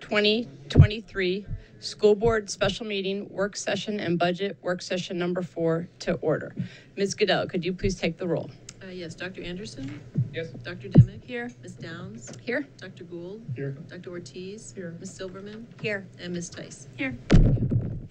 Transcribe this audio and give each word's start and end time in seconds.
2023 0.00 1.46
School 1.80 2.14
Board 2.14 2.50
Special 2.50 2.84
Meeting 2.84 3.28
Work 3.30 3.56
Session 3.56 4.00
and 4.00 4.18
Budget 4.18 4.56
Work 4.60 4.82
Session 4.82 5.18
Number 5.18 5.42
Four 5.42 5.88
to 6.00 6.14
order. 6.14 6.54
Ms. 6.96 7.14
Goodell, 7.14 7.46
could 7.46 7.64
you 7.64 7.72
please 7.72 7.94
take 7.94 8.18
the 8.18 8.26
roll? 8.26 8.50
Uh, 8.82 8.88
yes, 8.88 9.14
Dr. 9.14 9.42
Anderson? 9.42 10.00
Yes. 10.32 10.48
Dr. 10.62 10.88
Dimick? 10.88 11.24
Here. 11.24 11.50
Ms. 11.62 11.74
Downs? 11.74 12.32
Here? 12.42 12.66
Dr. 12.78 13.04
Gould? 13.04 13.42
Here. 13.54 13.76
Dr. 13.88 14.10
Ortiz? 14.10 14.72
Here. 14.74 14.94
Ms. 15.00 15.10
Silverman? 15.14 15.66
Here. 15.80 16.06
And 16.18 16.34
Ms. 16.34 16.50
Tice? 16.50 16.88
Here. 16.96 17.16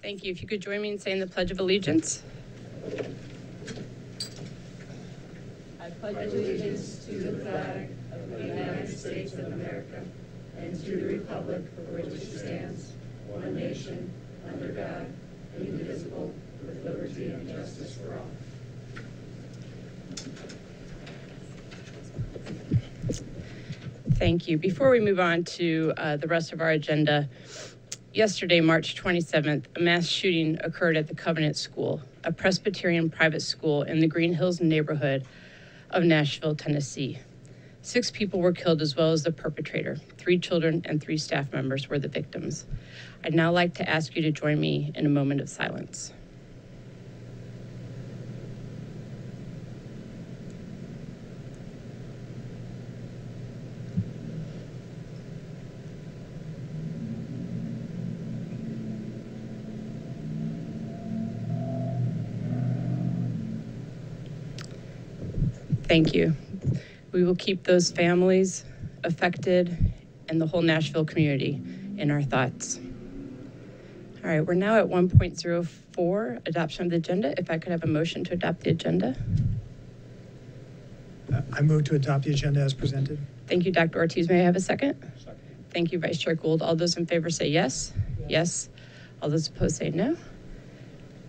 Thank 0.02 0.24
you. 0.24 0.32
If 0.32 0.42
you 0.42 0.48
could 0.48 0.60
join 0.60 0.80
me 0.80 0.90
in 0.92 0.98
saying 0.98 1.20
the 1.20 1.26
Pledge 1.26 1.50
of 1.50 1.60
Allegiance. 1.60 2.22
I 5.80 5.90
pledge 6.00 6.32
allegiance 6.32 7.04
to 7.06 7.18
the 7.18 7.44
flag 7.44 7.90
of 8.12 8.30
the 8.30 8.46
United 8.46 8.98
States 8.98 9.34
of 9.34 9.52
America 9.52 10.02
and 10.60 10.84
to 10.84 10.96
the 10.96 11.06
republic 11.18 11.62
for 11.74 11.82
which 11.96 12.06
it 12.06 12.38
stands, 12.38 12.92
one 13.28 13.54
nation, 13.54 14.12
under 14.46 14.68
God, 14.68 15.06
indivisible, 15.56 16.32
with 16.64 16.84
liberty 16.84 17.26
and 17.26 17.48
justice 17.48 17.94
for 17.96 18.14
all. 18.14 18.26
Thank 24.14 24.48
you. 24.48 24.58
Before 24.58 24.90
we 24.90 25.00
move 25.00 25.18
on 25.18 25.44
to 25.44 25.94
uh, 25.96 26.16
the 26.18 26.26
rest 26.28 26.52
of 26.52 26.60
our 26.60 26.70
agenda, 26.70 27.28
yesterday, 28.12 28.60
March 28.60 28.94
27th, 28.94 29.64
a 29.76 29.80
mass 29.80 30.06
shooting 30.06 30.58
occurred 30.62 30.96
at 30.96 31.08
the 31.08 31.14
Covenant 31.14 31.56
School, 31.56 32.02
a 32.24 32.32
Presbyterian 32.32 33.08
private 33.08 33.40
school 33.40 33.82
in 33.82 34.00
the 34.00 34.06
Green 34.06 34.34
Hills 34.34 34.60
neighborhood 34.60 35.24
of 35.90 36.04
Nashville, 36.04 36.54
Tennessee. 36.54 37.18
Six 37.82 38.10
people 38.10 38.40
were 38.40 38.52
killed 38.52 38.82
as 38.82 38.94
well 38.94 39.12
as 39.12 39.22
the 39.22 39.32
perpetrator. 39.32 39.96
Three 40.18 40.38
children 40.38 40.82
and 40.84 41.02
three 41.02 41.16
staff 41.16 41.52
members 41.52 41.88
were 41.88 41.98
the 41.98 42.08
victims. 42.08 42.66
I'd 43.24 43.34
now 43.34 43.52
like 43.52 43.74
to 43.74 43.88
ask 43.88 44.14
you 44.14 44.22
to 44.22 44.30
join 44.30 44.60
me 44.60 44.92
in 44.94 45.06
a 45.06 45.08
moment 45.08 45.40
of 45.40 45.48
silence. 45.48 46.12
Thank 65.88 66.14
you. 66.14 66.36
We 67.12 67.24
will 67.24 67.34
keep 67.36 67.64
those 67.64 67.90
families 67.90 68.64
affected 69.04 69.92
and 70.28 70.40
the 70.40 70.46
whole 70.46 70.62
Nashville 70.62 71.04
community 71.04 71.60
in 71.96 72.10
our 72.10 72.22
thoughts. 72.22 72.78
All 74.22 74.30
right, 74.30 74.40
we're 74.40 74.54
now 74.54 74.76
at 74.76 74.86
1.04, 74.86 76.46
adoption 76.46 76.84
of 76.84 76.90
the 76.90 76.96
agenda. 76.96 77.34
If 77.38 77.50
I 77.50 77.58
could 77.58 77.72
have 77.72 77.82
a 77.82 77.86
motion 77.88 78.22
to 78.24 78.34
adopt 78.34 78.60
the 78.60 78.70
agenda. 78.70 79.16
Uh, 81.32 81.40
I 81.52 81.62
move 81.62 81.84
to 81.84 81.94
adopt 81.94 82.24
the 82.24 82.32
agenda 82.32 82.60
as 82.60 82.74
presented. 82.74 83.18
Thank 83.46 83.64
you, 83.64 83.72
Dr. 83.72 83.98
Ortiz. 83.98 84.28
May 84.28 84.40
I 84.40 84.44
have 84.44 84.56
a 84.56 84.60
second? 84.60 84.96
Thank 85.70 85.92
you, 85.92 85.98
Vice 85.98 86.18
Chair 86.18 86.34
Gould. 86.34 86.62
All 86.62 86.76
those 86.76 86.96
in 86.96 87.06
favor 87.06 87.30
say 87.30 87.48
yes. 87.48 87.92
Yes. 88.28 88.68
All 89.22 89.30
those 89.30 89.48
opposed 89.48 89.76
say 89.76 89.90
no. 89.90 90.16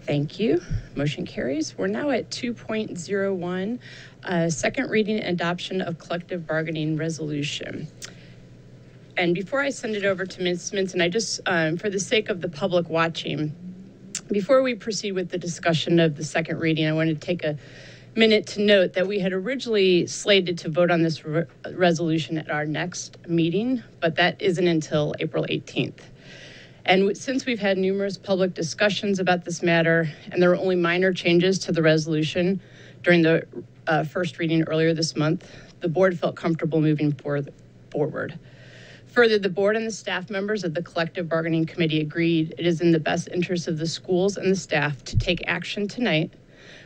Thank 0.05 0.39
you. 0.39 0.61
Motion 0.95 1.25
carries. 1.25 1.77
We're 1.77 1.87
now 1.87 2.09
at 2.09 2.29
2.01, 2.31 3.79
uh, 4.23 4.49
second 4.49 4.89
reading 4.89 5.19
and 5.19 5.39
adoption 5.39 5.79
of 5.81 5.99
collective 5.99 6.47
bargaining 6.47 6.97
resolution. 6.97 7.87
And 9.15 9.35
before 9.35 9.61
I 9.61 9.69
send 9.69 9.95
it 9.95 10.03
over 10.03 10.25
to 10.25 10.41
Ms. 10.41 10.71
Minson, 10.71 11.01
I 11.01 11.09
just, 11.09 11.41
um, 11.45 11.77
for 11.77 11.89
the 11.89 11.99
sake 11.99 12.29
of 12.29 12.41
the 12.41 12.49
public 12.49 12.89
watching, 12.89 13.53
before 14.31 14.63
we 14.63 14.73
proceed 14.73 15.11
with 15.11 15.29
the 15.29 15.37
discussion 15.37 15.99
of 15.99 16.15
the 16.15 16.23
second 16.23 16.59
reading, 16.59 16.87
I 16.87 16.93
want 16.93 17.09
to 17.09 17.15
take 17.15 17.43
a 17.43 17.57
minute 18.15 18.47
to 18.47 18.61
note 18.61 18.93
that 18.93 19.07
we 19.07 19.19
had 19.19 19.33
originally 19.33 20.07
slated 20.07 20.57
to 20.59 20.69
vote 20.69 20.89
on 20.89 21.03
this 21.03 21.23
re- 21.23 21.45
resolution 21.73 22.37
at 22.37 22.49
our 22.49 22.65
next 22.65 23.17
meeting, 23.27 23.83
but 23.99 24.15
that 24.15 24.41
isn't 24.41 24.67
until 24.67 25.13
April 25.19 25.45
18th. 25.49 25.99
And 26.85 27.15
since 27.15 27.45
we've 27.45 27.59
had 27.59 27.77
numerous 27.77 28.17
public 28.17 28.53
discussions 28.53 29.19
about 29.19 29.45
this 29.45 29.61
matter, 29.61 30.09
and 30.31 30.41
there 30.41 30.49
were 30.49 30.55
only 30.55 30.75
minor 30.75 31.13
changes 31.13 31.59
to 31.59 31.71
the 31.71 31.81
resolution 31.81 32.59
during 33.03 33.21
the 33.21 33.45
uh, 33.87 34.03
first 34.03 34.39
reading 34.39 34.63
earlier 34.63 34.93
this 34.93 35.15
month, 35.15 35.55
the 35.81 35.87
board 35.87 36.17
felt 36.19 36.35
comfortable 36.35 36.81
moving 36.81 37.11
for- 37.11 37.41
forward. 37.91 38.39
Further, 39.07 39.37
the 39.37 39.49
board 39.49 39.75
and 39.75 39.85
the 39.85 39.91
staff 39.91 40.29
members 40.29 40.63
of 40.63 40.73
the 40.73 40.81
collective 40.81 41.27
bargaining 41.27 41.65
committee 41.65 41.99
agreed 41.99 42.55
it 42.57 42.65
is 42.65 42.81
in 42.81 42.91
the 42.91 42.99
best 42.99 43.27
interest 43.31 43.67
of 43.67 43.77
the 43.77 43.87
schools 43.87 44.37
and 44.37 44.49
the 44.51 44.55
staff 44.55 45.03
to 45.03 45.17
take 45.17 45.43
action 45.47 45.87
tonight, 45.87 46.31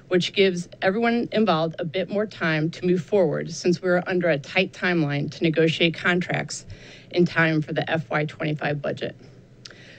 which 0.08 0.34
gives 0.34 0.68
everyone 0.82 1.30
involved 1.32 1.76
a 1.80 1.86
bit 1.86 2.10
more 2.10 2.26
time 2.26 2.70
to 2.72 2.86
move 2.86 3.04
forward 3.04 3.52
since 3.52 3.82
we're 3.82 4.04
under 4.08 4.30
a 4.30 4.40
tight 4.40 4.74
timeline 4.74 5.30
to 5.32 5.44
negotiate 5.44 5.94
contracts 5.94 6.66
in 7.12 7.26
time 7.26 7.62
for 7.62 7.74
the 7.74 7.84
FY25 7.84 8.82
budget. 8.82 9.16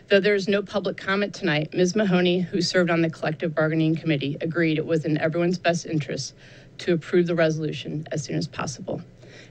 Though 0.09 0.21
there 0.21 0.37
is 0.37 0.47
no 0.47 0.63
public 0.63 0.97
comment 0.97 1.35
tonight, 1.35 1.75
Ms. 1.75 1.97
Mahoney, 1.97 2.39
who 2.41 2.61
served 2.61 2.91
on 2.91 3.03
the 3.03 3.11
collective 3.11 3.57
bargaining 3.57 3.97
committee, 3.97 4.37
agreed 4.41 4.79
it 4.79 4.87
was 4.87 5.05
in 5.05 5.19
everyone's 5.19 5.59
best 5.59 5.85
interest 5.85 6.33
to 6.79 6.93
approve 6.93 7.27
the 7.27 7.35
resolution 7.35 8.07
as 8.13 8.23
soon 8.23 8.37
as 8.37 8.47
possible. 8.47 9.03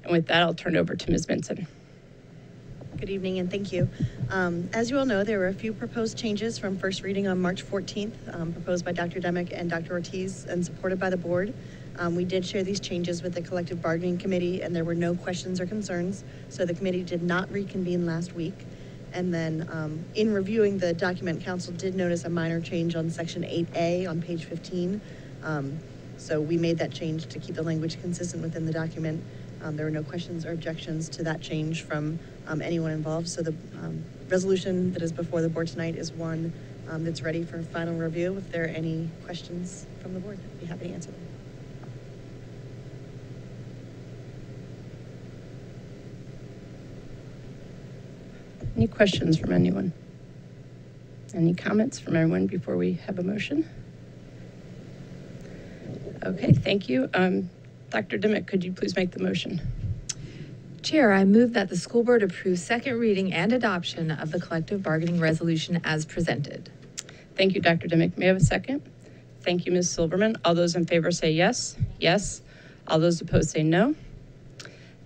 And 0.03 0.13
with 0.13 0.27
that, 0.27 0.41
I'll 0.41 0.53
turn 0.53 0.77
it 0.77 0.79
over 0.79 0.95
to 0.95 1.11
Ms. 1.11 1.25
Minson. 1.25 1.67
Good 2.97 3.09
evening 3.09 3.39
and 3.39 3.51
thank 3.51 3.73
you. 3.73 3.89
Um, 4.29 4.69
As 4.71 4.89
you 4.89 4.97
all 4.97 5.05
know, 5.05 5.25
there 5.25 5.39
were 5.39 5.49
a 5.49 5.53
few 5.53 5.73
proposed 5.73 6.17
changes 6.17 6.57
from 6.57 6.77
first 6.77 7.03
reading 7.03 7.27
on 7.27 7.41
March 7.41 7.61
14th, 7.61 8.13
um, 8.33 8.53
proposed 8.53 8.85
by 8.85 8.93
Dr. 8.93 9.19
Dimick 9.19 9.51
and 9.51 9.69
Dr. 9.69 9.91
Ortiz 9.91 10.45
and 10.45 10.65
supported 10.65 10.97
by 10.97 11.09
the 11.09 11.17
board. 11.17 11.53
Um, 11.99 12.15
We 12.15 12.23
did 12.23 12.45
share 12.45 12.63
these 12.63 12.79
changes 12.79 13.21
with 13.21 13.33
the 13.33 13.41
collective 13.41 13.81
bargaining 13.81 14.17
committee 14.17 14.61
and 14.61 14.73
there 14.73 14.85
were 14.85 14.95
no 14.95 15.15
questions 15.15 15.59
or 15.59 15.65
concerns. 15.65 16.23
So 16.47 16.65
the 16.65 16.73
committee 16.73 17.03
did 17.03 17.21
not 17.21 17.51
reconvene 17.51 18.05
last 18.05 18.33
week. 18.33 18.65
And 19.15 19.33
then 19.33 19.67
um, 19.71 20.05
in 20.13 20.33
reviewing 20.33 20.77
the 20.77 20.93
document, 20.93 21.41
council 21.43 21.73
did 21.73 21.95
notice 21.95 22.25
a 22.25 22.29
minor 22.29 22.59
change 22.59 22.95
on 22.97 23.09
section 23.09 23.43
8A 23.43 24.09
on 24.09 24.21
page 24.21 24.43
15. 24.43 25.01
Um, 25.43 25.79
So 26.17 26.39
we 26.39 26.57
made 26.57 26.77
that 26.77 26.91
change 26.91 27.27
to 27.27 27.39
keep 27.39 27.55
the 27.55 27.63
language 27.63 27.99
consistent 28.01 28.43
within 28.43 28.65
the 28.65 28.73
document. 28.73 29.23
Um, 29.61 29.77
There 29.77 29.85
were 29.85 29.91
no 29.91 30.03
questions 30.03 30.45
or 30.45 30.51
objections 30.51 31.07
to 31.09 31.23
that 31.23 31.41
change 31.41 31.83
from 31.83 32.19
um, 32.47 32.61
anyone 32.61 32.91
involved. 32.91 33.29
So 33.29 33.41
the 33.41 33.55
um, 33.81 34.03
resolution 34.29 34.91
that 34.93 35.01
is 35.01 35.13
before 35.13 35.41
the 35.41 35.49
board 35.49 35.67
tonight 35.67 35.95
is 35.95 36.11
one 36.11 36.51
um, 36.89 37.05
that's 37.05 37.21
ready 37.21 37.43
for 37.43 37.61
final 37.63 37.95
review. 37.95 38.35
If 38.37 38.51
there 38.51 38.65
are 38.65 38.67
any 38.67 39.09
questions 39.23 39.85
from 40.01 40.13
the 40.13 40.19
board, 40.19 40.39
I'd 40.43 40.59
be 40.59 40.65
happy 40.65 40.87
to 40.89 40.93
answer 40.93 41.11
them. 41.11 41.34
Any 48.75 48.87
questions 48.87 49.37
from 49.37 49.53
anyone? 49.53 49.93
Any 51.33 51.53
comments 51.53 51.99
from 51.99 52.15
everyone 52.15 52.47
before 52.47 52.75
we 52.77 52.93
have 53.05 53.19
a 53.19 53.23
motion? 53.23 53.69
Okay, 56.25 56.51
thank 56.53 56.89
you. 56.89 57.09
Um, 57.13 57.49
Dr. 57.89 58.17
Dimick, 58.17 58.47
could 58.47 58.63
you 58.63 58.73
please 58.73 58.95
make 58.95 59.11
the 59.11 59.21
motion? 59.21 59.61
Chair, 60.81 61.13
I 61.13 61.23
move 61.23 61.53
that 61.53 61.69
the 61.69 61.77
school 61.77 62.03
board 62.03 62.21
approve 62.23 62.59
second 62.59 62.99
reading 62.99 63.33
and 63.33 63.53
adoption 63.53 64.11
of 64.11 64.31
the 64.31 64.39
collective 64.39 64.83
bargaining 64.83 65.19
resolution 65.19 65.81
as 65.83 66.05
presented. 66.05 66.69
Thank 67.35 67.55
you, 67.55 67.61
Dr. 67.61 67.87
Dimick. 67.87 68.17
May 68.17 68.25
I 68.25 68.27
have 68.29 68.37
a 68.37 68.41
second? 68.41 68.81
Thank 69.41 69.65
you, 69.65 69.71
Ms. 69.71 69.89
Silverman. 69.89 70.37
All 70.43 70.55
those 70.55 70.75
in 70.75 70.85
favor 70.85 71.11
say 71.11 71.31
yes. 71.31 71.75
Yes. 71.99 72.41
All 72.87 72.99
those 72.99 73.21
opposed 73.21 73.51
say 73.51 73.63
no. 73.63 73.95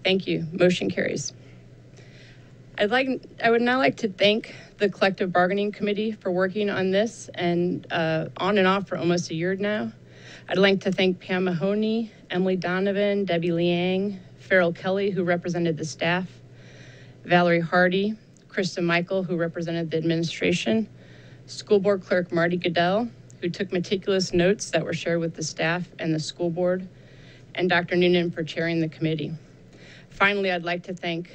Thank 0.03 0.27
you. 0.27 0.47
Motion 0.51 0.89
carries. 0.89 1.33
I'd 2.79 2.91
like, 2.91 3.09
I 3.43 3.51
would 3.51 3.61
now 3.61 3.77
like 3.77 3.97
to 3.97 4.07
thank 4.07 4.55
the 4.77 4.87
collective 4.87 5.33
bargaining 5.33 5.73
committee 5.73 6.13
for 6.13 6.31
working 6.31 6.69
on 6.69 6.91
this 6.91 7.29
and 7.35 7.85
uh, 7.91 8.29
on 8.37 8.57
and 8.57 8.65
off 8.65 8.87
for 8.87 8.97
almost 8.97 9.31
a 9.31 9.35
year 9.35 9.53
now. 9.57 9.91
I'd 10.47 10.57
like 10.57 10.79
to 10.81 10.91
thank 10.93 11.19
Pam 11.19 11.43
Mahoney, 11.43 12.09
Emily 12.29 12.55
Donovan, 12.55 13.25
Debbie 13.25 13.51
Liang, 13.51 14.17
Farrell 14.37 14.71
Kelly, 14.71 15.09
who 15.09 15.25
represented 15.25 15.75
the 15.75 15.83
staff, 15.83 16.29
Valerie 17.25 17.59
Hardy, 17.59 18.15
Krista 18.47 18.81
Michael, 18.81 19.23
who 19.23 19.35
represented 19.35 19.91
the 19.91 19.97
administration, 19.97 20.87
School 21.47 21.79
Board 21.79 22.01
Clerk 22.01 22.31
Marty 22.31 22.55
Goodell, 22.55 23.09
who 23.41 23.49
took 23.49 23.73
meticulous 23.73 24.31
notes 24.31 24.69
that 24.69 24.85
were 24.85 24.93
shared 24.93 25.19
with 25.19 25.35
the 25.35 25.43
staff 25.43 25.85
and 25.99 26.15
the 26.15 26.19
school 26.19 26.49
board, 26.49 26.87
and 27.55 27.69
Dr. 27.69 27.97
Noonan 27.97 28.31
for 28.31 28.41
chairing 28.41 28.79
the 28.79 28.87
committee. 28.87 29.33
Finally, 30.11 30.49
I'd 30.49 30.63
like 30.63 30.83
to 30.83 30.93
thank 30.93 31.29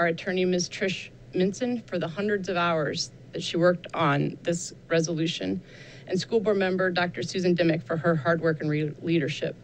our 0.00 0.06
attorney, 0.06 0.46
Ms. 0.46 0.70
Trish 0.70 1.10
Minson, 1.34 1.86
for 1.86 1.98
the 1.98 2.08
hundreds 2.08 2.48
of 2.48 2.56
hours 2.56 3.10
that 3.32 3.42
she 3.42 3.58
worked 3.58 3.86
on 3.92 4.38
this 4.42 4.72
resolution, 4.88 5.60
and 6.06 6.18
school 6.18 6.40
board 6.40 6.56
member 6.56 6.90
Dr. 6.90 7.22
Susan 7.22 7.54
Dimick 7.54 7.82
for 7.82 7.98
her 7.98 8.16
hard 8.16 8.40
work 8.40 8.62
and 8.62 8.70
leadership. 9.02 9.54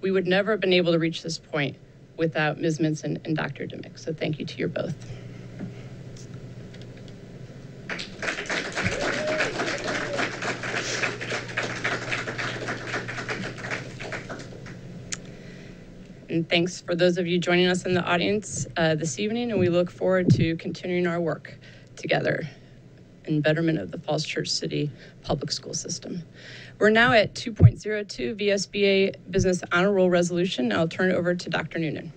We 0.00 0.10
would 0.10 0.26
never 0.26 0.52
have 0.52 0.60
been 0.60 0.72
able 0.72 0.92
to 0.92 0.98
reach 0.98 1.22
this 1.22 1.38
point 1.38 1.76
without 2.16 2.58
Ms. 2.58 2.78
Minson 2.78 3.22
and 3.26 3.36
Dr. 3.36 3.66
Dimick, 3.66 3.98
so 3.98 4.14
thank 4.14 4.38
you 4.38 4.46
to 4.46 4.58
you 4.58 4.68
both. 4.68 4.94
And 16.34 16.50
thanks 16.50 16.80
for 16.80 16.96
those 16.96 17.16
of 17.16 17.28
you 17.28 17.38
joining 17.38 17.68
us 17.68 17.84
in 17.86 17.94
the 17.94 18.02
audience 18.02 18.66
uh, 18.76 18.96
this 18.96 19.20
evening, 19.20 19.52
and 19.52 19.60
we 19.60 19.68
look 19.68 19.88
forward 19.88 20.28
to 20.30 20.56
continuing 20.56 21.06
our 21.06 21.20
work 21.20 21.56
together 21.94 22.42
in 23.26 23.40
betterment 23.40 23.78
of 23.78 23.92
the 23.92 23.98
Falls 23.98 24.24
Church 24.26 24.48
City 24.48 24.90
public 25.22 25.52
school 25.52 25.74
system. 25.74 26.24
We're 26.80 26.90
now 26.90 27.12
at 27.12 27.34
2.02 27.34 28.34
VSBA 28.34 29.14
Business 29.30 29.62
Honor 29.70 29.92
Roll 29.92 30.10
Resolution. 30.10 30.72
I'll 30.72 30.88
turn 30.88 31.12
it 31.12 31.14
over 31.14 31.36
to 31.36 31.48
Dr. 31.50 31.78
Noonan. 31.78 32.12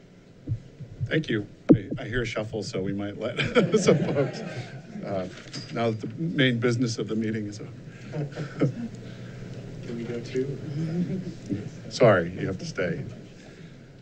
Thank 1.05 1.29
you. 1.29 1.45
I- 1.75 1.89
I 1.99 2.05
hear 2.05 2.23
a 2.23 2.25
shuffle, 2.25 2.63
so 2.63 2.81
we 2.81 2.93
might 2.93 3.19
let 3.19 3.37
some 3.79 3.99
folks, 3.99 4.39
uh, 5.05 5.27
now 5.75 5.91
that 5.91 6.01
the 6.01 6.09
main 6.17 6.57
business 6.57 6.97
of 6.97 7.07
the 7.07 7.15
meeting 7.15 7.45
is 7.45 7.59
over. 7.59 8.25
Can 9.85 9.95
we 9.95 10.03
go 10.05 10.19
to? 10.19 11.21
Sorry, 11.89 12.31
you 12.31 12.47
have 12.47 12.57
to 12.57 12.65
stay. 12.65 13.05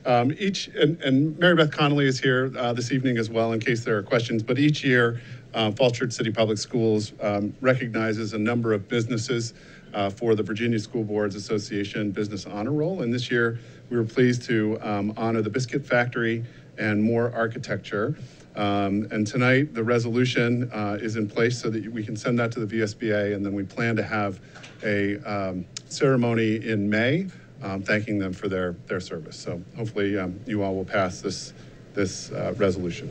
Um, 0.05 0.31
Each, 0.37 0.67
and 0.67 1.01
and 1.01 1.37
Mary 1.39 1.55
Beth 1.55 1.71
Connolly 1.71 2.05
is 2.05 2.19
here 2.19 2.51
uh, 2.57 2.73
this 2.73 2.91
evening 2.91 3.17
as 3.17 3.29
well, 3.29 3.53
in 3.53 3.59
case 3.59 3.83
there 3.83 3.97
are 3.97 4.03
questions, 4.03 4.43
but 4.43 4.59
each 4.59 4.83
year, 4.83 5.19
uh, 5.53 5.71
Falls 5.71 5.93
Church 5.93 6.11
City 6.11 6.31
Public 6.31 6.57
Schools 6.57 7.13
um, 7.21 7.55
recognizes 7.61 8.33
a 8.33 8.37
number 8.37 8.73
of 8.73 8.87
businesses 8.87 9.53
uh, 9.93 10.09
for 10.09 10.35
the 10.35 10.43
Virginia 10.43 10.77
School 10.79 11.03
Boards 11.03 11.35
Association 11.35 12.11
Business 12.11 12.45
Honor 12.45 12.71
Roll, 12.71 13.01
and 13.01 13.11
this 13.13 13.31
year, 13.31 13.59
we 13.89 13.97
were 13.97 14.03
pleased 14.03 14.43
to 14.43 14.77
um, 14.81 15.13
honor 15.17 15.41
the 15.41 15.49
Biscuit 15.49 15.85
Factory 15.85 16.43
and 16.77 17.01
More 17.01 17.33
Architecture. 17.33 18.15
Um, 18.55 19.07
And 19.11 19.25
tonight, 19.25 19.73
the 19.73 19.83
resolution 19.83 20.69
uh, 20.71 20.97
is 21.01 21.15
in 21.15 21.27
place 21.27 21.59
so 21.59 21.69
that 21.71 21.91
we 21.91 22.03
can 22.03 22.15
send 22.15 22.37
that 22.39 22.51
to 22.53 22.65
the 22.65 22.77
VSBA, 22.77 23.35
and 23.35 23.45
then 23.45 23.53
we 23.53 23.63
plan 23.63 23.95
to 23.95 24.03
have 24.03 24.39
a 24.83 25.17
um, 25.19 25.65
ceremony 25.89 26.65
in 26.65 26.89
May, 26.89 27.27
um, 27.65 27.81
thanking 27.81 28.19
them 28.19 28.31
for 28.31 28.47
their, 28.47 28.73
their 28.85 28.99
service. 28.99 29.37
So 29.37 29.61
hopefully, 29.75 30.17
um, 30.17 30.39
you 30.45 30.61
all 30.63 30.75
will 30.75 30.85
pass 30.85 31.19
this, 31.19 31.51
this 31.93 32.31
uh, 32.31 32.53
resolution. 32.57 33.09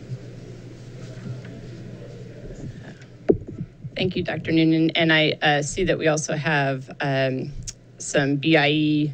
Thank 3.97 4.17
you, 4.17 4.23
Dr. 4.23 4.53
Noonan. 4.53 4.91
And 4.91 5.13
I 5.13 5.33
uh, 5.43 5.63
see 5.63 5.85
that 5.85 5.99
we 5.99 6.07
also 6.09 6.37
have 6.37 6.91
um, 7.01 7.53
some 7.99 8.37
BIE 8.37 9.13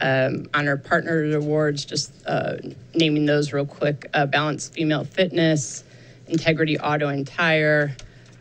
um, 0.00 0.46
Honor 0.54 0.76
Partner 0.76 1.36
Awards, 1.36 1.84
just 1.84 2.12
uh, 2.26 2.56
naming 2.94 3.26
those 3.26 3.52
real 3.52 3.66
quick. 3.66 4.08
Uh, 4.12 4.26
Balanced 4.26 4.74
Female 4.74 5.04
Fitness, 5.04 5.84
Integrity 6.26 6.78
Auto 6.78 7.08
and 7.08 7.26
Tire, 7.26 7.96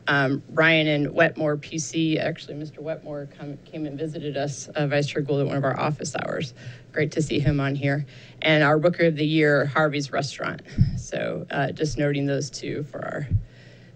um, 0.08 0.44
Ryan 0.50 0.88
and 0.88 1.14
Wetmore 1.14 1.58
PC. 1.58 2.20
Actually, 2.20 2.56
Mr. 2.56 2.80
Wetmore 2.80 3.30
come, 3.38 3.58
came 3.66 3.86
and 3.86 3.98
visited 3.98 4.38
us, 4.38 4.68
uh, 4.70 4.88
Vice 4.88 5.08
Chair 5.08 5.22
Gould, 5.22 5.42
at 5.42 5.48
one 5.48 5.58
of 5.58 5.64
our 5.64 5.80
office 5.80 6.16
hours. 6.16 6.54
Great 6.92 7.12
to 7.14 7.22
see 7.22 7.40
him 7.40 7.60
on 7.60 7.76
here. 7.76 8.06
And 8.42 8.64
our 8.64 8.78
Booker 8.78 9.06
of 9.06 9.16
the 9.16 9.26
Year, 9.26 9.66
Harvey's 9.66 10.12
Restaurant. 10.12 10.62
So 10.98 11.46
uh, 11.52 11.72
just 11.72 11.98
noting 11.98 12.26
those 12.26 12.50
two 12.50 12.84
for 12.84 13.04
our 13.04 13.28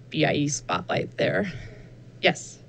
BIE 0.09 0.47
spotlight 0.47 1.17
there. 1.17 1.51
Yes, 2.21 2.59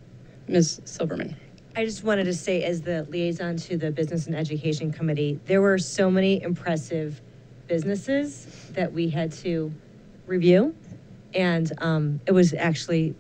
Ms. 0.49 0.81
Silverman. 0.85 1.37
I 1.77 1.85
just 1.85 2.03
wanted 2.03 2.25
to 2.25 2.35
say, 2.35 2.65
as 2.65 2.83
the 2.83 3.05
liaison 3.09 3.57
to 3.59 3.77
the 3.77 3.93
Business 3.93 4.27
and 4.27 4.35
Education 4.35 4.93
Committee, 4.93 5.39
there 5.47 5.63
were 5.63 5.79
so 5.79 6.11
many 6.11 6.43
impressive 6.43 7.21
businesses 7.69 8.47
that 8.71 8.93
we 8.93 9.09
had 9.09 9.31
to 9.33 9.73
review. 10.27 10.75
And 11.35 11.71
um, 11.79 12.21
it 12.27 12.33
was 12.33 12.55
actually, 12.55 13.15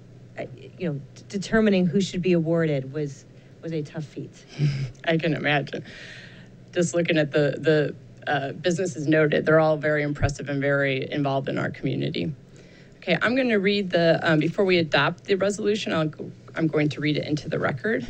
you 0.79 0.93
know, 0.93 1.01
determining 1.29 1.87
who 1.87 2.01
should 2.01 2.23
be 2.23 2.33
awarded 2.33 2.93
was, 2.93 3.25
was 3.63 3.73
a 3.73 3.83
tough 3.83 4.05
feat. 4.05 4.31
I 5.05 5.17
can 5.17 5.35
imagine. 5.35 5.85
Just 6.73 6.95
looking 6.95 7.19
at 7.19 7.33
the 7.33 7.57
the 7.59 8.31
uh, 8.31 8.53
businesses 8.53 9.09
noted, 9.09 9.47
they're 9.47 9.59
all 9.59 9.79
very 9.79 10.03
impressive 10.03 10.49
and 10.49 10.61
very 10.61 11.11
involved 11.11 11.49
in 11.49 11.59
our 11.59 11.71
community. 11.71 12.33
Okay, 12.99 13.17
I'm 13.23 13.35
going 13.35 13.49
to 13.49 13.57
read 13.57 13.91
the 13.91 14.21
um, 14.23 14.39
before 14.39 14.65
we 14.65 14.79
adopt 14.79 15.25
the 15.25 15.37
resolution. 15.37 15.93
I'll 15.93 16.11
I'm 16.55 16.67
going 16.67 16.89
to 16.91 17.01
read 17.01 17.17
it 17.17 17.27
into 17.27 17.49
the 17.49 17.59
record. 17.59 18.07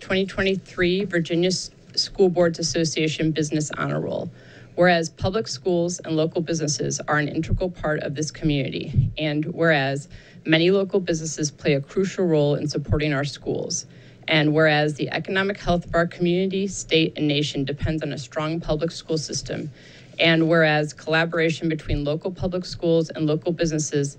2023 0.00 1.04
Virginia 1.04 1.50
School 1.50 2.28
Boards 2.28 2.58
Association 2.58 3.32
Business 3.32 3.70
Honor 3.76 4.00
Roll. 4.00 4.30
Whereas 4.76 5.10
public 5.10 5.48
schools 5.48 5.98
and 5.98 6.16
local 6.16 6.40
businesses 6.40 7.00
are 7.08 7.18
an 7.18 7.26
integral 7.26 7.68
part 7.68 7.98
of 8.00 8.14
this 8.14 8.30
community, 8.30 9.10
and 9.18 9.44
whereas 9.46 10.08
many 10.48 10.70
local 10.70 10.98
businesses 10.98 11.50
play 11.50 11.74
a 11.74 11.80
crucial 11.80 12.26
role 12.26 12.54
in 12.54 12.66
supporting 12.66 13.12
our 13.12 13.24
schools, 13.24 13.86
and 14.26 14.54
whereas 14.54 14.94
the 14.94 15.10
economic 15.10 15.58
health 15.58 15.84
of 15.84 15.94
our 15.94 16.06
community, 16.06 16.66
state, 16.66 17.12
and 17.16 17.28
nation 17.28 17.64
depends 17.64 18.02
on 18.02 18.12
a 18.12 18.18
strong 18.18 18.58
public 18.58 18.90
school 18.90 19.18
system, 19.18 19.70
and 20.18 20.48
whereas 20.48 20.94
collaboration 20.94 21.68
between 21.68 22.02
local 22.02 22.32
public 22.32 22.64
schools 22.64 23.10
and 23.10 23.26
local 23.26 23.52
businesses 23.52 24.16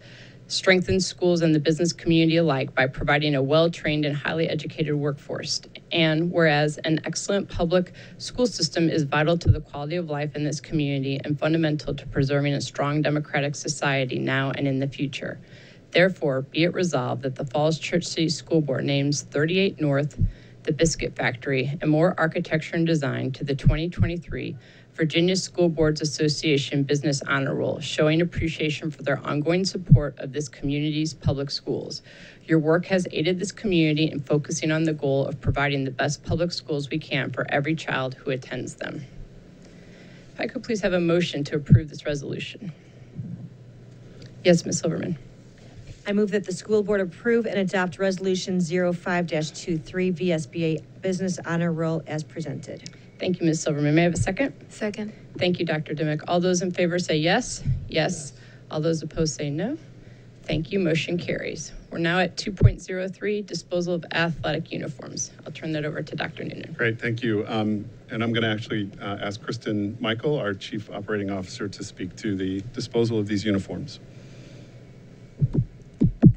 strengthens 0.47 1.05
schools 1.05 1.41
and 1.41 1.53
the 1.53 1.59
business 1.59 1.93
community 1.93 2.37
alike 2.37 2.73
by 2.73 2.87
providing 2.87 3.35
a 3.35 3.41
well 3.41 3.69
trained 3.69 4.05
and 4.05 4.15
highly 4.15 4.47
educated 4.49 4.95
workforce. 4.95 5.61
And 5.91 6.31
whereas 6.31 6.77
an 6.79 7.01
excellent 7.05 7.49
public 7.49 7.93
school 8.17 8.47
system 8.47 8.89
is 8.89 9.03
vital 9.03 9.37
to 9.39 9.51
the 9.51 9.61
quality 9.61 9.95
of 9.95 10.09
life 10.09 10.35
in 10.35 10.43
this 10.43 10.59
community 10.59 11.19
and 11.23 11.39
fundamental 11.39 11.93
to 11.95 12.07
preserving 12.07 12.53
a 12.53 12.61
strong 12.61 13.01
democratic 13.01 13.55
society 13.55 14.19
now 14.19 14.51
and 14.51 14.67
in 14.67 14.79
the 14.79 14.87
future. 14.87 15.39
Therefore, 15.91 16.41
be 16.41 16.63
it 16.63 16.73
resolved 16.73 17.23
that 17.23 17.35
the 17.35 17.45
Falls 17.45 17.79
Church 17.79 18.05
City 18.05 18.29
School 18.29 18.61
Board 18.61 18.85
names 18.85 19.23
38 19.23 19.81
North, 19.81 20.19
the 20.63 20.71
Biscuit 20.71 21.15
Factory, 21.15 21.77
and 21.81 21.89
more 21.89 22.13
architecture 22.17 22.75
and 22.75 22.85
design 22.85 23.31
to 23.31 23.43
the 23.43 23.55
2023 23.55 24.55
Virginia 24.93 25.35
School 25.35 25.69
Boards 25.69 26.01
Association 26.01 26.83
Business 26.83 27.23
Honor 27.25 27.55
Roll, 27.55 27.79
showing 27.79 28.21
appreciation 28.21 28.91
for 28.91 29.01
their 29.01 29.17
ongoing 29.25 29.63
support 29.63 30.19
of 30.19 30.33
this 30.33 30.49
community's 30.49 31.13
public 31.13 31.49
schools. 31.49 32.01
Your 32.45 32.59
work 32.59 32.85
has 32.87 33.07
aided 33.11 33.39
this 33.39 33.53
community 33.53 34.11
in 34.11 34.19
focusing 34.19 34.71
on 34.71 34.83
the 34.83 34.93
goal 34.93 35.25
of 35.25 35.39
providing 35.39 35.85
the 35.85 35.91
best 35.91 36.21
public 36.23 36.51
schools 36.51 36.89
we 36.89 36.99
can 36.99 37.31
for 37.31 37.45
every 37.49 37.75
child 37.75 38.15
who 38.15 38.31
attends 38.31 38.75
them. 38.75 39.05
If 40.33 40.41
I 40.41 40.47
could 40.47 40.63
please 40.63 40.81
have 40.81 40.93
a 40.93 40.99
motion 40.99 41.43
to 41.45 41.55
approve 41.55 41.89
this 41.89 42.05
resolution. 42.05 42.73
Yes, 44.43 44.65
Ms. 44.65 44.79
Silverman. 44.79 45.17
I 46.09 46.11
move 46.11 46.31
that 46.31 46.43
the 46.43 46.51
school 46.51 46.81
board 46.81 47.01
approve 47.01 47.45
and 47.45 47.59
adopt 47.59 47.99
Resolution 47.99 48.57
05-23 48.57 50.11
VSBA 50.15 50.83
Business 51.01 51.37
Honor 51.45 51.71
Roll 51.71 52.01
as 52.07 52.23
presented. 52.23 52.89
Thank 53.19 53.39
you, 53.39 53.45
Ms. 53.45 53.61
Silverman. 53.61 53.93
May 53.93 54.01
I 54.01 54.03
have 54.05 54.15
a 54.15 54.17
second? 54.17 54.55
Second. 54.69 55.13
Thank 55.37 55.59
you, 55.59 55.67
Dr. 55.67 55.93
Dimick. 55.93 56.23
All 56.27 56.39
those 56.39 56.63
in 56.63 56.71
favor 56.71 56.97
say 56.97 57.17
yes. 57.17 57.61
Yes. 57.87 58.33
All 58.71 58.81
those 58.81 59.03
opposed 59.03 59.35
say 59.35 59.51
no. 59.51 59.77
Thank 60.45 60.71
you. 60.71 60.79
Motion 60.79 61.19
carries. 61.19 61.73
We're 61.91 61.99
now 61.99 62.17
at 62.17 62.35
2.03, 62.37 63.45
disposal 63.45 63.93
of 63.93 64.03
athletic 64.11 64.71
uniforms. 64.71 65.29
I'll 65.45 65.51
turn 65.51 65.73
that 65.73 65.85
over 65.85 66.01
to 66.01 66.15
Dr. 66.15 66.43
Noonan. 66.43 66.73
Great, 66.75 66.99
thank 66.99 67.21
you. 67.21 67.45
Um, 67.47 67.85
And 68.09 68.23
I'm 68.23 68.33
going 68.33 68.41
to 68.41 68.49
actually 68.49 68.89
uh, 68.99 69.19
ask 69.21 69.39
Kristen 69.43 69.95
Michael, 69.99 70.39
our 70.39 70.55
Chief 70.55 70.89
Operating 70.89 71.29
Officer, 71.29 71.67
to 71.67 71.83
speak 71.83 72.15
to 72.15 72.35
the 72.35 72.61
disposal 72.73 73.19
of 73.19 73.27
these 73.27 73.45
uniforms. 73.45 73.99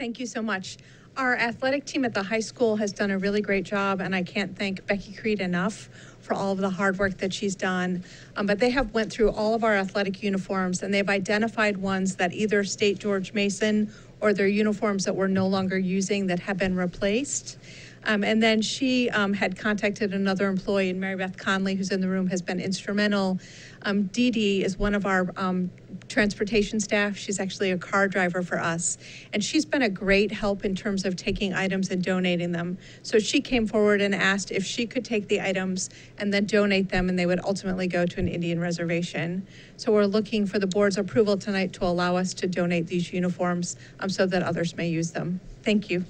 Thank 0.02 0.18
you 0.18 0.26
so 0.26 0.42
much. 0.42 0.78
Our 1.16 1.36
athletic 1.36 1.84
team 1.84 2.04
at 2.04 2.12
the 2.12 2.24
high 2.24 2.40
school 2.40 2.74
has 2.74 2.92
done 2.92 3.12
a 3.12 3.18
really 3.18 3.40
great 3.40 3.62
job, 3.62 4.00
and 4.00 4.16
I 4.16 4.24
can't 4.24 4.58
thank 4.58 4.84
Becky 4.84 5.12
Creed 5.12 5.40
enough 5.40 5.88
for 6.18 6.34
all 6.34 6.50
of 6.50 6.58
the 6.58 6.70
hard 6.70 6.98
work 6.98 7.18
that 7.18 7.32
she's 7.32 7.54
done. 7.54 8.02
Um, 8.34 8.46
but 8.46 8.58
they 8.58 8.70
have 8.70 8.92
went 8.92 9.12
through 9.12 9.30
all 9.30 9.54
of 9.54 9.62
our 9.62 9.76
athletic 9.76 10.20
uniforms, 10.20 10.82
and 10.82 10.92
they've 10.92 11.08
identified 11.08 11.76
ones 11.76 12.16
that 12.16 12.32
either 12.32 12.64
state 12.64 12.98
George 12.98 13.32
Mason 13.32 13.92
or 14.20 14.32
their 14.32 14.48
uniforms 14.48 15.04
that 15.04 15.14
we're 15.14 15.28
no 15.28 15.46
longer 15.46 15.78
using 15.78 16.26
that 16.26 16.40
have 16.40 16.58
been 16.58 16.74
replaced. 16.74 17.58
Um, 18.04 18.24
and 18.24 18.42
then 18.42 18.62
she 18.62 19.10
um, 19.10 19.34
had 19.34 19.58
contacted 19.58 20.12
another 20.12 20.48
employee, 20.48 20.90
and 20.90 21.00
Mary 21.00 21.16
Beth 21.16 21.36
Connolly, 21.36 21.76
who's 21.76 21.90
in 21.90 22.00
the 22.00 22.08
room, 22.08 22.28
has 22.28 22.42
been 22.42 22.60
instrumental. 22.60 23.38
Um, 23.82 24.04
Dee 24.04 24.30
Dee 24.30 24.64
is 24.64 24.78
one 24.78 24.94
of 24.94 25.06
our 25.06 25.30
um, 25.36 25.70
transportation 26.08 26.80
staff. 26.80 27.16
She's 27.16 27.40
actually 27.40 27.70
a 27.70 27.78
car 27.78 28.08
driver 28.08 28.42
for 28.42 28.58
us. 28.60 28.98
And 29.32 29.42
she's 29.42 29.64
been 29.64 29.82
a 29.82 29.88
great 29.88 30.32
help 30.32 30.64
in 30.64 30.74
terms 30.74 31.04
of 31.04 31.16
taking 31.16 31.52
items 31.52 31.90
and 31.90 32.02
donating 32.02 32.52
them. 32.52 32.78
So 33.02 33.18
she 33.18 33.40
came 33.40 33.66
forward 33.66 34.00
and 34.00 34.14
asked 34.14 34.50
if 34.50 34.64
she 34.64 34.86
could 34.86 35.04
take 35.04 35.28
the 35.28 35.40
items 35.40 35.90
and 36.18 36.32
then 36.32 36.46
donate 36.46 36.90
them, 36.90 37.08
and 37.08 37.18
they 37.18 37.26
would 37.26 37.40
ultimately 37.44 37.86
go 37.86 38.06
to 38.06 38.20
an 38.20 38.28
Indian 38.28 38.60
reservation. 38.60 39.46
So 39.76 39.92
we're 39.92 40.06
looking 40.06 40.46
for 40.46 40.58
the 40.58 40.66
board's 40.66 40.96
approval 40.96 41.36
tonight 41.36 41.72
to 41.74 41.84
allow 41.84 42.16
us 42.16 42.34
to 42.34 42.46
donate 42.46 42.86
these 42.86 43.12
uniforms 43.12 43.76
um, 44.00 44.08
so 44.08 44.26
that 44.26 44.42
others 44.42 44.76
may 44.76 44.88
use 44.88 45.12
them. 45.12 45.40
Thank 45.62 45.90
you. 45.90 46.04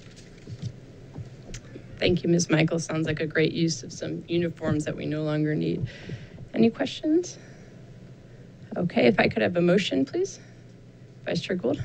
Thank 2.02 2.25
you, 2.25 2.28
Ms. 2.30 2.50
Michael. 2.50 2.80
Sounds 2.80 3.06
like 3.06 3.21
a 3.21 3.26
great 3.28 3.52
use 3.52 3.85
of 3.85 3.92
some 3.92 4.25
uniforms 4.26 4.85
that 4.87 4.97
we 4.97 5.06
no 5.06 5.23
longer 5.23 5.54
need. 5.54 5.87
Any 6.52 6.68
questions? 6.68 7.38
Okay, 8.76 9.06
if 9.06 9.21
I 9.21 9.28
could 9.28 9.40
have 9.40 9.54
a 9.56 9.61
motion, 9.61 10.04
please. 10.04 10.40
Vice 11.25 11.40
Chair 11.40 11.54
Gould. 11.54 11.80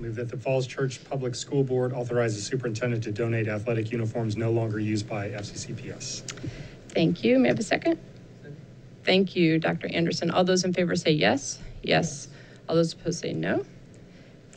Move 0.00 0.16
that 0.16 0.28
the 0.28 0.36
Falls 0.36 0.66
Church 0.66 0.98
Public 1.08 1.36
School 1.36 1.62
Board 1.62 1.92
authorize 1.92 2.34
the 2.34 2.42
superintendent 2.42 3.04
to 3.04 3.12
donate 3.12 3.46
athletic 3.46 3.92
uniforms 3.92 4.36
no 4.36 4.50
longer 4.50 4.80
used 4.80 5.08
by 5.08 5.28
FCCPS. 5.28 6.22
Thank 6.88 7.22
you. 7.22 7.38
May 7.38 7.50
I 7.50 7.52
have 7.52 7.60
a 7.60 7.62
second? 7.62 7.96
Thank 9.04 9.36
you, 9.36 9.60
Dr. 9.60 9.86
Anderson. 9.94 10.32
All 10.32 10.42
those 10.42 10.64
in 10.64 10.72
favor 10.72 10.96
say 10.96 11.12
yes. 11.12 11.60
Yes. 11.84 12.26
All 12.68 12.74
those 12.74 12.92
opposed 12.92 13.20
say 13.20 13.34
no. 13.34 13.64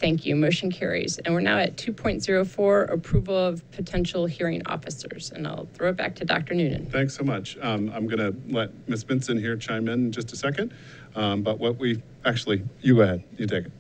Thank 0.02 0.26
you. 0.26 0.36
Motion 0.36 0.72
carries. 0.72 1.20
And 1.20 1.32
we're 1.32 1.42
now 1.42 1.60
at 1.60 1.78
2.04, 1.78 2.92
approval 2.92 3.38
of 3.38 3.70
potential 3.72 4.26
hearing 4.26 4.64
officers. 4.66 5.30
And 5.32 5.48
I'll 5.48 5.68
throw 5.76 5.90
it 5.90 5.96
back 5.96 6.16
to 6.16 6.26
Dr. 6.26 6.56
Noonan. 6.56 6.88
Thanks 6.88 7.16
so 7.16 7.24
much. 7.24 7.56
Um, 7.62 7.92
I'm 7.94 8.08
going 8.08 8.18
to 8.18 8.36
let 8.52 8.72
Ms. 8.90 9.06
Minson 9.06 9.40
here 9.40 9.56
chime 9.56 9.88
in 9.88 10.06
in 10.06 10.12
just 10.12 10.34
a 10.34 10.36
second. 10.36 10.74
Um, 11.16 11.44
But 11.44 11.60
what 11.60 11.78
we, 11.78 12.02
actually, 12.26 12.64
you 12.82 12.96
go 12.96 13.02
ahead, 13.02 13.24
you 13.38 13.46
take 13.46 13.66
it. 13.66 13.72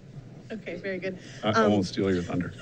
Okay, 0.51 0.75
very 0.75 1.00
good. 1.00 1.18
I 1.44 1.50
I 1.50 1.63
Um, 1.63 1.72
won't 1.72 1.86
steal 1.88 2.13
your 2.13 2.22
thunder. 2.22 2.54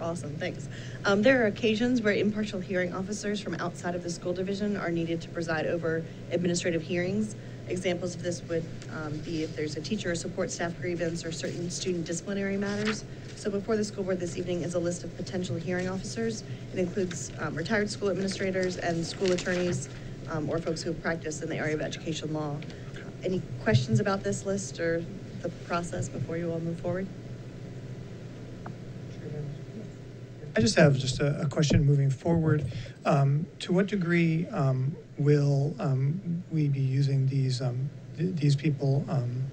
Awesome, 0.00 0.34
thanks. 0.36 0.66
Um, 1.04 1.20
there 1.20 1.42
are 1.42 1.46
occasions 1.48 2.00
where 2.00 2.14
impartial 2.14 2.60
hearing 2.60 2.94
officers 2.94 3.40
from 3.42 3.56
outside 3.56 3.94
of 3.94 4.02
the 4.02 4.08
school 4.08 4.32
division 4.32 4.78
are 4.78 4.90
needed 4.90 5.20
to 5.20 5.28
preside 5.28 5.66
over 5.66 6.02
administrative 6.30 6.80
hearings. 6.80 7.36
Examples 7.68 8.14
of 8.14 8.22
this 8.22 8.42
would 8.48 8.64
um, 8.92 9.16
be 9.18 9.42
if 9.42 9.54
there's 9.54 9.76
a 9.76 9.80
teacher 9.80 10.10
or 10.10 10.14
support 10.14 10.50
staff 10.50 10.78
grievance 10.80 11.24
or 11.24 11.32
certain 11.32 11.70
student 11.70 12.04
disciplinary 12.04 12.56
matters. 12.56 13.04
So 13.36 13.50
before 13.50 13.76
the 13.76 13.84
school 13.84 14.04
board 14.04 14.20
this 14.20 14.36
evening 14.36 14.62
is 14.62 14.74
a 14.74 14.78
list 14.78 15.04
of 15.04 15.16
potential 15.16 15.56
hearing 15.56 15.88
officers. 15.88 16.42
It 16.72 16.78
includes 16.78 17.32
um, 17.38 17.54
retired 17.54 17.88
school 17.88 18.10
administrators 18.10 18.76
and 18.76 19.06
school 19.06 19.32
attorneys 19.32 19.88
um, 20.30 20.48
or 20.50 20.58
folks 20.58 20.82
who 20.82 20.92
practice 20.92 21.42
in 21.42 21.48
the 21.48 21.56
area 21.56 21.74
of 21.74 21.80
education 21.80 22.32
law. 22.32 22.56
Any 23.22 23.42
questions 23.62 24.00
about 24.00 24.22
this 24.22 24.46
list 24.46 24.80
or 24.80 25.04
the 25.42 25.48
process 25.66 26.08
before 26.08 26.36
you 26.36 26.50
all 26.50 26.60
move 26.60 26.80
forward? 26.80 27.06
I 30.56 30.60
just 30.60 30.76
have 30.76 30.98
just 30.98 31.20
a, 31.20 31.40
a 31.40 31.46
question 31.46 31.84
moving 31.84 32.10
forward. 32.10 32.64
Um, 33.04 33.46
to 33.60 33.72
what 33.72 33.86
degree 33.86 34.46
um, 34.48 34.96
will 35.20 35.74
um, 35.78 36.42
we 36.50 36.66
be 36.68 36.80
using 36.80 37.26
these 37.26 37.60
um, 37.60 37.90
th- 38.16 38.34
these 38.36 38.56
people, 38.56 39.04
um, 39.08 39.44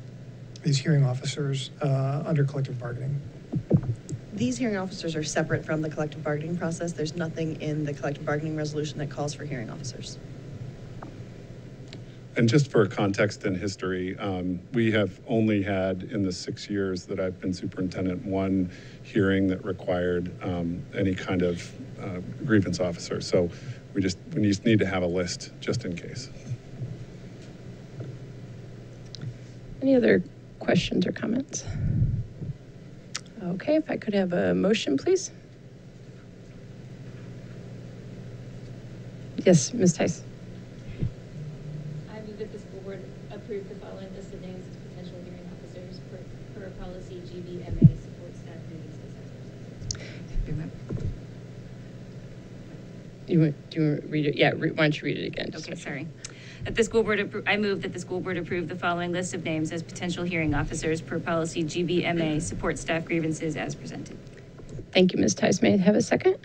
these 0.64 0.78
hearing 0.78 1.06
officers, 1.06 1.72
uh, 1.82 2.24
under 2.26 2.44
collective 2.44 2.80
bargaining? 2.80 3.22
These 4.34 4.58
hearing 4.58 4.78
officers 4.78 5.16
are 5.16 5.24
separate 5.24 5.66
from 5.66 5.82
the 5.82 5.90
collective 5.90 6.24
bargaining 6.24 6.58
process. 6.58 6.94
There's 6.94 7.16
nothing 7.16 7.62
in 7.62 7.84
the 7.84 7.94
collective 7.94 8.26
bargaining 8.26 8.56
resolution 8.56 8.98
that 9.00 9.10
calls 9.10 9.34
for 9.34 9.46
hearing 9.46 9.70
officers. 9.70 10.18
And 12.38 12.48
just 12.48 12.70
for 12.70 12.86
context 12.86 13.46
and 13.46 13.58
history, 13.58 14.16
um, 14.20 14.60
we 14.72 14.92
have 14.92 15.20
only 15.28 15.64
had, 15.64 16.04
in 16.04 16.22
the 16.22 16.32
six 16.32 16.70
years 16.70 17.04
that 17.08 17.20
I've 17.20 17.42
been 17.42 17.52
superintendent, 17.52 18.24
one 18.24 18.70
hearing 19.02 19.48
that 19.48 19.66
required 19.66 20.32
um, 20.44 20.86
any 20.96 21.16
kind 21.16 21.42
of 21.42 21.72
uh, 22.00 22.20
grievance 22.46 22.80
officer. 22.80 23.22
So 23.22 23.50
we 23.98 24.04
just, 24.04 24.20
we 24.36 24.48
just 24.48 24.63
need 24.63 24.77
to 24.77 24.86
have 24.86 25.01
a 25.01 25.08
list, 25.08 25.50
just 25.60 25.84
in 25.84 25.96
case. 25.96 26.30
Any 29.82 29.96
other 29.96 30.24
questions 30.60 31.08
or 31.08 31.12
comments? 31.12 31.66
Okay, 33.44 33.77
if 33.77 33.89
I 33.89 33.98
could 33.98 34.13
have 34.13 34.34
a 34.34 34.54
motion, 34.54 34.98
please. 34.98 35.32
Yes, 39.38 39.74
Ms. 39.74 39.94
Tice. 39.94 40.22
I 42.12 42.20
move 42.20 42.38
that 42.38 42.54
the 42.54 42.60
school 42.60 42.82
board 42.82 43.04
approve 43.32 43.68
the 43.68 43.75
following 43.84 44.13
list 44.13 44.32
of 44.32 44.42
names 44.42 44.63
as 44.70 44.75
potential 44.92 45.18
hearing 45.25 45.50
officers 45.58 46.01
per, 46.12 46.20
per 46.60 46.70
policy 46.80 47.16
GBMA 47.25 47.80
support 47.80 48.36
staff 48.36 48.62
grievances 48.68 49.16
as 49.16 50.38
presented. 50.46 50.77
You 53.28 53.40
want, 53.42 53.70
do 53.70 53.82
you 53.82 53.90
want 53.90 54.02
to 54.04 54.08
read 54.08 54.26
it? 54.26 54.36
Yeah, 54.36 54.52
re- 54.56 54.72
why 54.72 54.84
don't 54.86 54.98
you 55.02 55.06
read 55.06 55.18
it 55.18 55.26
again? 55.28 55.52
just 55.52 55.66
Okay, 55.66 55.72
make 55.72 55.80
sure. 55.80 55.92
sorry. 55.92 56.08
That 56.64 56.76
the 56.76 56.84
school 56.84 57.04
board, 57.04 57.20
appro- 57.20 57.44
I 57.48 57.58
move 57.58 57.82
that 57.84 57.94
the 57.94 58.00
school 58.00 58.20
board 58.20 58.38
approve 58.38 58.68
the 58.68 58.76
following 58.76 59.12
list 59.12 59.34
of 59.34 59.44
names 59.44 59.72
as 59.72 59.84
potential 59.84 60.24
hearing 60.24 60.54
officers 60.54 61.02
per 61.02 61.20
policy 61.20 61.64
GBMA 61.64 62.42
support 62.42 62.78
staff 62.78 63.06
grievances 63.06 63.56
as 63.58 63.76
presented. 63.76 64.18
Thank 64.92 65.14
you, 65.14 65.20
Ms. 65.20 65.36
Tice. 65.36 65.62
May 65.62 65.74
I 65.74 65.78
have 65.78 65.96
a 65.96 66.02
second? 66.02 66.38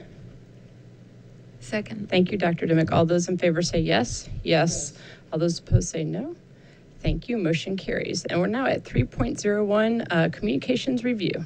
Second. 1.61 2.09
Thank 2.11 2.33
you, 2.33 2.39
Dr. 2.39 2.67
Dimick. 2.67 2.91
All 2.93 3.05
those 3.07 3.29
in 3.29 3.39
favor 3.39 3.63
say 3.63 3.81
yes. 3.81 4.29
Yes. 4.43 4.93
All 5.33 5.39
those 5.39 5.59
opposed 5.61 5.89
say 5.89 6.05
no. 6.05 6.35
Thank 7.01 7.29
you. 7.29 7.37
Motion 7.39 7.77
carries. 7.77 8.25
And 8.27 8.41
we're 8.41 8.47
now 8.49 8.67
at 8.67 8.85
3.01, 8.85 10.07
uh, 10.11 10.29
communications 10.31 11.05
review. 11.05 11.45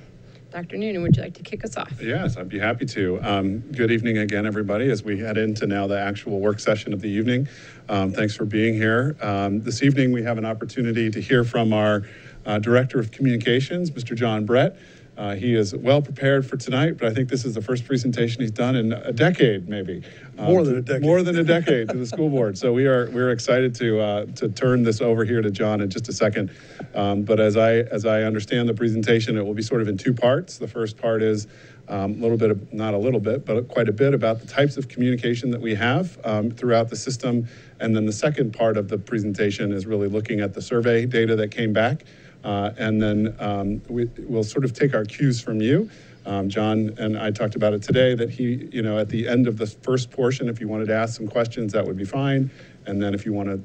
Dr. 0.56 0.78
Noonan, 0.78 1.02
would 1.02 1.14
you 1.14 1.22
like 1.22 1.34
to 1.34 1.42
kick 1.42 1.66
us 1.66 1.76
off? 1.76 2.00
Yes, 2.00 2.38
I'd 2.38 2.48
be 2.48 2.58
happy 2.58 2.86
to. 2.86 3.20
Um, 3.20 3.58
Good 3.72 3.90
evening 3.90 4.16
again, 4.16 4.46
everybody, 4.46 4.90
as 4.90 5.02
we 5.02 5.18
head 5.18 5.36
into 5.36 5.66
now 5.66 5.86
the 5.86 6.00
actual 6.00 6.40
work 6.40 6.60
session 6.60 6.94
of 6.94 7.02
the 7.02 7.10
evening. 7.10 7.46
Um, 7.90 8.10
Thanks 8.10 8.34
for 8.34 8.46
being 8.46 8.72
here. 8.72 9.18
Um, 9.20 9.60
This 9.60 9.82
evening, 9.82 10.12
we 10.12 10.22
have 10.22 10.38
an 10.38 10.46
opportunity 10.46 11.10
to 11.10 11.20
hear 11.20 11.44
from 11.44 11.74
our 11.74 12.04
uh, 12.46 12.58
Director 12.58 12.98
of 12.98 13.10
Communications, 13.10 13.90
Mr. 13.90 14.16
John 14.16 14.46
Brett. 14.46 14.78
Uh, 15.16 15.34
He 15.34 15.54
is 15.54 15.74
well 15.74 16.02
prepared 16.02 16.46
for 16.46 16.56
tonight, 16.56 16.98
but 16.98 17.08
I 17.08 17.14
think 17.14 17.28
this 17.28 17.44
is 17.44 17.54
the 17.54 17.62
first 17.62 17.86
presentation 17.86 18.42
he's 18.42 18.50
done 18.50 18.76
in 18.76 18.92
a 18.92 19.12
decade, 19.12 19.68
maybe. 19.68 20.02
Um, 20.38 20.46
More 20.46 20.64
than 20.64 20.76
a 20.76 20.82
decade. 20.82 21.02
More 21.02 21.22
than 21.22 21.38
a 21.38 21.44
decade 21.44 21.88
to 21.90 21.96
the 21.96 22.06
school 22.06 22.28
board. 22.28 22.58
So 22.58 22.72
we 22.72 22.86
are, 22.86 23.08
we're 23.10 23.30
excited 23.30 23.74
to, 23.76 24.00
uh, 24.00 24.26
to 24.36 24.48
turn 24.50 24.82
this 24.82 25.00
over 25.00 25.24
here 25.24 25.40
to 25.40 25.50
John 25.50 25.80
in 25.80 25.88
just 25.88 26.08
a 26.08 26.12
second. 26.12 26.50
Um, 26.94 27.22
But 27.22 27.40
as 27.40 27.56
I, 27.56 27.76
as 27.76 28.04
I 28.04 28.22
understand 28.22 28.68
the 28.68 28.74
presentation, 28.74 29.38
it 29.38 29.44
will 29.44 29.54
be 29.54 29.62
sort 29.62 29.80
of 29.80 29.88
in 29.88 29.96
two 29.96 30.12
parts. 30.12 30.58
The 30.58 30.68
first 30.68 30.98
part 30.98 31.22
is 31.22 31.46
um, 31.88 32.12
a 32.12 32.16
little 32.16 32.36
bit, 32.36 32.50
of 32.50 32.72
not 32.72 32.94
a 32.94 32.98
little 32.98 33.20
bit, 33.20 33.46
but 33.46 33.68
quite 33.68 33.88
a 33.88 33.92
bit 33.92 34.12
about 34.12 34.40
the 34.40 34.46
types 34.46 34.76
of 34.76 34.88
communication 34.88 35.50
that 35.52 35.60
we 35.60 35.74
have 35.74 36.18
um, 36.24 36.50
throughout 36.50 36.90
the 36.90 36.96
system. 36.96 37.46
And 37.80 37.94
then 37.94 38.06
the 38.06 38.12
second 38.12 38.52
part 38.52 38.76
of 38.76 38.88
the 38.88 38.98
presentation 38.98 39.72
is 39.72 39.86
really 39.86 40.08
looking 40.08 40.40
at 40.40 40.52
the 40.52 40.60
survey 40.60 41.06
data 41.06 41.36
that 41.36 41.50
came 41.52 41.72
back. 41.72 42.04
Uh, 42.46 42.70
And 42.78 43.02
then 43.02 43.34
um, 43.40 43.82
we, 43.88 44.08
we'll 44.18 44.44
sort 44.44 44.64
of 44.64 44.72
take 44.72 44.94
our 44.94 45.04
cues 45.04 45.40
from 45.40 45.60
you. 45.60 45.90
Um, 46.24 46.48
John 46.48 46.94
and 46.98 47.18
I 47.18 47.30
talked 47.30 47.56
about 47.56 47.72
it 47.72 47.82
today, 47.82 48.14
that 48.14 48.30
he, 48.30 48.68
you 48.72 48.82
know, 48.82 48.98
at 48.98 49.08
the 49.08 49.28
end 49.28 49.48
of 49.48 49.58
the 49.58 49.66
first 49.66 50.10
portion, 50.10 50.48
if 50.48 50.60
you 50.60 50.68
wanted 50.68 50.86
to 50.86 50.94
ask 50.94 51.16
some 51.16 51.26
questions, 51.26 51.72
that 51.72 51.84
would 51.84 51.96
be 51.96 52.04
fine. 52.04 52.50
And 52.86 53.02
then 53.02 53.14
if 53.14 53.26
you 53.26 53.32
want 53.32 53.48
to, 53.48 53.58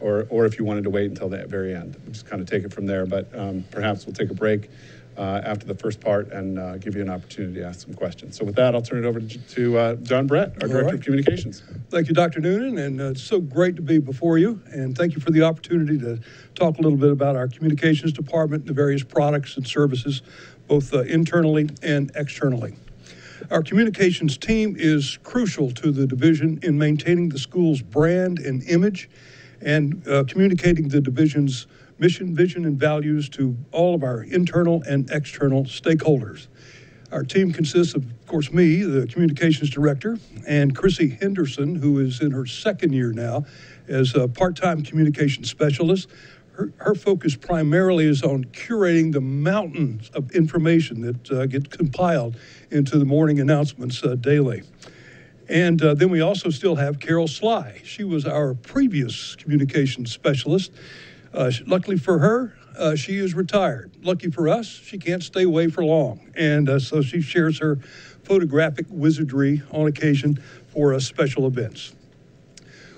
or, 0.00 0.26
or 0.30 0.46
if 0.46 0.56
you 0.58 0.64
wanted 0.64 0.84
to 0.84 0.90
wait 0.90 1.06
until 1.06 1.28
the 1.28 1.44
very 1.46 1.74
end, 1.74 1.96
we'll 2.04 2.12
just 2.12 2.26
kind 2.26 2.40
of 2.40 2.48
take 2.48 2.62
it 2.62 2.72
from 2.72 2.86
there. 2.86 3.06
But 3.06 3.26
um, 3.36 3.64
perhaps 3.72 4.06
we'll 4.06 4.14
take 4.14 4.30
a 4.30 4.34
break 4.34 4.70
uh, 5.18 5.42
after 5.44 5.66
the 5.66 5.74
first 5.74 6.00
part 6.00 6.30
and 6.30 6.58
uh, 6.58 6.78
give 6.78 6.94
you 6.94 7.02
an 7.02 7.10
opportunity 7.10 7.60
to 7.60 7.66
ask 7.66 7.84
some 7.84 7.94
questions. 7.94 8.36
So 8.36 8.44
with 8.44 8.54
that, 8.54 8.74
I'll 8.74 8.82
turn 8.82 9.04
it 9.04 9.08
over 9.08 9.20
to, 9.20 9.38
to 9.38 9.78
uh, 9.78 9.94
John 9.96 10.28
Brett, 10.28 10.62
our 10.62 10.68
All 10.68 10.74
Director 10.74 10.94
of. 10.94 11.02
Communications. 11.02 11.62
Thank 11.90 12.08
you, 12.08 12.14
Dr. 12.14 12.40
Noonan, 12.40 12.78
and 12.78 13.00
uh, 13.00 13.10
it's 13.10 13.22
so 13.22 13.40
great 13.40 13.74
to 13.76 13.82
be 13.82 13.98
before 13.98 14.38
you. 14.38 14.62
And 14.70 14.96
thank 14.96 15.14
you 15.14 15.20
for 15.20 15.32
the 15.32 15.42
opportunity 15.42 15.98
to 15.98 16.20
talk 16.54 16.78
a 16.78 16.82
little 16.82 16.98
bit 16.98 17.10
about 17.10 17.34
our 17.34 17.48
communications 17.48 18.12
department, 18.12 18.66
the 18.66 18.72
various 18.72 19.02
products 19.02 19.56
and 19.56 19.66
services, 19.66 20.22
both 20.68 20.94
uh, 20.94 21.00
internally 21.00 21.68
and 21.82 22.12
externally. 22.14 22.76
Our 23.50 23.62
communications 23.62 24.36
team 24.36 24.76
is 24.78 25.18
crucial 25.24 25.70
to 25.72 25.90
the 25.90 26.06
division 26.06 26.60
in 26.62 26.78
maintaining 26.78 27.28
the 27.30 27.38
school's 27.38 27.82
brand 27.82 28.38
and 28.38 28.62
image 28.64 29.08
and 29.60 30.06
uh, 30.06 30.24
communicating 30.24 30.88
the 30.88 31.00
division's 31.00 31.66
mission, 31.98 32.34
vision, 32.34 32.64
and 32.64 32.78
values 32.78 33.28
to 33.30 33.56
all 33.72 33.94
of 33.94 34.02
our 34.02 34.22
internal 34.22 34.82
and 34.82 35.10
external 35.10 35.64
stakeholders. 35.64 36.46
Our 37.10 37.24
team 37.24 37.52
consists 37.52 37.94
of, 37.94 38.04
of 38.04 38.26
course, 38.26 38.52
me, 38.52 38.82
the 38.82 39.06
communications 39.06 39.70
director, 39.70 40.18
and 40.46 40.76
Chrissy 40.76 41.08
Henderson, 41.20 41.74
who 41.74 41.98
is 42.00 42.20
in 42.20 42.32
her 42.32 42.44
second 42.44 42.92
year 42.92 43.12
now 43.12 43.46
as 43.88 44.14
a 44.14 44.28
part-time 44.28 44.82
communications 44.82 45.48
specialist. 45.48 46.08
Her, 46.52 46.72
her 46.78 46.94
focus 46.94 47.34
primarily 47.34 48.04
is 48.04 48.22
on 48.22 48.44
curating 48.46 49.12
the 49.12 49.20
mountains 49.20 50.10
of 50.12 50.30
information 50.32 51.00
that 51.02 51.30
uh, 51.30 51.46
get 51.46 51.70
compiled 51.70 52.36
into 52.70 52.98
the 52.98 53.04
morning 53.04 53.40
announcements 53.40 54.02
uh, 54.02 54.16
daily. 54.16 54.64
And 55.48 55.80
uh, 55.80 55.94
then 55.94 56.10
we 56.10 56.20
also 56.20 56.50
still 56.50 56.76
have 56.76 57.00
Carol 57.00 57.26
Sly. 57.26 57.80
She 57.84 58.04
was 58.04 58.26
our 58.26 58.52
previous 58.52 59.34
communications 59.36 60.12
specialist. 60.12 60.72
Uh, 61.32 61.50
luckily 61.66 61.96
for 61.96 62.18
her, 62.18 62.54
uh, 62.78 62.94
she 62.94 63.18
is 63.18 63.34
retired. 63.34 63.90
Lucky 64.02 64.30
for 64.30 64.48
us, 64.48 64.66
she 64.66 64.98
can't 64.98 65.22
stay 65.22 65.42
away 65.42 65.68
for 65.68 65.84
long. 65.84 66.32
And 66.36 66.68
uh, 66.68 66.78
so 66.78 67.02
she 67.02 67.20
shares 67.20 67.58
her 67.58 67.76
photographic 68.22 68.86
wizardry 68.88 69.62
on 69.72 69.86
occasion 69.86 70.42
for 70.68 70.94
uh, 70.94 71.00
special 71.00 71.46
events. 71.46 71.94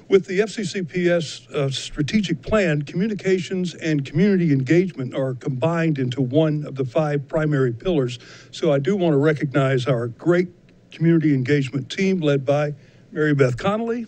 With 0.09 0.27
the 0.27 0.41
FCCPS 0.41 1.51
uh, 1.53 1.71
strategic 1.71 2.43
plan, 2.43 2.83
communications 2.83 3.75
and 3.75 4.05
community 4.05 4.53
engagement 4.53 5.15
are 5.15 5.35
combined 5.35 5.99
into 5.99 6.21
one 6.21 6.67
of 6.67 6.75
the 6.75 6.85
five 6.85 7.29
primary 7.29 7.73
pillars. 7.73 8.19
So 8.51 8.73
I 8.73 8.81
do 8.81 8.97
want 8.97 9.13
to 9.13 9.19
recognize 9.19 9.87
our 9.87 10.09
great 10.09 10.49
community 10.91 11.33
engagement 11.33 11.91
team 11.91 12.19
led 12.19 12.45
by 12.45 12.75
Mary 13.13 13.35
Beth 13.35 13.57
Connolly, 13.57 14.07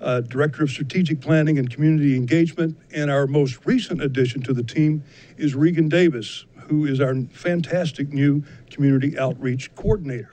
uh, 0.00 0.20
Director 0.22 0.62
of 0.62 0.70
Strategic 0.70 1.20
Planning 1.20 1.58
and 1.58 1.70
Community 1.70 2.16
Engagement. 2.16 2.76
And 2.92 3.10
our 3.10 3.26
most 3.26 3.64
recent 3.66 4.02
addition 4.02 4.42
to 4.42 4.52
the 4.52 4.62
team 4.62 5.04
is 5.36 5.54
Regan 5.54 5.88
Davis, 5.88 6.46
who 6.68 6.86
is 6.86 7.00
our 7.00 7.14
fantastic 7.32 8.12
new 8.12 8.44
Community 8.70 9.18
Outreach 9.18 9.74
Coordinator. 9.74 10.32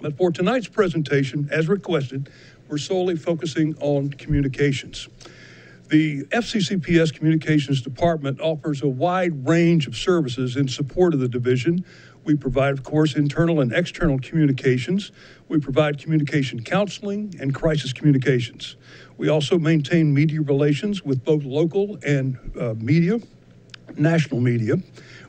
But 0.00 0.16
for 0.16 0.30
tonight's 0.30 0.68
presentation, 0.68 1.48
as 1.50 1.68
requested, 1.68 2.28
we're 2.68 2.78
solely 2.78 3.16
focusing 3.16 3.76
on 3.80 4.10
communications. 4.10 5.08
The 5.88 6.24
FCCPS 6.24 7.12
Communications 7.14 7.82
Department 7.82 8.40
offers 8.40 8.82
a 8.82 8.88
wide 8.88 9.46
range 9.46 9.86
of 9.86 9.96
services 9.96 10.56
in 10.56 10.66
support 10.66 11.14
of 11.14 11.20
the 11.20 11.28
division. 11.28 11.84
We 12.24 12.34
provide, 12.36 12.72
of 12.72 12.82
course, 12.82 13.16
internal 13.16 13.60
and 13.60 13.72
external 13.72 14.18
communications. 14.18 15.12
We 15.48 15.58
provide 15.58 15.98
communication 15.98 16.62
counseling 16.62 17.34
and 17.38 17.54
crisis 17.54 17.92
communications. 17.92 18.76
We 19.18 19.28
also 19.28 19.58
maintain 19.58 20.14
media 20.14 20.40
relations 20.40 21.04
with 21.04 21.24
both 21.24 21.44
local 21.44 21.98
and 22.04 22.38
uh, 22.58 22.74
media, 22.78 23.20
national 23.96 24.40
media. 24.40 24.76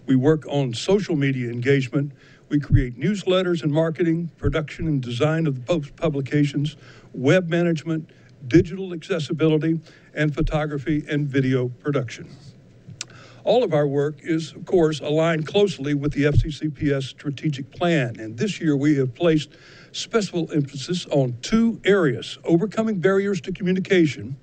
We 0.06 0.16
work 0.16 0.46
on 0.48 0.74
social 0.74 1.16
media 1.16 1.50
engagement. 1.50 2.14
We 2.48 2.60
create 2.60 3.00
newsletters 3.00 3.64
and 3.64 3.72
marketing, 3.72 4.32
production 4.38 4.88
and 4.88 5.02
design 5.02 5.48
of 5.48 5.66
the 5.66 5.92
publications, 5.94 6.78
web 7.14 7.50
management, 7.50 8.10
digital 8.48 8.94
accessibility, 8.94 9.82
and 10.14 10.34
photography 10.34 11.04
and 11.10 11.28
video 11.28 11.68
production. 11.68 12.30
All 13.46 13.64
of 13.64 13.76
our 13.76 13.86
work 13.86 14.22
is, 14.24 14.54
of 14.54 14.66
course, 14.66 15.00
aligned 15.02 15.46
closely 15.46 15.94
with 15.94 16.14
the 16.14 16.24
FCCPS 16.24 17.04
strategic 17.04 17.70
plan, 17.70 18.20
and 18.20 18.40
this 18.40 18.60
year 18.60 18.76
we 18.76 18.96
have 18.96 19.14
placed 19.14 19.52
special 19.92 20.52
emphasis 20.52 21.06
on 21.12 21.38
two 21.44 21.80
areas 21.86 22.40
overcoming 22.44 23.00
barriers 23.00 23.40
to 23.42 23.52
communication 23.52 24.36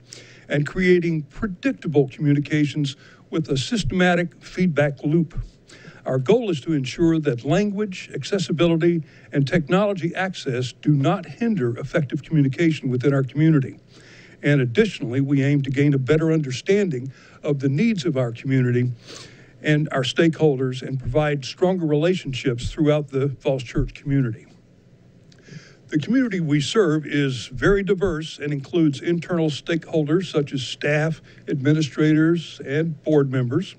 and 0.49 0.69
creating 0.69 1.23
predictable 1.23 2.09
communications 2.11 2.95
with 3.29 3.49
a 3.49 3.57
systematic 3.57 4.41
feedback 4.41 5.03
loop. 5.03 5.37
Our 6.07 6.19
goal 6.19 6.49
is 6.49 6.61
to 6.61 6.73
ensure 6.73 7.19
that 7.19 7.45
language, 7.45 8.09
accessibility, 8.15 9.03
and 9.33 9.49
technology 9.49 10.15
access 10.15 10.73
do 10.73 10.95
not 10.95 11.27
hinder 11.27 11.77
effective 11.77 12.23
communication 12.23 12.89
within 12.89 13.13
our 13.13 13.25
community. 13.25 13.81
And 14.43 14.61
additionally, 14.61 15.21
we 15.21 15.43
aim 15.43 15.63
to 15.63 15.71
gain 15.71 15.95
a 15.95 15.99
better 15.99 16.33
understanding 16.33 17.13
of 17.43 17.61
the 17.61 17.69
needs 17.69 18.05
of 18.05 18.17
our 18.17 18.33
community 18.33 18.93
and 19.63 19.89
our 19.93 20.03
stakeholders 20.03 20.83
and 20.83 20.99
provide 20.99 21.45
stronger 21.45 21.87
relationships 21.87 22.71
throughout 22.71 23.09
the 23.09 23.29
Falls 23.41 23.63
Church 23.63 23.95
community. 23.95 24.47
The 25.89 25.99
community 25.99 26.41
we 26.41 26.61
serve 26.61 27.07
is 27.07 27.49
very 27.49 27.83
diverse 27.83 28.39
and 28.39 28.51
includes 28.51 29.01
internal 29.03 29.51
stakeholders 29.51 30.33
such 30.33 30.55
as 30.55 30.63
staff, 30.63 31.21
administrators, 31.47 32.61
and 32.65 33.01
board 33.03 33.31
members. 33.31 33.77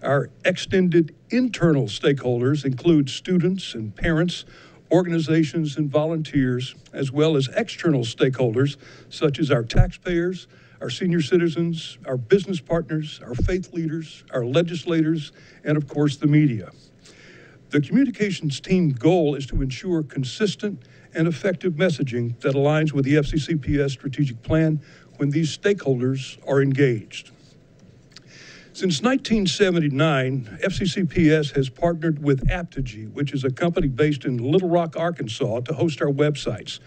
Our 0.00 0.30
extended 0.44 1.12
internal 1.30 1.86
stakeholders 1.86 2.64
include 2.64 3.10
students 3.10 3.74
and 3.74 3.94
parents, 3.96 4.44
organizations 4.90 5.76
and 5.76 5.90
volunteers, 5.90 6.74
as 6.92 7.10
well 7.10 7.36
as 7.36 7.48
external 7.56 8.02
stakeholders 8.02 8.76
such 9.08 9.38
as 9.38 9.50
our 9.50 9.62
taxpayers, 9.62 10.46
our 10.80 10.90
senior 10.90 11.22
citizens, 11.22 11.98
our 12.06 12.16
business 12.16 12.60
partners, 12.60 13.20
our 13.24 13.34
faith 13.34 13.72
leaders, 13.72 14.24
our 14.32 14.44
legislators, 14.44 15.32
and 15.64 15.76
of 15.76 15.88
course 15.88 16.16
the 16.16 16.26
media. 16.26 16.70
The 17.70 17.80
communications 17.80 18.60
team 18.60 18.90
goal 18.90 19.34
is 19.34 19.46
to 19.46 19.60
ensure 19.60 20.02
consistent 20.02 20.82
and 21.14 21.26
effective 21.26 21.74
messaging 21.74 22.38
that 22.40 22.54
aligns 22.54 22.92
with 22.92 23.04
the 23.04 23.14
FCCPS 23.14 23.90
strategic 23.90 24.42
plan 24.42 24.80
when 25.16 25.30
these 25.30 25.56
stakeholders 25.56 26.38
are 26.46 26.62
engaged. 26.62 27.32
Since 28.76 29.00
1979, 29.00 30.58
FCCPS 30.62 31.56
has 31.56 31.70
partnered 31.70 32.22
with 32.22 32.46
Apptegy, 32.46 33.10
which 33.10 33.32
is 33.32 33.42
a 33.42 33.50
company 33.50 33.88
based 33.88 34.26
in 34.26 34.36
Little 34.36 34.68
Rock, 34.68 34.96
Arkansas, 34.98 35.60
to 35.60 35.72
host 35.72 36.02
our 36.02 36.10
websites. 36.10 36.78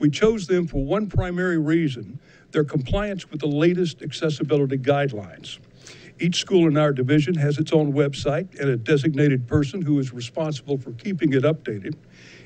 We 0.00 0.10
chose 0.10 0.48
them 0.48 0.66
for 0.66 0.84
one 0.84 1.06
primary 1.06 1.56
reason 1.56 2.18
their 2.50 2.64
compliance 2.64 3.30
with 3.30 3.38
the 3.38 3.46
latest 3.46 4.02
accessibility 4.02 4.78
guidelines. 4.78 5.60
Each 6.18 6.40
school 6.40 6.66
in 6.66 6.76
our 6.76 6.92
division 6.92 7.36
has 7.36 7.58
its 7.58 7.72
own 7.72 7.92
website 7.92 8.58
and 8.58 8.70
a 8.70 8.76
designated 8.76 9.46
person 9.46 9.80
who 9.80 10.00
is 10.00 10.12
responsible 10.12 10.76
for 10.76 10.90
keeping 10.90 11.32
it 11.34 11.44
updated. 11.44 11.94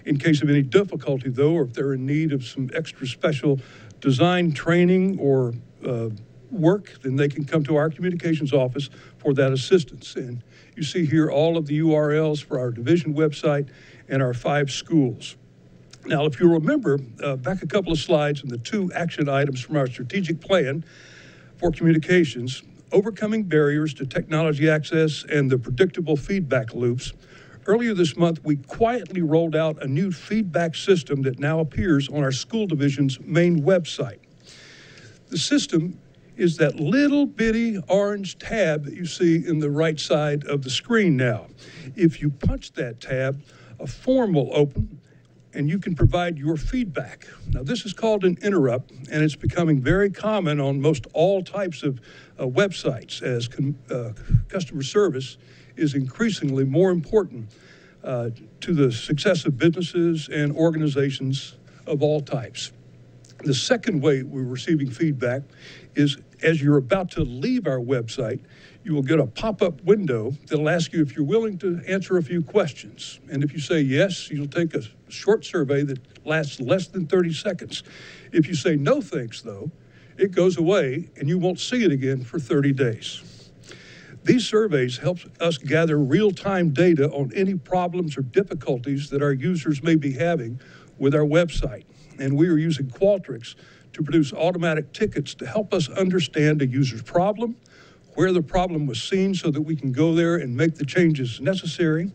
In 0.04 0.18
case 0.18 0.42
of 0.42 0.50
any 0.50 0.60
difficulty, 0.60 1.30
though, 1.30 1.54
or 1.54 1.62
if 1.62 1.72
they're 1.72 1.94
in 1.94 2.04
need 2.04 2.34
of 2.34 2.44
some 2.44 2.68
extra 2.74 3.06
special 3.06 3.58
design 4.00 4.52
training 4.52 5.18
or 5.18 5.54
uh, 5.82 6.10
work, 6.52 7.00
then 7.02 7.16
they 7.16 7.28
can 7.28 7.44
come 7.44 7.64
to 7.64 7.76
our 7.76 7.90
communications 7.90 8.52
office 8.52 8.90
for 9.18 9.34
that 9.34 9.52
assistance. 9.52 10.14
And 10.16 10.42
you 10.76 10.82
see 10.82 11.06
here 11.06 11.30
all 11.30 11.56
of 11.56 11.66
the 11.66 11.80
URLs 11.80 12.42
for 12.42 12.58
our 12.58 12.70
division 12.70 13.14
website 13.14 13.68
and 14.08 14.22
our 14.22 14.34
five 14.34 14.70
schools. 14.70 15.36
Now, 16.04 16.24
if 16.26 16.40
you 16.40 16.52
remember, 16.52 16.98
uh, 17.22 17.36
back 17.36 17.62
a 17.62 17.66
couple 17.66 17.92
of 17.92 17.98
slides 17.98 18.42
and 18.42 18.50
the 18.50 18.58
two 18.58 18.90
action 18.92 19.28
items 19.28 19.60
from 19.60 19.76
our 19.76 19.86
strategic 19.86 20.40
plan 20.40 20.84
for 21.56 21.70
communications, 21.70 22.62
overcoming 22.90 23.44
barriers 23.44 23.94
to 23.94 24.06
technology 24.06 24.68
access 24.68 25.24
and 25.24 25.50
the 25.50 25.58
predictable 25.58 26.16
feedback 26.16 26.74
loops. 26.74 27.12
Earlier 27.66 27.94
this 27.94 28.16
month, 28.16 28.44
we 28.44 28.56
quietly 28.56 29.22
rolled 29.22 29.54
out 29.54 29.80
a 29.80 29.86
new 29.86 30.10
feedback 30.10 30.74
system 30.74 31.22
that 31.22 31.38
now 31.38 31.60
appears 31.60 32.08
on 32.08 32.24
our 32.24 32.32
school 32.32 32.66
division's 32.66 33.20
main 33.20 33.62
website. 33.62 34.18
The 35.28 35.38
system 35.38 36.00
is 36.42 36.56
that 36.56 36.80
little 36.80 37.24
bitty 37.24 37.78
orange 37.86 38.36
tab 38.36 38.84
that 38.84 38.94
you 38.94 39.06
see 39.06 39.46
in 39.46 39.60
the 39.60 39.70
right 39.70 40.00
side 40.00 40.44
of 40.44 40.62
the 40.62 40.70
screen 40.70 41.16
now. 41.16 41.46
If 41.94 42.20
you 42.20 42.30
punch 42.30 42.72
that 42.72 43.00
tab, 43.00 43.40
a 43.78 43.86
form 43.86 44.32
will 44.32 44.50
open 44.52 45.00
and 45.54 45.68
you 45.68 45.78
can 45.78 45.94
provide 45.94 46.38
your 46.38 46.56
feedback. 46.56 47.28
Now, 47.50 47.62
this 47.62 47.86
is 47.86 47.92
called 47.92 48.24
an 48.24 48.38
interrupt, 48.42 48.90
and 48.90 49.22
it's 49.22 49.36
becoming 49.36 49.80
very 49.80 50.10
common 50.10 50.58
on 50.58 50.80
most 50.80 51.06
all 51.12 51.44
types 51.44 51.84
of 51.84 52.00
uh, 52.38 52.46
websites 52.46 53.22
as 53.22 53.48
uh, 53.90 54.12
customer 54.48 54.82
service 54.82 55.36
is 55.76 55.94
increasingly 55.94 56.64
more 56.64 56.90
important 56.90 57.50
uh, 58.02 58.30
to 58.62 58.74
the 58.74 58.90
success 58.90 59.44
of 59.44 59.56
businesses 59.58 60.28
and 60.28 60.56
organizations 60.56 61.56
of 61.86 62.02
all 62.02 62.20
types. 62.20 62.72
The 63.44 63.54
second 63.54 64.00
way 64.00 64.22
we're 64.22 64.44
receiving 64.44 64.88
feedback 64.90 65.42
is 65.94 66.16
as 66.42 66.62
you're 66.62 66.76
about 66.76 67.10
to 67.12 67.22
leave 67.22 67.66
our 67.66 67.78
website, 67.78 68.40
you 68.84 68.94
will 68.94 69.02
get 69.02 69.20
a 69.20 69.26
pop 69.26 69.62
up 69.62 69.82
window 69.84 70.32
that'll 70.46 70.68
ask 70.68 70.92
you 70.92 71.02
if 71.02 71.16
you're 71.16 71.24
willing 71.24 71.58
to 71.58 71.80
answer 71.86 72.16
a 72.18 72.22
few 72.22 72.42
questions. 72.42 73.20
And 73.30 73.44
if 73.44 73.52
you 73.52 73.60
say 73.60 73.80
yes, 73.80 74.30
you'll 74.30 74.48
take 74.48 74.74
a 74.74 74.82
short 75.08 75.44
survey 75.44 75.82
that 75.84 76.26
lasts 76.26 76.60
less 76.60 76.88
than 76.88 77.06
30 77.06 77.32
seconds. 77.32 77.82
If 78.32 78.48
you 78.48 78.54
say 78.54 78.76
no 78.76 79.00
thanks, 79.00 79.42
though, 79.42 79.70
it 80.18 80.32
goes 80.32 80.56
away 80.56 81.10
and 81.16 81.28
you 81.28 81.38
won't 81.38 81.60
see 81.60 81.84
it 81.84 81.92
again 81.92 82.24
for 82.24 82.38
30 82.38 82.72
days. 82.72 83.22
These 84.24 84.46
surveys 84.46 84.98
help 84.98 85.18
us 85.40 85.58
gather 85.58 85.98
real 85.98 86.30
time 86.30 86.70
data 86.70 87.10
on 87.10 87.32
any 87.34 87.54
problems 87.54 88.16
or 88.16 88.22
difficulties 88.22 89.10
that 89.10 89.20
our 89.20 89.32
users 89.32 89.82
may 89.82 89.96
be 89.96 90.12
having 90.12 90.60
with 90.98 91.14
our 91.14 91.24
website. 91.24 91.84
And 92.18 92.36
we 92.36 92.48
are 92.48 92.56
using 92.56 92.86
Qualtrics 92.86 93.56
to 93.92 94.02
produce 94.02 94.32
automatic 94.32 94.92
tickets 94.92 95.34
to 95.34 95.46
help 95.46 95.72
us 95.74 95.88
understand 95.88 96.62
a 96.62 96.66
user's 96.66 97.02
problem, 97.02 97.56
where 98.14 98.32
the 98.32 98.42
problem 98.42 98.86
was 98.86 99.02
seen 99.02 99.34
so 99.34 99.50
that 99.50 99.60
we 99.60 99.74
can 99.74 99.92
go 99.92 100.14
there 100.14 100.36
and 100.36 100.56
make 100.56 100.74
the 100.74 100.84
changes 100.84 101.40
necessary. 101.40 102.12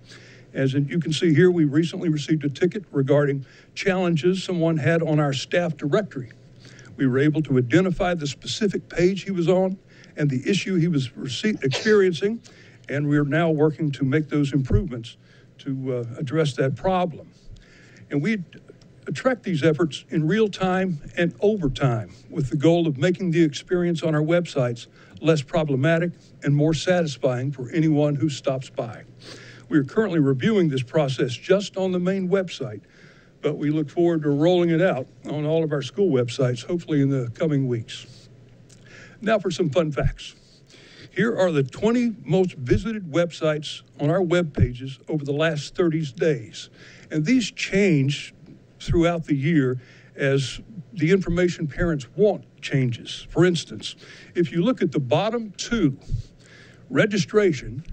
As 0.53 0.73
you 0.73 0.99
can 0.99 1.11
see 1.11 1.33
here, 1.33 1.51
we 1.51 1.65
recently 1.65 2.09
received 2.09 2.43
a 2.45 2.49
ticket 2.49 2.83
regarding 2.91 3.45
challenges 3.75 4.43
someone 4.43 4.77
had 4.77 5.01
on 5.01 5.19
our 5.19 5.33
staff 5.33 5.75
directory. 5.77 6.31
We 6.95 7.05
were 7.05 7.19
able 7.19 7.41
to 7.43 7.57
identify 7.57 8.15
the 8.15 8.27
specific 8.27 8.89
page 8.89 9.23
he 9.23 9.31
was 9.31 9.47
on 9.47 9.77
and 10.15 10.29
the 10.29 10.49
issue 10.49 10.75
he 10.75 10.87
was 10.87 11.11
experiencing, 11.61 12.41
and 12.89 13.07
we 13.07 13.17
are 13.17 13.25
now 13.25 13.51
working 13.51 13.91
to 13.91 14.03
make 14.03 14.29
those 14.29 14.53
improvements 14.53 15.17
to 15.59 15.93
uh, 15.93 16.19
address 16.19 16.53
that 16.55 16.75
problem. 16.75 17.29
And 18.09 18.21
we 18.21 18.43
track 19.11 19.43
these 19.43 19.63
efforts 19.63 20.05
in 20.09 20.27
real 20.27 20.47
time 20.47 20.99
and 21.17 21.33
over 21.39 21.69
time 21.69 22.11
with 22.29 22.49
the 22.49 22.57
goal 22.57 22.87
of 22.87 22.97
making 22.97 23.31
the 23.31 23.43
experience 23.43 24.03
on 24.03 24.13
our 24.13 24.21
websites 24.21 24.87
less 25.21 25.41
problematic 25.41 26.11
and 26.43 26.55
more 26.55 26.73
satisfying 26.73 27.51
for 27.51 27.69
anyone 27.71 28.15
who 28.15 28.29
stops 28.29 28.69
by. 28.69 29.03
We 29.69 29.77
are 29.77 29.83
currently 29.83 30.19
reviewing 30.19 30.69
this 30.69 30.83
process 30.83 31.33
just 31.33 31.77
on 31.77 31.91
the 31.91 31.99
main 31.99 32.29
website, 32.29 32.81
but 33.41 33.57
we 33.57 33.69
look 33.69 33.89
forward 33.89 34.23
to 34.23 34.29
rolling 34.29 34.69
it 34.69 34.81
out 34.81 35.07
on 35.29 35.45
all 35.45 35.63
of 35.63 35.71
our 35.71 35.81
school 35.81 36.09
websites, 36.09 36.65
hopefully 36.65 37.01
in 37.01 37.09
the 37.09 37.29
coming 37.31 37.67
weeks. 37.67 38.27
Now 39.21 39.39
for 39.39 39.51
some 39.51 39.69
fun 39.69 39.91
facts. 39.91 40.35
Here 41.11 41.35
are 41.35 41.51
the 41.51 41.63
20 41.63 42.17
most 42.25 42.53
visited 42.53 43.11
websites 43.11 43.81
on 43.99 44.11
our 44.11 44.21
web 44.21 44.53
pages 44.53 44.99
over 45.07 45.25
the 45.25 45.31
last 45.31 45.75
30 45.75 46.05
days. 46.11 46.69
And 47.09 47.25
these 47.25 47.49
change 47.49 48.35
throughout 48.79 49.25
the 49.25 49.35
year 49.35 49.79
as 50.15 50.59
the 50.93 51.11
information 51.11 51.67
parents 51.67 52.07
want 52.15 52.43
changes. 52.61 53.27
For 53.29 53.45
instance, 53.45 53.95
if 54.35 54.51
you 54.51 54.63
look 54.63 54.81
at 54.81 54.91
the 54.91 54.99
bottom 54.99 55.53
two, 55.57 55.97
registration, 56.89 57.83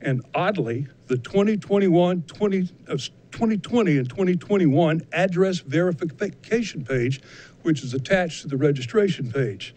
and 0.00 0.22
oddly, 0.34 0.86
the 1.06 1.16
2021 1.16 2.22
20, 2.22 2.68
uh, 2.88 2.96
2020 3.32 3.98
and 3.98 4.08
2021 4.08 5.02
address 5.12 5.58
verification 5.60 6.84
page, 6.84 7.20
which 7.62 7.82
is 7.82 7.94
attached 7.94 8.42
to 8.42 8.48
the 8.48 8.56
registration 8.56 9.30
page. 9.30 9.74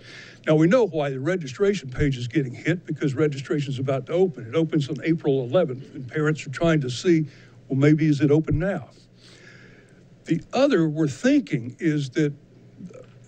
Now, 0.47 0.55
we 0.55 0.67
know 0.67 0.87
why 0.87 1.09
the 1.09 1.19
registration 1.19 1.89
page 1.89 2.17
is 2.17 2.27
getting 2.27 2.53
hit 2.53 2.85
because 2.85 3.13
registration 3.13 3.73
is 3.73 3.79
about 3.79 4.05
to 4.05 4.13
open. 4.13 4.47
It 4.47 4.55
opens 4.55 4.89
on 4.89 4.97
April 5.03 5.47
11th, 5.47 5.95
and 5.95 6.07
parents 6.07 6.45
are 6.47 6.51
trying 6.51 6.81
to 6.81 6.89
see, 6.89 7.25
well, 7.67 7.77
maybe 7.77 8.07
is 8.07 8.21
it 8.21 8.31
open 8.31 8.57
now? 8.59 8.89
The 10.29 10.43
other 10.53 10.87
we're 10.87 11.07
thinking 11.07 11.75
is 11.79 12.11
that 12.11 12.35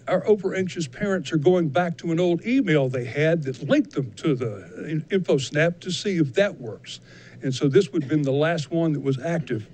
our 0.08 0.24
over 0.28 0.54
anxious 0.54 0.88
parents 0.88 1.32
are 1.32 1.38
going 1.38 1.70
back 1.70 1.98
to 1.98 2.12
an 2.12 2.20
old 2.20 2.46
email 2.46 2.90
they 2.90 3.06
had 3.06 3.42
that 3.46 3.68
linked 3.68 3.94
them 3.94 4.12
to 4.18 4.36
the 4.36 5.04
InfoSnap 5.10 5.80
to 5.80 5.90
see 5.90 6.18
if 6.18 6.36
that 6.36 6.62
works. 6.62 7.00
And 7.42 7.56
so 7.56 7.68
this 7.68 7.92
would 7.92 8.04
have 8.04 8.10
been 8.12 8.22
the 8.22 8.32
last 8.32 8.70
one 8.70 8.94
that 8.94 9.00
was 9.00 9.18
active 9.20 9.68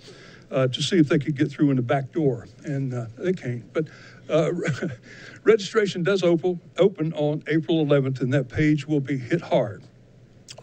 uh, 0.50 0.70
to 0.70 0.82
see 0.82 1.00
if 1.00 1.10
they 1.10 1.20
could 1.20 1.36
get 1.36 1.52
through 1.52 1.70
in 1.70 1.76
the 1.76 1.82
back 1.82 2.14
door. 2.14 2.48
And 2.64 2.94
uh, 2.94 3.08
they 3.18 3.34
can't. 3.34 3.74
But 3.74 3.90
uh, 4.30 4.54
registration 5.44 6.04
does 6.04 6.24
open, 6.24 6.62
open 6.78 7.12
on 7.12 7.44
April 7.48 7.86
11th, 7.86 8.22
and 8.22 8.32
that 8.32 8.48
page 8.48 8.88
will 8.88 9.02
be 9.02 9.18
hit 9.18 9.42
hard. 9.42 9.84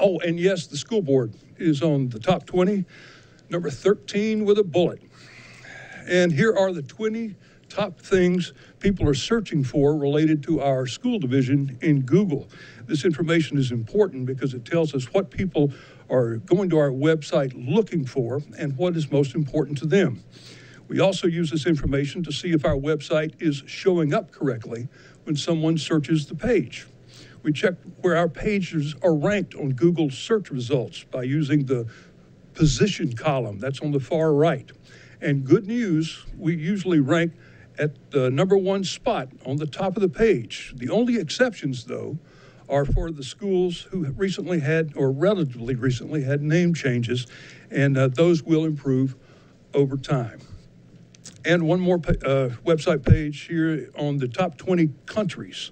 Oh, 0.00 0.18
and 0.20 0.40
yes, 0.40 0.66
the 0.66 0.78
school 0.78 1.02
board 1.02 1.34
is 1.58 1.82
on 1.82 2.08
the 2.08 2.18
top 2.18 2.46
20, 2.46 2.86
number 3.50 3.68
13 3.68 4.46
with 4.46 4.58
a 4.58 4.64
bullet. 4.64 5.02
And 6.06 6.32
here 6.32 6.54
are 6.56 6.72
the 6.72 6.82
20 6.82 7.34
top 7.68 7.98
things 7.98 8.52
people 8.78 9.08
are 9.08 9.14
searching 9.14 9.64
for 9.64 9.96
related 9.96 10.42
to 10.44 10.60
our 10.60 10.86
school 10.86 11.18
division 11.18 11.78
in 11.80 12.02
Google. 12.02 12.48
This 12.86 13.04
information 13.04 13.58
is 13.58 13.72
important 13.72 14.26
because 14.26 14.54
it 14.54 14.64
tells 14.64 14.94
us 14.94 15.12
what 15.12 15.30
people 15.30 15.72
are 16.10 16.36
going 16.36 16.68
to 16.70 16.78
our 16.78 16.90
website 16.90 17.52
looking 17.56 18.04
for 18.04 18.42
and 18.58 18.76
what 18.76 18.96
is 18.96 19.10
most 19.10 19.34
important 19.34 19.78
to 19.78 19.86
them. 19.86 20.22
We 20.88 21.00
also 21.00 21.26
use 21.26 21.50
this 21.50 21.66
information 21.66 22.22
to 22.24 22.32
see 22.32 22.52
if 22.52 22.64
our 22.64 22.76
website 22.76 23.40
is 23.40 23.62
showing 23.66 24.12
up 24.12 24.30
correctly 24.30 24.88
when 25.24 25.34
someone 25.34 25.78
searches 25.78 26.26
the 26.26 26.34
page. 26.34 26.86
We 27.42 27.52
check 27.52 27.74
where 28.02 28.16
our 28.16 28.28
pages 28.28 28.94
are 29.02 29.14
ranked 29.14 29.54
on 29.54 29.70
Google 29.70 30.10
search 30.10 30.50
results 30.50 31.04
by 31.04 31.22
using 31.22 31.64
the 31.64 31.86
position 32.52 33.14
column 33.14 33.58
that's 33.58 33.80
on 33.80 33.90
the 33.90 34.00
far 34.00 34.32
right. 34.32 34.70
And 35.24 35.42
good 35.42 35.66
news, 35.66 36.22
we 36.36 36.54
usually 36.54 37.00
rank 37.00 37.32
at 37.78 38.10
the 38.10 38.30
number 38.30 38.58
one 38.58 38.84
spot 38.84 39.30
on 39.46 39.56
the 39.56 39.66
top 39.66 39.96
of 39.96 40.02
the 40.02 40.08
page. 40.08 40.74
The 40.76 40.90
only 40.90 41.16
exceptions, 41.16 41.84
though, 41.84 42.18
are 42.68 42.84
for 42.84 43.10
the 43.10 43.22
schools 43.22 43.80
who 43.90 44.04
recently 44.10 44.60
had, 44.60 44.92
or 44.94 45.10
relatively 45.10 45.76
recently, 45.76 46.24
had 46.24 46.42
name 46.42 46.74
changes, 46.74 47.26
and 47.70 47.96
uh, 47.96 48.08
those 48.08 48.42
will 48.42 48.66
improve 48.66 49.16
over 49.72 49.96
time. 49.96 50.40
And 51.42 51.66
one 51.66 51.80
more 51.80 51.96
uh, 51.96 52.50
website 52.66 53.02
page 53.02 53.46
here 53.46 53.90
on 53.98 54.18
the 54.18 54.28
top 54.28 54.58
20 54.58 54.90
countries 55.06 55.70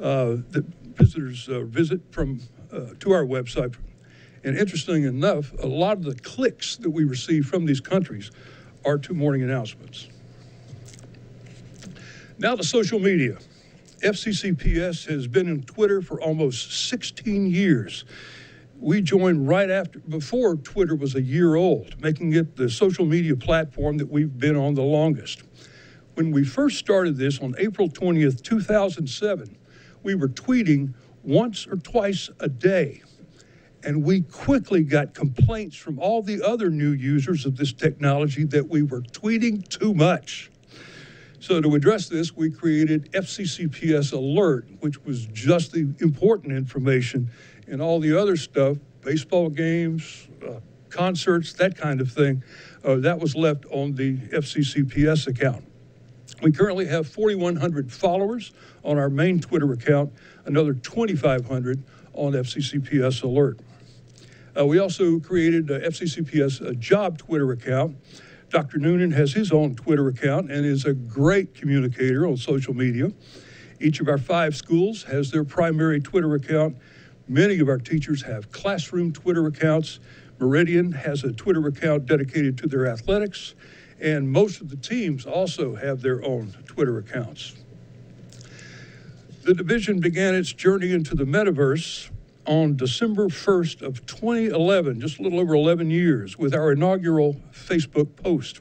uh, 0.00 0.38
that 0.50 0.64
visitors 0.96 1.48
uh, 1.48 1.60
visit 1.60 2.00
from 2.10 2.40
uh, 2.72 2.94
to 2.98 3.12
our 3.12 3.24
website. 3.24 3.76
And 4.42 4.58
interesting 4.58 5.04
enough, 5.04 5.52
a 5.62 5.66
lot 5.68 5.98
of 5.98 6.04
the 6.04 6.16
clicks 6.16 6.76
that 6.78 6.90
we 6.90 7.04
receive 7.04 7.46
from 7.46 7.64
these 7.64 7.80
countries 7.80 8.32
are 8.88 8.96
two 8.96 9.12
morning 9.12 9.42
announcements. 9.42 10.08
Now 12.38 12.56
to 12.56 12.64
social 12.64 12.98
media. 12.98 13.36
FCCPS 14.02 15.06
has 15.08 15.26
been 15.26 15.46
in 15.46 15.62
Twitter 15.64 16.00
for 16.00 16.22
almost 16.22 16.88
16 16.88 17.50
years. 17.50 18.06
We 18.80 19.02
joined 19.02 19.46
right 19.46 19.68
after, 19.68 19.98
before 19.98 20.56
Twitter 20.56 20.94
was 20.94 21.16
a 21.16 21.20
year 21.20 21.56
old, 21.56 22.00
making 22.00 22.32
it 22.32 22.56
the 22.56 22.70
social 22.70 23.04
media 23.04 23.36
platform 23.36 23.98
that 23.98 24.10
we've 24.10 24.38
been 24.38 24.56
on 24.56 24.74
the 24.74 24.82
longest. 24.82 25.42
When 26.14 26.30
we 26.30 26.42
first 26.42 26.78
started 26.78 27.18
this 27.18 27.40
on 27.40 27.54
April 27.58 27.90
20th, 27.90 28.42
2007, 28.42 29.54
we 30.02 30.14
were 30.14 30.28
tweeting 30.28 30.94
once 31.24 31.66
or 31.66 31.76
twice 31.76 32.30
a 32.40 32.48
day. 32.48 33.02
And 33.88 34.04
we 34.04 34.20
quickly 34.20 34.82
got 34.82 35.14
complaints 35.14 35.74
from 35.74 35.98
all 35.98 36.20
the 36.20 36.42
other 36.42 36.68
new 36.68 36.90
users 36.90 37.46
of 37.46 37.56
this 37.56 37.72
technology 37.72 38.44
that 38.44 38.68
we 38.68 38.82
were 38.82 39.00
tweeting 39.00 39.66
too 39.66 39.94
much. 39.94 40.50
So 41.40 41.62
to 41.62 41.74
address 41.74 42.06
this, 42.06 42.36
we 42.36 42.50
created 42.50 43.10
FCCPS 43.12 44.12
Alert, 44.12 44.68
which 44.80 45.02
was 45.06 45.24
just 45.24 45.72
the 45.72 45.90
important 46.00 46.52
information, 46.52 47.30
and 47.66 47.80
all 47.80 47.98
the 47.98 48.14
other 48.14 48.36
stuff, 48.36 48.76
baseball 49.00 49.48
games, 49.48 50.28
uh, 50.46 50.60
concerts, 50.90 51.54
that 51.54 51.74
kind 51.74 52.02
of 52.02 52.12
thing, 52.12 52.42
uh, 52.84 52.96
that 52.96 53.18
was 53.18 53.34
left 53.34 53.64
on 53.70 53.94
the 53.94 54.18
FCCPS 54.18 55.28
account. 55.28 55.64
We 56.42 56.52
currently 56.52 56.84
have 56.88 57.08
4,100 57.08 57.90
followers 57.90 58.52
on 58.84 58.98
our 58.98 59.08
main 59.08 59.40
Twitter 59.40 59.72
account, 59.72 60.12
another 60.44 60.74
2,500 60.74 61.82
on 62.12 62.32
FCCPS 62.34 63.22
Alert. 63.22 63.60
Uh, 64.58 64.66
we 64.66 64.78
also 64.78 65.20
created 65.20 65.68
FCCPS 65.68 66.66
a 66.66 66.74
job 66.74 67.18
Twitter 67.18 67.52
account. 67.52 67.96
Dr. 68.50 68.78
Noonan 68.78 69.12
has 69.12 69.32
his 69.32 69.52
own 69.52 69.76
Twitter 69.76 70.08
account 70.08 70.50
and 70.50 70.66
is 70.66 70.84
a 70.84 70.94
great 70.94 71.54
communicator 71.54 72.26
on 72.26 72.36
social 72.36 72.74
media. 72.74 73.12
Each 73.80 74.00
of 74.00 74.08
our 74.08 74.18
five 74.18 74.56
schools 74.56 75.04
has 75.04 75.30
their 75.30 75.44
primary 75.44 76.00
Twitter 76.00 76.34
account. 76.34 76.76
Many 77.28 77.60
of 77.60 77.68
our 77.68 77.78
teachers 77.78 78.22
have 78.22 78.50
classroom 78.50 79.12
Twitter 79.12 79.46
accounts. 79.46 80.00
Meridian 80.40 80.90
has 80.92 81.22
a 81.24 81.32
Twitter 81.32 81.64
account 81.66 82.06
dedicated 82.06 82.58
to 82.58 82.66
their 82.66 82.86
athletics, 82.86 83.54
and 84.00 84.28
most 84.28 84.60
of 84.60 84.70
the 84.70 84.76
teams 84.76 85.26
also 85.26 85.76
have 85.76 86.00
their 86.00 86.24
own 86.24 86.52
Twitter 86.66 86.98
accounts. 86.98 87.54
The 89.42 89.54
division 89.54 90.00
began 90.00 90.34
its 90.34 90.52
journey 90.52 90.92
into 90.92 91.14
the 91.14 91.24
metaverse 91.24 92.10
on 92.48 92.72
mm. 92.72 92.76
December 92.76 93.26
1st 93.26 93.82
of 93.82 94.04
2011, 94.06 95.00
just 95.00 95.18
a 95.18 95.22
little 95.22 95.38
over 95.38 95.54
11 95.54 95.90
years, 95.90 96.36
with 96.38 96.54
our 96.54 96.72
inaugural 96.72 97.36
Facebook 97.52 98.16
post. 98.16 98.60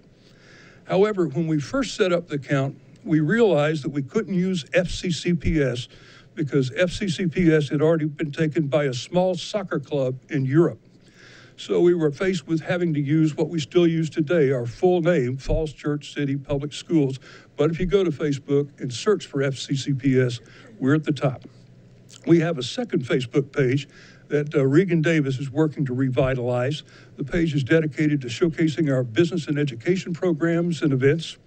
However, 0.84 1.28
when 1.28 1.48
we 1.48 1.60
first 1.60 1.96
set 1.96 2.12
up 2.12 2.28
the 2.28 2.36
account, 2.36 2.80
we 3.04 3.22
realized 3.22 3.84
that 3.86 3.90
we 3.90 4.04
couldn't 4.04 4.34
use 4.34 4.66
FCCPS 4.66 5.88
because 6.36 6.70
FCCPS 6.72 7.72
had 7.72 7.82
already 7.82 8.06
been 8.06 8.32
taken 8.32 8.68
by 8.68 8.84
a 8.84 8.94
small 8.94 9.34
soccer 9.34 9.80
club 9.80 10.20
in 10.30 10.46
Europe. 10.46 10.80
So 11.56 11.80
we 11.82 11.96
were 11.96 12.12
faced 12.12 12.46
with 12.46 12.62
having 12.62 12.94
to 12.94 13.00
use 13.00 13.36
what 13.36 13.50
we 13.50 13.60
still 13.60 13.88
use 13.88 14.12
today, 14.12 14.52
our 14.52 14.68
full 14.68 15.02
name, 15.02 15.38
Falls 15.38 15.74
Church 15.74 16.14
City 16.14 16.36
Public 16.36 16.72
Schools. 16.72 17.20
But 17.56 17.72
if 17.72 17.80
you 17.80 17.88
go 17.88 18.04
to 18.04 18.12
Facebook 18.12 18.80
and 18.80 18.94
search 18.94 19.26
for 19.26 19.40
FCCPS, 19.40 20.42
we're 20.80 20.94
at 20.94 21.04
the 21.04 21.12
top. 21.12 21.46
We 22.28 22.42
have 22.42 22.58
a 22.58 22.64
second 22.64 23.06
Facebook 23.06 23.54
page 23.54 23.88
that 24.28 24.54
uh, 24.54 24.66
Regan 24.66 25.02
Davis 25.02 25.40
is 25.40 25.50
working 25.50 25.86
to 25.86 25.94
revitalize. 25.94 26.84
The 27.16 27.24
page 27.24 27.56
is 27.56 27.64
dedicated 27.64 28.20
to 28.22 28.28
showcasing 28.28 28.94
our 28.94 29.04
business 29.04 29.48
and 29.48 29.58
education 29.58 30.14
programs 30.14 30.82
and 30.82 30.92
events. 30.92 31.38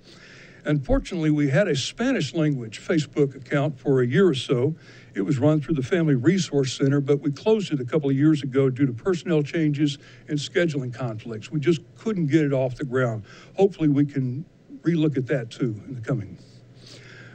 Unfortunately, 0.65 1.31
we 1.31 1.51
had 1.51 1.69
a 1.69 1.77
Spanish 1.77 2.35
language 2.35 2.81
Facebook 2.81 3.37
account 3.37 3.79
for 3.79 4.01
a 4.01 4.07
year 4.07 4.27
or 4.27 4.35
so. 4.35 4.75
It 5.15 5.21
was 5.21 5.39
run 5.39 5.61
through 5.61 5.75
the 5.75 5.83
Family 5.83 6.15
Resource 6.15 6.73
Center, 6.73 7.03
but 7.03 7.21
we 7.21 7.31
closed 7.31 7.73
it 7.73 7.81
a 7.81 7.85
couple 7.85 8.09
of 8.09 8.17
years 8.17 8.43
ago 8.43 8.71
due 8.71 8.87
to 8.87 8.93
personnel 8.93 9.43
changes 9.43 9.99
and 10.29 10.39
scheduling 10.39 10.95
conflicts. 10.95 11.51
We 11.51 11.61
just 11.61 11.83
couldn't 11.99 12.29
get 12.29 12.43
it 12.43 12.55
off 12.55 12.77
the 12.77 12.85
ground. 12.85 13.25
Hopefully, 13.55 13.89
we 13.89 14.07
can 14.07 14.47
relook 14.81 15.19
at 15.19 15.27
that 15.27 15.51
too 15.51 15.79
in 15.87 15.95
the 15.95 16.01
coming 16.01 16.39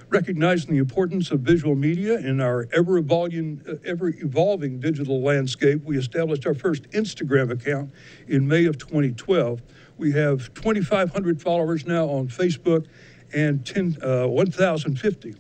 recognizing 0.09 0.71
the 0.71 0.79
importance 0.79 1.31
of 1.31 1.41
visual 1.41 1.75
media 1.75 2.17
in 2.17 2.39
our 2.41 2.67
ever 2.73 2.97
evolving, 2.97 3.61
uh, 3.67 3.75
ever 3.85 4.09
evolving 4.09 4.79
digital 4.79 5.21
landscape, 5.21 5.83
we 5.83 5.97
established 5.97 6.45
our 6.45 6.53
first 6.53 6.83
Instagram 6.91 7.51
account 7.51 7.91
in 8.27 8.47
May 8.47 8.65
of 8.65 8.77
2012. 8.77 9.61
We 9.97 10.11
have 10.13 10.53
2,500 10.53 11.41
followers 11.41 11.85
now 11.85 12.05
on 12.05 12.27
Facebook 12.27 12.85
and 13.33 13.65
10, 13.65 13.97
uh, 14.01 14.27
1,050 14.27 15.35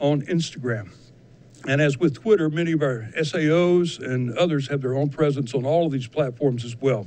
on 0.00 0.22
Instagram. 0.22 0.90
And 1.68 1.80
as 1.80 1.98
with 1.98 2.14
Twitter, 2.14 2.48
many 2.48 2.72
of 2.72 2.82
our 2.82 3.10
SAOs 3.16 3.98
and 4.02 4.36
others 4.38 4.68
have 4.68 4.80
their 4.80 4.94
own 4.94 5.10
presence 5.10 5.54
on 5.54 5.66
all 5.66 5.86
of 5.86 5.92
these 5.92 6.08
platforms 6.08 6.64
as 6.64 6.74
well. 6.76 7.06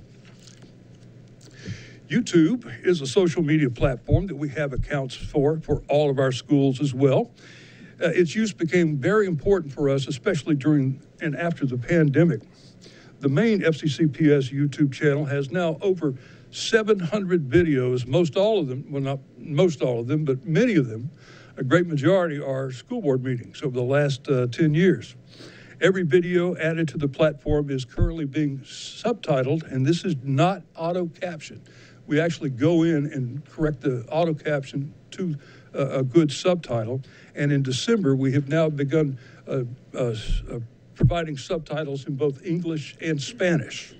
YouTube 2.13 2.71
is 2.85 3.01
a 3.01 3.07
social 3.07 3.41
media 3.41 3.71
platform 3.71 4.27
that 4.27 4.35
we 4.35 4.49
have 4.49 4.71
accounts 4.71 5.15
for 5.15 5.59
for 5.61 5.81
all 5.89 6.11
of 6.11 6.19
our 6.19 6.31
schools 6.31 6.79
as 6.79 6.93
well. 6.93 7.31
Uh, 7.99 8.09
its 8.09 8.35
use 8.35 8.53
became 8.53 8.97
very 8.97 9.25
important 9.25 9.73
for 9.73 9.89
us, 9.89 10.07
especially 10.07 10.53
during 10.53 11.01
and 11.21 11.35
after 11.35 11.65
the 11.65 11.77
pandemic. 11.77 12.41
The 13.21 13.29
main 13.29 13.61
FCCPS 13.61 14.53
YouTube 14.53 14.93
channel 14.93 15.25
has 15.25 15.49
now 15.49 15.77
over 15.81 16.13
700 16.51 17.49
videos, 17.49 18.05
most 18.05 18.35
all 18.35 18.59
of 18.59 18.67
them, 18.67 18.85
well, 18.91 19.01
not 19.01 19.19
most 19.39 19.81
all 19.81 20.01
of 20.01 20.07
them, 20.07 20.23
but 20.23 20.45
many 20.45 20.75
of 20.75 20.87
them, 20.87 21.09
a 21.57 21.63
great 21.63 21.87
majority 21.87 22.39
are 22.39 22.71
school 22.71 23.01
board 23.01 23.23
meetings 23.23 23.63
over 23.63 23.75
the 23.75 23.81
last 23.81 24.27
uh, 24.27 24.45
10 24.47 24.75
years. 24.75 25.15
Every 25.81 26.03
video 26.03 26.55
added 26.57 26.89
to 26.89 26.97
the 26.99 27.07
platform 27.07 27.71
is 27.71 27.85
currently 27.85 28.25
being 28.25 28.59
subtitled, 28.59 29.63
and 29.71 29.83
this 29.83 30.05
is 30.05 30.15
not 30.21 30.61
auto 30.75 31.07
captioned 31.07 31.67
we 32.07 32.19
actually 32.19 32.49
go 32.49 32.83
in 32.83 33.11
and 33.11 33.45
correct 33.49 33.81
the 33.81 34.05
auto 34.09 34.33
caption 34.33 34.93
to 35.11 35.35
a, 35.73 35.99
a 35.99 36.03
good 36.03 36.31
subtitle. 36.31 37.01
And 37.35 37.51
in 37.51 37.63
December, 37.63 38.15
we 38.15 38.33
have 38.33 38.47
now 38.47 38.69
begun 38.69 39.17
uh, 39.47 39.63
uh, 39.93 40.15
uh, 40.51 40.59
providing 40.95 41.37
subtitles 41.37 42.05
in 42.07 42.15
both 42.15 42.45
English 42.45 42.95
and 43.01 43.21
Spanish. 43.21 43.95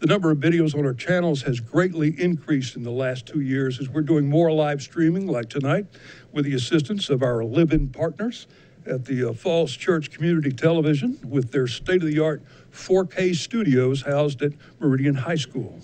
The 0.00 0.08
number 0.08 0.32
of 0.32 0.38
videos 0.38 0.76
on 0.76 0.84
our 0.84 0.94
channels 0.94 1.42
has 1.42 1.60
greatly 1.60 2.20
increased 2.20 2.74
in 2.74 2.82
the 2.82 2.90
last 2.90 3.24
two 3.24 3.40
years 3.40 3.78
as 3.78 3.88
we're 3.88 4.02
doing 4.02 4.28
more 4.28 4.50
live 4.50 4.82
streaming 4.82 5.28
like 5.28 5.48
tonight 5.48 5.86
with 6.32 6.44
the 6.44 6.54
assistance 6.54 7.08
of 7.08 7.22
our 7.22 7.44
live-in 7.44 7.88
partners 7.90 8.48
at 8.84 9.04
the 9.04 9.30
uh, 9.30 9.32
Falls 9.32 9.76
Church 9.76 10.10
Community 10.10 10.50
Television 10.50 11.20
with 11.22 11.52
their 11.52 11.68
state-of-the-art 11.68 12.42
4K 12.72 13.34
studios 13.36 14.02
housed 14.02 14.42
at 14.42 14.52
Meridian 14.80 15.14
High 15.14 15.36
School. 15.36 15.78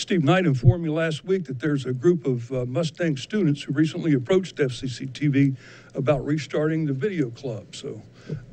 Steve 0.00 0.24
Knight 0.24 0.46
informed 0.46 0.82
me 0.82 0.88
last 0.88 1.26
week 1.26 1.44
that 1.44 1.60
there's 1.60 1.84
a 1.84 1.92
group 1.92 2.24
of 2.24 2.50
uh, 2.52 2.64
Mustang 2.64 3.18
students 3.18 3.62
who 3.62 3.74
recently 3.74 4.14
approached 4.14 4.56
FCC 4.56 5.06
TV 5.10 5.54
about 5.94 6.24
restarting 6.24 6.86
the 6.86 6.92
video 6.94 7.28
club. 7.28 7.76
So 7.76 8.00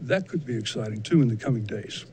that 0.01 0.27
could 0.27 0.45
be 0.45 0.57
exciting 0.57 1.01
too 1.01 1.21
in 1.21 1.29
the 1.29 1.37
coming 1.37 1.63
days. 1.63 2.05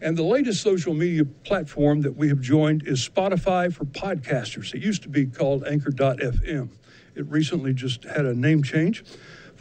And 0.00 0.16
the 0.16 0.22
latest 0.22 0.62
social 0.62 0.94
media 0.94 1.26
platform 1.26 2.00
that 2.00 2.16
we 2.16 2.28
have 2.30 2.40
joined 2.40 2.88
is 2.88 3.06
Spotify 3.06 3.70
for 3.70 3.84
podcasters. 3.84 4.74
It 4.74 4.82
used 4.82 5.02
to 5.02 5.10
be 5.10 5.26
called 5.26 5.64
Anchor.fm. 5.66 6.70
It 7.14 7.26
recently 7.26 7.74
just 7.74 8.04
had 8.04 8.24
a 8.24 8.34
name 8.34 8.62
change. 8.62 9.04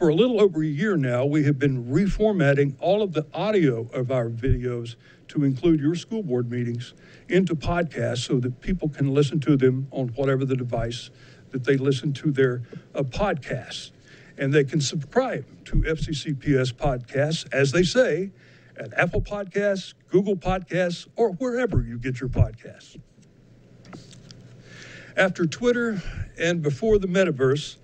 For 0.02 0.10
a 0.10 0.16
little 0.16 0.42
over 0.42 0.64
a 0.64 0.66
year 0.66 0.98
now, 0.98 1.26
we 1.26 1.44
have 1.44 1.60
been 1.60 1.86
reformatting 1.86 2.74
all 2.80 3.04
of 3.04 3.14
the 3.14 3.28
audio 3.36 3.88
of 3.94 4.10
our 4.10 4.30
videos 4.30 4.96
to 5.28 5.44
include 5.44 5.80
your 5.80 5.94
school 5.94 6.24
board 6.24 6.50
meetings 6.50 6.96
into 7.30 7.54
podcasts 7.54 8.26
so 8.26 8.40
that 8.40 8.62
people 8.62 8.90
can 8.90 9.14
listen 9.14 9.40
to 9.42 9.56
them 9.56 9.88
on 9.92 10.08
whatever 10.16 10.44
the 10.44 10.56
device 10.56 11.12
that 11.52 11.66
they 11.66 11.78
listen 11.78 12.14
to 12.14 12.32
their 12.32 12.64
uh, 12.96 13.04
podcasts. 13.04 13.92
And 14.40 14.52
they 14.52 14.64
can 14.64 14.82
subscribe 14.82 15.46
to 15.66 15.84
FCCPS 15.84 16.74
podcasts, 16.74 17.48
as 17.54 17.72
they 17.72 17.84
say, 17.84 18.32
at 18.78 18.92
Apple 18.98 19.22
Podcasts, 19.22 19.94
Google 20.10 20.36
Podcasts, 20.36 21.08
or 21.16 21.34
wherever 21.34 21.80
you 21.80 22.00
get 22.00 22.20
your 22.20 22.30
podcasts. 22.30 23.00
After 25.16 25.46
Twitter 25.46 26.02
and 26.40 26.64
before 26.64 26.98
the 26.98 27.08
metaverse, 27.08 27.76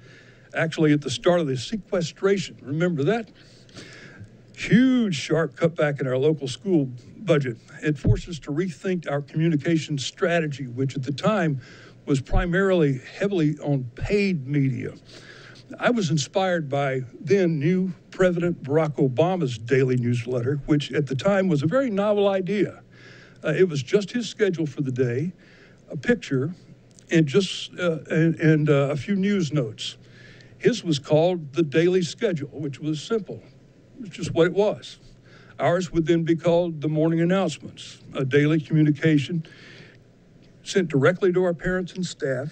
actually 0.57 0.91
at 0.93 1.01
the 1.01 1.09
start 1.09 1.39
of 1.39 1.47
the 1.47 1.55
sequestration, 1.55 2.57
remember 2.61 3.03
that? 3.03 3.29
Huge 4.55 5.15
sharp 5.15 5.55
cutback 5.55 6.01
in 6.01 6.07
our 6.07 6.17
local 6.17 6.47
school 6.47 6.89
budget. 7.17 7.57
It 7.83 7.97
forced 7.97 8.27
us 8.27 8.39
to 8.39 8.51
rethink 8.51 9.09
our 9.09 9.21
communication 9.21 9.97
strategy, 9.97 10.65
which 10.65 10.95
at 10.95 11.03
the 11.03 11.11
time 11.11 11.61
was 12.05 12.21
primarily 12.21 12.99
heavily 13.19 13.57
on 13.59 13.83
paid 13.95 14.47
media. 14.47 14.93
I 15.79 15.91
was 15.91 16.09
inspired 16.09 16.69
by 16.69 17.01
then 17.19 17.59
new 17.59 17.93
President 18.09 18.63
Barack 18.63 18.95
Obama's 18.95 19.57
daily 19.57 19.97
newsletter, 19.97 20.61
which 20.65 20.91
at 20.93 21.05
the 21.05 21.15
time 21.15 21.49
was 21.49 21.61
a 21.61 21.67
very 21.67 21.89
novel 21.89 22.29
idea. 22.29 22.81
Uh, 23.43 23.49
it 23.49 23.67
was 23.67 23.83
just 23.83 24.11
his 24.11 24.27
schedule 24.29 24.65
for 24.65 24.81
the 24.81 24.91
day, 24.91 25.33
a 25.91 25.97
picture, 25.97 26.55
and 27.11 27.27
just 27.27 27.77
uh, 27.77 27.99
and, 28.09 28.35
and 28.39 28.69
uh, 28.69 28.89
a 28.91 28.95
few 28.95 29.15
news 29.15 29.53
notes. 29.53 29.97
His 30.59 30.83
was 30.83 30.99
called 30.99 31.53
the 31.53 31.63
Daily 31.63 32.01
Schedule, 32.01 32.59
which 32.59 32.79
was 32.79 33.01
simple. 33.01 33.41
It's 34.01 34.15
just 34.15 34.33
what 34.33 34.47
it 34.47 34.53
was. 34.53 34.99
Ours 35.59 35.91
would 35.91 36.05
then 36.05 36.23
be 36.23 36.35
called 36.35 36.81
the 36.81 36.87
Morning 36.87 37.21
Announcements, 37.21 37.99
a 38.13 38.23
daily 38.23 38.59
communication 38.59 39.45
sent 40.63 40.89
directly 40.89 41.31
to 41.31 41.43
our 41.43 41.53
parents 41.53 41.93
and 41.93 42.05
staff 42.05 42.51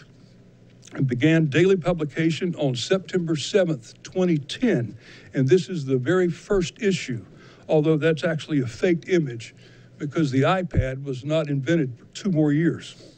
and 0.94 1.06
began 1.06 1.48
daily 1.48 1.76
publication 1.76 2.56
on 2.56 2.74
September 2.76 3.36
7th, 3.36 3.94
2010. 4.04 4.98
And 5.34 5.48
this 5.48 5.68
is 5.70 5.86
the 5.86 5.98
very 5.98 6.30
first 6.30 6.82
issue, 6.82 7.26
although 7.68 7.98
that's 7.98 8.24
actually 8.24 8.62
a 8.62 8.68
faked 8.68 9.10
image 9.10 9.54
because 9.98 10.32
the 10.32 10.42
iPad 10.42 11.04
was 11.04 11.26
not 11.26 11.50
invented 11.50 11.98
for 11.98 12.06
two 12.14 12.32
more 12.32 12.52
years. 12.54 13.15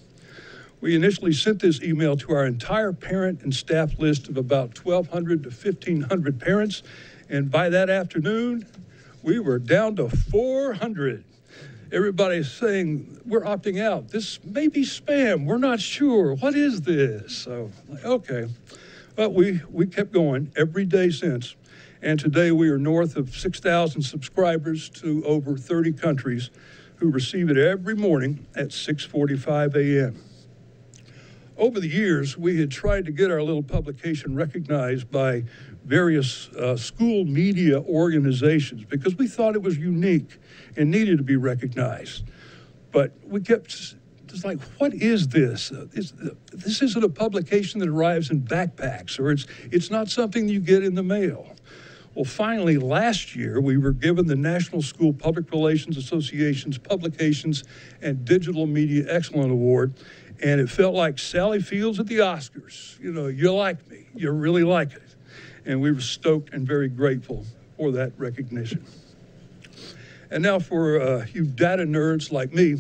We 0.79 0.95
initially 0.95 1.33
sent 1.33 1.59
this 1.61 1.81
email 1.81 2.15
to 2.17 2.33
our 2.33 2.45
entire 2.45 2.93
parent 2.93 3.41
and 3.41 3.53
staff 3.53 3.97
list 3.97 4.29
of 4.29 4.37
about 4.37 4.83
1,200 4.85 5.43
to 5.43 5.49
1,500 5.49 6.39
parents. 6.39 6.83
And 7.29 7.49
by 7.49 7.69
that 7.69 7.89
afternoon, 7.89 8.65
we 9.23 9.39
were 9.39 9.59
down 9.59 9.95
to 9.97 10.09
400 10.09 11.23
everybody's 11.91 12.51
saying 12.51 13.21
we're 13.25 13.43
opting 13.43 13.81
out. 13.81 14.09
This 14.09 14.43
may 14.43 14.67
be 14.67 14.83
spam. 14.83 15.45
We're 15.45 15.57
not 15.57 15.79
sure. 15.79 16.35
What 16.35 16.55
is 16.55 16.81
this? 16.81 17.35
So, 17.37 17.71
okay. 18.03 18.47
But 19.15 19.33
we, 19.33 19.61
we 19.71 19.87
kept 19.87 20.11
going 20.11 20.51
every 20.55 20.85
day 20.85 21.09
since. 21.09 21.55
And 22.01 22.19
today 22.19 22.51
we 22.51 22.69
are 22.69 22.77
north 22.77 23.15
of 23.15 23.35
6,000 23.35 24.01
subscribers 24.01 24.89
to 24.89 25.23
over 25.25 25.57
30 25.57 25.93
countries 25.93 26.51
who 26.97 27.09
receive 27.09 27.49
it 27.49 27.57
every 27.57 27.95
morning 27.95 28.45
at 28.55 28.67
6:45 28.69 29.75
a.m. 29.75 30.26
Over 31.57 31.79
the 31.79 31.87
years, 31.87 32.37
we 32.37 32.59
had 32.59 32.69
tried 32.69 33.05
to 33.05 33.11
get 33.11 33.31
our 33.31 33.41
little 33.41 33.63
publication 33.63 34.35
recognized 34.35 35.09
by 35.09 35.43
various 35.85 36.49
uh, 36.49 36.77
school 36.77 37.25
media 37.25 37.81
organizations 37.81 38.83
because 38.83 39.15
we 39.15 39.27
thought 39.27 39.55
it 39.55 39.61
was 39.63 39.77
unique 39.77 40.37
and 40.75 40.91
needed 40.91 41.17
to 41.17 41.23
be 41.23 41.35
recognized. 41.35 42.25
But 42.91 43.11
we 43.25 43.41
kept 43.41 43.95
just 44.27 44.45
like, 44.45 44.61
what 44.77 44.93
is 44.93 45.29
this? 45.29 45.69
This 45.69 46.81
isn't 46.81 47.03
a 47.03 47.09
publication 47.09 47.79
that 47.79 47.89
arrives 47.89 48.29
in 48.29 48.41
backpacks, 48.41 49.19
or 49.19 49.31
it's 49.31 49.47
it's 49.71 49.89
not 49.89 50.09
something 50.09 50.47
you 50.47 50.59
get 50.59 50.83
in 50.83 50.93
the 50.93 51.03
mail. 51.03 51.55
Well, 52.17 52.25
finally, 52.25 52.77
last 52.77 53.35
year, 53.35 53.61
we 53.61 53.77
were 53.77 53.91
given 53.91 54.25
the 54.25 54.35
National 54.35 54.81
School 54.81 55.13
Public 55.13 55.51
Relations 55.51 55.97
Association's 55.97 56.79
Publications 56.79 57.63
and 58.01 58.25
Digital 58.25 58.65
Media 58.65 59.05
Excellent 59.07 59.51
Award, 59.51 59.93
and 60.41 60.61
it 60.61 60.69
felt 60.69 60.93
like 60.93 61.17
Sally 61.19 61.61
Fields 61.61 61.99
at 61.99 62.07
the 62.07 62.19
Oscars. 62.19 62.99
You 62.99 63.11
know, 63.11 63.27
you 63.27 63.53
like 63.53 63.87
me, 63.89 64.07
you 64.15 64.31
really 64.31 64.63
like 64.63 64.93
it. 64.93 65.15
And 65.65 65.81
we 65.81 65.91
were 65.91 66.01
stoked 66.01 66.53
and 66.53 66.67
very 66.67 66.87
grateful 66.87 67.45
for 67.75 67.91
that 67.91 68.13
recognition. 68.17 68.85
And 70.29 70.43
now, 70.43 70.59
for 70.59 70.99
uh, 70.99 71.25
you 71.33 71.45
data 71.45 71.83
nerds 71.83 72.31
like 72.31 72.53
me, 72.53 72.77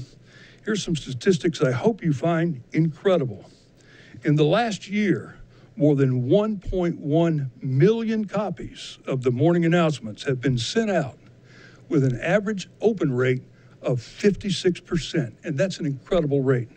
here's 0.65 0.83
some 0.83 0.95
statistics 0.95 1.61
I 1.61 1.71
hope 1.71 2.03
you 2.03 2.13
find 2.13 2.61
incredible. 2.73 3.45
In 4.23 4.35
the 4.35 4.43
last 4.43 4.89
year, 4.89 5.37
more 5.75 5.95
than 5.95 6.27
1.1 6.27 7.49
million 7.61 8.25
copies 8.25 8.97
of 9.05 9.21
the 9.23 9.31
morning 9.31 9.63
announcements 9.63 10.23
have 10.23 10.41
been 10.41 10.57
sent 10.57 10.89
out 10.89 11.17
with 11.87 12.03
an 12.03 12.19
average 12.19 12.69
open 12.81 13.13
rate 13.13 13.43
of 13.81 13.99
56%. 13.99 15.35
And 15.43 15.57
that's 15.57 15.79
an 15.79 15.85
incredible 15.85 16.41
rate. 16.41 16.69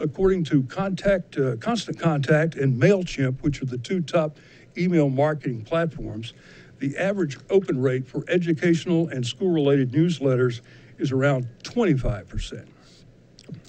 According 0.00 0.44
to 0.44 0.62
Contact, 0.64 1.36
uh, 1.38 1.56
Constant 1.56 1.98
Contact 1.98 2.54
and 2.56 2.80
MailChimp, 2.80 3.42
which 3.42 3.62
are 3.62 3.66
the 3.66 3.78
two 3.78 4.00
top 4.00 4.38
email 4.76 5.08
marketing 5.08 5.62
platforms, 5.64 6.34
the 6.78 6.96
average 6.96 7.38
open 7.50 7.80
rate 7.80 8.06
for 8.06 8.24
educational 8.28 9.08
and 9.08 9.24
school 9.24 9.50
related 9.50 9.92
newsletters 9.92 10.60
is 10.98 11.12
around 11.12 11.46
25%. 11.62 12.66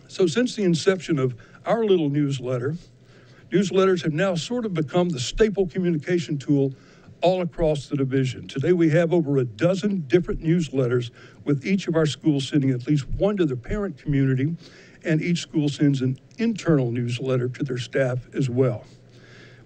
So, 0.08 0.28
since 0.28 0.56
the 0.56 0.64
inception 0.64 1.20
of 1.20 1.36
our 1.66 1.84
little 1.86 2.10
newsletter, 2.10 2.76
newsletters 3.52 4.04
have 4.04 4.14
now 4.14 4.36
sort 4.36 4.66
of 4.66 4.74
become 4.74 5.10
the 5.10 5.20
staple 5.20 5.68
communication 5.68 6.38
tool 6.38 6.74
all 7.22 7.42
across 7.42 7.88
the 7.88 7.96
division. 7.96 8.48
Today, 8.48 8.74
we 8.74 8.90
have 8.90 9.14
over 9.14 9.38
a 9.38 9.46
dozen 9.46 10.02
different 10.08 10.42
newsletters, 10.42 11.10
with 11.46 11.66
each 11.66 11.88
of 11.88 11.96
our 11.96 12.06
schools 12.06 12.48
sending 12.48 12.72
at 12.72 12.86
least 12.86 13.08
one 13.10 13.38
to 13.38 13.46
the 13.46 13.56
parent 13.56 13.98
community, 13.98 14.56
and 15.04 15.22
each 15.22 15.40
school 15.40 15.70
sends 15.70 16.02
an 16.02 16.18
internal 16.38 16.92
newsletter 16.92 17.48
to 17.50 17.64
their 17.64 17.78
staff 17.78 18.28
as 18.34 18.50
well. 18.50 18.86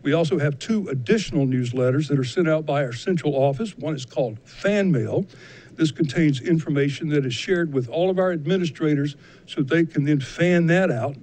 We 0.02 0.14
also 0.14 0.40
have 0.40 0.60
two 0.60 0.88
additional 0.88 1.46
newsletters 1.46 2.08
that 2.08 2.20
are 2.20 2.24
sent 2.24 2.48
out 2.48 2.66
by 2.66 2.86
our 2.86 2.94
central 2.94 3.34
office. 3.34 3.78
One 3.78 3.96
is 3.96 4.06
called 4.06 4.40
Fan 4.46 4.92
Mail. 4.92 5.26
This 5.74 5.92
contains 5.92 6.42
information 6.42 7.10
that 7.10 7.26
is 7.26 7.34
shared 7.34 7.74
with 7.74 7.90
all 7.90 8.10
of 8.10 8.18
our 8.18 8.32
administrators 8.32 9.16
so 9.46 9.62
they 9.62 9.86
can 9.86 10.06
then 10.06 10.20
fan 10.20 10.68
that 10.68 10.92
out 10.92 11.18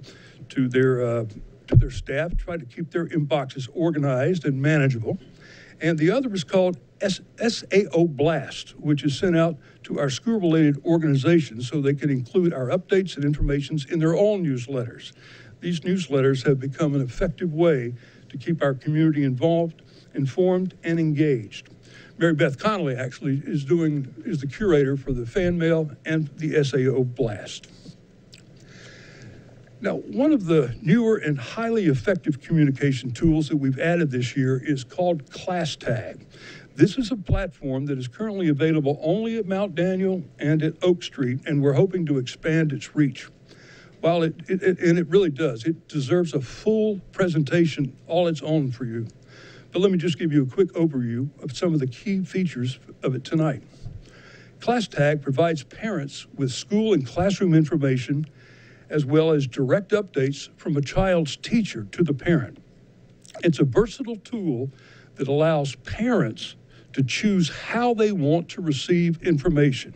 to 0.49 0.67
their, 0.67 1.03
uh, 1.03 1.25
to 1.67 1.75
their 1.75 1.89
staff, 1.89 2.37
try 2.37 2.57
to 2.57 2.65
keep 2.65 2.91
their 2.91 3.07
inboxes 3.07 3.67
organized 3.73 4.45
and 4.45 4.61
manageable. 4.61 5.17
And 5.85 5.99
the 5.99 6.09
other 6.09 6.33
is 6.33 6.43
called 6.43 6.79
SAO 6.99 8.05
Blast, 8.05 8.71
which 8.79 9.03
is 9.03 9.15
sent 9.15 9.37
out 9.37 9.55
to 9.83 9.99
our 9.99 10.09
school 10.09 10.39
related 10.39 10.83
organizations 10.83 11.69
so 11.69 11.79
they 11.79 11.93
can 11.93 12.09
include 12.09 12.55
our 12.55 12.69
updates 12.69 13.15
and 13.15 13.23
informations 13.23 13.85
in 13.85 13.99
their 13.99 14.15
own 14.15 14.43
newsletters. 14.43 15.11
These 15.59 15.81
newsletters 15.81 16.43
have 16.47 16.59
become 16.59 16.95
an 16.95 17.01
effective 17.01 17.53
way 17.53 17.93
to 18.29 18.37
keep 18.39 18.63
our 18.63 18.73
community 18.73 19.23
involved, 19.23 19.83
informed, 20.15 20.73
and 20.83 20.99
engaged. 20.99 21.69
Mary 22.17 22.33
Beth 22.33 22.57
Connolly 22.57 22.95
actually 22.95 23.43
is 23.45 23.63
doing 23.63 24.11
is 24.25 24.41
the 24.41 24.47
curator 24.47 24.97
for 24.97 25.13
the 25.13 25.27
fan 25.27 25.55
mail 25.55 25.91
and 26.03 26.29
the 26.37 26.63
SAO 26.63 27.03
Blast. 27.03 27.67
Now, 29.85 29.97
one 29.97 30.33
of 30.33 30.45
the 30.45 30.75
newer 30.81 31.17
and 31.17 31.37
highly 31.37 31.85
effective 31.85 32.41
communication 32.41 33.11
tools 33.11 33.49
that 33.49 33.57
we've 33.57 33.77
added 33.77 34.09
this 34.09 34.35
year 34.35 34.57
is 34.57 34.83
called 34.83 35.29
ClassTag. 35.29 36.25
This 36.75 36.97
is 36.97 37.11
a 37.11 37.15
platform 37.15 37.85
that 37.85 37.99
is 37.99 38.07
currently 38.07 38.49
available 38.49 38.99
only 39.03 39.37
at 39.37 39.45
Mount 39.45 39.75
Daniel 39.75 40.23
and 40.39 40.63
at 40.63 40.73
Oak 40.83 41.03
Street, 41.03 41.41
and 41.45 41.61
we're 41.61 41.73
hoping 41.73 42.03
to 42.07 42.17
expand 42.17 42.73
its 42.73 42.95
reach. 42.95 43.29
While 44.01 44.23
it, 44.23 44.33
it, 44.47 44.63
it 44.63 44.79
and 44.79 44.97
it 44.97 45.07
really 45.07 45.29
does, 45.29 45.65
it 45.65 45.87
deserves 45.87 46.33
a 46.33 46.41
full 46.41 46.99
presentation 47.11 47.95
all 48.07 48.27
its 48.27 48.41
own 48.41 48.71
for 48.71 48.85
you. 48.85 49.05
But 49.71 49.83
let 49.83 49.91
me 49.91 49.99
just 49.99 50.17
give 50.17 50.33
you 50.33 50.41
a 50.41 50.47
quick 50.47 50.73
overview 50.73 51.29
of 51.43 51.55
some 51.55 51.75
of 51.75 51.79
the 51.79 51.85
key 51.85 52.23
features 52.23 52.79
of 53.03 53.13
it 53.13 53.23
tonight. 53.23 53.61
ClassTag 54.57 55.21
provides 55.21 55.63
parents 55.63 56.25
with 56.33 56.51
school 56.51 56.93
and 56.93 57.05
classroom 57.05 57.53
information 57.53 58.25
as 58.89 59.05
well 59.05 59.31
as 59.31 59.47
direct 59.47 59.91
updates 59.91 60.49
from 60.57 60.77
a 60.77 60.81
child's 60.81 61.35
teacher 61.37 61.87
to 61.91 62.03
the 62.03 62.13
parent. 62.13 62.57
It's 63.43 63.59
a 63.59 63.65
versatile 63.65 64.17
tool 64.17 64.71
that 65.15 65.27
allows 65.27 65.75
parents 65.75 66.55
to 66.93 67.03
choose 67.03 67.49
how 67.49 67.93
they 67.93 68.11
want 68.11 68.49
to 68.49 68.61
receive 68.61 69.21
information 69.21 69.93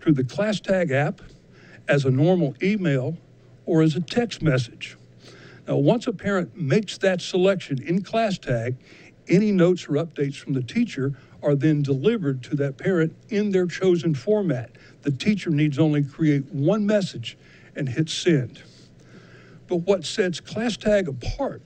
through 0.00 0.12
the 0.12 0.24
ClassTag 0.24 0.90
app, 0.90 1.20
as 1.88 2.04
a 2.04 2.10
normal 2.10 2.54
email, 2.62 3.16
or 3.64 3.82
as 3.82 3.96
a 3.96 4.00
text 4.00 4.42
message. 4.42 4.96
Now, 5.66 5.76
once 5.76 6.06
a 6.06 6.12
parent 6.12 6.56
makes 6.56 6.98
that 6.98 7.20
selection 7.20 7.82
in 7.82 8.02
ClassTag, 8.02 8.76
any 9.28 9.52
notes 9.52 9.86
or 9.88 9.92
updates 9.92 10.36
from 10.36 10.52
the 10.52 10.62
teacher 10.62 11.14
are 11.42 11.54
then 11.54 11.82
delivered 11.82 12.42
to 12.44 12.56
that 12.56 12.76
parent 12.78 13.14
in 13.28 13.50
their 13.50 13.66
chosen 13.66 14.14
format. 14.14 14.70
The 15.02 15.10
teacher 15.10 15.50
needs 15.50 15.78
only 15.78 16.02
create 16.02 16.44
one 16.46 16.86
message 16.86 17.38
and 17.78 17.88
hit 17.88 18.10
send. 18.10 18.62
But 19.68 19.76
what 19.76 20.04
sets 20.04 20.40
ClassTag 20.40 21.08
apart 21.08 21.62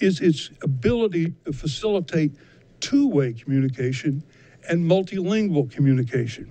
is 0.00 0.20
its 0.20 0.50
ability 0.62 1.34
to 1.44 1.52
facilitate 1.52 2.32
two 2.80 3.08
way 3.08 3.32
communication 3.32 4.22
and 4.68 4.84
multilingual 4.84 5.70
communication. 5.70 6.50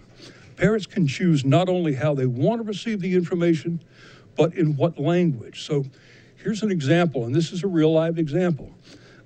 Parents 0.57 0.85
can 0.85 1.07
choose 1.07 1.43
not 1.43 1.69
only 1.69 1.93
how 1.93 2.13
they 2.13 2.25
want 2.25 2.61
to 2.61 2.67
receive 2.67 2.99
the 2.99 3.15
information, 3.15 3.81
but 4.35 4.53
in 4.55 4.75
what 4.75 4.99
language. 4.99 5.63
So 5.63 5.85
here's 6.35 6.63
an 6.63 6.71
example, 6.71 7.25
and 7.25 7.33
this 7.33 7.51
is 7.51 7.63
a 7.63 7.67
real 7.67 7.91
live 7.91 8.17
example. 8.17 8.71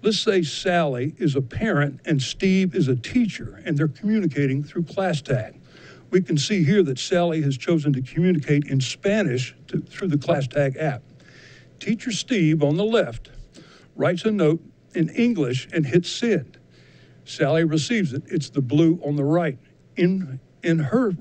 Let's 0.01 0.19
say 0.19 0.43
Sally 0.43 1.15
is 1.17 1.35
a 1.35 1.41
parent 1.41 2.01
and 2.05 2.21
Steve 2.21 2.75
is 2.75 2.87
a 2.87 2.95
teacher, 2.95 3.61
and 3.65 3.77
they're 3.77 3.87
communicating 3.87 4.63
through 4.63 4.83
ClassTag. 4.83 5.56
We 6.09 6.21
can 6.21 6.37
see 6.37 6.63
here 6.63 6.83
that 6.83 6.99
Sally 6.99 7.41
has 7.41 7.57
chosen 7.57 7.93
to 7.93 8.01
communicate 8.01 8.65
in 8.65 8.79
Spanish 8.79 9.55
to, 9.67 9.79
through 9.81 10.07
the 10.07 10.17
ClassTag 10.17 10.81
app. 10.81 11.03
Teacher 11.79 12.11
Steve 12.11 12.63
on 12.63 12.77
the 12.77 12.85
left 12.85 13.29
writes 13.95 14.23
a 14.25 14.31
note 14.31 14.61
in 14.95 15.09
English 15.09 15.67
and 15.73 15.85
hits 15.85 16.09
send. 16.09 16.57
Sally 17.25 17.63
receives 17.63 18.13
it. 18.13 18.23
It's 18.27 18.49
the 18.49 18.61
blue 18.61 18.99
on 19.05 19.15
the 19.15 19.23
right 19.23 19.59
in, 19.97 20.39
in, 20.63 20.79
her, 20.79 21.11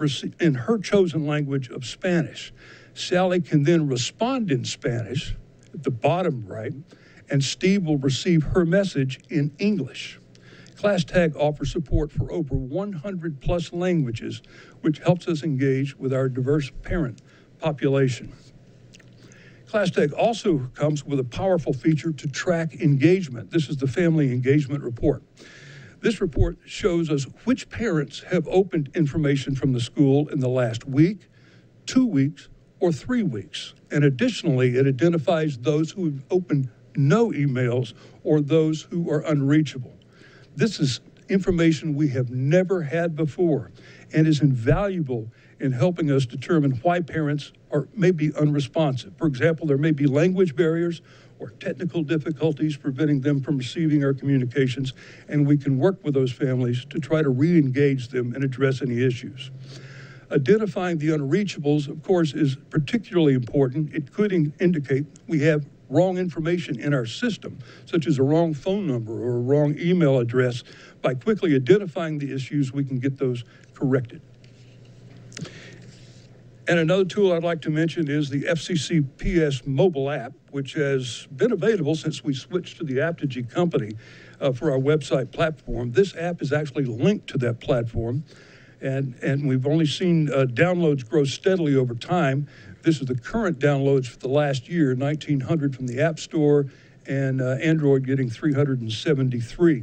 in 0.41 0.55
her 0.55 0.79
chosen 0.79 1.27
language 1.27 1.69
of 1.69 1.85
Spanish. 1.85 2.53
Sally 2.95 3.41
can 3.41 3.65
then 3.65 3.89
respond 3.89 4.51
in 4.51 4.65
Spanish 4.65 5.35
at 5.75 5.83
the 5.83 5.91
bottom 5.91 6.47
right, 6.47 6.73
and 7.29 7.43
Steve 7.43 7.85
will 7.85 7.99
receive 7.99 8.43
her 8.43 8.65
message 8.65 9.21
in 9.29 9.53
English. 9.59 10.21
ClassTag 10.77 11.35
offers 11.37 11.73
support 11.73 12.13
for 12.13 12.31
over 12.31 12.55
100 12.55 13.41
plus 13.41 13.73
languages, 13.73 14.43
which 14.83 14.99
helps 14.99 15.27
us 15.27 15.43
engage 15.43 15.97
with 15.97 16.13
our 16.13 16.29
diverse 16.29 16.71
parent 16.83 17.23
population. 17.59 18.33
ClassTag 19.67 20.13
also 20.13 20.71
comes 20.75 21.05
with 21.05 21.19
a 21.19 21.25
powerful 21.25 21.73
feature 21.73 22.13
to 22.13 22.29
track 22.29 22.81
engagement. 22.81 23.51
This 23.51 23.69
is 23.69 23.79
the 23.79 23.87
Family 23.87 24.33
Engagement 24.33 24.85
Report. 24.85 25.23
This 26.01 26.21
report 26.21 26.59
shows 26.67 27.11
us 27.11 27.25
which 27.45 27.69
parents 27.71 28.23
have 28.31 28.47
opened 28.47 28.91
information 28.95 29.57
from 29.57 29.73
the 29.73 29.81
school 29.81 30.29
in 30.29 30.41
the 30.41 30.49
last 30.49 30.87
week, 30.87 31.29
two 31.87 32.07
weeks, 32.07 32.49
or 32.81 32.93
three 32.93 33.23
weeks. 33.23 33.75
And 33.91 34.05
additionally, 34.05 34.77
it 34.77 34.87
identifies 34.87 35.57
those 35.59 35.91
who 35.93 36.05
have 36.05 36.25
opened 36.31 36.69
no 36.95 37.31
emails 37.31 37.95
or 38.23 38.41
those 38.41 38.83
who 38.83 39.11
are 39.11 39.21
unreachable. 39.21 39.96
This 40.57 40.81
is 40.81 41.01
information 41.29 41.95
we 41.95 42.09
have 42.09 42.31
never 42.31 42.83
had 42.83 43.15
before 43.15 43.71
and 44.13 44.27
is 44.27 44.41
invaluable 44.41 45.31
in 45.61 45.73
helping 45.73 46.11
us 46.11 46.25
determine 46.25 46.73
why 46.83 47.01
parents 47.01 47.53
are 47.71 47.89
maybe 47.95 48.33
unresponsive. 48.35 49.13
For 49.19 49.27
example, 49.27 49.67
there 49.67 49.79
may 49.79 49.91
be 49.91 50.07
language 50.07 50.57
barriers 50.57 51.03
or 51.39 51.51
technical 51.51 52.03
difficulties 52.03 52.77
preventing 52.77 53.21
them 53.21 53.43
from 53.43 53.59
receiving 53.59 54.03
our 54.03 54.15
communications, 54.15 54.95
and 55.29 55.47
we 55.47 55.59
can 55.59 55.79
work 55.79 56.03
with 56.03 56.15
those 56.15 56.33
families 56.33 56.87
to 56.87 56.99
try 56.99 57.21
to 57.21 57.29
re 57.29 57.59
engage 57.59 58.09
them 58.09 58.35
and 58.35 58.43
address 58.43 58.81
any 58.81 59.03
issues. 59.03 59.51
Identifying 60.31 60.99
the 60.99 61.09
unreachables, 61.09 61.89
of 61.89 62.03
course, 62.03 62.33
is 62.33 62.57
particularly 62.71 63.35
important. 63.35 63.95
It 63.95 64.13
could 64.13 64.33
in- 64.33 64.55
indicate 64.59 65.05
we 65.29 65.41
have 65.41 65.67
wrong 65.89 66.19
information 66.19 66.81
in 66.81 66.93
our 66.93 67.07
system, 67.07 67.59
such 67.85 68.07
as 68.07 68.19
a 68.19 68.23
wrong 68.23 68.55
phone 68.55 68.87
number 68.87 69.13
or 69.13 69.37
a 69.37 69.41
wrong 69.41 69.77
email 69.79 70.19
address. 70.19 70.63
By 71.03 71.15
quickly 71.15 71.55
identifying 71.55 72.19
the 72.19 72.35
issues, 72.35 72.73
we 72.73 72.85
can 72.85 72.99
get 72.99 73.19
those 73.19 73.45
corrected. 73.75 74.21
And 76.69 76.81
another 76.81 77.05
tool 77.05 77.33
I'd 77.33 77.45
like 77.45 77.61
to 77.63 77.71
mention 77.71 78.11
is 78.11 78.29
the 78.29 78.43
FCC 78.43 79.07
PS 79.19 79.65
mobile 79.67 80.11
app, 80.11 80.33
which 80.51 80.73
has 80.73 81.29
been 81.37 81.53
available 81.53 81.95
since 81.95 82.25
we 82.25 82.35
switched 82.35 82.79
to 82.79 82.85
the 82.85 82.95
Apptegy 82.95 83.49
company 83.49 83.93
uh, 84.41 84.51
for 84.51 84.73
our 84.73 84.79
website 84.79 85.31
platform. 85.31 85.93
This 85.93 86.17
app 86.17 86.43
is 86.43 86.53
actually 86.53 86.87
linked 86.87 87.29
to 87.29 87.39
that 87.39 87.61
platform, 87.61 88.25
and, 88.81 89.15
and 89.23 89.47
we've 89.47 89.67
only 89.67 89.87
seen 89.87 90.29
uh, 90.29 90.47
downloads 90.47 91.09
grow 91.09 91.23
steadily 91.23 91.77
over 91.77 91.95
time. 91.95 92.49
This 92.87 93.01
is 93.01 93.09
the 93.09 93.17
current 93.17 93.59
downloads 93.59 94.07
for 94.07 94.17
the 94.21 94.29
last 94.29 94.69
year 94.69 94.95
1,900 94.95 95.75
from 95.75 95.89
the 95.89 96.01
App 96.01 96.21
Store, 96.21 96.67
and 97.09 97.43
uh, 97.43 97.57
Android 97.61 98.07
getting 98.07 98.31
373. 98.31 99.83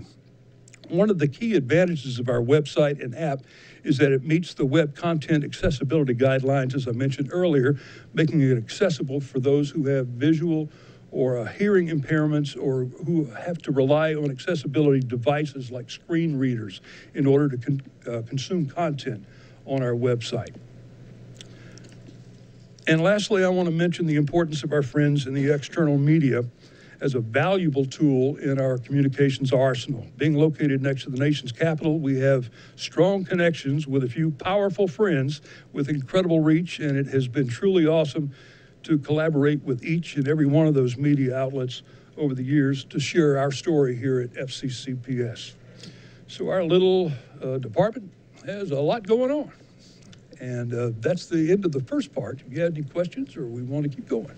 One 0.88 1.10
of 1.10 1.20
the 1.20 1.28
key 1.28 1.56
advantages 1.56 2.18
of 2.18 2.30
our 2.30 2.39
website 2.39 3.04
and 3.04 3.13
app 3.13 3.42
is 3.84 3.98
that 3.98 4.13
it 4.13 4.24
meets 4.24 4.54
the 4.54 4.66
web 4.66 4.96
content 4.96 5.44
accessibility 5.44 6.16
guidelines, 6.16 6.76
as 6.76 6.88
I 6.88 6.92
mentioned 6.94 7.28
earlier, 7.34 7.78
making 8.13 8.39
it 8.39 8.58
accessible 8.58 9.20
for 9.20 9.42
those 9.42 9.70
who 9.70 9.86
have 9.88 10.08
visual 10.08 10.70
or 11.12 11.39
uh, 11.39 11.44
hearing 11.44 11.89
impairments 11.89 12.56
or 12.56 12.86
who 13.06 13.26
have 13.26 13.58
to 13.63 13.74
rely 13.74 14.16
on 14.16 14.32
accessibility 14.32 15.02
devices 15.02 15.72
like 15.72 15.92
screen 15.92 16.39
readers 16.39 16.80
in 17.16 17.28
order 17.28 17.50
to 17.50 17.58
con- 17.58 17.82
uh, 18.08 18.22
consume 18.22 18.66
content 18.66 19.26
on 19.66 19.84
our 19.84 19.92
website. 19.92 20.56
And 22.86 23.02
lastly, 23.02 23.46
I 23.46 23.50
want 23.50 23.67
to 23.67 23.74
mention 23.74 24.08
the 24.08 24.17
importance 24.17 24.63
of 24.63 24.74
our 24.74 24.82
friends 24.82 25.26
in 25.26 25.34
the 25.34 25.54
external 25.54 25.98
media 25.98 26.43
as 27.00 27.15
a 27.15 27.19
valuable 27.19 27.86
tool 27.86 28.36
in 28.38 28.60
our 28.60 28.78
communications 28.78 29.54
arsenal. 29.54 30.06
Being 30.17 30.36
located 30.36 30.82
next 30.82 31.04
to 31.04 31.10
the 31.10 31.17
nation's 31.17 31.52
capital, 31.52 32.00
we 32.00 32.19
have 32.19 32.50
strong 32.76 33.24
connections 33.24 33.88
with 33.88 34.04
a 34.04 34.10
few 34.10 34.32
powerful 34.32 34.88
friends 34.88 35.41
with 35.72 35.89
incredible 35.89 36.41
reach, 36.41 36.80
and 36.80 36.98
it 36.98 37.08
has 37.08 37.28
been 37.28 37.48
truly 37.48 37.86
awesome 37.86 38.34
to 38.84 38.98
collaborate 38.98 39.63
with 39.63 39.84
each 39.84 40.17
and 40.17 40.28
every 40.28 40.46
one 40.46 40.67
of 40.67 40.74
those 40.74 40.98
media 40.98 41.36
outlets 41.36 41.84
over 42.17 42.36
the 42.36 42.43
years 42.43 42.84
to 42.86 43.00
share 43.00 43.38
our 43.38 43.52
story 43.52 43.96
here 43.96 44.19
at 44.19 44.34
FCCPS. 44.34 45.54
So, 46.28 46.50
our 46.50 46.63
little 46.63 47.12
uh, 47.41 47.60
department 47.60 48.12
has 48.46 48.72
a 48.72 48.80
lot 48.80 49.08
going 49.08 49.32
on. 49.32 49.52
And 50.43 50.73
uh, 50.73 50.89
that's 50.99 51.27
the 51.27 51.53
end 51.53 51.63
of 51.63 51.71
the 51.71 51.79
first 51.79 52.13
part. 52.13 52.41
If 52.46 52.52
you 52.52 52.62
have 52.63 52.73
any 52.75 52.83
questions 52.83 53.37
or 53.37 53.46
we 53.46 53.62
want 53.62 53.83
to 53.83 53.89
keep 53.89 54.10
going? 54.10 54.35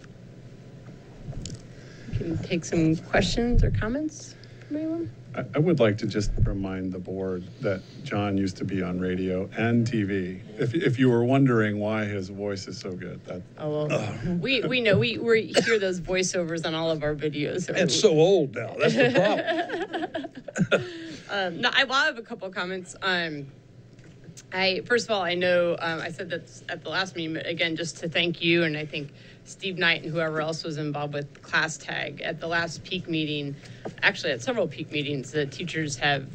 Can 2.15 2.37
take 2.43 2.63
some 2.63 2.95
questions 2.95 3.63
or 3.63 3.71
comments 3.71 4.35
from 4.67 4.77
anyone? 4.77 5.11
I, 5.33 5.45
I 5.55 5.57
would 5.57 5.79
like 5.79 5.97
to 5.97 6.05
just 6.05 6.29
remind 6.43 6.93
the 6.93 6.99
board 6.99 7.45
that 7.61 7.81
John 8.03 8.37
used 8.37 8.55
to 8.57 8.63
be 8.63 8.83
on 8.83 8.99
radio 8.99 9.49
and 9.57 9.83
TV. 9.87 10.41
If, 10.59 10.75
if 10.75 10.99
you 10.99 11.09
were 11.09 11.23
wondering 11.23 11.79
why 11.79 12.05
his 12.05 12.29
voice 12.29 12.67
is 12.67 12.77
so 12.77 12.91
good, 12.91 13.25
that, 13.25 13.41
Oh, 13.57 13.87
well, 13.87 14.37
we, 14.39 14.61
we 14.61 14.81
know, 14.81 14.99
we, 14.99 15.17
we 15.17 15.55
hear 15.65 15.79
those 15.79 15.99
voiceovers 15.99 16.67
on 16.67 16.75
all 16.75 16.91
of 16.91 17.01
our 17.01 17.15
videos. 17.15 17.67
It's 17.67 17.99
so 17.99 18.11
old 18.11 18.53
now. 18.53 18.75
That's 18.77 18.93
the 18.93 20.21
problem. 20.69 20.85
Um, 21.27 21.59
no, 21.59 21.71
I, 21.73 21.85
well, 21.85 22.03
I 22.03 22.05
have 22.05 22.19
a 22.19 22.21
couple 22.21 22.47
of 22.47 22.53
comments. 22.53 22.95
Um, 23.01 23.47
I, 24.51 24.81
first 24.85 25.05
of 25.05 25.11
all, 25.11 25.21
I 25.21 25.35
know, 25.35 25.75
um, 25.79 25.99
I 25.99 26.09
said 26.09 26.29
that 26.29 26.43
at 26.69 26.83
the 26.83 26.89
last 26.89 27.15
meeting, 27.15 27.33
but 27.33 27.45
again, 27.45 27.75
just 27.75 27.97
to 27.97 28.09
thank 28.09 28.41
you 28.41 28.63
and 28.63 28.77
I 28.77 28.85
think 28.85 29.11
Steve 29.43 29.77
Knight 29.77 30.03
and 30.03 30.11
whoever 30.11 30.41
else 30.41 30.63
was 30.63 30.77
involved 30.77 31.13
with 31.13 31.41
Class 31.41 31.77
Tag 31.77 32.21
at 32.21 32.39
the 32.39 32.47
last 32.47 32.83
peak 32.83 33.07
meeting, 33.07 33.55
actually 34.01 34.31
at 34.31 34.41
several 34.41 34.67
peak 34.67 34.91
meetings, 34.91 35.31
the 35.31 35.45
teachers 35.45 35.97
have 35.97 36.27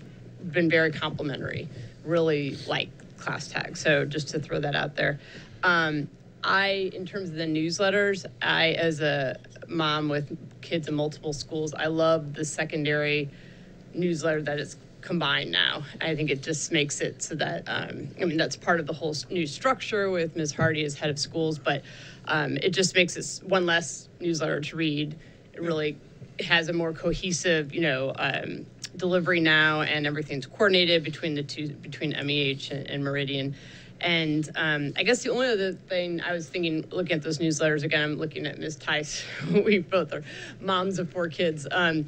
been 0.52 0.70
very 0.70 0.92
complimentary, 0.92 1.68
really 2.04 2.56
like 2.66 2.88
Class 3.16 3.48
Tag. 3.48 3.76
So 3.76 4.04
just 4.04 4.28
to 4.28 4.40
throw 4.40 4.60
that 4.60 4.74
out 4.74 4.96
there. 4.96 5.18
Um, 5.62 6.08
I, 6.42 6.90
in 6.94 7.06
terms 7.06 7.30
of 7.30 7.36
the 7.36 7.44
newsletters, 7.44 8.24
I, 8.40 8.72
as 8.72 9.00
a 9.00 9.38
mom 9.68 10.08
with 10.08 10.36
kids 10.62 10.88
in 10.88 10.94
multiple 10.94 11.32
schools, 11.32 11.74
I 11.74 11.86
love 11.86 12.34
the 12.34 12.44
secondary 12.44 13.28
newsletter 13.94 14.42
that 14.42 14.58
is 14.58 14.76
combined 15.00 15.50
now. 15.50 15.82
I 16.00 16.14
think 16.14 16.30
it 16.30 16.42
just 16.42 16.72
makes 16.72 17.00
it 17.00 17.22
so 17.22 17.34
that, 17.36 17.64
um, 17.66 18.08
I 18.20 18.24
mean, 18.24 18.36
that's 18.36 18.56
part 18.56 18.80
of 18.80 18.86
the 18.86 18.92
whole 18.92 19.14
new 19.30 19.46
structure 19.46 20.10
with 20.10 20.36
Ms. 20.36 20.52
Hardy 20.52 20.84
as 20.84 20.96
head 20.96 21.10
of 21.10 21.18
schools, 21.18 21.58
but 21.58 21.82
um, 22.26 22.56
it 22.58 22.70
just 22.70 22.94
makes 22.94 23.16
it 23.16 23.44
one 23.48 23.66
less 23.66 24.08
newsletter 24.20 24.60
to 24.60 24.76
read. 24.76 25.16
It 25.52 25.62
really 25.62 25.96
has 26.40 26.68
a 26.68 26.72
more 26.72 26.92
cohesive, 26.92 27.74
you 27.74 27.80
know, 27.80 28.12
um, 28.16 28.66
delivery 28.96 29.40
now, 29.40 29.82
and 29.82 30.06
everything's 30.06 30.46
coordinated 30.46 31.04
between 31.04 31.34
the 31.34 31.42
two, 31.42 31.68
between 31.68 32.12
MEH 32.12 32.70
and, 32.70 32.86
and 32.88 33.04
Meridian. 33.04 33.54
And 34.00 34.48
um, 34.56 34.92
I 34.96 35.02
guess 35.02 35.22
the 35.22 35.30
only 35.30 35.48
other 35.48 35.72
thing 35.72 36.22
I 36.22 36.32
was 36.32 36.48
thinking, 36.48 36.86
looking 36.90 37.16
at 37.16 37.22
those 37.22 37.38
newsletters 37.38 37.84
again, 37.84 38.02
I'm 38.02 38.14
looking 38.16 38.46
at 38.46 38.58
Ms. 38.58 38.76
Tice. 38.76 39.24
we 39.52 39.80
both 39.80 40.12
are 40.12 40.22
moms 40.60 40.98
of 40.98 41.10
four 41.10 41.28
kids. 41.28 41.66
Um, 41.70 42.06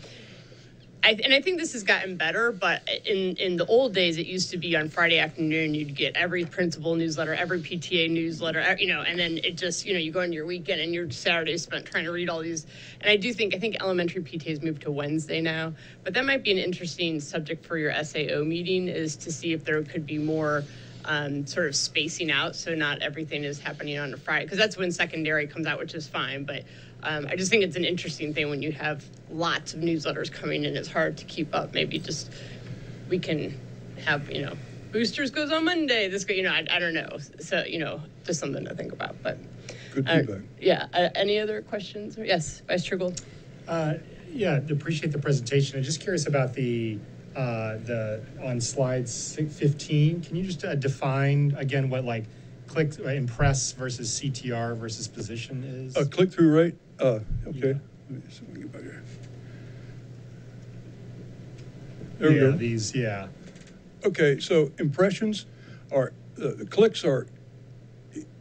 I, 1.05 1.18
and 1.24 1.34
I 1.34 1.40
think 1.40 1.59
this 1.59 1.72
has 1.72 1.82
gotten 1.82 2.16
better, 2.16 2.53
but 2.53 2.88
in, 3.05 3.36
in 3.36 3.57
the 3.57 3.66
old 3.66 3.92
days, 3.92 4.18
it 4.18 4.26
used 4.26 4.50
to 4.50 4.57
be 4.57 4.76
on 4.76 4.88
Friday 4.88 5.18
afternoon, 5.18 5.74
you'd 5.74 5.96
get 5.96 6.14
every 6.16 6.44
principal 6.44 6.94
newsletter, 6.94 7.34
every 7.34 7.59
PTA 7.59 8.09
newsletter, 8.09 8.76
you 8.78 8.86
know, 8.86 9.03
and 9.03 9.18
then 9.18 9.38
it 9.38 9.57
just, 9.57 9.84
you 9.84 9.94
know, 9.94 9.98
you 9.98 10.12
go 10.12 10.20
into 10.20 10.36
your 10.36 10.46
weekend 10.46 10.80
and 10.80 10.94
your 10.94 11.11
Saturday 11.11 11.53
is 11.53 11.62
spent 11.64 11.86
trying 11.86 12.05
to 12.05 12.12
read 12.12 12.28
all 12.28 12.40
these. 12.40 12.66
And 13.00 13.11
I 13.11 13.16
do 13.16 13.32
think, 13.32 13.53
I 13.53 13.59
think 13.59 13.78
elementary 13.80 14.22
PTAs 14.22 14.62
moved 14.62 14.82
to 14.82 14.92
Wednesday 14.92 15.40
now, 15.40 15.72
but 16.05 16.14
that 16.14 16.24
might 16.24 16.44
be 16.44 16.53
an 16.53 16.59
interesting 16.59 17.18
subject 17.18 17.66
for 17.66 17.76
your 17.78 17.92
SAO 18.05 18.44
meeting 18.44 18.86
is 18.86 19.16
to 19.16 19.32
see 19.32 19.53
if 19.53 19.64
there 19.64 19.82
could 19.82 20.07
be 20.07 20.18
more 20.18 20.62
um, 21.05 21.44
sort 21.48 21.66
of 21.66 21.74
spacing 21.74 22.30
out 22.30 22.55
so 22.55 22.76
not 22.76 23.03
everything 23.03 23.42
is 23.42 23.59
happening 23.59 23.98
on 23.98 24.14
a 24.14 24.16
Friday, 24.16 24.44
because 24.44 24.59
that's 24.59 24.76
when 24.76 24.92
secondary 24.92 25.48
comes 25.48 25.66
out, 25.66 25.80
which 25.80 25.94
is 25.94 26.07
fine, 26.07 26.44
but 26.44 26.62
um, 27.03 27.26
I 27.28 27.36
just 27.36 27.50
think 27.50 27.64
it's 27.64 27.76
an 27.76 27.84
interesting 27.84 28.32
thing 28.34 28.48
when 28.50 28.62
you 28.62 28.72
have 28.72 29.05
lots 29.30 29.74
of 29.74 29.80
newsletters 29.80 30.30
coming 30.30 30.64
in. 30.64 30.76
It's 30.76 30.90
hard 30.90 31.16
to 31.18 31.24
keep 31.24 31.55
up. 31.55 31.74
Maybe 31.74 31.98
just 31.98 32.30
we 33.09 33.18
can 33.18 33.59
have 34.05 34.30
you 34.30 34.42
know 34.42 34.55
boosters 34.92 35.30
goes 35.30 35.50
on 35.50 35.64
Monday. 35.64 36.09
This 36.09 36.24
go 36.24 36.34
you 36.34 36.42
know 36.42 36.53
I, 36.53 36.66
I 36.70 36.78
don't 36.78 36.94
know. 36.94 37.18
So 37.40 37.64
you 37.64 37.78
know 37.78 38.00
just 38.24 38.40
something 38.40 38.64
to 38.64 38.74
think 38.74 38.92
about. 38.92 39.16
But 39.22 39.38
Good 39.94 40.09
uh, 40.09 40.18
feedback. 40.18 40.40
yeah. 40.61 40.86
Uh, 40.94 41.09
any 41.14 41.38
other 41.38 41.61
questions? 41.62 42.16
Yes, 42.18 42.62
Vice 42.66 42.84
Chair 42.84 42.98
Gould. 42.98 43.20
Uh, 43.68 43.94
Yeah, 44.30 44.57
appreciate 44.70 45.12
the 45.12 45.18
presentation. 45.18 45.76
I'm 45.76 45.82
just 45.84 46.00
curious 46.00 46.26
about 46.26 46.55
the, 46.55 46.98
uh, 47.36 47.76
the, 47.84 48.24
on 48.42 48.62
slide 48.62 49.07
15, 49.07 50.22
can 50.22 50.36
you 50.36 50.44
just 50.44 50.64
uh, 50.64 50.74
define 50.74 51.55
again 51.59 51.90
what 51.90 52.07
like 52.07 52.24
click, 52.66 52.92
uh, 53.05 53.09
impress 53.11 53.72
versus 53.72 54.18
CTR 54.18 54.74
versus 54.78 55.07
position 55.07 55.62
is? 55.64 55.94
Uh, 55.94 56.07
click-through 56.11 56.50
rate, 56.50 56.74
uh, 57.03 57.20
okay. 57.48 57.78
Let 58.09 58.11
me 58.11 58.22
we 58.48 58.53
can 58.53 58.62
get 58.62 58.72
back 58.72 58.82
here. 58.82 59.05
There 62.18 62.30
we 62.30 62.36
Yeah, 62.36 62.40
go. 62.40 62.53
These, 62.53 62.94
yeah. 62.94 63.28
Okay, 64.05 64.38
so 64.38 64.70
impressions 64.78 65.46
are, 65.92 66.12
uh, 66.38 66.50
the 66.57 66.66
clicks 66.66 67.05
are 67.05 67.26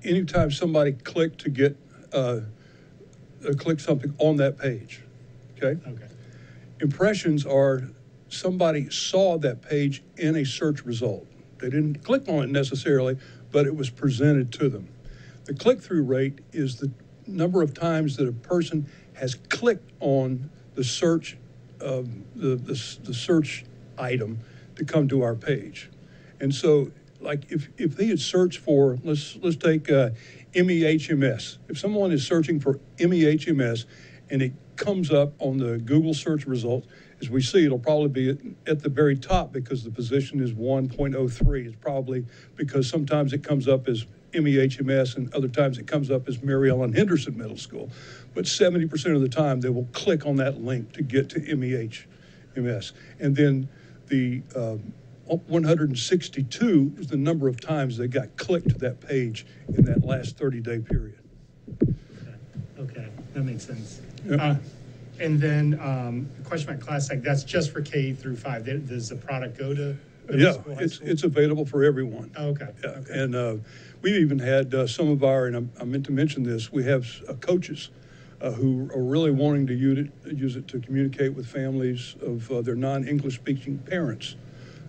anytime 0.04 0.52
somebody 0.52 0.94
clicked 0.94 1.40
to 1.42 1.50
get, 1.50 1.76
uh, 2.14 2.42
uh, 3.48 3.54
click 3.58 3.80
something 3.80 4.14
on 4.20 4.38
that 4.38 4.58
page, 4.58 5.02
okay? 5.58 5.80
Okay. 5.88 6.08
Impressions 6.82 7.46
are 7.46 7.90
somebody 8.30 8.90
saw 8.90 9.38
that 9.40 9.62
page 9.62 10.04
in 10.18 10.36
a 10.36 10.46
search 10.46 10.86
result. 10.86 11.26
They 11.58 11.70
didn't 11.70 12.04
click 12.04 12.28
on 12.28 12.44
it 12.44 12.50
necessarily, 12.50 13.18
but 13.52 13.66
it 13.66 13.76
was 13.76 13.90
presented 13.90 14.52
to 14.54 14.70
them. 14.70 14.88
The 15.46 15.54
click-through 15.54 16.04
rate 16.04 16.40
is 16.54 16.78
the 16.78 16.92
number 17.32 17.62
of 17.62 17.74
times 17.74 18.18
that 18.18 18.28
a 18.28 18.32
person 18.32 18.88
has 19.14 19.36
clicked 19.36 19.92
on 20.00 20.50
the 20.76 20.84
search, 20.84 21.38
um, 21.84 22.26
the, 22.36 22.56
the, 22.56 22.98
the 23.04 23.14
search 23.14 23.66
item 23.98 24.40
to 24.76 24.86
come 24.86 25.08
to 25.10 25.22
our 25.22 25.36
page. 25.36 25.90
And 26.40 26.54
so, 26.54 26.92
like, 27.20 27.52
if, 27.52 27.70
if 27.78 27.96
they 27.96 28.08
had 28.08 28.20
searched 28.20 28.60
for, 28.60 28.98
let's, 29.04 29.38
let's 29.42 29.58
take 29.58 29.92
uh, 29.92 30.10
MEHMS. 30.54 31.58
If 31.68 31.78
someone 31.78 32.12
is 32.12 32.26
searching 32.26 32.60
for 32.60 32.80
MEHMS 32.98 33.86
and 34.30 34.42
it 34.42 34.54
comes 34.76 35.12
up 35.12 35.34
on 35.40 35.58
the 35.58 35.78
Google 35.78 36.14
search 36.14 36.46
results, 36.46 36.88
as 37.22 37.30
we 37.30 37.42
see, 37.42 37.66
it'll 37.66 37.78
probably 37.78 38.08
be 38.10 38.30
at, 38.30 38.38
at 38.66 38.82
the 38.82 38.90
very 38.90 39.16
top 39.16 39.52
because 39.52 39.84
the 39.84 39.92
position 39.92 40.42
is 40.42 40.54
1.03. 40.54 41.66
It's 41.66 41.76
probably 41.80 42.26
because 42.56 42.90
sometimes 42.90 43.34
it 43.34 43.44
comes 43.44 43.68
up 43.68 43.88
as 43.88 44.06
MEHMS 44.34 45.18
and 45.18 45.34
other 45.34 45.48
times 45.48 45.78
it 45.78 45.88
comes 45.88 46.12
up 46.12 46.28
as 46.28 46.42
Mary 46.42 46.70
Ellen 46.70 46.94
Henderson 46.94 47.38
Middle 47.38 47.58
School. 47.58 47.90
But 48.34 48.46
70% 48.46 49.16
of 49.16 49.22
the 49.22 49.30
time, 49.30 49.62
they 49.62 49.70
will 49.70 49.88
click 49.92 50.26
on 50.26 50.38
that 50.38 50.62
link 50.62 50.94
to 50.94 51.04
get 51.04 51.30
to 51.32 51.40
MEHMS. 51.40 52.94
And 53.20 53.36
then 53.36 53.70
the 54.08 54.42
um, 54.56 54.94
162 55.26 56.94
is 56.98 57.08
the 57.08 57.18
number 57.18 57.48
of 57.48 57.60
times 57.62 57.98
they 57.98 58.08
got 58.08 58.36
clicked 58.38 58.70
to 58.70 58.78
that 58.80 59.00
page 59.02 59.46
in 59.76 59.86
that 59.86 60.04
last 60.04 60.38
30-day 60.38 60.80
period. 60.80 61.20
Okay, 62.80 63.08
that 63.34 63.44
makes 63.44 63.66
sense. 63.66 64.02
Yep. 64.26 64.40
Uh, 64.40 64.56
And 65.20 65.40
then, 65.40 65.80
um, 65.80 66.28
a 66.40 66.44
question 66.44 66.70
about 66.70 66.82
ClassTag, 66.86 67.24
that's 67.24 67.44
just 67.44 67.72
for 67.72 67.82
K 67.82 68.12
through 68.12 68.38
five. 68.38 68.66
Does 68.66 69.10
the 69.10 69.16
product 69.16 69.58
go 69.58 69.74
to 69.76 69.96
Yeah, 70.40 70.54
school, 70.54 70.76
high 70.76 70.84
it's, 70.84 70.96
school? 70.96 71.10
it's 71.10 71.24
available 71.24 71.66
for 71.66 71.84
everyone. 71.84 72.32
Oh, 72.38 72.50
Okay, 72.50 72.68
Yeah, 72.84 72.90
okay. 72.90 73.20
And 73.20 73.36
uh, 73.36 73.56
we've 74.02 74.16
even 74.16 74.40
had 74.40 74.74
uh, 74.74 74.88
some 74.88 75.10
of 75.10 75.24
our, 75.24 75.46
and 75.46 75.56
I'm- 75.56 75.72
I 75.80 75.84
meant 75.84 76.06
to 76.08 76.12
mention 76.12 76.44
this, 76.44 76.72
we 76.72 76.84
have 76.86 77.08
uh, 77.28 77.34
coaches 77.34 77.90
uh, 78.42 78.52
who 78.52 78.90
are 78.94 79.04
really 79.04 79.32
wanting 79.32 79.68
to 79.68 79.74
use 79.74 80.00
it, 80.26 80.34
use 80.36 80.56
it 80.56 80.68
to 80.70 80.80
communicate 80.80 81.34
with 81.36 81.46
families 81.46 82.16
of 82.22 82.52
uh, 82.52 82.62
their 82.62 82.76
non-English 82.76 83.36
speaking 83.36 83.78
parents, 83.80 84.36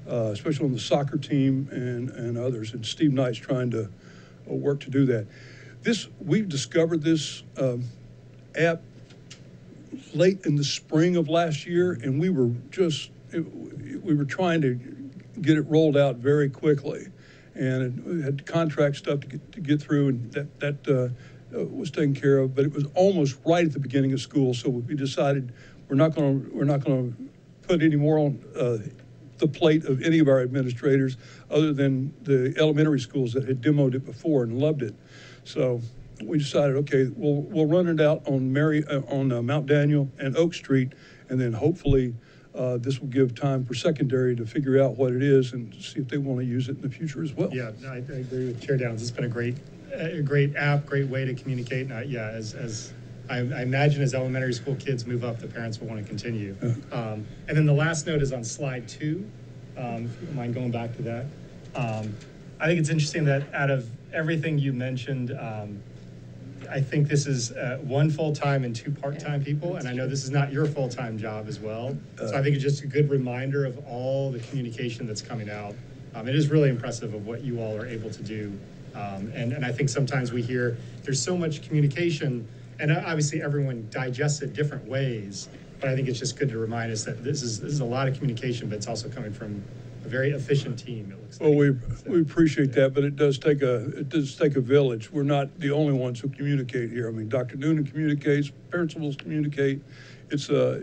uh, 0.09 0.31
especially 0.33 0.67
on 0.67 0.73
the 0.73 0.79
soccer 0.81 1.19
team 1.19 1.69
and, 1.71 2.11
and 2.11 2.39
others. 2.39 2.73
And 2.73 2.85
Steve 2.85 3.13
Knight's 3.13 3.39
trying 3.39 3.71
to 3.73 3.85
uh, 4.51 4.55
work 4.55 4.81
to 4.81 4.91
do 4.91 5.05
that. 5.07 5.27
This, 5.83 6.09
we've 6.21 6.49
discovered 6.49 7.03
this 7.03 7.43
um, 7.59 7.85
app 8.57 8.83
late 10.15 10.47
in 10.47 10.57
the 10.57 10.65
spring 10.65 11.17
of 11.17 11.29
last 11.29 11.67
year, 11.67 11.93
and 11.93 12.21
we 12.21 12.31
were 12.31 12.51
just, 12.71 13.11
we 13.33 14.15
were 14.15 14.25
trying 14.25 14.61
to 14.63 14.79
get 15.41 15.57
it 15.57 15.63
rolled 15.63 15.97
out 15.97 16.17
very 16.17 16.51
quickly. 16.51 17.07
And 17.55 17.83
it- 18.07 18.25
had 18.25 18.47
contract 18.47 18.97
stuff 18.97 19.21
to 19.21 19.27
get, 19.27 19.53
to 19.53 19.61
get 19.61 19.81
through, 19.83 20.09
and 20.09 20.33
that, 20.33 20.61
that 20.61 20.89
uh, 20.89 21.59
uh, 21.59 21.65
was 21.67 21.91
taken 21.91 22.15
care 22.15 22.39
of, 22.39 22.55
but 22.55 22.65
it 22.65 22.73
was 22.73 22.85
almost 22.95 23.39
right 23.45 23.65
at 23.65 23.73
the 23.73 23.79
beginning 23.81 24.13
of 24.13 24.21
school, 24.21 24.55
so 24.55 24.71
we 24.71 24.95
decided 24.95 25.53
we're 25.89 25.97
not 25.97 26.15
gonna, 26.15 26.41
we're 26.53 26.65
not 26.65 26.85
gonna 26.85 27.13
put 27.63 27.83
any 27.83 27.97
more 27.97 28.19
on 28.19 28.43
uh, 28.59 28.79
the 29.39 29.49
plate 29.49 29.85
of 29.85 30.01
any 30.03 30.19
of 30.19 30.29
our 30.29 30.41
administrators, 30.41 31.17
other 31.51 31.73
than 31.73 32.15
the 32.23 32.55
elementary 32.59 33.01
schools 33.01 33.33
that 33.33 33.47
had 33.47 33.61
demoed 33.61 33.95
it 33.95 34.05
before 34.05 34.45
and 34.45 34.59
loved 34.59 34.83
it. 34.83 34.95
So 35.45 35.81
we 36.23 36.39
decided, 36.39 36.77
okay, 36.77 37.11
we'll, 37.15 37.43
we'll 37.43 37.67
run 37.67 37.89
it 37.89 38.01
out 38.01 38.27
on 38.27 38.53
Mary, 38.53 38.85
uh, 38.87 39.01
on 39.09 39.33
uh, 39.33 39.43
Mount 39.43 39.67
Daniel 39.67 40.09
and 40.19 40.37
Oak 40.37 40.55
Street, 40.55 40.93
and 41.29 41.41
then 41.41 41.53
hopefully 41.53 42.15
uh, 42.55 42.77
this 42.79 43.01
will 43.01 43.09
give 43.09 43.35
time 43.35 43.65
for 43.65 43.75
secondary 43.75 44.37
to 44.37 44.45
figure 44.45 44.83
out 44.83 44.97
what 44.97 45.13
it 45.13 45.23
is 45.23 45.53
and 45.53 45.75
see 45.75 46.01
if 46.01 46.09
they 46.09 46.19
want 46.19 46.41
to 46.41 46.45
use 46.45 46.69
it 46.69 46.77
in 46.77 46.83
the 46.83 46.91
future 46.91 47.23
as 47.23 47.33
well. 47.33 47.49
Yeah, 47.53 47.71
I, 47.87 47.97
I 47.97 47.99
agree 47.99 48.47
with 48.47 48.61
Chair 48.61 48.77
Downs. 48.77 49.03
It's 49.03 49.11
been 49.11 49.25
a 49.25 49.29
great, 49.29 49.57
a 49.93 50.21
great 50.21 50.55
app, 50.57 50.87
great 50.87 51.09
way 51.09 51.25
to 51.25 51.35
communicate. 51.35 51.87
And 51.87 51.95
I, 51.95 52.03
yeah, 52.03 52.29
as, 52.29 52.55
as 52.55 52.93
I, 53.31 53.39
I 53.39 53.63
imagine 53.63 54.03
as 54.03 54.15
elementary 54.15 54.53
school 54.53 54.75
kids 54.77 55.07
move 55.07 55.25
up, 55.25 55.39
the 55.39 55.47
parents 55.47 55.81
will 55.81 55.89
want 55.89 56.01
to 56.01 56.07
continue. 56.07 56.55
Um, 56.93 57.27
and 57.49 57.57
then 57.57 57.65
the 57.67 57.73
last 57.73 58.07
note 58.07 58.21
is 58.21 58.33
on 58.33 58.45
slide 58.45 58.89
two. 58.89 59.29
Um, 59.77 60.05
if 60.05 60.21
you 60.21 60.27
don't 60.27 60.37
mind 60.37 60.55
going 60.55 60.71
back 60.71 60.95
to 60.97 61.03
that. 61.03 61.27
Um, 61.75 62.15
I 62.61 62.67
think 62.67 62.79
it's 62.79 62.91
interesting 62.91 63.25
that 63.25 63.53
out 63.55 63.71
of 63.71 63.89
everything 64.13 64.59
you 64.59 64.75
mentioned, 64.75 65.31
um, 65.33 65.83
I 66.73 66.81
think 66.81 67.07
this 67.07 67.27
is 67.27 67.53
uh, 67.53 67.79
one 67.83 68.09
full-time 68.11 68.65
and 68.65 68.75
two 68.75 68.91
part-time 68.91 69.45
people, 69.45 69.77
and 69.77 69.87
I 69.87 69.93
know 69.93 70.09
this 70.09 70.25
is 70.25 70.31
not 70.31 70.51
your 70.51 70.65
full-time 70.65 71.19
job 71.19 71.47
as 71.47 71.61
well. 71.61 71.97
So 72.17 72.35
I 72.35 72.43
think 72.43 72.55
it's 72.55 72.65
just 72.65 72.83
a 72.83 72.87
good 72.87 73.11
reminder 73.11 73.67
of 73.67 73.79
all 73.87 74.31
the 74.31 74.39
communication 74.39 75.07
that's 75.07 75.21
coming 75.21 75.51
out. 75.51 75.75
Um, 76.15 76.29
It 76.29 76.35
is 76.35 76.49
really 76.49 76.71
impressive 76.71 77.13
of 77.13 77.27
what 77.27 77.43
you 77.43 77.61
all 77.61 77.77
are 77.77 77.87
able 77.87 78.09
to 78.11 78.23
do. 78.23 78.59
Um, 78.95 79.31
And, 79.35 79.53
and 79.53 79.65
I 79.67 79.73
think 79.73 79.91
sometimes 79.91 80.33
we 80.33 80.41
hear, 80.41 80.77
there's 81.03 81.23
so 81.23 81.37
much 81.37 81.61
communication, 81.67 82.49
and 82.81 82.91
obviously 82.91 83.43
everyone 83.43 83.87
digests 83.91 84.41
it 84.41 84.55
different 84.55 84.87
ways, 84.89 85.49
but 85.79 85.91
I 85.91 85.95
think 85.95 86.09
it's 86.09 86.19
just 86.19 86.39
good 86.39 86.49
to 86.51 86.59
remind 86.59 86.91
us 86.91 87.05
that 87.05 87.23
this 87.23 87.43
is, 87.43 87.61
this 87.61 87.73
is 87.73 87.81
a 87.81 87.85
lot 87.85 88.09
of 88.09 88.15
communication, 88.15 88.69
but 88.71 88.77
it's 88.77 88.87
also 88.89 89.09
coming 89.11 89.33
from 89.33 89.63
a 90.05 90.09
very 90.09 90.31
efficient 90.31 90.79
team, 90.79 91.13
it 91.13 91.21
looks 91.21 91.41
like. 91.41 91.49
Well, 91.51 91.59
we, 91.59 91.77
So- 91.97 92.11
we 92.11 92.21
appreciate 92.21 92.73
that, 92.73 92.95
but 92.95 93.05
it 93.05 93.17
does 93.17 93.39
take 93.39 93.63
a, 93.63 93.87
it 93.99 94.09
does 94.09 94.35
take 94.37 94.57
a 94.57 94.61
village. 94.61 95.11
We're 95.13 95.23
not 95.23 95.59
the 95.59 95.71
only 95.71 95.93
ones 95.93 96.21
who 96.21 96.29
communicate 96.29 96.91
here. 96.91 97.09
I 97.09 97.13
mean, 97.13 97.29
Dr. 97.29 97.57
Noonan 97.57 97.87
communicates, 97.87 98.51
principals 98.71 99.17
communicate. 99.17 99.81
It's, 100.31 100.51
uh, 100.51 100.83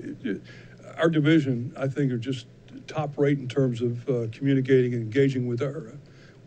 our 0.97 1.09
division, 1.09 1.73
I 1.77 1.87
think, 1.87 2.11
are 2.11 2.17
just 2.17 2.45
top 2.87 3.17
rate 3.17 3.37
in 3.39 3.47
terms 3.47 3.81
of 3.81 4.07
uh, 4.09 4.27
communicating 4.31 4.93
and 4.93 5.03
engaging 5.03 5.47
with 5.47 5.61
our, 5.61 5.93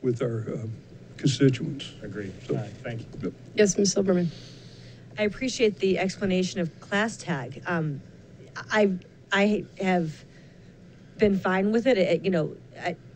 with 0.03 0.23
our 0.23 0.47
uh, 0.55 0.66
constituents. 1.16 1.93
Agreed. 2.03 2.33
So- 2.47 2.55
All 2.57 2.61
right, 2.62 2.70
thank 2.83 3.01
you. 3.23 3.35
Yes, 3.55 3.77
Ms. 3.79 3.93
Silverman? 3.93 4.31
I 5.18 5.25
appreciate 5.25 5.79
the 5.79 5.99
explanation 5.99 6.61
of 6.61 6.81
class 6.81 7.16
tag. 7.18 7.62
Um, 7.66 8.01
I, 8.70 8.93
I 9.31 9.64
have 9.81 10.25
been 11.18 11.39
fine 11.39 11.70
with 11.70 11.87
it. 11.87 11.99
It, 11.99 12.25
you 12.25 12.31
know, 12.31 12.57
I, 12.57 12.61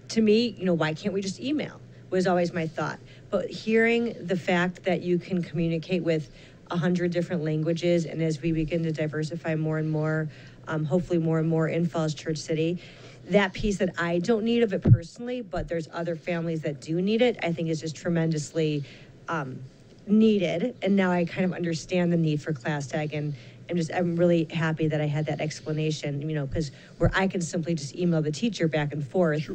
to 0.08 0.20
me, 0.20 0.54
you 0.58 0.64
know, 0.64 0.74
why 0.74 0.94
can't 0.94 1.14
we 1.14 1.20
just 1.20 1.40
email? 1.40 1.80
Was 2.10 2.26
always 2.26 2.52
my 2.52 2.66
thought. 2.66 2.98
But 3.30 3.50
hearing 3.50 4.14
the 4.20 4.36
fact 4.36 4.84
that 4.84 5.02
you 5.02 5.18
can 5.18 5.42
communicate 5.42 6.04
with 6.04 6.30
a 6.70 6.76
hundred 6.76 7.10
different 7.10 7.44
languages, 7.44 8.04
and 8.06 8.22
as 8.22 8.40
we 8.40 8.52
begin 8.52 8.82
to 8.84 8.92
diversify 8.92 9.54
more 9.56 9.78
and 9.78 9.90
more, 9.90 10.28
um, 10.68 10.84
hopefully 10.84 11.18
more 11.18 11.38
and 11.38 11.48
more 11.48 11.68
in 11.68 11.86
Falls 11.86 12.14
Church 12.14 12.38
City, 12.38 12.78
that 13.30 13.52
piece 13.52 13.78
that 13.78 13.94
I 13.98 14.18
don't 14.18 14.44
need 14.44 14.62
of 14.62 14.72
it 14.72 14.82
personally, 14.82 15.42
but 15.42 15.68
there's 15.68 15.88
other 15.92 16.14
families 16.16 16.62
that 16.62 16.80
do 16.80 17.00
need 17.02 17.22
it, 17.22 17.38
I 17.42 17.52
think 17.52 17.68
is 17.68 17.80
just 17.80 17.96
tremendously 17.96 18.84
um, 19.28 19.60
needed. 20.06 20.76
And 20.82 20.94
now 20.96 21.10
I 21.10 21.24
kind 21.24 21.44
of 21.44 21.52
understand 21.52 22.12
the 22.12 22.16
need 22.16 22.40
for 22.40 22.52
class 22.52 22.86
tag 22.86 23.14
and 23.14 23.34
I'm 23.68 23.76
just, 23.76 23.92
I'm 23.92 24.14
really 24.14 24.46
happy 24.52 24.86
that 24.88 25.00
I 25.00 25.06
had 25.06 25.26
that 25.26 25.40
explanation, 25.40 26.28
you 26.28 26.36
know, 26.36 26.46
because 26.46 26.70
where 26.98 27.10
I 27.14 27.26
can 27.26 27.40
simply 27.40 27.74
just 27.74 27.96
email 27.96 28.22
the 28.22 28.30
teacher 28.30 28.68
back 28.68 28.92
and 28.92 29.04
forth. 29.04 29.50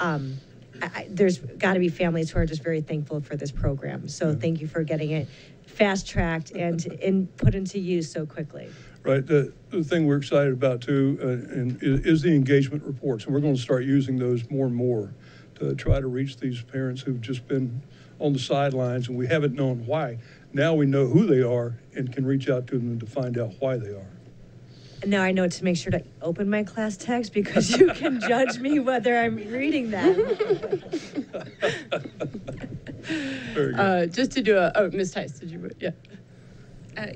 Um, 0.00 0.38
I, 0.82 0.86
I, 0.86 1.06
there's 1.10 1.38
got 1.38 1.74
to 1.74 1.80
be 1.80 1.88
families 1.88 2.30
who 2.30 2.38
are 2.38 2.46
just 2.46 2.62
very 2.62 2.80
thankful 2.80 3.20
for 3.20 3.36
this 3.36 3.52
program. 3.52 4.08
So 4.08 4.34
thank 4.34 4.60
you 4.60 4.66
for 4.66 4.82
getting 4.82 5.10
it 5.10 5.28
fast 5.66 6.08
tracked 6.08 6.50
and, 6.52 6.84
and 7.02 7.36
put 7.36 7.54
into 7.54 7.78
use 7.78 8.10
so 8.10 8.26
quickly. 8.26 8.68
Right, 9.02 9.24
the, 9.24 9.52
the 9.70 9.82
thing 9.82 10.06
we're 10.06 10.18
excited 10.18 10.52
about 10.52 10.82
too, 10.82 11.18
uh, 11.22 11.26
and 11.26 11.82
is, 11.82 12.00
is 12.00 12.22
the 12.22 12.34
engagement 12.34 12.82
reports, 12.82 13.24
and 13.24 13.34
we're 13.34 13.40
going 13.40 13.54
to 13.54 13.60
start 13.60 13.84
using 13.84 14.18
those 14.18 14.50
more 14.50 14.66
and 14.66 14.74
more 14.74 15.14
to 15.54 15.74
try 15.74 16.00
to 16.00 16.06
reach 16.06 16.38
these 16.38 16.62
parents 16.62 17.02
who've 17.02 17.20
just 17.20 17.46
been 17.46 17.82
on 18.18 18.32
the 18.32 18.38
sidelines 18.38 19.08
and 19.08 19.16
we 19.16 19.26
haven't 19.26 19.54
known 19.54 19.86
why. 19.86 20.18
Now 20.52 20.74
we 20.74 20.86
know 20.86 21.06
who 21.06 21.26
they 21.26 21.42
are 21.42 21.78
and 21.94 22.12
can 22.12 22.26
reach 22.26 22.48
out 22.48 22.66
to 22.68 22.78
them 22.78 22.98
to 22.98 23.06
find 23.06 23.38
out 23.38 23.54
why 23.58 23.76
they 23.76 23.90
are. 23.90 24.19
And 25.02 25.10
now 25.10 25.22
I 25.22 25.32
know 25.32 25.48
to 25.48 25.64
make 25.64 25.76
sure 25.76 25.90
to 25.92 26.02
open 26.20 26.50
my 26.50 26.62
class 26.62 26.96
tag 26.96 27.32
because 27.32 27.70
you 27.70 27.88
can 27.94 28.20
judge 28.28 28.58
me 28.58 28.78
whether 28.80 29.16
I'm 29.16 29.36
reading 29.36 29.90
that. 29.90 30.16
Uh, 33.76 34.06
just 34.06 34.32
to 34.32 34.42
do 34.42 34.56
a, 34.58 34.70
oh, 34.74 34.90
Ms. 34.90 35.12
Tice, 35.12 35.38
did 35.38 35.50
you, 35.50 35.70
yeah. 35.80 35.90
Uh, 36.96 37.06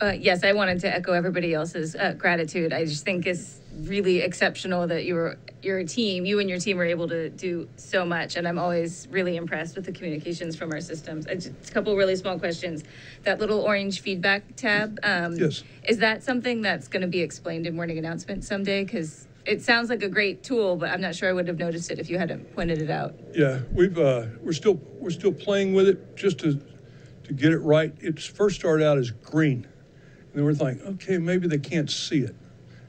uh, 0.00 0.12
Yes, 0.12 0.44
I 0.44 0.52
wanted 0.52 0.80
to 0.80 0.94
echo 0.94 1.12
everybody 1.12 1.54
else's 1.54 1.96
uh, 1.96 2.12
gratitude. 2.12 2.72
I 2.72 2.84
just 2.84 3.04
think 3.04 3.26
it's 3.26 3.60
really 3.82 4.20
exceptional 4.20 4.86
that 4.86 5.04
you 5.04 5.14
were, 5.14 5.38
your 5.62 5.84
team, 5.84 6.24
you 6.24 6.38
and 6.40 6.48
your 6.48 6.58
team 6.58 6.76
were 6.76 6.84
able 6.84 7.08
to 7.08 7.28
do 7.30 7.68
so 7.76 8.04
much. 8.04 8.36
And 8.36 8.46
I'm 8.46 8.58
always 8.58 9.08
really 9.10 9.36
impressed 9.36 9.76
with 9.76 9.84
the 9.84 9.92
communications 9.92 10.56
from 10.56 10.72
our 10.72 10.80
systems. 10.80 11.26
Just 11.26 11.70
A 11.70 11.72
couple 11.72 11.96
really 11.96 12.16
small 12.16 12.38
questions. 12.38 12.84
That 13.24 13.40
little 13.40 13.60
orange 13.60 14.00
feedback 14.00 14.56
tab. 14.56 14.98
um, 15.02 15.34
Yes. 15.34 15.64
Is 15.88 15.98
that 15.98 16.22
something 16.22 16.62
that's 16.62 16.88
going 16.88 17.02
to 17.02 17.08
be 17.08 17.20
explained 17.20 17.66
in 17.66 17.74
morning 17.74 17.98
announcements 17.98 18.46
someday? 18.46 18.84
Because 18.84 19.26
it 19.44 19.62
sounds 19.62 19.90
like 19.90 20.02
a 20.02 20.08
great 20.08 20.42
tool, 20.42 20.76
but 20.76 20.90
I'm 20.90 21.00
not 21.00 21.14
sure 21.14 21.28
I 21.28 21.32
would 21.32 21.48
have 21.48 21.58
noticed 21.58 21.90
it 21.90 21.98
if 21.98 22.08
you 22.08 22.18
hadn't 22.18 22.54
pointed 22.54 22.80
it 22.80 22.90
out. 22.90 23.14
Yeah, 23.34 23.60
we've, 23.72 23.98
uh, 23.98 24.26
we're 24.40 24.52
still, 24.52 24.80
we're 24.98 25.10
still 25.10 25.32
playing 25.32 25.74
with 25.74 25.88
it 25.88 26.16
just 26.16 26.38
to, 26.40 26.60
to 27.24 27.32
get 27.32 27.52
it 27.52 27.58
right. 27.58 27.94
It's 28.00 28.24
first 28.24 28.56
started 28.56 28.86
out 28.86 28.96
as 28.98 29.10
green. 29.10 29.66
And 29.66 30.34
then 30.34 30.44
we're 30.44 30.54
thinking, 30.54 30.86
okay, 30.94 31.18
maybe 31.18 31.46
they 31.46 31.58
can't 31.58 31.90
see 31.90 32.20
it. 32.20 32.34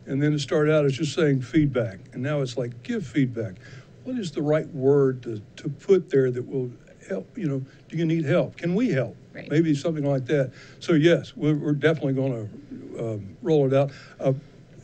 And 0.06 0.22
then 0.22 0.34
it 0.34 0.40
started 0.40 0.74
out 0.74 0.86
as 0.86 0.94
just 0.94 1.14
saying 1.14 1.42
feedback. 1.42 2.00
And 2.14 2.22
now 2.22 2.42
it's 2.42 2.58
like, 2.58 2.84
give 2.84 3.06
feedback. 3.06 3.56
What 4.04 4.18
is 4.18 4.32
the 4.32 4.42
right 4.42 4.68
word 4.68 5.24
to, 5.24 5.42
to 5.58 5.70
put 5.70 6.10
there 6.10 6.30
that 6.30 6.48
will 6.48 6.72
help, 7.08 7.38
you 7.38 7.48
know, 7.48 7.64
do 7.90 7.98
you 7.98 8.06
need 8.06 8.26
help? 8.26 8.58
Can 8.58 8.76
we 8.76 8.90
help? 8.90 9.16
Right. 9.34 9.50
Maybe 9.50 9.76
something 9.76 10.06
like 10.06 10.26
that. 10.28 10.54
So 10.80 10.94
yes, 10.94 11.36
we're, 11.36 11.56
we're 11.56 11.74
definitely 11.74 12.14
going 12.14 12.50
to 12.50 13.04
um, 13.04 13.38
roll 13.42 13.68
it 13.68 13.74
out. 13.74 13.92
Uh, 14.20 14.34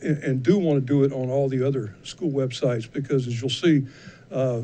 and, 0.02 0.18
and 0.22 0.42
do 0.42 0.58
want 0.58 0.76
to 0.76 0.84
do 0.84 1.04
it 1.04 1.12
on 1.12 1.30
all 1.30 1.48
the 1.48 1.66
other 1.66 1.94
school 2.02 2.30
websites 2.30 2.90
because 2.90 3.26
as 3.26 3.40
you'll 3.40 3.50
see, 3.50 3.86
uh, 4.30 4.62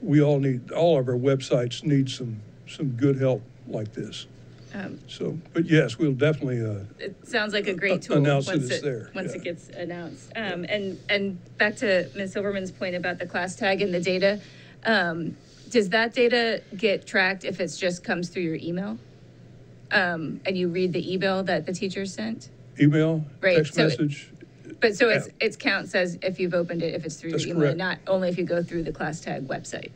we 0.00 0.22
all 0.22 0.38
need, 0.38 0.70
all 0.72 0.98
of 0.98 1.08
our 1.08 1.14
websites 1.14 1.82
need 1.84 2.08
some, 2.08 2.40
some 2.68 2.90
good 2.90 3.18
help 3.18 3.42
like 3.66 3.92
this. 3.92 4.26
Um, 4.74 4.98
So, 5.08 5.38
but 5.52 5.66
yes, 5.66 5.98
we'll 5.98 6.12
definitely, 6.12 6.60
uh, 6.60 6.84
It 6.98 7.16
sounds 7.28 7.52
like 7.54 7.68
a 7.68 7.74
great 7.74 8.02
tool. 8.02 8.16
Announce 8.16 8.48
it 8.48 8.58
once 8.58 8.70
it's 8.70 8.82
there, 8.82 9.10
Once 9.14 9.30
yeah. 9.30 9.36
it 9.40 9.44
gets 9.44 9.68
announced. 9.68 10.32
Um, 10.34 10.64
and, 10.68 10.98
and 11.08 11.38
back 11.58 11.76
to 11.76 12.08
Ms. 12.16 12.32
Silverman's 12.32 12.72
point 12.72 12.96
about 12.96 13.18
the 13.18 13.26
class 13.26 13.54
tag 13.54 13.80
and 13.82 13.94
the 13.94 14.00
data. 14.00 14.40
Um, 14.84 15.36
does 15.70 15.88
that 15.90 16.12
data 16.12 16.60
get 16.76 17.06
tracked 17.06 17.44
if 17.44 17.60
it's 17.60 17.78
just 17.78 18.02
comes 18.04 18.28
through 18.28 18.42
your 18.42 18.56
email? 18.56 18.98
Um, 19.92 20.40
and 20.44 20.58
you 20.58 20.68
read 20.68 20.92
the 20.92 21.12
email 21.12 21.42
that 21.44 21.66
the 21.66 21.72
teacher 21.72 22.04
sent? 22.04 22.48
email, 22.80 23.24
Right, 23.40 23.58
text 23.58 23.74
so 23.74 23.82
it- 23.82 23.88
message. 24.00 24.30
But 24.80 24.96
so 24.96 25.08
it's, 25.08 25.28
Yeah. 25.28 25.32
it's 25.40 25.56
count 25.56 25.88
says 25.88 26.18
if 26.20 26.40
you've 26.40 26.52
opened 26.52 26.82
it, 26.82 26.94
if 26.94 27.06
it's 27.06 27.14
through 27.14 27.30
That's 27.30 27.46
your 27.46 27.54
email, 27.54 27.66
correct. 27.68 27.78
not 27.78 27.98
only 28.08 28.28
if 28.28 28.36
you 28.36 28.44
go 28.44 28.62
through 28.62 28.82
the 28.82 28.92
class 28.92 29.20
tag 29.20 29.46
website. 29.46 29.90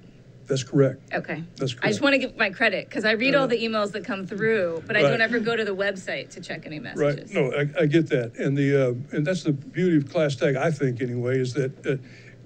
That's 0.49 0.65
correct. 0.65 1.13
Okay. 1.13 1.45
That's 1.57 1.75
correct. 1.75 1.85
I 1.85 1.89
just 1.89 2.01
want 2.01 2.15
to 2.15 2.19
give 2.19 2.37
my 2.37 2.51
credit 2.51 2.89
because 2.89 3.05
I 3.05 3.13
read 3.13 3.35
all 3.35 3.47
the 3.47 3.63
emails 3.63 3.93
that 3.93 4.05
come 4.05 4.27
through, 4.27 4.83
but 4.87 4.97
I 4.97 5.03
Right. 5.03 5.11
don't 5.11 5.21
ever 5.21 5.39
go 5.39 5.55
to 5.55 5.65
the 5.65 5.77
website 5.77 6.31
to 6.31 6.41
check 6.41 6.63
any 6.67 6.81
Right, 6.81 6.95
messages. 6.95 7.33
no, 7.35 7.53
I, 7.53 7.83
I 7.83 7.87
get 7.87 8.09
that. 8.09 8.37
And 8.39 8.57
the, 8.57 8.89
uh, 8.89 8.95
and 9.17 9.27
that's 9.27 9.43
the 9.43 9.53
beauty 9.53 9.99
of 9.99 10.09
Class 10.11 10.37
Tag, 10.37 10.57
I 10.57 10.71
think 10.71 11.03
anyway, 11.03 11.39
is 11.39 11.53
that, 11.55 11.87
uh, 11.87 11.97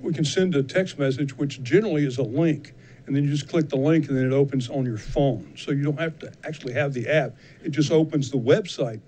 we 0.01 0.13
can 0.13 0.25
send 0.25 0.57
a 0.57 0.65
text 0.65 0.99
message, 0.99 1.39
which 1.39 1.63
generally 1.63 2.05
is 2.05 2.19
a 2.19 2.25
link. 2.25 2.75
And 3.07 3.15
then 3.15 3.23
you 3.25 3.31
just 3.31 3.49
click 3.49 3.69
the 3.69 3.77
link 3.77 4.09
and 4.09 4.17
then 4.17 4.27
it 4.27 4.33
opens 4.33 4.69
on 4.69 4.85
your 4.85 4.97
phone. 4.97 5.55
So 5.57 5.71
you 5.71 5.83
don't 5.85 5.99
have 6.01 6.19
to 6.21 6.33
actually 6.45 6.73
have 6.75 6.93
the 6.93 7.09
app. 7.09 7.37
It 7.63 7.71
just 7.71 7.93
opens 7.93 8.31
the 8.31 8.39
website 8.39 9.01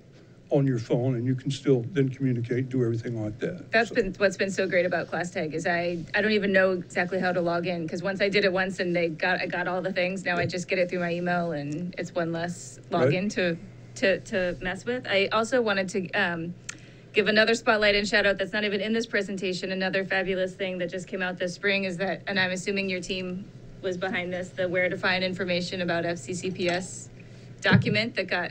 on 0.54 0.66
your 0.66 0.78
phone 0.78 1.16
and 1.16 1.26
you 1.26 1.34
can 1.34 1.50
still 1.50 1.84
then 1.90 2.08
communicate, 2.08 2.68
do 2.68 2.84
everything 2.84 3.20
like 3.20 3.38
that. 3.40 3.70
That's 3.72 3.88
So- 3.88 3.96
been 3.96 4.14
what's 4.18 4.36
been 4.36 4.50
so 4.50 4.68
great 4.68 4.86
about 4.86 5.08
Class 5.08 5.30
Tag 5.32 5.52
is 5.52 5.66
I 5.66 5.98
I 6.14 6.22
don't 6.22 6.30
even 6.32 6.52
know 6.52 6.72
exactly 6.72 7.18
how 7.18 7.32
to 7.32 7.40
log 7.40 7.66
in 7.66 7.82
because 7.82 8.02
once 8.02 8.20
I 8.20 8.28
did 8.28 8.44
it 8.44 8.52
once 8.52 8.78
and 8.78 8.94
they 8.94 9.08
got 9.08 9.40
I 9.40 9.46
got 9.46 9.66
all 9.66 9.82
the 9.82 9.92
things. 9.92 10.24
Now 10.24 10.36
I 10.36 10.46
just 10.46 10.68
get 10.68 10.78
it 10.78 10.88
through 10.88 11.00
my 11.00 11.12
email 11.12 11.52
and 11.52 11.92
it's 11.98 12.14
one 12.14 12.30
less 12.32 12.78
login 12.90 13.22
Right. 13.22 13.30
to 13.32 13.56
to 13.96 14.20
to 14.20 14.56
mess 14.62 14.84
with. 14.84 15.06
I 15.08 15.26
also 15.32 15.60
wanted 15.60 15.88
to. 15.90 16.10
Um, 16.12 16.54
Give 17.12 17.28
another 17.28 17.54
spotlight 17.54 17.94
and 17.94 18.08
shout 18.08 18.26
out 18.26 18.38
that's 18.38 18.52
not 18.52 18.64
even 18.64 18.80
in 18.80 18.92
this 18.92 19.06
presentation. 19.06 19.70
Another 19.70 20.04
fabulous 20.04 20.54
thing 20.56 20.78
that 20.78 20.90
just 20.90 21.06
came 21.06 21.22
out 21.22 21.38
this 21.38 21.54
spring 21.54 21.84
is 21.84 21.96
that, 21.98 22.22
and 22.26 22.40
I'm 22.40 22.50
assuming 22.50 22.88
your 22.90 23.00
team 23.00 23.44
was 23.82 23.96
behind 23.96 24.32
this, 24.32 24.48
the 24.48 24.68
where 24.68 24.88
to 24.88 24.96
find 24.96 25.22
information 25.22 25.80
about 25.80 26.02
FCCPS 26.04 27.10
document 27.60 28.16
that 28.16 28.26
got 28.26 28.50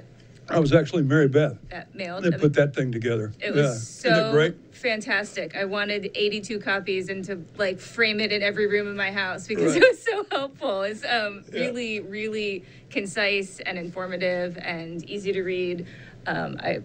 I 0.50 0.60
was 0.60 0.74
actually 0.74 1.04
Mary 1.04 1.28
Beth. 1.28 1.58
uh, 1.72 1.82
mailed. 1.94 2.24
They 2.24 2.32
put 2.32 2.54
that 2.54 2.76
thing 2.76 2.92
together. 2.92 3.32
It 3.40 3.56
Yeah. 3.56 3.62
was 3.62 3.72
it 3.78 3.86
so 3.86 4.32
great? 4.32 4.56
fantastic. 4.72 5.56
I 5.56 5.64
wanted 5.66 6.12
82 6.14 6.60
copies 6.60 7.08
and 7.10 7.24
to 7.26 7.46
like 7.58 7.80
frame 7.80 8.20
it 8.20 8.32
in 8.34 8.44
every 8.44 8.68
room 8.68 8.88
in 8.88 8.98
my 8.98 9.12
house 9.12 9.48
because 9.48 9.74
Right. 9.74 9.82
it 9.82 9.88
was 9.90 10.04
so 10.04 10.26
helpful. 10.32 10.84
It's 10.84 11.04
um, 11.06 11.44
Yeah. 11.54 11.62
really, 11.62 12.00
really 12.02 12.66
concise 12.90 13.60
and 13.62 13.78
informative 13.78 14.58
and 14.62 15.04
easy 15.10 15.32
to 15.32 15.42
read. 15.44 15.88
Um, 16.28 16.58
I 16.60 16.82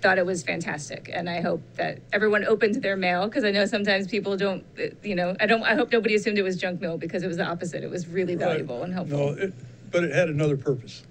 thought 0.00 0.18
it 0.18 0.26
was 0.26 0.42
fantastic, 0.42 1.10
and 1.12 1.28
I 1.30 1.40
hope 1.42 1.62
that 1.76 2.00
everyone 2.12 2.44
opened 2.44 2.76
their 2.82 2.96
mail 2.96 3.26
because 3.28 3.44
I 3.44 3.50
know 3.52 3.66
sometimes 3.66 4.08
people 4.08 4.36
don't. 4.36 4.64
uh, 4.78 4.86
You 5.02 5.14
know, 5.14 5.36
I 5.38 5.46
don't. 5.46 5.62
I 5.62 5.74
hope 5.74 5.92
nobody 5.92 6.14
assumed 6.14 6.38
it 6.38 6.42
was 6.42 6.56
junk 6.56 6.80
mail 6.80 6.96
because 6.98 7.22
it 7.22 7.28
was 7.28 7.36
the 7.36 7.44
opposite. 7.44 7.84
It 7.84 7.90
was 7.90 8.08
really 8.08 8.34
Right. 8.34 8.46
valuable 8.48 8.82
and 8.82 8.92
helpful. 8.92 9.18
No, 9.18 9.28
it, 9.34 9.52
but 9.90 10.02
it 10.04 10.12
had 10.12 10.28
another 10.30 10.56
purpose. 10.56 11.02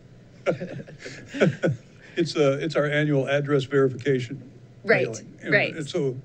It's, 2.15 2.35
uh, 2.35 2.57
it's 2.61 2.75
our 2.75 2.85
annual 2.85 3.27
address 3.27 3.63
verification. 3.65 4.41
Right, 4.83 5.07
mailing. 5.07 5.37
And- 5.43 5.53
right. 5.53 5.75
And 5.75 5.87
so, 5.87 6.17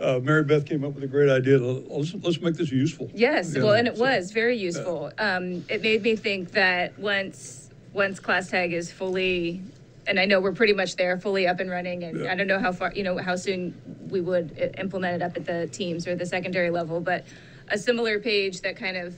uh, 0.00 0.18
Mary 0.22 0.42
Beth 0.44 0.64
came 0.66 0.84
up 0.84 0.94
with 0.94 1.04
a 1.04 1.06
great 1.06 1.30
idea. 1.30 1.58
Let's, 1.58 2.14
let's 2.14 2.40
make 2.40 2.54
this 2.54 2.72
useful. 2.72 3.10
Yes, 3.14 3.54
You 3.54 3.64
well, 3.64 3.74
and 3.74 3.86
it 3.88 3.96
so- 3.96 4.02
was 4.02 4.32
very 4.32 4.56
useful. 4.56 5.12
Um, 5.18 5.64
it 5.68 5.82
made 5.82 6.02
me 6.02 6.16
think 6.16 6.52
that 6.52 6.98
once, 6.98 7.70
once 7.92 8.18
class 8.20 8.48
tag 8.50 8.72
is 8.72 8.90
fully, 8.90 9.60
and 10.06 10.18
I 10.18 10.24
know 10.24 10.40
we're 10.40 10.52
pretty 10.52 10.72
much 10.72 10.96
there, 10.96 11.18
fully 11.18 11.46
up 11.46 11.60
and 11.60 11.70
running, 11.70 12.04
and 12.04 12.20
Yeah. 12.24 12.32
I 12.32 12.34
don't 12.34 12.46
know 12.46 12.58
how 12.58 12.72
far, 12.72 12.92
you 12.94 13.02
know, 13.02 13.18
how 13.18 13.36
soon 13.36 13.74
we 14.08 14.20
would 14.20 14.52
i- 14.58 14.80
implement 14.80 15.22
it 15.22 15.24
up 15.24 15.36
at 15.36 15.44
the 15.44 15.68
teams 15.72 16.06
or 16.08 16.14
the 16.16 16.26
secondary 16.26 16.70
level, 16.70 17.00
but 17.00 17.24
a 17.68 17.78
similar 17.78 18.18
page 18.18 18.62
that 18.62 18.76
kind 18.76 18.96
of 18.96 19.14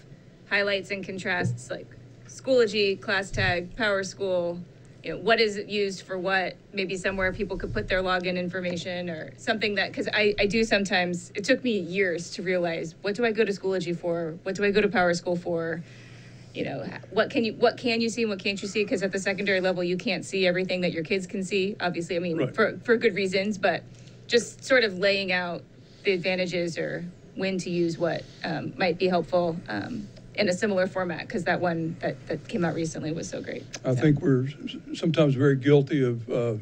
highlights 0.51 0.91
and 0.91 1.05
contrasts 1.05 1.71
like 1.71 1.87
Schoology, 2.29 3.01
class 3.01 3.31
tag, 3.31 3.75
Power 3.77 4.03
School, 4.03 4.59
you 5.03 5.13
know, 5.13 5.19
what 5.19 5.41
is 5.41 5.57
it 5.57 5.69
used 5.69 6.03
for 6.03 6.17
what? 6.17 6.55
Maybe 6.73 6.97
somewhere 6.97 7.33
people 7.33 7.57
could 7.57 7.73
put 7.75 7.89
their 7.89 8.03
login 8.03 8.37
information 8.39 9.11
or 9.11 9.33
something 9.37 9.75
that, 9.75 9.89
because 9.89 10.09
I, 10.13 10.35
I 10.39 10.47
do 10.47 10.63
sometimes, 10.63 11.33
it 11.35 11.45
took 11.45 11.65
me 11.65 11.79
years 11.79 12.31
to 12.33 12.43
realize, 12.43 12.95
what 13.03 13.17
do 13.17 13.25
I 13.25 13.33
go 13.33 13.45
to 13.45 13.53
Schoology 13.53 13.97
for? 13.97 14.39
What 14.45 14.55
do 14.55 14.65
I 14.65 14.71
go 14.71 14.81
to 14.81 14.89
Power 14.89 15.13
School 15.15 15.37
for? 15.37 15.83
You 16.55 16.65
know, 16.67 16.87
what 17.11 17.31
can 17.31 17.45
you, 17.45 17.55
what 17.55 17.79
can 17.79 18.01
you 18.01 18.09
see 18.09 18.23
and 18.23 18.31
what 18.31 18.39
can't 18.39 18.61
you 18.63 18.69
see? 18.69 18.85
Because 18.85 19.03
at 19.03 19.11
the 19.11 19.19
secondary 19.19 19.61
level, 19.61 19.83
you 19.83 19.97
can't 19.97 20.25
see 20.25 20.47
everything 20.47 20.83
that 20.83 20.93
your 20.93 21.03
kids 21.03 21.27
can 21.27 21.43
see, 21.43 21.77
obviously, 21.81 22.15
I 22.17 22.19
mean, 22.21 22.37
Right. 22.37 22.55
for, 22.55 22.79
for 22.85 22.97
good 22.97 23.15
reasons, 23.15 23.59
but 23.59 23.83
just 24.29 24.63
sort 24.63 24.85
of 24.85 24.99
laying 24.99 25.33
out 25.33 25.63
the 26.05 26.13
advantages 26.13 26.79
or 26.79 27.05
when 27.35 27.59
to 27.59 27.71
use 27.71 27.99
what 27.99 28.23
um, 28.45 28.75
might 28.77 28.99
be 28.99 29.09
helpful. 29.09 29.57
Um, 29.69 30.09
in 30.35 30.49
a 30.49 30.53
similar 30.53 30.87
format, 30.87 31.21
because 31.27 31.45
that 31.45 31.61
one 31.61 31.97
that, 32.01 32.27
that 32.27 32.49
came 32.49 32.65
out 32.65 32.75
recently 32.75 33.13
was 33.13 33.29
so 33.29 33.41
great. 33.43 33.65
I 33.85 33.95
So- 33.95 34.01
think 34.01 34.21
we're 34.23 34.47
sometimes 34.95 35.35
very 35.35 35.57
guilty 35.57 36.03
of 36.03 36.29
uh, 36.31 36.55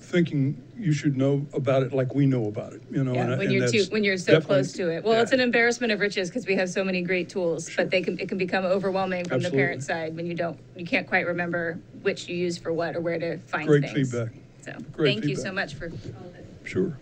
thinking 0.00 0.62
you 0.76 0.92
should 0.92 1.16
know 1.16 1.46
about 1.52 1.82
it 1.82 1.92
like 1.92 2.14
we 2.14 2.26
know 2.26 2.46
about 2.46 2.72
it, 2.72 2.82
you 2.90 3.04
know? 3.04 3.12
and 3.12 3.30
Yeah, 3.30 3.36
when 3.36 3.40
and 3.48 3.52
you're 3.52 3.68
too, 3.68 3.84
when 3.90 4.02
you're 4.04 4.16
so 4.16 4.40
close 4.40 4.72
to 4.72 4.90
it. 4.90 5.04
Well, 5.04 5.20
it's 5.22 5.32
an 5.32 5.40
embarrassment 5.40 5.92
of 5.92 6.00
riches 6.00 6.28
because 6.28 6.46
we 6.46 6.54
have 6.56 6.68
so 6.70 6.82
many 6.82 7.02
great 7.02 7.28
tools, 7.28 7.70
but 7.76 7.90
they 7.90 8.02
can, 8.02 8.18
it 8.18 8.28
can 8.28 8.38
become 8.38 8.64
overwhelming 8.64 9.24
from 9.26 9.42
the 9.42 9.50
parent 9.50 9.82
side 9.82 10.16
when 10.16 10.26
you 10.26 10.34
don't, 10.34 10.58
you 10.76 10.84
can't 10.84 11.06
quite 11.06 11.26
remember 11.26 11.78
which 12.02 12.28
you 12.28 12.36
use 12.36 12.58
for 12.58 12.72
what 12.72 12.96
or 12.96 13.00
where 13.00 13.18
to 13.18 13.38
find 13.40 13.66
Great 13.68 13.82
things. 13.82 14.10
feedback. 14.10 14.32
So, 14.62 14.72
Great 14.92 15.14
thank 15.20 15.24
you 15.26 15.36
so 15.36 15.52
much 15.52 15.74
for 15.74 15.86
all 15.86 16.28
of 16.28 16.34
it. 16.34 16.46
Sure. 16.64 16.98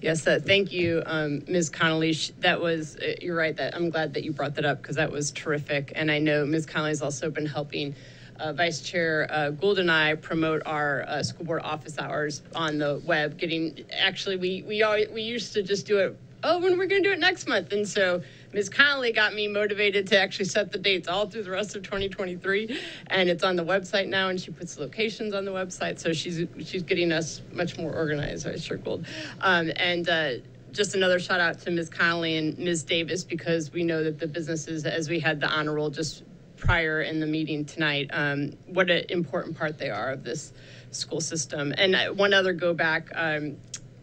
Yes, 0.00 0.26
uh, 0.26 0.40
thank 0.42 0.72
you, 0.72 1.02
um, 1.04 1.42
Ms. 1.46 1.68
Connolly. 1.68 2.14
That 2.38 2.58
was, 2.58 2.96
uh, 2.96 3.16
you're 3.20 3.36
right, 3.36 3.54
that, 3.56 3.76
I'm 3.76 3.90
glad 3.90 4.14
that 4.14 4.24
you 4.24 4.32
brought 4.32 4.54
that 4.54 4.64
up 4.64 4.80
because 4.80 4.96
that 4.96 5.12
was 5.12 5.30
terrific. 5.30 5.92
And 5.94 6.10
I 6.10 6.18
know 6.18 6.46
Ms. 6.46 6.64
Connolly's 6.64 7.02
also 7.02 7.30
been 7.30 7.44
helping 7.44 7.94
uh, 8.38 8.54
Vice 8.54 8.80
Chair 8.80 9.26
uh, 9.28 9.50
Gould 9.50 9.78
and 9.78 9.90
I 9.90 10.14
promote 10.14 10.62
our 10.64 11.04
uh, 11.06 11.22
school 11.22 11.44
board 11.44 11.60
office 11.62 11.98
hours 11.98 12.40
on 12.54 12.78
the 12.78 13.02
web, 13.04 13.36
getting, 13.36 13.84
actually, 13.98 14.36
we, 14.36 14.62
we 14.66 14.82
always, 14.82 15.10
we 15.10 15.20
used 15.20 15.52
to 15.52 15.62
just 15.62 15.86
do 15.86 15.98
it, 15.98 16.18
oh, 16.42 16.58
when 16.60 16.78
we're 16.78 16.86
going 16.86 17.02
to 17.02 17.08
do 17.10 17.12
it 17.12 17.18
next 17.18 17.46
month. 17.46 17.70
And 17.72 17.86
so 17.86 18.22
Ms. 18.52 18.68
Connolly 18.68 19.12
got 19.12 19.34
me 19.34 19.46
motivated 19.46 20.08
to 20.08 20.18
actually 20.18 20.46
set 20.46 20.72
the 20.72 20.78
dates 20.78 21.06
all 21.08 21.28
through 21.28 21.44
the 21.44 21.50
rest 21.50 21.76
of 21.76 21.82
2023. 21.82 22.80
And 23.06 23.28
it's 23.28 23.44
on 23.44 23.56
the 23.56 23.64
website 23.64 24.08
now, 24.08 24.28
and 24.28 24.40
she 24.40 24.50
puts 24.50 24.78
locations 24.78 25.34
on 25.34 25.44
the 25.44 25.52
website. 25.52 25.98
So 25.98 26.12
she's, 26.12 26.46
she's 26.64 26.82
getting 26.82 27.12
us 27.12 27.42
much 27.52 27.78
more 27.78 27.94
organized, 27.94 28.46
I 28.46 28.56
Gould. 28.76 29.06
Um, 29.40 29.70
and, 29.76 30.08
uh, 30.08 30.30
just 30.72 30.94
another 30.94 31.18
shout 31.18 31.40
out 31.40 31.58
to 31.60 31.70
Ms. 31.70 31.88
Connolly 31.88 32.36
and 32.36 32.56
Ms. 32.58 32.84
Davis 32.84 33.24
because 33.24 33.72
we 33.72 33.82
know 33.82 34.04
that 34.04 34.18
the 34.18 34.26
businesses, 34.26 34.86
as 34.86 35.08
we 35.08 35.18
had 35.18 35.40
the 35.40 35.48
honor 35.48 35.74
roll 35.74 35.90
just 35.90 36.22
prior 36.56 37.02
in 37.02 37.20
the 37.20 37.26
meeting 37.26 37.64
tonight, 37.64 38.08
um, 38.12 38.52
what 38.66 38.90
an 38.90 39.04
important 39.08 39.56
part 39.56 39.78
they 39.78 39.90
are 39.90 40.12
of 40.12 40.22
this 40.22 40.52
school 40.90 41.20
system. 41.20 41.74
And 41.76 41.94
uh, 41.94 42.08
one 42.12 42.34
other 42.34 42.52
go 42.52 42.74
back, 42.74 43.08
um, 43.14 43.56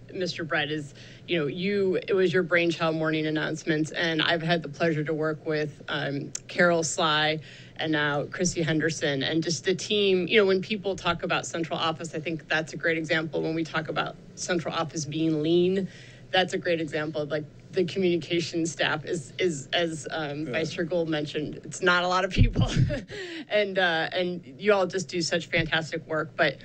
Mr. 0.10 0.48
Brett, 0.48 0.72
is, 0.72 0.94
you 1.28 1.40
know, 1.40 1.48
you, 1.48 1.96
it 2.08 2.14
was 2.14 2.34
your 2.34 2.44
brainchild 2.44 2.96
morning 2.96 3.28
announcements, 3.28 3.92
and 3.92 4.22
I've 4.22 4.42
had 4.42 4.64
the 4.64 4.70
pleasure 4.70 5.04
to 5.04 5.14
work 5.14 5.46
with 5.46 5.82
um, 5.90 6.32
Carol 6.48 6.84
Sly 6.84 7.40
and 7.76 7.92
now 7.92 8.24
Chrissy 8.24 8.64
Henderson, 8.64 9.24
and 9.24 9.44
just 9.44 9.66
the 9.66 9.76
team, 9.76 10.28
you 10.28 10.40
know, 10.40 10.46
when 10.46 10.62
people 10.62 10.96
talk 10.96 11.24
about 11.24 11.46
central 11.46 11.78
office, 11.78 12.16
I 12.16 12.20
think 12.20 12.48
that's 12.48 12.74
a 12.74 12.78
great 12.78 12.98
example. 12.98 13.42
When 13.42 13.56
we 13.56 13.64
talk 13.64 13.90
about 13.90 14.16
central 14.36 14.74
office 14.74 15.06
being 15.06 15.44
lean, 15.44 15.90
that's 16.32 16.54
a 16.54 16.58
great 16.58 16.80
example 16.80 17.22
of 17.22 17.30
like 17.30 17.46
the 17.72 17.84
communication 17.84 18.66
staff 18.66 19.06
is 19.06 19.34
is 19.38 19.68
as 19.74 20.08
um, 20.12 20.46
Vice 20.48 20.74
Chair 20.74 20.86
Gould 20.86 21.10
mentioned, 21.10 21.60
it's 21.64 21.82
not 21.82 22.04
a 22.04 22.08
lot 22.08 22.26
of 22.26 22.32
people, 22.32 22.68
and 23.50 23.78
uh, 23.78 24.10
and 24.12 24.56
you 24.58 24.74
all 24.74 24.88
just 24.88 25.10
do 25.10 25.22
such 25.22 25.48
fantastic 25.48 26.06
work. 26.08 26.32
But 26.36 26.58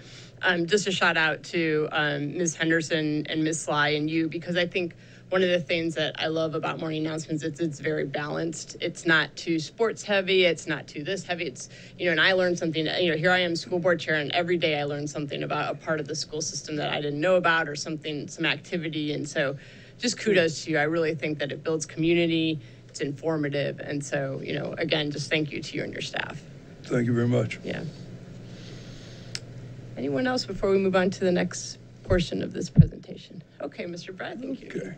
um, 0.43 0.66
just 0.66 0.86
a 0.86 0.93
shout 0.93 1.16
out 1.16 1.43
to 1.45 1.88
um, 1.93 2.36
Ms. 2.36 2.57
Henderson 2.57 3.26
and 3.28 3.43
Ms. 3.45 3.62
Sly 3.62 3.90
and 3.90 4.11
you 4.11 4.28
because 4.28 4.57
I 4.57 4.66
think 4.66 4.95
one 5.32 5.43
of 5.43 5.49
the 5.49 5.61
things 5.61 5.95
that 5.95 6.14
I 6.18 6.26
love 6.26 6.55
about 6.55 6.78
morning 6.78 7.07
announcements 7.07 7.43
is 7.43 7.59
it's 7.59 7.80
very 7.80 8.05
balanced. 8.05 8.76
It's 8.82 9.07
not 9.07 9.34
too 9.34 9.59
sports 9.59 10.03
heavy. 10.03 10.45
It's 10.45 10.66
not 10.66 10.86
too 10.86 11.03
this 11.03 11.24
heavy. 11.24 11.47
It's 11.47 11.70
you 11.99 12.05
know, 12.05 12.12
and 12.12 12.20
I 12.20 12.32
learned 12.32 12.59
something. 12.59 12.84
You 12.84 13.12
know, 13.12 13.16
here 13.16 13.30
I 13.30 13.38
am, 13.38 13.57
school 13.57 13.78
board 13.78 13.99
chair, 13.99 14.16
and 14.16 14.30
every 14.32 14.59
day 14.59 14.78
I 14.78 14.84
learn 14.84 15.07
something 15.07 15.43
about 15.43 15.74
a 15.74 15.78
part 15.78 16.01
of 16.01 16.07
the 16.07 16.14
school 16.14 16.43
system 16.43 16.76
that 16.76 16.93
I 16.93 17.01
didn't 17.01 17.20
know 17.20 17.36
about 17.36 17.66
or 17.66 17.76
something, 17.76 18.28
some 18.28 18.45
activity, 18.45 19.14
and 19.14 19.26
so 19.26 19.57
just 19.99 20.20
kudos 20.20 20.64
to 20.64 20.70
you. 20.70 20.78
I 20.78 20.82
really 20.82 21.14
think 21.14 21.38
that 21.38 21.51
it 21.51 21.64
builds 21.64 21.86
community. 21.86 22.61
It's 22.88 23.01
informative, 23.01 23.80
and 23.80 24.05
so 24.05 24.43
you 24.45 24.53
know, 24.53 24.74
again, 24.76 25.11
just 25.11 25.30
thank 25.30 25.51
you 25.51 25.62
to 25.62 25.76
you 25.78 25.82
and 25.82 25.95
your 25.95 26.03
staff. 26.03 26.43
Thank 26.82 27.07
you 27.07 27.14
very 27.14 27.28
much. 27.28 27.59
Yeah. 27.64 27.84
Anyone 30.03 30.26
else 30.26 30.44
before 30.44 30.72
we 30.72 30.78
move 30.78 30.96
on 30.96 31.11
to 31.11 31.20
the 31.20 31.30
next 31.30 31.78
portion 32.03 32.42
of 32.42 32.53
this 32.53 32.68
presentation? 32.68 33.40
Okay, 33.61 33.84
Mr. 33.84 34.12
Brett, 34.12 34.36
thank 34.40 34.61
you. 34.61 34.66
Okay. 34.66 34.96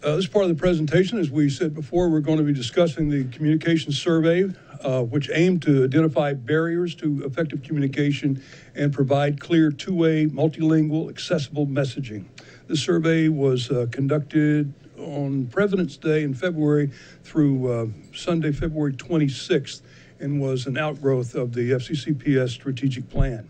Uh, 0.00 0.14
This 0.14 0.28
part 0.28 0.44
of 0.44 0.48
the 0.50 0.54
presentation, 0.54 1.18
as 1.18 1.28
we 1.28 1.50
said 1.50 1.74
before, 1.74 2.08
we're 2.08 2.20
going 2.20 2.38
to 2.38 2.44
be 2.44 2.52
discussing 2.52 3.10
the 3.10 3.24
communication 3.36 3.90
survey, 3.90 4.44
uh, 4.84 5.02
which 5.02 5.28
aimed 5.34 5.60
to 5.62 5.82
identify 5.82 6.34
barriers 6.34 6.94
to 6.94 7.24
effective 7.24 7.64
communication 7.64 8.40
and 8.76 8.92
provide 8.92 9.40
clear, 9.40 9.72
two-way, 9.72 10.26
multilingual, 10.26 11.10
accessible 11.10 11.66
messaging. 11.66 12.26
The 12.68 12.76
survey 12.76 13.26
was 13.26 13.72
uh, 13.72 13.86
conducted 13.90 14.72
on 15.00 15.48
President's 15.48 15.96
Day 15.96 16.22
in 16.22 16.32
February 16.32 16.92
through 17.24 17.72
uh, 17.72 17.86
Sunday, 18.14 18.52
February 18.52 18.92
26th, 18.92 19.80
and 20.20 20.40
was 20.40 20.66
an 20.66 20.76
outgrowth 20.76 21.34
of 21.34 21.52
the 21.54 21.70
FCCPS 21.70 22.50
strategic 22.50 23.08
plan. 23.08 23.48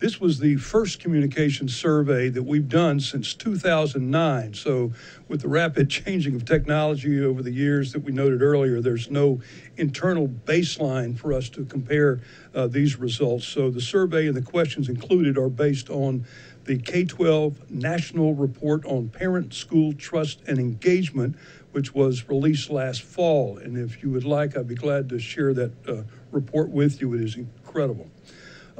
This 0.00 0.18
was 0.18 0.38
the 0.38 0.56
first 0.56 0.98
communication 0.98 1.68
survey 1.68 2.30
that 2.30 2.42
we've 2.42 2.70
done 2.70 3.00
since 3.00 3.34
2009. 3.34 4.54
So, 4.54 4.92
with 5.28 5.42
the 5.42 5.48
rapid 5.48 5.90
changing 5.90 6.34
of 6.34 6.46
technology 6.46 7.22
over 7.22 7.42
the 7.42 7.52
years 7.52 7.92
that 7.92 8.02
we 8.02 8.10
noted 8.10 8.40
earlier, 8.40 8.80
there's 8.80 9.10
no 9.10 9.42
internal 9.76 10.26
baseline 10.26 11.18
for 11.18 11.34
us 11.34 11.50
to 11.50 11.66
compare 11.66 12.20
uh, 12.54 12.66
these 12.66 12.96
results. 12.96 13.44
So, 13.44 13.70
the 13.70 13.82
survey 13.82 14.26
and 14.26 14.34
the 14.34 14.42
questions 14.42 14.88
included 14.88 15.36
are 15.36 15.50
based 15.50 15.90
on 15.90 16.24
the 16.64 16.78
K 16.78 17.04
12 17.04 17.70
National 17.70 18.34
Report 18.34 18.86
on 18.86 19.10
Parent 19.10 19.52
School 19.52 19.92
Trust 19.92 20.40
and 20.46 20.58
Engagement, 20.58 21.36
which 21.72 21.94
was 21.94 22.28
released 22.28 22.70
last 22.70 23.02
fall. 23.02 23.58
And 23.58 23.76
if 23.76 24.02
you 24.02 24.10
would 24.10 24.24
like, 24.24 24.56
I'd 24.56 24.68
be 24.68 24.74
glad 24.74 25.08
to 25.10 25.18
share 25.18 25.54
that 25.54 25.72
uh, 25.88 26.02
report 26.30 26.70
with 26.70 27.00
you. 27.00 27.14
It 27.14 27.22
is 27.22 27.36
incredible 27.36 28.08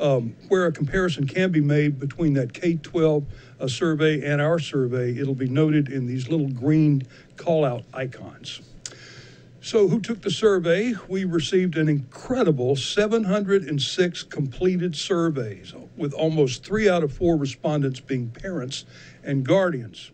um, 0.00 0.34
where 0.48 0.66
a 0.66 0.72
comparison 0.72 1.26
can 1.26 1.50
be 1.50 1.60
made 1.60 1.98
between 1.98 2.32
that 2.34 2.52
K 2.52 2.76
12 2.76 3.24
uh, 3.60 3.68
survey 3.68 4.24
and 4.24 4.40
our 4.40 4.58
survey, 4.58 5.16
it'll 5.16 5.34
be 5.34 5.48
noted 5.48 5.88
in 5.88 6.06
these 6.06 6.28
little 6.28 6.48
green 6.48 7.02
call 7.36 7.64
out 7.64 7.84
icons. 7.92 8.60
So, 9.62 9.88
who 9.88 10.00
took 10.00 10.22
the 10.22 10.30
survey? 10.30 10.94
We 11.06 11.26
received 11.26 11.76
an 11.76 11.86
incredible 11.86 12.76
706 12.76 14.22
completed 14.22 14.96
surveys, 14.96 15.74
with 15.98 16.14
almost 16.14 16.64
three 16.64 16.88
out 16.88 17.02
of 17.02 17.12
four 17.12 17.36
respondents 17.36 18.00
being 18.00 18.30
parents 18.30 18.86
and 19.22 19.44
guardians. 19.44 20.12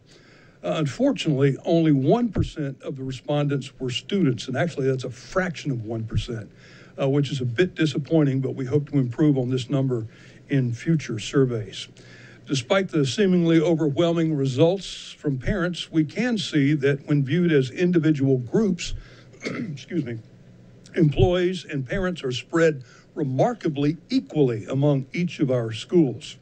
Uh, 0.64 0.74
unfortunately, 0.76 1.56
only 1.64 1.92
1% 1.92 2.82
of 2.82 2.96
the 2.96 3.02
respondents 3.04 3.78
were 3.78 3.90
students, 3.90 4.48
and 4.48 4.56
actually, 4.56 4.86
that's 4.86 5.04
a 5.04 5.10
fraction 5.10 5.70
of 5.70 5.78
1%, 5.78 6.48
uh, 7.00 7.08
which 7.08 7.30
is 7.30 7.40
a 7.40 7.44
bit 7.44 7.74
disappointing, 7.74 8.40
but 8.40 8.54
we 8.54 8.64
hope 8.64 8.90
to 8.90 8.98
improve 8.98 9.36
on 9.36 9.50
this 9.50 9.68
number 9.68 10.06
in 10.48 10.72
future 10.72 11.18
surveys. 11.18 11.88
Despite 12.46 12.88
the 12.88 13.04
seemingly 13.04 13.60
overwhelming 13.60 14.34
results 14.34 15.10
from 15.12 15.38
parents, 15.38 15.90
we 15.90 16.04
can 16.04 16.38
see 16.38 16.74
that 16.74 17.06
when 17.06 17.24
viewed 17.24 17.52
as 17.52 17.70
individual 17.70 18.38
groups, 18.38 18.94
excuse 19.44 20.04
me, 20.04 20.18
employees 20.94 21.64
and 21.64 21.86
parents 21.86 22.22
are 22.22 22.32
spread 22.32 22.84
remarkably 23.14 23.96
equally 24.10 24.64
among 24.66 25.06
each 25.12 25.40
of 25.40 25.50
our 25.50 25.72
schools. 25.72 26.36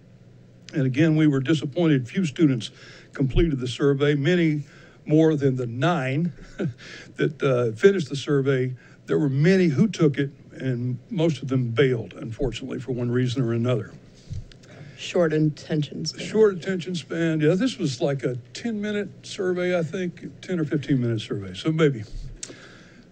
And 0.75 0.87
again, 0.87 1.17
we 1.17 1.27
were 1.27 1.41
disappointed 1.41 2.09
few 2.09 2.27
students 2.27 2.71
completed 3.15 3.61
the 3.61 3.69
survey, 3.69 4.15
many 4.15 4.65
more 5.07 5.37
than 5.37 5.57
the 5.57 5.67
nine 5.67 6.33
that 7.17 7.43
uh, 7.43 7.77
finished 7.77 8.09
the 8.09 8.17
survey. 8.17 8.75
There 9.07 9.19
were 9.19 9.29
many 9.29 9.67
who 9.67 9.89
took 9.89 10.19
it, 10.19 10.31
and 10.53 10.99
most 11.11 11.43
of 11.43 11.49
them 11.49 11.71
bailed, 11.71 12.15
unfortunately, 12.15 12.81
for 12.81 12.93
one 12.93 13.11
reason 13.11 13.43
or 13.43 13.53
another. 13.53 13.93
Short 14.97 15.33
attention 15.35 16.07
span. 16.07 16.27
Short 16.27 16.55
attention 16.55 16.95
span. 16.95 17.41
Yeah, 17.41 17.55
this 17.55 17.77
was 17.77 18.01
like 18.01 18.23
a 18.23 18.37
10 18.55 18.81
minute 18.81 19.27
survey, 19.27 19.79
I 19.79 19.83
think, 19.83 20.41
10 20.41 20.61
or 20.61 20.65
15 20.65 21.01
minute 21.01 21.21
survey. 21.21 21.53
So 21.55 21.71
maybe. 21.71 22.05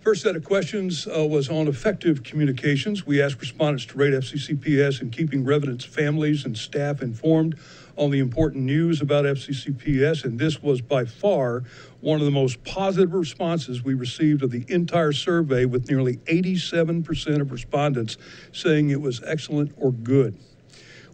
First 0.00 0.22
set 0.22 0.34
of 0.34 0.42
questions 0.42 1.06
uh, 1.06 1.24
was 1.24 1.48
on 1.48 1.68
effective 1.68 2.24
communications. 2.24 3.06
We 3.06 3.22
asked 3.22 3.40
respondents 3.40 3.86
to 3.86 3.98
rate 3.98 4.14
FCCPS 4.14 5.00
in 5.00 5.10
keeping 5.10 5.44
residents, 5.44 5.84
families, 5.84 6.44
and 6.44 6.58
staff 6.58 7.02
informed 7.02 7.56
on 7.96 8.10
the 8.10 8.18
important 8.18 8.64
news 8.64 9.00
about 9.00 9.24
FCCPS, 9.24 10.24
and 10.24 10.38
this 10.38 10.62
was 10.62 10.80
by 10.80 11.04
far 11.04 11.62
one 12.00 12.18
of 12.18 12.24
the 12.24 12.32
most 12.32 12.62
positive 12.64 13.14
responses 13.14 13.82
we 13.82 13.94
received 13.94 14.42
of 14.42 14.50
the 14.50 14.64
entire 14.68 15.12
survey, 15.12 15.64
with 15.64 15.88
nearly 15.88 16.16
87% 16.18 17.40
of 17.40 17.52
respondents 17.52 18.16
saying 18.52 18.90
it 18.90 19.00
was 19.00 19.22
excellent 19.24 19.72
or 19.76 19.92
good. 19.92 20.38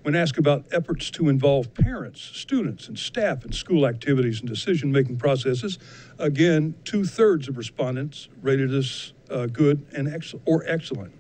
When 0.03 0.15
asked 0.15 0.39
about 0.39 0.65
efforts 0.73 1.11
to 1.13 1.29
involve 1.29 1.75
parents, 1.75 2.21
students, 2.23 2.89
and 2.89 2.99
staff 2.99 3.45
in 3.45 3.53
school 3.53 3.87
activities 3.87 4.41
and 4.41 4.49
decision 4.49 4.93
making 4.93 5.19
processes, 5.19 5.79
again, 6.19 6.75
two 6.85 7.05
thirds 7.05 7.49
of 7.49 7.59
respondents 7.59 8.29
rated 8.41 8.73
us 8.75 9.13
uh, 9.31 9.47
good 9.47 9.85
and 9.95 10.09
ex- 10.09 10.35
or 10.47 10.65
excellent. 10.67 11.13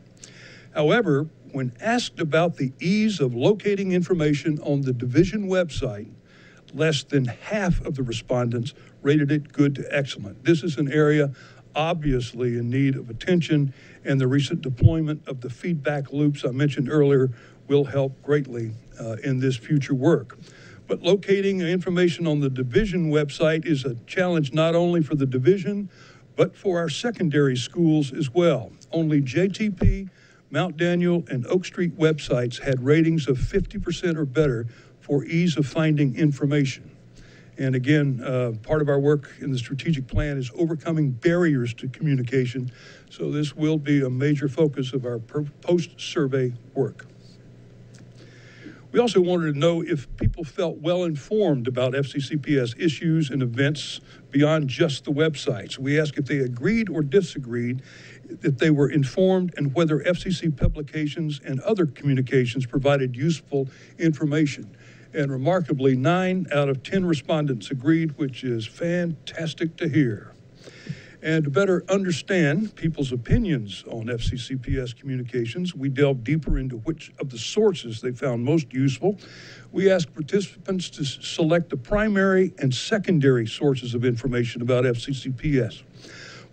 However, 0.74 1.28
when 1.52 1.72
asked 1.80 2.20
about 2.20 2.56
the 2.56 2.72
ease 2.80 3.20
of 3.20 3.34
locating 3.34 3.92
information 3.92 4.58
on 4.60 4.82
the 4.82 4.92
division 4.92 5.48
website, 5.48 6.10
less 6.74 7.02
than 7.02 7.24
half 7.24 7.80
of 7.84 7.94
the 7.94 8.02
respondents 8.02 8.74
rated 9.02 9.30
it 9.30 9.52
good 9.52 9.74
to 9.74 9.84
excellent. 9.90 10.44
This 10.44 10.62
is 10.62 10.76
an 10.76 10.92
area 10.92 11.32
obviously 11.74 12.58
in 12.58 12.68
need 12.68 12.96
of 12.96 13.08
attention, 13.08 13.72
and 14.04 14.20
the 14.20 14.26
recent 14.26 14.60
deployment 14.60 15.26
of 15.28 15.40
the 15.40 15.50
feedback 15.50 16.12
loops 16.12 16.44
I 16.44 16.50
mentioned 16.50 16.90
earlier 16.90 17.30
will 17.68 17.84
help 17.84 18.20
greatly 18.22 18.72
uh, 19.00 19.16
in 19.22 19.38
this 19.38 19.56
future 19.56 19.94
work. 19.94 20.38
But 20.86 21.02
locating 21.02 21.60
information 21.60 22.26
on 22.26 22.40
the 22.40 22.48
division 22.48 23.10
website 23.10 23.66
is 23.66 23.84
a 23.84 23.94
challenge 24.06 24.52
not 24.52 24.74
only 24.74 25.02
for 25.02 25.14
the 25.14 25.26
division, 25.26 25.90
but 26.34 26.56
for 26.56 26.78
our 26.78 26.88
secondary 26.88 27.56
schools 27.56 28.12
as 28.12 28.32
well. 28.32 28.72
Only 28.90 29.20
JTP, 29.20 30.08
Mount 30.50 30.76
Daniel, 30.76 31.24
and 31.30 31.46
Oak 31.46 31.64
Street 31.64 31.98
websites 31.98 32.60
had 32.62 32.82
ratings 32.82 33.28
of 33.28 33.38
50% 33.38 34.16
or 34.16 34.24
better 34.24 34.66
for 35.00 35.24
ease 35.24 35.56
of 35.56 35.66
finding 35.66 36.16
information. 36.16 36.90
And 37.58 37.74
again, 37.74 38.22
uh, 38.24 38.52
part 38.62 38.82
of 38.82 38.88
our 38.88 39.00
work 39.00 39.30
in 39.40 39.50
the 39.50 39.58
strategic 39.58 40.06
plan 40.06 40.38
is 40.38 40.50
overcoming 40.54 41.10
barriers 41.10 41.74
to 41.74 41.88
communication. 41.88 42.70
So 43.10 43.30
this 43.30 43.54
will 43.56 43.78
be 43.78 44.02
a 44.02 44.10
major 44.10 44.48
focus 44.48 44.92
of 44.92 45.04
our 45.04 45.18
post-survey 45.18 46.54
work. 46.74 47.06
We 48.90 49.00
also 49.00 49.20
wanted 49.20 49.52
to 49.52 49.58
know 49.58 49.82
if 49.82 50.08
people 50.16 50.44
felt 50.44 50.78
well 50.78 51.04
informed 51.04 51.68
about 51.68 51.92
FCCPS 51.92 52.80
issues 52.80 53.28
and 53.28 53.42
events 53.42 54.00
beyond 54.30 54.68
just 54.68 55.04
the 55.04 55.10
websites. 55.10 55.78
We 55.78 56.00
asked 56.00 56.16
if 56.16 56.24
they 56.24 56.38
agreed 56.38 56.88
or 56.88 57.02
disagreed, 57.02 57.82
that 58.28 58.58
they 58.58 58.70
were 58.70 58.90
informed, 58.90 59.54
and 59.56 59.74
whether 59.74 60.00
FCC 60.00 60.54
publications 60.56 61.40
and 61.44 61.60
other 61.60 61.86
communications 61.86 62.66
provided 62.66 63.16
useful 63.16 63.68
information. 63.98 64.76
And 65.14 65.32
remarkably, 65.32 65.96
nine 65.96 66.46
out 66.52 66.68
of 66.68 66.82
10 66.82 67.06
respondents 67.06 67.70
agreed, 67.70 68.18
which 68.18 68.44
is 68.44 68.66
fantastic 68.66 69.76
to 69.78 69.88
hear. 69.88 70.32
And 71.20 71.44
to 71.44 71.50
better 71.50 71.84
understand 71.88 72.76
people's 72.76 73.10
opinions 73.10 73.82
on 73.88 74.06
FCCPS 74.06 74.96
communications, 74.96 75.74
we 75.74 75.88
delved 75.88 76.22
deeper 76.22 76.58
into 76.58 76.76
which 76.76 77.12
of 77.18 77.30
the 77.30 77.38
sources 77.38 78.00
they 78.00 78.12
found 78.12 78.44
most 78.44 78.72
useful. 78.72 79.18
We 79.72 79.90
asked 79.90 80.14
participants 80.14 80.90
to 80.90 81.04
select 81.04 81.70
the 81.70 81.76
primary 81.76 82.52
and 82.58 82.72
secondary 82.72 83.48
sources 83.48 83.94
of 83.94 84.04
information 84.04 84.62
about 84.62 84.84
FCCPS. 84.84 85.82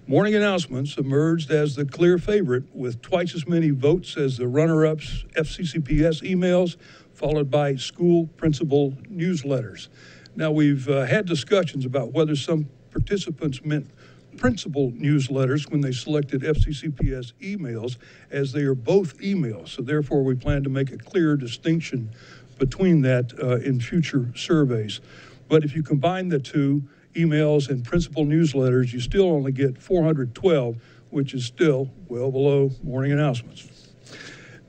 Morning 0.08 0.36
announcements 0.36 1.00
emerged 1.00 1.50
as 1.50 1.76
the 1.76 1.84
clear 1.84 2.20
favorite 2.20 2.66
with 2.76 3.02
twice 3.02 3.34
as 3.34 3.48
many 3.48 3.72
votes 3.72 4.18
as 4.18 4.38
the 4.38 4.48
runner 4.48 4.86
ups 4.86 5.26
FCCPS 5.36 6.22
emails, 6.22 6.78
followed 7.16 7.50
by 7.50 7.76
school 7.76 8.28
principal 8.38 8.92
newsletters. 9.12 9.88
Now, 10.36 10.52
we've 10.52 10.88
uh, 10.88 11.06
had 11.06 11.26
discussions 11.26 11.86
about 11.86 12.12
whether 12.14 12.36
some 12.36 12.70
participants 12.92 13.66
meant 13.66 13.90
principal 14.38 14.92
newsletters 14.92 15.72
when 15.72 15.82
they 15.82 15.92
selected 15.92 16.44
FCCPS 16.44 17.34
emails, 17.42 17.98
as 18.30 18.52
they 18.52 18.62
are 18.62 18.76
both 18.76 19.18
emails. 19.18 19.70
So, 19.70 19.82
therefore, 19.82 20.24
we 20.24 20.36
plan 20.36 20.62
to 20.66 20.70
make 20.70 20.92
a 20.92 20.98
clear 20.98 21.36
distinction 21.36 22.12
between 22.60 23.02
that 23.02 23.34
uh, 23.42 23.56
in 23.56 23.80
future 23.80 24.32
surveys. 24.36 25.02
But 25.48 25.64
if 25.64 25.76
you 25.76 25.82
combine 25.82 26.30
the 26.30 26.38
two, 26.38 26.84
emails 27.16 27.70
and 27.70 27.84
principal 27.84 28.26
newsletters, 28.26 28.94
you 28.94 29.00
still 29.00 29.30
only 29.32 29.52
get 29.52 29.82
412, 29.82 30.78
which 31.10 31.34
is 31.34 31.46
still 31.46 31.90
well 32.08 32.32
below 32.32 32.72
morning 32.84 33.12
announcements. 33.12 33.68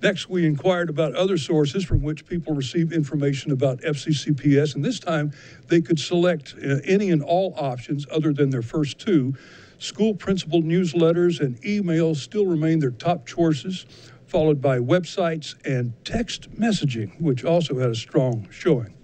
Next, 0.03 0.29
we 0.29 0.45
inquired 0.45 0.91
about 0.91 1.15
other 1.15 1.39
sources 1.39 1.85
from 1.85 2.03
which 2.03 2.27
people 2.27 2.55
receive 2.55 2.93
information 2.93 3.51
about 3.51 3.81
FCCPS, 3.81 4.75
and 4.75 4.85
this 4.85 5.01
time 5.01 5.33
they 5.69 5.81
could 5.81 5.99
select 5.99 6.55
uh, 6.63 6.77
any 6.85 7.11
and 7.11 7.23
all 7.23 7.55
options 7.57 8.07
other 8.11 8.33
than 8.33 8.51
their 8.51 8.63
first 8.63 8.99
two. 8.99 9.35
School 9.79 10.15
principal 10.15 10.63
newsletters 10.63 11.41
and 11.41 11.61
emails 11.63 12.17
still 12.17 12.47
remain 12.47 12.79
their 12.79 12.91
top 12.91 13.27
choices, 13.27 13.87
followed 14.27 14.61
by 14.61 14.79
websites 14.79 15.55
and 15.65 15.93
text 16.05 16.51
messaging, 16.55 17.19
which 17.21 17.45
also 17.45 17.79
had 17.79 17.91
a 17.91 17.95
strong 17.95 18.47
showing. 18.51 18.96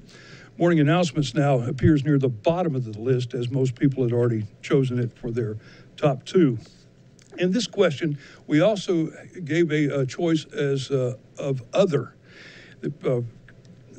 Morning 0.62 0.78
announcements 0.78 1.34
now 1.34 1.58
appears 1.58 2.04
near 2.04 2.20
the 2.20 2.28
bottom 2.28 2.76
of 2.76 2.84
the 2.84 2.96
list, 2.96 3.34
as 3.34 3.50
most 3.50 3.74
people 3.74 4.04
had 4.04 4.12
already 4.12 4.46
chosen 4.62 5.00
it 5.00 5.12
for 5.18 5.32
their 5.32 5.56
top 5.96 6.24
two. 6.24 6.56
In 7.36 7.50
this 7.50 7.66
question, 7.66 8.16
we 8.46 8.60
also 8.60 9.08
gave 9.42 9.72
a, 9.72 10.02
a 10.02 10.06
choice 10.06 10.44
as 10.52 10.88
uh, 10.92 11.16
of 11.36 11.64
other. 11.72 12.14
Uh, 13.04 13.22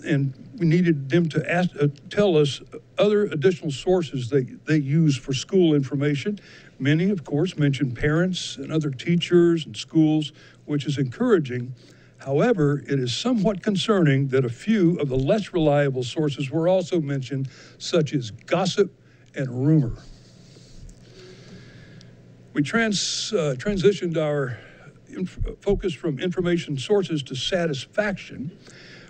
and 0.05 0.33
we 0.55 0.65
needed 0.65 1.09
them 1.09 1.27
to 1.27 1.51
ask, 1.51 1.71
uh, 1.81 1.89
tell 2.09 2.37
us 2.37 2.61
other 2.97 3.25
additional 3.25 3.69
sources 3.69 4.29
they, 4.29 4.43
they 4.43 4.77
use 4.77 5.17
for 5.17 5.33
school 5.33 5.75
information. 5.75 6.39
Many, 6.79 7.09
of 7.09 7.25
course, 7.25 7.57
mentioned 7.57 7.97
parents 7.97 8.55
and 8.55 8.71
other 8.71 8.89
teachers 8.89 9.65
and 9.65 9.75
schools, 9.75 10.31
which 10.63 10.85
is 10.85 10.97
encouraging. 10.97 11.75
However, 12.25 12.81
it 12.87 12.99
is 12.99 13.13
somewhat 13.13 13.61
concerning 13.61 14.29
that 14.29 14.45
a 14.45 14.49
few 14.49 14.97
of 14.99 15.09
the 15.09 15.17
less 15.17 15.51
reliable 15.51 16.03
sources 16.03 16.49
were 16.49 16.69
also 16.69 17.01
mentioned, 17.01 17.49
such 17.77 18.13
as 18.13 18.31
gossip 18.31 18.97
and 19.35 19.49
rumor. 19.49 19.97
We 22.53 22.61
trans, 22.61 23.33
uh, 23.33 23.55
transitioned 23.57 24.15
our 24.15 24.57
focus 25.59 25.93
from 25.93 26.19
information 26.19 26.77
sources 26.77 27.23
to 27.23 27.35
satisfaction 27.35 28.57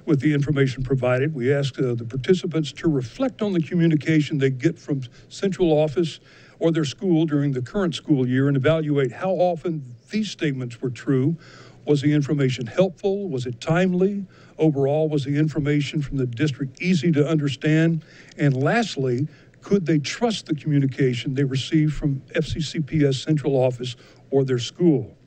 with 0.06 0.20
the 0.20 0.34
information 0.34 0.84
provided. 0.84 1.36
We 1.36 1.54
asked 1.54 1.78
uh, 1.78 1.94
the 1.94 2.06
participants 2.06 2.72
to 2.74 2.90
reflect 2.90 3.42
on 3.42 3.54
the 3.54 3.62
communication 3.62 4.40
they 4.40 4.50
get 4.50 4.80
from 4.80 5.04
central 5.30 5.72
office 5.72 6.20
or 6.60 6.72
their 6.72 6.86
school 6.86 7.26
during 7.26 7.52
the 7.52 7.62
current 7.62 7.94
school 7.94 8.28
year 8.28 8.48
and 8.48 8.58
evaluate 8.58 9.12
how 9.12 9.32
often 9.32 9.96
these 10.10 10.30
statements 10.30 10.82
were 10.82 10.90
true. 10.90 11.38
Was 11.86 12.02
the 12.02 12.14
information 12.14 12.66
helpful? 12.68 13.30
Was 13.30 13.46
it 13.46 13.60
timely? 13.60 14.26
Overall, 14.58 15.10
was 15.10 15.26
the 15.26 15.38
information 15.38 16.02
from 16.02 16.18
the 16.18 16.26
district 16.26 16.82
easy 16.82 17.12
to 17.12 17.28
understand? 17.28 18.06
And 18.38 18.56
lastly, 18.56 19.28
could 19.62 19.86
they 19.86 20.00
trust 20.00 20.46
the 20.46 20.56
communication 20.56 21.34
they 21.34 21.44
received 21.44 21.94
from 21.94 22.22
FCCPS 22.36 23.24
central 23.24 23.56
office 23.56 23.96
or 24.32 24.44
their 24.44 24.60
school? 24.60 25.18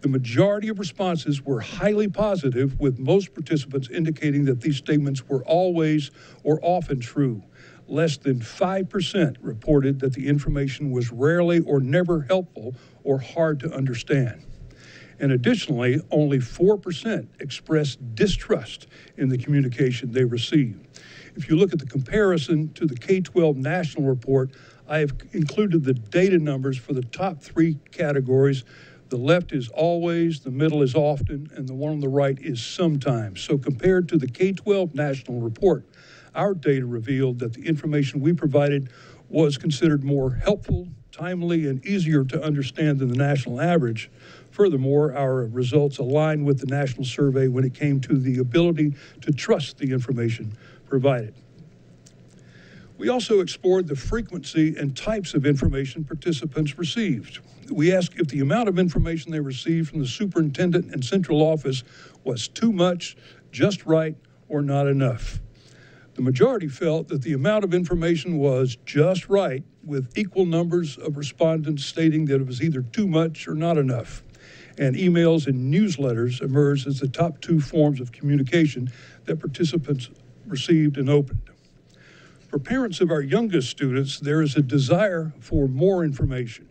The 0.00 0.08
majority 0.08 0.68
of 0.68 0.80
responses 0.80 1.42
were 1.42 1.60
highly 1.60 2.08
positive, 2.08 2.80
with 2.80 2.98
most 2.98 3.34
participants 3.34 3.88
indicating 3.88 4.44
that 4.46 4.60
these 4.60 4.76
statements 4.76 5.28
were 5.28 5.44
always 5.44 6.10
or 6.42 6.58
often 6.62 6.98
true. 6.98 7.44
Less 7.86 8.16
than 8.16 8.40
5% 8.40 9.36
reported 9.40 10.00
that 10.00 10.14
the 10.14 10.26
information 10.26 10.90
was 10.90 11.12
rarely 11.12 11.60
or 11.60 11.78
never 11.78 12.22
helpful 12.22 12.74
or 13.04 13.18
hard 13.18 13.60
to 13.60 13.72
understand. 13.72 14.44
And 15.18 15.32
additionally, 15.32 16.00
only 16.10 16.38
4% 16.38 17.28
expressed 17.40 18.14
distrust 18.14 18.86
in 19.16 19.28
the 19.28 19.38
communication 19.38 20.12
they 20.12 20.24
received. 20.24 21.00
If 21.36 21.48
you 21.48 21.56
look 21.56 21.72
at 21.72 21.78
the 21.78 21.86
comparison 21.86 22.72
to 22.74 22.86
the 22.86 22.96
K 22.96 23.20
12 23.20 23.56
national 23.56 24.04
report, 24.04 24.50
I 24.88 24.98
have 24.98 25.12
included 25.32 25.84
the 25.84 25.94
data 25.94 26.38
numbers 26.38 26.76
for 26.76 26.92
the 26.92 27.02
top 27.02 27.40
three 27.40 27.78
categories. 27.90 28.64
The 29.08 29.16
left 29.16 29.52
is 29.52 29.68
always, 29.68 30.40
the 30.40 30.50
middle 30.50 30.82
is 30.82 30.94
often, 30.94 31.50
and 31.54 31.68
the 31.68 31.74
one 31.74 31.92
on 31.92 32.00
the 32.00 32.08
right 32.08 32.38
is 32.38 32.62
sometimes. 32.62 33.40
So, 33.42 33.58
compared 33.58 34.08
to 34.10 34.18
the 34.18 34.28
K 34.28 34.52
12 34.52 34.94
national 34.94 35.40
report, 35.40 35.84
our 36.34 36.54
data 36.54 36.86
revealed 36.86 37.38
that 37.40 37.52
the 37.52 37.66
information 37.66 38.20
we 38.20 38.32
provided 38.32 38.90
was 39.28 39.56
considered 39.56 40.04
more 40.04 40.34
helpful, 40.34 40.88
timely, 41.10 41.66
and 41.66 41.84
easier 41.84 42.24
to 42.24 42.42
understand 42.42 42.98
than 42.98 43.08
the 43.08 43.16
national 43.16 43.60
average. 43.60 44.10
Furthermore, 44.52 45.16
our 45.16 45.46
results 45.46 45.96
align 45.96 46.44
with 46.44 46.58
the 46.58 46.66
national 46.66 47.06
survey 47.06 47.48
when 47.48 47.64
it 47.64 47.72
came 47.72 48.00
to 48.02 48.18
the 48.18 48.38
ability 48.38 48.94
to 49.22 49.32
trust 49.32 49.78
the 49.78 49.90
information 49.90 50.56
provided. 50.86 51.34
We 52.98 53.08
also 53.08 53.40
explored 53.40 53.88
the 53.88 53.96
frequency 53.96 54.76
and 54.76 54.94
types 54.94 55.32
of 55.32 55.46
information 55.46 56.04
participants 56.04 56.78
received. 56.78 57.40
We 57.70 57.94
asked 57.94 58.20
if 58.20 58.28
the 58.28 58.40
amount 58.40 58.68
of 58.68 58.78
information 58.78 59.32
they 59.32 59.40
received 59.40 59.88
from 59.88 60.00
the 60.00 60.06
superintendent 60.06 60.92
and 60.92 61.02
central 61.02 61.40
office 61.40 61.82
was 62.22 62.46
too 62.46 62.72
much, 62.72 63.16
just 63.50 63.86
right, 63.86 64.14
or 64.50 64.60
not 64.60 64.86
enough. 64.86 65.40
The 66.14 66.22
majority 66.22 66.68
felt 66.68 67.08
that 67.08 67.22
the 67.22 67.32
amount 67.32 67.64
of 67.64 67.72
information 67.72 68.36
was 68.36 68.76
just 68.84 69.30
right, 69.30 69.64
with 69.82 70.12
equal 70.16 70.44
numbers 70.44 70.98
of 70.98 71.16
respondents 71.16 71.86
stating 71.86 72.26
that 72.26 72.42
it 72.42 72.46
was 72.46 72.62
either 72.62 72.82
too 72.82 73.08
much 73.08 73.48
or 73.48 73.54
not 73.54 73.78
enough. 73.78 74.22
And 74.78 74.96
emails 74.96 75.46
and 75.46 75.72
newsletters 75.72 76.40
emerged 76.40 76.86
as 76.86 77.00
the 77.00 77.08
top 77.08 77.40
two 77.40 77.60
forms 77.60 78.00
of 78.00 78.12
communication 78.12 78.90
that 79.26 79.40
participants 79.40 80.10
received 80.46 80.96
and 80.96 81.10
opened. 81.10 81.42
For 82.48 82.58
parents 82.58 83.00
of 83.00 83.10
our 83.10 83.22
youngest 83.22 83.70
students, 83.70 84.20
there 84.20 84.42
is 84.42 84.56
a 84.56 84.62
desire 84.62 85.32
for 85.40 85.68
more 85.68 86.04
information. 86.04 86.68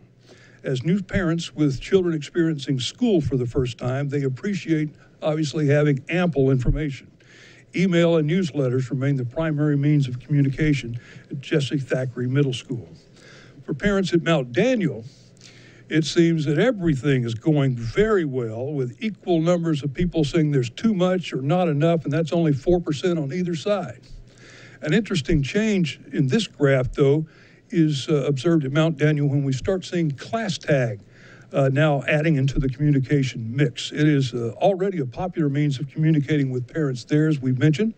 As 0.63 0.83
new 0.83 1.01
parents 1.01 1.55
with 1.55 1.81
children 1.81 2.13
experiencing 2.13 2.79
school 2.79 3.19
for 3.19 3.35
the 3.35 3.47
first 3.47 3.79
time, 3.79 4.09
they 4.09 4.23
appreciate 4.23 4.89
obviously 5.21 5.67
having 5.67 6.03
ample 6.09 6.51
information. 6.51 7.09
Email 7.75 8.17
and 8.17 8.29
newsletters 8.29 8.89
remain 8.89 9.15
the 9.15 9.25
primary 9.25 9.77
means 9.77 10.07
of 10.07 10.19
communication 10.19 10.99
at 11.29 11.39
Jessie 11.39 11.77
Thackrey 11.77 12.29
Middle 12.29 12.53
School. 12.53 12.89
For 13.63 13.73
parents 13.73 14.13
at 14.13 14.23
Mount 14.23 14.51
Daniel, 14.51 15.05
It 15.91 16.05
seems 16.05 16.45
that 16.45 16.57
everything 16.57 17.25
is 17.25 17.33
going 17.33 17.75
very 17.75 18.23
well, 18.23 18.71
with 18.71 18.95
equal 19.01 19.41
numbers 19.41 19.83
of 19.83 19.93
people 19.93 20.23
saying 20.23 20.51
there's 20.51 20.69
too 20.69 20.93
much 20.93 21.33
or 21.33 21.41
not 21.41 21.67
enough, 21.67 22.05
and 22.05 22.13
that's 22.13 22.31
only 22.31 22.53
4% 22.53 23.21
on 23.21 23.33
either 23.33 23.55
side. 23.55 23.99
An 24.81 24.93
interesting 24.93 25.43
change 25.43 25.99
in 26.13 26.27
this 26.27 26.47
graph, 26.47 26.93
though, 26.93 27.25
is 27.71 28.07
uh, 28.07 28.23
observed 28.25 28.63
at 28.63 28.71
Mount 28.71 28.95
Daniel 28.95 29.27
when 29.27 29.43
we 29.43 29.51
start 29.51 29.83
seeing 29.83 30.11
class 30.11 30.57
tag 30.57 31.01
uh, 31.51 31.69
now 31.73 32.03
adding 32.03 32.37
into 32.37 32.57
the 32.57 32.69
communication 32.69 33.53
mix. 33.53 33.91
It 33.91 34.07
is 34.07 34.33
uh, 34.33 34.53
already 34.61 34.99
a 34.99 35.05
popular 35.05 35.49
means 35.49 35.77
of 35.77 35.89
communicating 35.89 36.51
with 36.51 36.73
parents 36.73 37.03
there, 37.03 37.27
as 37.27 37.41
we've 37.41 37.59
mentioned. 37.59 37.95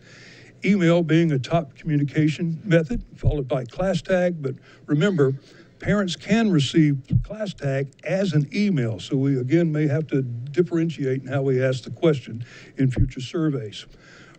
Email 0.65 1.03
being 1.03 1.31
a 1.31 1.37
top 1.37 1.75
communication 1.75 2.59
method, 2.63 3.03
followed 3.15 3.47
by 3.47 3.65
class 3.65 4.01
tag. 4.01 4.41
But 4.41 4.55
remember, 4.87 5.35
parents 5.83 6.15
can 6.15 6.49
receive 6.49 6.97
class 7.23 7.53
tag 7.53 7.91
as 8.05 8.31
an 8.31 8.47
email. 8.55 9.01
So 9.01 9.17
we 9.17 9.37
again 9.37 9.69
may 9.69 9.85
have 9.87 10.07
to 10.07 10.21
differentiate 10.21 11.23
in 11.23 11.27
how 11.27 11.41
we 11.41 11.61
ask 11.61 11.83
the 11.83 11.91
question 11.91 12.45
in 12.77 12.89
future 12.89 13.19
surveys. 13.19 13.85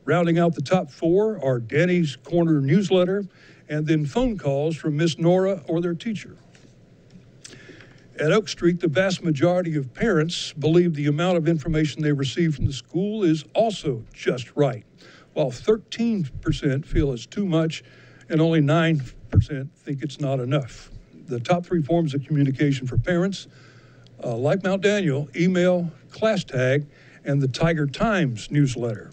Rounding 0.07 0.39
out 0.39 0.55
the 0.55 0.63
top 0.63 0.91
four 0.91 1.39
are 1.45 1.61
Danny's 1.61 2.17
Corner 2.17 2.63
newsletter 2.63 3.27
and 3.69 3.87
then 3.87 4.07
phone 4.07 4.39
calls 4.39 4.75
from 4.75 4.97
Miss 4.97 5.19
Nora 5.19 5.63
or 5.69 5.83
their 5.83 5.93
teacher. 5.93 6.39
At 8.19 8.33
Oak 8.33 8.49
Street, 8.49 8.81
the 8.81 8.89
vast 8.89 9.23
majority 9.23 9.77
of 9.77 9.93
parents 9.93 10.55
believe 10.55 10.95
the 10.95 11.09
amount 11.09 11.37
of 11.37 11.47
information 11.47 12.01
they 12.01 12.13
receive 12.13 12.55
from 12.55 12.65
the 12.65 12.73
school 12.73 13.23
is 13.23 13.45
also 13.55 14.03
just 14.15 14.57
right, 14.57 14.85
while 15.35 15.51
13% 15.51 16.87
feel 16.87 17.13
it's 17.13 17.27
too 17.27 17.45
much 17.45 17.85
and 18.31 18.41
only 18.41 18.63
9% 18.63 19.71
think 19.73 20.03
it's 20.03 20.21
not 20.21 20.41
enough 20.41 20.91
the 21.27 21.41
top 21.41 21.65
three 21.65 21.83
forms 21.83 22.15
of 22.15 22.25
communication 22.25 22.87
for 22.87 22.99
parents, 22.99 23.49
uh, 24.23 24.37
like 24.37 24.63
Mount 24.63 24.83
Daniel, 24.83 25.29
email, 25.37 25.91
class 26.11 26.45
tag, 26.45 26.87
and 27.25 27.41
the 27.41 27.49
Tiger 27.49 27.87
Times 27.87 28.51
newsletter. 28.51 29.11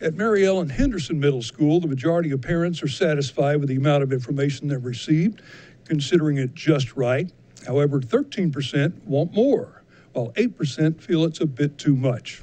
At 0.00 0.14
Mary 0.14 0.44
Ellen 0.44 0.68
Henderson 0.68 1.20
Middle 1.20 1.42
School, 1.42 1.80
the 1.80 1.86
majority 1.86 2.32
of 2.32 2.40
parents 2.40 2.82
are 2.82 2.88
satisfied 2.88 3.60
with 3.60 3.68
the 3.68 3.76
amount 3.76 4.02
of 4.02 4.12
information 4.12 4.68
they've 4.68 4.84
received, 4.84 5.42
considering 5.84 6.38
it 6.38 6.54
just 6.54 6.96
right. 6.96 7.30
However, 7.66 8.00
13% 8.00 9.04
want 9.04 9.32
more, 9.32 9.82
while 10.12 10.32
8% 10.32 11.00
feel 11.00 11.24
it's 11.24 11.40
a 11.40 11.46
bit 11.46 11.78
too 11.78 11.94
much. 11.94 12.42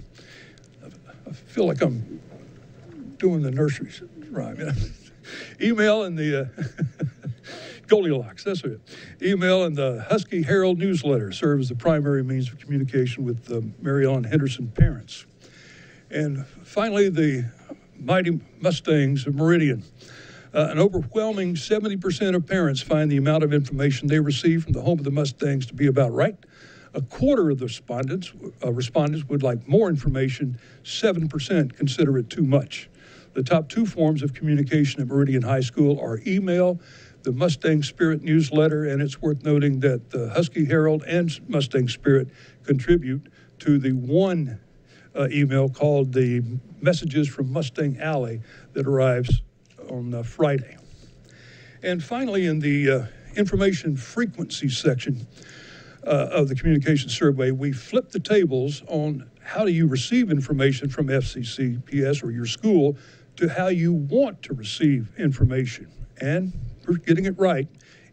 I 1.28 1.32
feel 1.34 1.68
like 1.68 1.82
I'm 1.82 2.22
doing 3.18 3.42
the 3.42 3.52
nursery 3.52 3.92
rhyme. 4.32 4.74
Email 5.62 6.04
and 6.04 6.18
the 6.18 6.44
uh, 6.44 6.64
Goldilocks, 7.90 8.44
that's 8.44 8.64
it. 8.64 8.80
Email 9.22 9.64
and 9.64 9.76
the 9.76 10.06
Husky 10.08 10.44
Herald 10.44 10.78
newsletter 10.78 11.32
serve 11.32 11.60
as 11.60 11.70
the 11.70 11.76
primary 11.76 12.24
means 12.24 12.50
of 12.50 12.60
communication 12.60 13.26
with 13.26 13.46
the 13.46 13.68
Mary 13.82 14.06
Ellen 14.06 14.24
Henderson 14.24 14.68
parents. 14.68 15.26
And 16.12 16.46
finally, 16.46 17.10
the 17.10 17.46
mighty 18.00 18.40
Mustangs 18.62 19.28
of 19.28 19.36
Meridian. 19.36 19.84
Uh, 20.54 20.68
an 20.72 20.80
overwhelming 20.80 21.56
70% 21.56 22.36
of 22.36 22.46
parents 22.46 22.82
find 22.82 23.12
the 23.12 23.18
amount 23.18 23.44
of 23.44 23.54
information 23.54 24.08
they 24.08 24.20
receive 24.20 24.64
from 24.64 24.74
the 24.74 24.82
home 24.82 25.00
of 25.00 25.06
the 25.06 25.12
Mustangs 25.12 25.66
to 25.68 25.74
be 25.74 25.88
about 25.88 26.12
right. 26.12 26.38
A 26.94 27.02
quarter 27.02 27.52
of 27.52 27.60
the 27.60 27.66
respondents, 27.66 28.34
uh, 28.64 28.72
respondents 28.72 29.28
would 29.30 29.44
like 29.44 29.68
more 29.68 29.90
information. 29.90 30.60
7% 30.84 31.76
consider 31.76 32.18
it 32.18 32.30
too 32.30 32.44
much. 32.44 32.90
The 33.34 33.44
top 33.44 33.70
two 33.70 33.86
forms 33.86 34.24
of 34.24 34.34
communication 34.34 35.02
at 35.02 35.08
Meridian 35.08 35.44
High 35.44 35.60
School 35.60 36.00
are 36.00 36.20
email 36.26 36.80
the 37.24 37.32
Mustang 37.32 37.84
Spirit 37.84 38.24
newsletter, 38.24 38.86
and 38.86 39.02
it's 39.02 39.22
worth 39.22 39.44
noting 39.44 39.80
that 39.82 40.10
the 40.10 40.30
Husky 40.30 40.66
Herald 40.66 41.04
and 41.04 41.30
Mustang 41.50 41.88
Spirit 41.88 42.30
contribute 42.64 43.28
to 43.60 43.78
the 43.78 43.92
one 43.92 44.60
uh, 45.16 45.28
email 45.32 45.70
called 45.70 46.14
the 46.14 46.42
Messages 46.82 47.28
from 47.28 47.52
Mustang 47.52 48.00
Alley 48.00 48.42
that 48.74 48.88
arrives 48.88 49.42
on 49.90 50.14
uh, 50.14 50.24
Friday. 50.24 50.78
And 51.84 52.04
finally, 52.04 52.46
in 52.46 52.60
the 52.60 52.92
uh, 52.92 53.06
information 53.36 53.96
frequency 53.96 54.70
section 54.70 55.28
uh, 56.06 56.30
of 56.32 56.48
the 56.48 56.56
communication 56.56 57.10
survey, 57.10 57.52
we 57.52 57.72
flip 57.72 58.10
the 58.12 58.20
tables 58.20 58.84
on 58.88 59.30
how 59.42 59.66
do 59.66 59.72
you 59.72 59.88
receive 59.88 60.32
information 60.32 60.90
from 60.90 61.08
FCCPS 61.08 62.24
or 62.24 62.32
your 62.32 62.46
school 62.46 62.98
to 63.38 63.50
how 63.50 63.68
you 63.68 63.94
want 63.94 64.44
to 64.44 64.54
receive 64.54 65.12
information. 65.18 65.88
And 66.22 66.54
getting 66.98 67.26
it 67.26 67.38
right, 67.38 67.68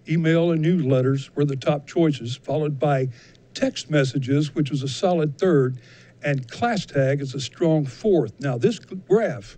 email 0.09 0.51
and 0.53 0.65
newsletters 0.65 1.31
were 1.35 1.45
the 1.45 1.57
top 1.57 1.87
choices, 1.87 2.37
followed 2.37 2.79
by 2.79 3.09
text 3.55 3.91
messages, 3.91 4.55
which 4.55 4.71
was 4.71 4.83
a 4.83 4.89
solid 4.89 5.39
third, 5.39 5.81
and 6.23 6.51
class 6.51 6.87
tag 6.87 7.21
is 7.21 7.35
a 7.35 7.41
strong 7.41 7.87
fourth. 7.87 8.33
Now, 8.41 8.59
this 8.59 8.79
graph 8.79 9.57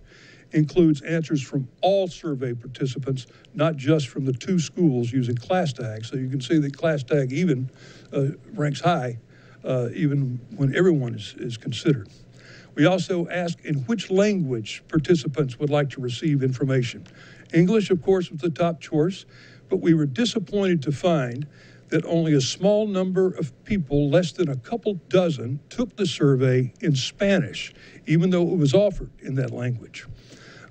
includes 0.51 1.01
answers 1.01 1.41
from 1.41 1.67
all 1.81 2.07
survey 2.07 2.53
participants, 2.53 3.27
not 3.53 3.75
just 3.75 4.07
from 4.07 4.25
the 4.25 4.33
two 4.33 4.59
schools 4.59 5.11
using 5.11 5.35
class 5.35 5.73
tag. 5.73 6.05
So 6.05 6.15
you 6.15 6.29
can 6.29 6.41
see 6.41 6.57
that 6.59 6.75
class 6.75 7.03
tag 7.03 7.31
even 7.31 7.69
uh, 8.11 8.27
ranks 8.53 8.81
high, 8.81 9.19
uh, 9.63 9.89
even 9.93 10.39
when 10.55 10.75
everyone 10.75 11.15
is, 11.15 11.35
is 11.37 11.57
considered. 11.57 12.09
We 12.75 12.85
also 12.85 13.27
asked 13.27 13.65
in 13.65 13.79
which 13.85 14.09
language 14.09 14.83
participants 14.87 15.59
would 15.59 15.69
like 15.69 15.89
to 15.91 16.01
receive 16.01 16.43
information. 16.43 17.05
English, 17.53 17.89
of 17.89 18.01
course, 18.01 18.29
was 18.29 18.41
the 18.41 18.49
top 18.49 18.79
choice, 18.79 19.25
but 19.69 19.77
we 19.77 19.93
were 19.93 20.05
disappointed 20.05 20.81
to 20.83 20.91
find 20.91 21.47
that 21.89 22.05
only 22.05 22.33
a 22.33 22.41
small 22.41 22.87
number 22.87 23.27
of 23.27 23.51
people, 23.63 24.09
less 24.09 24.31
than 24.31 24.49
a 24.49 24.55
couple 24.55 24.95
dozen, 25.09 25.59
took 25.69 25.95
the 25.95 26.05
survey 26.05 26.71
in 26.81 26.95
Spanish, 26.95 27.73
even 28.05 28.29
though 28.29 28.43
it 28.43 28.57
was 28.57 28.73
offered 28.73 29.11
in 29.21 29.35
that 29.35 29.51
language. 29.51 30.05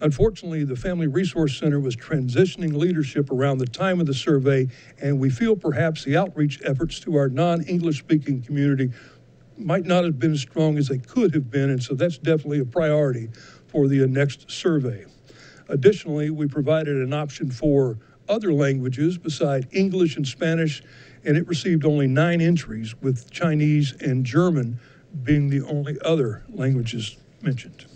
Unfortunately, 0.00 0.62
the 0.62 0.76
Family 0.76 1.08
Resource 1.08 1.58
Center 1.58 1.80
was 1.80 1.96
transitioning 1.96 2.72
leadership 2.72 3.32
around 3.32 3.58
the 3.58 3.66
time 3.66 3.98
of 3.98 4.06
the 4.06 4.14
survey, 4.14 4.68
and 5.00 5.18
we 5.18 5.28
feel 5.28 5.56
perhaps 5.56 6.04
the 6.04 6.16
outreach 6.16 6.60
efforts 6.64 7.00
to 7.00 7.16
our 7.16 7.28
non 7.28 7.62
English 7.62 7.98
speaking 7.98 8.40
community 8.40 8.90
might 9.56 9.84
not 9.84 10.04
have 10.04 10.20
been 10.20 10.32
as 10.32 10.40
strong 10.40 10.78
as 10.78 10.86
they 10.86 10.98
could 10.98 11.34
have 11.34 11.50
been, 11.50 11.70
and 11.70 11.82
so 11.82 11.94
that's 11.94 12.18
definitely 12.18 12.60
a 12.60 12.64
priority 12.64 13.28
for 13.66 13.88
the 13.88 14.06
next 14.06 14.48
survey. 14.50 15.04
Additionally, 15.68 16.30
we 16.30 16.46
provided 16.46 16.96
an 16.96 17.12
option 17.12 17.50
for 17.50 17.98
other 18.28 18.52
languages 18.52 19.18
beside 19.18 19.68
English 19.72 20.16
and 20.16 20.26
Spanish, 20.26 20.82
and 21.24 21.36
it 21.36 21.46
received 21.46 21.84
only 21.84 22.06
nine 22.06 22.40
entries, 22.40 22.94
with 23.00 23.30
Chinese 23.30 23.92
and 24.00 24.24
German 24.24 24.78
being 25.22 25.48
the 25.48 25.62
only 25.62 25.98
other 26.04 26.44
languages 26.48 27.16
mentioned. 27.42 27.86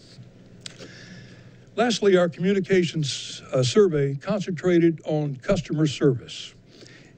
Lastly, 1.74 2.16
our 2.16 2.28
communications 2.28 3.42
uh, 3.52 3.62
survey 3.62 4.14
concentrated 4.14 5.00
on 5.06 5.36
customer 5.36 5.86
service. 5.86 6.54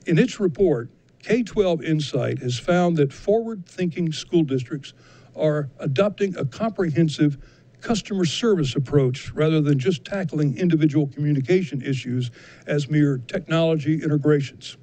In 0.07 0.18
its 0.18 0.38
report, 0.38 0.90
K 1.22 1.42
12 1.42 1.82
Insight 1.82 2.38
has 2.40 2.59
found 2.59 2.96
that 2.98 3.12
forward 3.12 3.66
thinking 3.66 4.12
school 4.12 4.44
districts 4.44 4.92
are 5.34 5.70
adopting 5.78 6.36
a 6.36 6.44
comprehensive 6.44 7.38
customer 7.85 8.24
service 8.24 8.74
approach 8.74 9.30
rather 9.32 9.61
than 9.61 9.78
just 9.78 10.05
tackling 10.05 10.57
individual 10.57 11.07
communication 11.07 11.82
issues 11.82 12.30
as 12.66 12.91
mere 12.91 13.18
technology 13.28 14.03
integrations. 14.03 14.78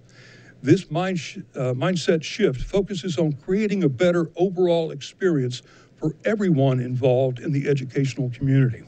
This 0.62 0.92
mind 0.92 1.20
sh- 1.20 1.40
uh, 1.56 1.74
mindset 1.74 2.24
shift 2.24 2.62
focuses 2.62 3.18
on 3.18 3.34
creating 3.34 3.84
a 3.84 3.90
better 3.90 4.30
overall 4.36 4.92
experience 4.92 5.64
for 5.98 6.16
everyone 6.26 6.80
involved 6.80 7.40
in 7.40 7.52
the 7.52 7.68
educational 7.68 8.30
community. 8.30 8.84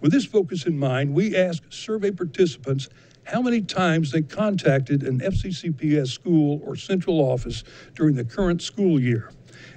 With 0.00 0.10
this 0.12 0.26
focus 0.26 0.66
in 0.66 0.78
mind, 0.78 1.14
we 1.14 1.36
asked 1.36 1.72
survey 1.72 2.10
participants 2.10 2.88
how 3.24 3.42
many 3.42 3.62
times 3.62 4.10
they 4.10 4.22
contacted 4.22 5.04
an 5.04 5.20
FCCPS 5.20 6.08
school 6.08 6.60
or 6.64 6.74
central 6.74 7.20
office 7.20 7.62
during 7.94 8.16
the 8.16 8.24
current 8.24 8.60
school 8.60 9.00
year 9.00 9.30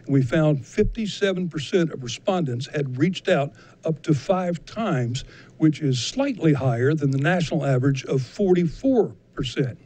we 0.10 0.24
found 0.24 0.64
57% 0.64 1.94
of 1.94 2.04
respondents 2.04 2.68
had 2.68 2.98
reached 2.98 3.30
out 3.30 3.54
up 3.86 4.02
to 4.04 4.14
five 4.16 4.66
times, 4.66 5.24
which 5.58 5.82
is 5.82 6.00
slightly 6.02 6.54
higher 6.54 6.96
than 6.96 7.12
the 7.12 7.20
national 7.20 7.64
average 7.64 8.04
of 8.06 8.22
44%. 8.22 9.78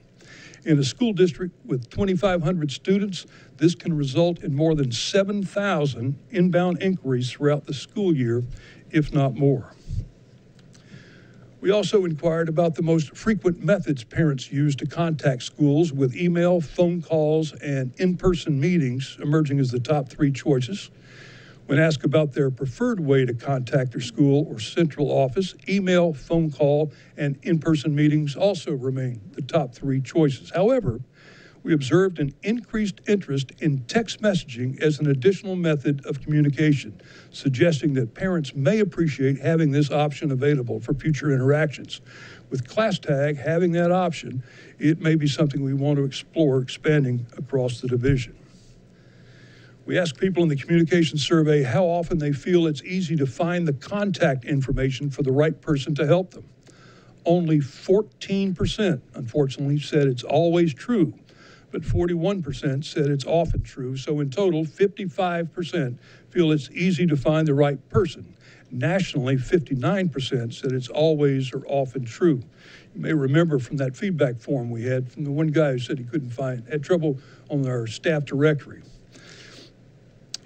In 0.65 0.79
a 0.79 0.83
school 0.83 1.11
district 1.11 1.53
with 1.65 1.89
2,500 1.89 2.71
students, 2.71 3.25
this 3.57 3.75
can 3.75 3.93
result 3.93 4.41
in 4.43 4.55
more 4.55 4.75
than 4.75 4.93
7,000 4.93 6.17
inbound 6.31 6.81
inquiries 6.81 7.29
throughout 7.29 7.65
the 7.65 7.73
school 7.73 8.15
year, 8.15 8.45
if 8.91 9.13
not 9.13 9.35
more. 9.35 9.73
We 11.63 11.71
also 11.71 12.03
inquired 12.03 12.49
about 12.49 12.75
the 12.75 12.81
most 12.81 13.15
frequent 13.15 13.63
methods 13.63 14.03
parents 14.03 14.51
use 14.51 14.75
to 14.75 14.85
contact 14.85 15.43
schools, 15.43 15.93
with 15.93 16.13
email, 16.13 16.59
phone 16.59 17.01
calls, 17.01 17.53
and 17.53 17.93
in 17.95 18.17
person 18.17 18.59
meetings 18.59 19.17
emerging 19.23 19.61
as 19.61 19.71
the 19.71 19.79
top 19.79 20.09
three 20.09 20.33
choices. 20.33 20.91
When 21.67 21.79
asked 21.79 22.03
about 22.03 22.33
their 22.33 22.51
preferred 22.51 22.99
way 22.99 23.23
to 23.23 23.33
contact 23.33 23.93
their 23.93 24.01
school 24.01 24.45
or 24.49 24.59
central 24.59 25.09
office, 25.09 25.55
email, 25.69 26.11
phone 26.11 26.51
call, 26.51 26.91
and 27.15 27.39
in 27.43 27.59
person 27.59 27.95
meetings 27.95 28.35
also 28.35 28.73
remain 28.73 29.21
the 29.31 29.41
top 29.41 29.73
three 29.73 30.01
choices. 30.01 30.51
However, 30.53 30.99
we 31.63 31.73
observed 31.73 32.19
an 32.19 32.33
increased 32.43 32.99
interest 33.07 33.51
in 33.59 33.85
text 33.85 34.21
messaging 34.21 34.79
as 34.81 34.99
an 34.99 35.07
additional 35.07 35.55
method 35.55 36.05
of 36.05 36.21
communication, 36.21 36.99
suggesting 37.31 37.93
that 37.93 38.13
parents 38.13 38.53
may 38.53 38.79
appreciate 38.79 39.39
having 39.39 39.71
this 39.71 39.89
option 39.89 40.31
available 40.31 40.81
for 40.81 40.93
future 40.93 41.31
interactions. 41.31 42.01
With 42.49 42.67
ClassTag 42.67 43.37
having 43.37 43.71
that 43.71 43.91
option, 43.91 44.43
it 44.77 44.99
may 44.99 45.15
be 45.15 45.27
something 45.27 45.63
we 45.63 45.73
want 45.73 45.97
to 45.97 46.03
explore 46.03 46.61
expanding 46.61 47.25
across 47.37 47.79
the 47.79 47.87
division. 47.87 48.35
We 49.85 49.97
asked 49.97 50.17
people 50.17 50.43
in 50.43 50.49
the 50.49 50.55
communication 50.55 51.17
survey 51.17 51.63
how 51.63 51.85
often 51.85 52.17
they 52.17 52.31
feel 52.31 52.67
it's 52.67 52.83
easy 52.83 53.15
to 53.17 53.25
find 53.25 53.67
the 53.67 53.73
contact 53.73 54.45
information 54.45 55.09
for 55.09 55.23
the 55.23 55.31
right 55.31 55.59
person 55.59 55.95
to 55.95 56.05
help 56.05 56.31
them. 56.31 56.45
Only 57.25 57.59
14%, 57.59 59.01
unfortunately, 59.13 59.79
said 59.79 60.07
it's 60.07 60.23
always 60.23 60.73
true, 60.73 61.13
but 61.73 61.81
41% 61.81 62.85
said 62.85 63.07
it's 63.07 63.25
often 63.25 63.63
true. 63.63 63.97
So 63.97 64.19
in 64.19 64.29
total, 64.29 64.63
55% 64.63 65.97
feel 66.29 66.51
it's 66.51 66.69
easy 66.69 67.07
to 67.07 67.17
find 67.17 67.47
the 67.47 67.55
right 67.55 67.89
person. 67.89 68.35
Nationally, 68.69 69.37
59% 69.37 70.53
said 70.53 70.71
it's 70.71 70.87
always 70.87 71.51
or 71.51 71.65
often 71.67 72.05
true. 72.05 72.43
You 72.93 73.01
may 73.01 73.13
remember 73.13 73.57
from 73.57 73.77
that 73.77 73.97
feedback 73.97 74.39
form 74.39 74.69
we 74.69 74.83
had 74.83 75.11
from 75.11 75.23
the 75.23 75.31
one 75.31 75.47
guy 75.47 75.71
who 75.71 75.79
said 75.79 75.97
he 75.97 76.03
couldn't 76.03 76.29
find, 76.29 76.63
had 76.67 76.83
trouble 76.83 77.17
on 77.49 77.67
our 77.67 77.87
staff 77.87 78.23
directory. 78.25 78.83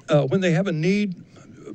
Uh, 0.08 0.24
when 0.28 0.40
they 0.40 0.52
have 0.52 0.68
a 0.68 0.72
need, 0.72 1.14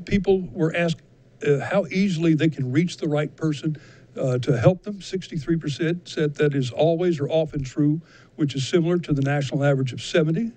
people 0.07 0.49
were 0.51 0.75
asked 0.75 1.03
uh, 1.47 1.61
how 1.61 1.85
easily 1.91 2.33
they 2.33 2.49
can 2.49 2.73
reach 2.73 2.97
the 2.97 3.09
right 3.09 3.37
person 3.37 3.77
uh, 4.19 4.39
to 4.39 4.59
help 4.59 4.83
them. 4.83 4.95
63% 4.99 6.09
said 6.09 6.37
that 6.37 6.55
is 6.55 6.71
always 6.71 7.21
or 7.21 7.29
often 7.29 7.63
true, 7.63 8.01
which 8.37 8.55
is 8.55 8.67
similar 8.67 8.99
to 8.99 9.13
the 9.13 9.23
national 9.23 9.65
average 9.65 9.93
of 9.93 10.03
70. 10.03 10.53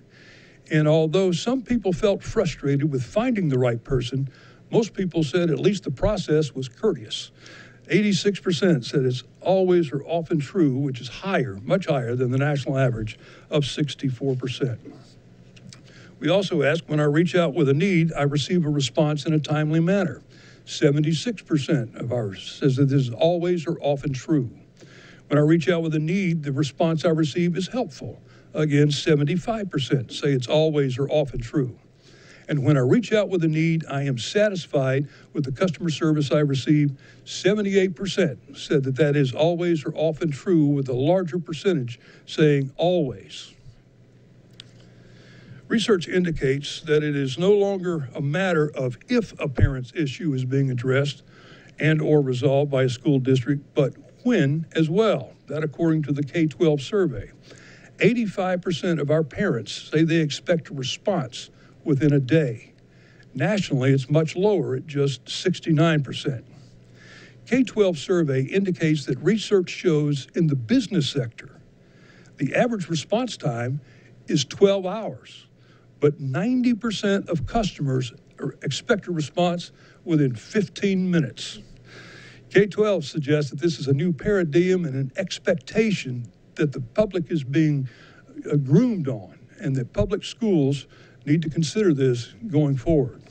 And 0.70 0.88
although 0.88 1.32
some 1.32 1.62
people 1.62 1.92
felt 1.92 2.22
frustrated 2.22 2.90
with 2.90 3.04
finding 3.04 3.48
the 3.48 3.58
right 3.58 3.82
person, 3.82 4.28
most 4.70 4.94
people 4.94 5.22
said 5.22 5.50
at 5.50 5.60
least 5.60 5.84
the 5.84 5.90
process 5.90 6.54
was 6.54 6.68
courteous. 6.68 7.30
86% 7.88 8.84
said 8.84 9.04
it's 9.04 9.22
always 9.40 9.92
or 9.92 10.02
often 10.04 10.40
true, 10.40 10.76
which 10.76 11.00
is 11.00 11.08
higher, 11.08 11.56
much 11.62 11.86
higher 11.86 12.16
than 12.16 12.32
the 12.32 12.38
national 12.38 12.78
average 12.78 13.18
of 13.48 13.62
64%. 13.62 14.78
We 16.18 16.28
also 16.28 16.62
ask 16.62 16.82
when 16.88 16.98
I 16.98 17.04
reach 17.04 17.36
out 17.36 17.54
with 17.54 17.68
a 17.68 17.74
need, 17.74 18.12
I 18.12 18.22
receive 18.22 18.64
a 18.64 18.70
response 18.70 19.26
in 19.26 19.34
a 19.34 19.38
timely 19.38 19.80
manner. 19.80 20.22
76% 20.64 21.94
of 21.94 22.12
ours 22.12 22.58
says 22.58 22.76
that 22.76 22.86
this 22.86 23.02
is 23.02 23.10
always 23.10 23.66
or 23.66 23.78
often 23.80 24.12
true. 24.12 24.50
When 25.28 25.38
I 25.38 25.42
reach 25.42 25.68
out 25.68 25.82
with 25.82 25.94
a 25.94 25.98
need, 25.98 26.42
the 26.42 26.52
response 26.52 27.04
I 27.04 27.10
receive 27.10 27.56
is 27.56 27.68
helpful. 27.68 28.22
Again, 28.54 28.88
75% 28.88 30.12
say 30.12 30.32
it's 30.32 30.46
always 30.46 30.98
or 30.98 31.08
often 31.10 31.40
true. 31.40 31.78
And 32.48 32.64
when 32.64 32.76
I 32.76 32.80
reach 32.80 33.12
out 33.12 33.28
with 33.28 33.42
a 33.42 33.48
need, 33.48 33.84
I 33.90 34.02
am 34.02 34.18
satisfied 34.18 35.08
with 35.32 35.44
the 35.44 35.52
customer 35.52 35.90
service 35.90 36.30
I 36.30 36.38
receive. 36.38 36.92
78% 37.24 38.56
said 38.56 38.84
that 38.84 38.96
that 38.96 39.16
is 39.16 39.32
always 39.32 39.84
or 39.84 39.92
often 39.96 40.30
true, 40.30 40.66
with 40.66 40.88
a 40.88 40.94
larger 40.94 41.40
percentage 41.40 41.98
saying 42.24 42.70
always. 42.76 43.52
Research 45.66 46.06
indicates 46.06 46.80
that 46.82 47.02
it 47.02 47.16
is 47.16 47.36
no 47.36 47.50
longer 47.52 48.08
a 48.14 48.20
matter 48.20 48.70
of 48.70 48.96
if 49.08 49.32
a 49.40 49.48
parent's 49.48 49.92
issue 49.96 50.32
is 50.32 50.44
being 50.44 50.70
addressed 50.70 51.24
and 51.80 52.00
or 52.00 52.20
resolved 52.20 52.70
by 52.70 52.84
a 52.84 52.88
school 52.88 53.18
district, 53.18 53.74
but 53.74 53.92
as 54.26 54.90
well. 54.90 55.32
That 55.46 55.62
according 55.62 56.02
to 56.04 56.12
the 56.12 56.22
K-12 56.24 56.80
survey. 56.80 57.30
85% 57.98 59.00
of 59.00 59.10
our 59.10 59.22
parents 59.22 59.72
say 59.72 60.02
they 60.02 60.16
expect 60.16 60.68
a 60.70 60.74
response 60.74 61.50
within 61.84 62.12
a 62.12 62.20
day. 62.20 62.72
Nationally, 63.34 63.92
it's 63.92 64.10
much 64.10 64.34
lower 64.34 64.74
at 64.74 64.86
just 64.86 65.24
69%. 65.26 66.42
K-12 67.46 67.96
survey 67.96 68.42
indicates 68.42 69.06
that 69.06 69.18
research 69.18 69.70
shows 69.70 70.26
in 70.34 70.48
the 70.48 70.56
business 70.56 71.08
sector, 71.08 71.60
the 72.38 72.54
average 72.54 72.88
response 72.88 73.36
time 73.36 73.80
is 74.26 74.44
12 74.44 74.84
hours, 74.84 75.46
but 76.00 76.20
90% 76.20 77.28
of 77.28 77.46
customers 77.46 78.12
expect 78.62 79.06
a 79.06 79.12
response 79.12 79.70
within 80.04 80.34
15 80.34 81.10
minutes. 81.10 81.60
K 82.50 82.66
12 82.66 83.04
suggests 83.04 83.50
that 83.50 83.60
this 83.60 83.78
is 83.78 83.88
a 83.88 83.92
new 83.92 84.12
paradigm 84.12 84.84
and 84.84 84.94
an 84.94 85.12
expectation 85.16 86.30
that 86.54 86.72
the 86.72 86.80
public 86.80 87.30
is 87.30 87.44
being 87.44 87.88
uh, 88.50 88.56
groomed 88.56 89.08
on, 89.08 89.38
and 89.60 89.74
that 89.76 89.92
public 89.92 90.24
schools 90.24 90.86
need 91.24 91.42
to 91.42 91.50
consider 91.50 91.92
this 91.92 92.34
going 92.48 92.76
forward. 92.76 93.22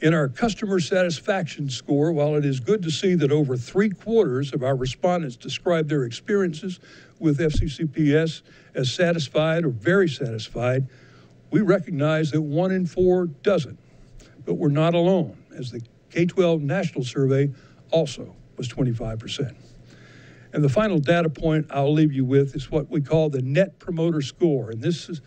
In 0.00 0.12
our 0.12 0.28
customer 0.28 0.78
satisfaction 0.80 1.70
score, 1.70 2.12
while 2.12 2.34
it 2.34 2.44
is 2.44 2.60
good 2.60 2.82
to 2.82 2.90
see 2.90 3.14
that 3.14 3.32
over 3.32 3.56
three 3.56 3.90
quarters 3.90 4.52
of 4.52 4.62
our 4.62 4.76
respondents 4.76 5.36
describe 5.36 5.88
their 5.88 6.04
experiences 6.04 6.80
with 7.18 7.38
FCCPS 7.38 8.42
as 8.74 8.92
satisfied 8.92 9.64
or 9.64 9.70
very 9.70 10.08
satisfied, 10.08 10.86
we 11.50 11.60
recognize 11.60 12.30
that 12.32 12.42
one 12.42 12.72
in 12.72 12.86
four 12.86 13.26
doesn't. 13.26 13.78
But 14.44 14.54
we're 14.54 14.68
not 14.68 14.94
alone, 14.94 15.36
as 15.56 15.70
the 15.70 15.80
K 16.10 16.26
12 16.26 16.62
national 16.62 17.04
survey 17.04 17.50
also 17.90 18.34
was 18.56 18.68
25%. 18.68 19.54
And 20.52 20.64
the 20.64 20.68
final 20.68 20.98
data 20.98 21.28
point 21.28 21.66
I'll 21.70 21.92
leave 21.92 22.12
you 22.12 22.24
with 22.24 22.54
is 22.56 22.70
what 22.70 22.90
we 22.90 23.00
call 23.00 23.28
the 23.28 23.42
Net 23.42 23.78
Promoter 23.78 24.22
Score. 24.22 24.70
And 24.70 24.80
this 24.80 25.08
is, 25.08 25.20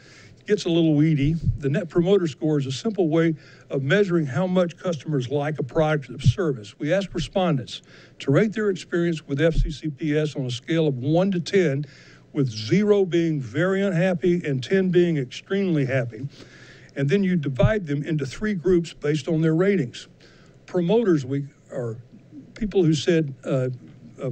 gets 0.47 0.65
a 0.65 0.69
little 0.69 0.95
weedy. 0.95 1.35
The 1.59 1.69
Net 1.69 1.89
Promoter 1.89 2.25
Score 2.25 2.57
is 2.57 2.65
a 2.65 2.71
simple 2.71 3.09
way 3.09 3.35
of 3.69 3.83
measuring 3.83 4.25
how 4.25 4.47
much 4.47 4.77
customers 4.77 5.29
like 5.29 5.59
a 5.59 5.63
product 5.63 6.09
or 6.09 6.19
service. 6.19 6.79
We 6.79 6.91
ask 6.91 7.13
respondents 7.13 7.83
to 8.19 8.31
rate 8.31 8.53
their 8.53 8.71
experience 8.71 9.27
with 9.27 9.39
FCCPS 9.39 10.35
on 10.35 10.47
a 10.47 10.51
scale 10.51 10.87
of 10.87 10.97
1 10.97 11.31
to 11.31 11.39
10, 11.39 11.85
with 12.33 12.49
0 12.49 13.05
being 13.05 13.39
very 13.39 13.83
unhappy 13.83 14.41
and 14.43 14.63
10 14.63 14.89
being 14.89 15.17
extremely 15.17 15.85
happy. 15.85 16.27
And 16.95 17.07
then 17.07 17.23
you 17.23 17.35
divide 17.35 17.85
them 17.85 18.03
into 18.03 18.25
three 18.25 18.55
groups 18.55 18.93
based 18.93 19.27
on 19.27 19.41
their 19.41 19.55
ratings. 19.55 20.07
Promoters 20.65 21.25
we 21.25 21.45
are 21.71 21.97
people 22.59 22.83
who 22.83 22.93
said 22.93 23.33
uh, 23.45 23.69
uh, 24.21 24.31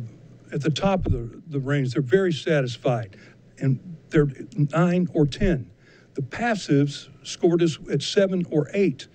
at 0.52 0.62
the 0.62 0.70
top 0.70 1.06
of 1.06 1.14
the, 1.14 1.42
the 1.48 1.60
range, 1.60 1.94
they're 1.94 2.02
very 2.02 2.34
satisfied, 2.34 3.16
and 3.60 3.80
they're 4.10 4.28
nine 4.74 5.08
or 5.14 5.26
10. 5.26 5.70
The 6.14 6.22
passives 6.22 7.08
scored 7.24 7.64
us 7.64 7.78
at 7.92 8.02
seven 8.02 8.46
or 8.52 8.70
eight. 8.74 9.08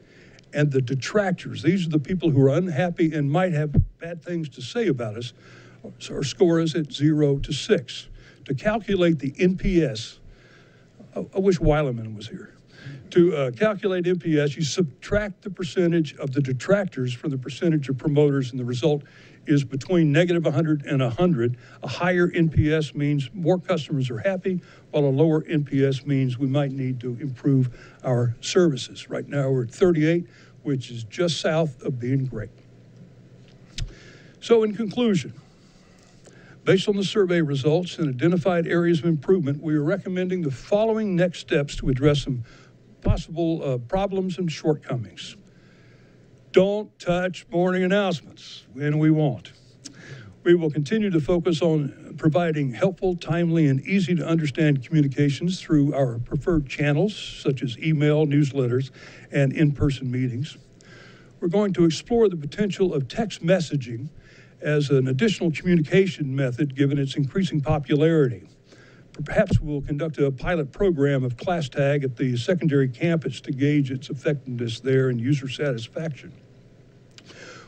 And 0.55 0.71
the 0.71 0.83
detractors, 0.83 1.63
these 1.63 1.87
are 1.87 1.91
the 1.91 1.99
people 1.99 2.31
who 2.31 2.43
are 2.43 2.51
unhappy 2.51 3.15
and 3.15 3.31
might 3.31 3.53
have 3.53 3.75
bad 3.99 4.23
things 4.23 4.49
to 4.51 4.63
say 4.63 4.89
about 4.89 5.17
us, 5.17 5.33
or 6.11 6.23
score 6.23 6.61
us 6.61 6.75
at 6.75 6.93
zero 6.93 7.39
to 7.39 7.53
six. 7.53 8.09
To 8.45 8.55
calculate 8.55 9.19
the 9.19 9.33
NPS, 9.33 10.19
I, 11.17 11.21
I 11.35 11.39
wish 11.39 11.59
Weileman 11.59 12.15
was 12.15 12.29
here. 12.29 12.52
To 13.13 13.37
uh, 13.37 13.51
calculate 13.51 14.07
NPS, 14.07 14.57
you 14.57 14.63
subtract 14.63 15.43
the 15.43 15.51
percentage 15.51 16.17
of 16.17 16.33
the 16.33 16.41
detractors 16.41 17.13
from 17.13 17.29
the 17.29 17.37
percentage 17.37 17.91
of 17.91 17.99
promoters, 17.99 18.53
and 18.53 18.59
the 18.59 18.65
result 18.65 19.03
is 19.45 19.65
between 19.65 20.11
negative 20.11 20.47
100 20.47 20.87
and 20.87 21.03
100. 21.03 21.59
A 21.83 21.89
higher 21.89 22.29
NPS 22.29 22.95
means 22.95 23.29
more 23.35 23.59
customers 23.59 24.09
are 24.09 24.17
happy, 24.17 24.63
while 24.93 25.05
a 25.05 25.13
lower 25.13 25.43
NPS 25.43 26.07
means 26.07 26.39
we 26.39 26.47
might 26.47 26.73
need 26.73 27.01
to 27.01 27.19
improve 27.21 27.79
our 28.03 28.35
services. 28.41 29.11
Right 29.11 29.29
now, 29.29 29.51
we're 29.51 29.65
at 29.65 29.71
38, 29.71 30.27
which 30.63 30.91
is 30.91 31.05
just 31.05 31.39
south 31.39 31.83
of 31.83 32.01
being 32.01 32.25
great. 32.25 32.49
So, 34.41 34.63
in 34.63 34.75
conclusion, 34.75 35.35
Based 36.65 36.89
on 36.89 36.95
the 36.95 37.03
survey 37.03 37.41
results 37.41 37.99
and 37.99 38.09
identified 38.09 38.69
areas 38.69 39.01
of 39.01 39.07
improvement, 39.07 39.61
we 39.61 39.75
are 39.75 39.83
recommending 39.83 40.43
the 40.43 40.51
following 40.53 41.17
next 41.17 41.41
steps 41.41 41.75
to 41.77 41.89
address 41.89 42.23
some 42.23 42.45
possible 43.03 43.63
uh, 43.63 43.79
problems 43.79 44.39
and 44.39 44.51
shortcomings. 44.51 45.37
Don't 46.53 46.99
touch 46.99 47.47
morning 47.51 47.83
announcements 47.83 48.67
when 48.73 48.99
we 48.99 49.11
won't. 49.11 49.53
We 50.45 50.55
will 50.55 50.71
continue 50.71 51.09
to 51.11 51.21
focus 51.21 51.63
on 51.63 52.15
providing 52.19 52.73
helpful, 52.73 53.15
timely, 53.15 53.69
and 53.69 53.81
easy 53.81 54.15
to 54.17 54.27
understand 54.27 54.85
communications 54.85 55.61
through 55.61 55.95
our 55.95 56.19
preferred 56.19 56.69
channels, 56.69 57.17
such 57.17 57.63
as 57.63 57.79
email, 57.79 58.27
newsletters, 58.27 58.91
and 59.31 59.53
in 59.53 59.73
person 59.73 60.11
meetings. 60.11 60.59
We're 61.41 61.49
going 61.49 61.73
to 61.75 61.85
explore 61.85 62.29
the 62.29 62.37
potential 62.37 62.93
of 62.93 63.09
text 63.09 63.45
messaging 63.45 64.09
as 64.61 64.91
an 64.91 65.09
additional 65.09 65.53
communication 65.53 66.35
method 66.35 66.77
given 66.77 66.99
its 66.99 67.17
increasing 67.17 67.61
popularity. 67.61 68.49
Perhaps 69.25 69.61
we'll 69.61 69.83
conduct 69.83 70.19
a 70.19 70.31
pilot 70.31 70.73
program 70.73 71.23
of 71.23 71.37
class 71.37 71.69
tag 71.69 72.03
at 72.03 72.17
the 72.17 72.37
secondary 72.37 72.89
campus 72.89 73.41
to 73.43 73.53
gauge 73.53 73.91
its 73.91 74.11
effectiveness 74.11 74.81
there 74.81 75.09
and 75.09 75.21
user 75.21 75.49
satisfaction. 75.49 76.33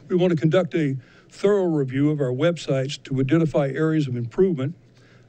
We 0.09 0.16
want 0.16 0.32
to 0.32 0.36
conduct 0.36 0.74
a 0.74 0.96
thorough 1.30 1.66
review 1.66 2.11
of 2.11 2.20
our 2.20 2.32
websites 2.32 3.02
to 3.05 3.20
identify 3.20 3.68
areas 3.68 4.09
of 4.09 4.16
improvement. 4.16 4.74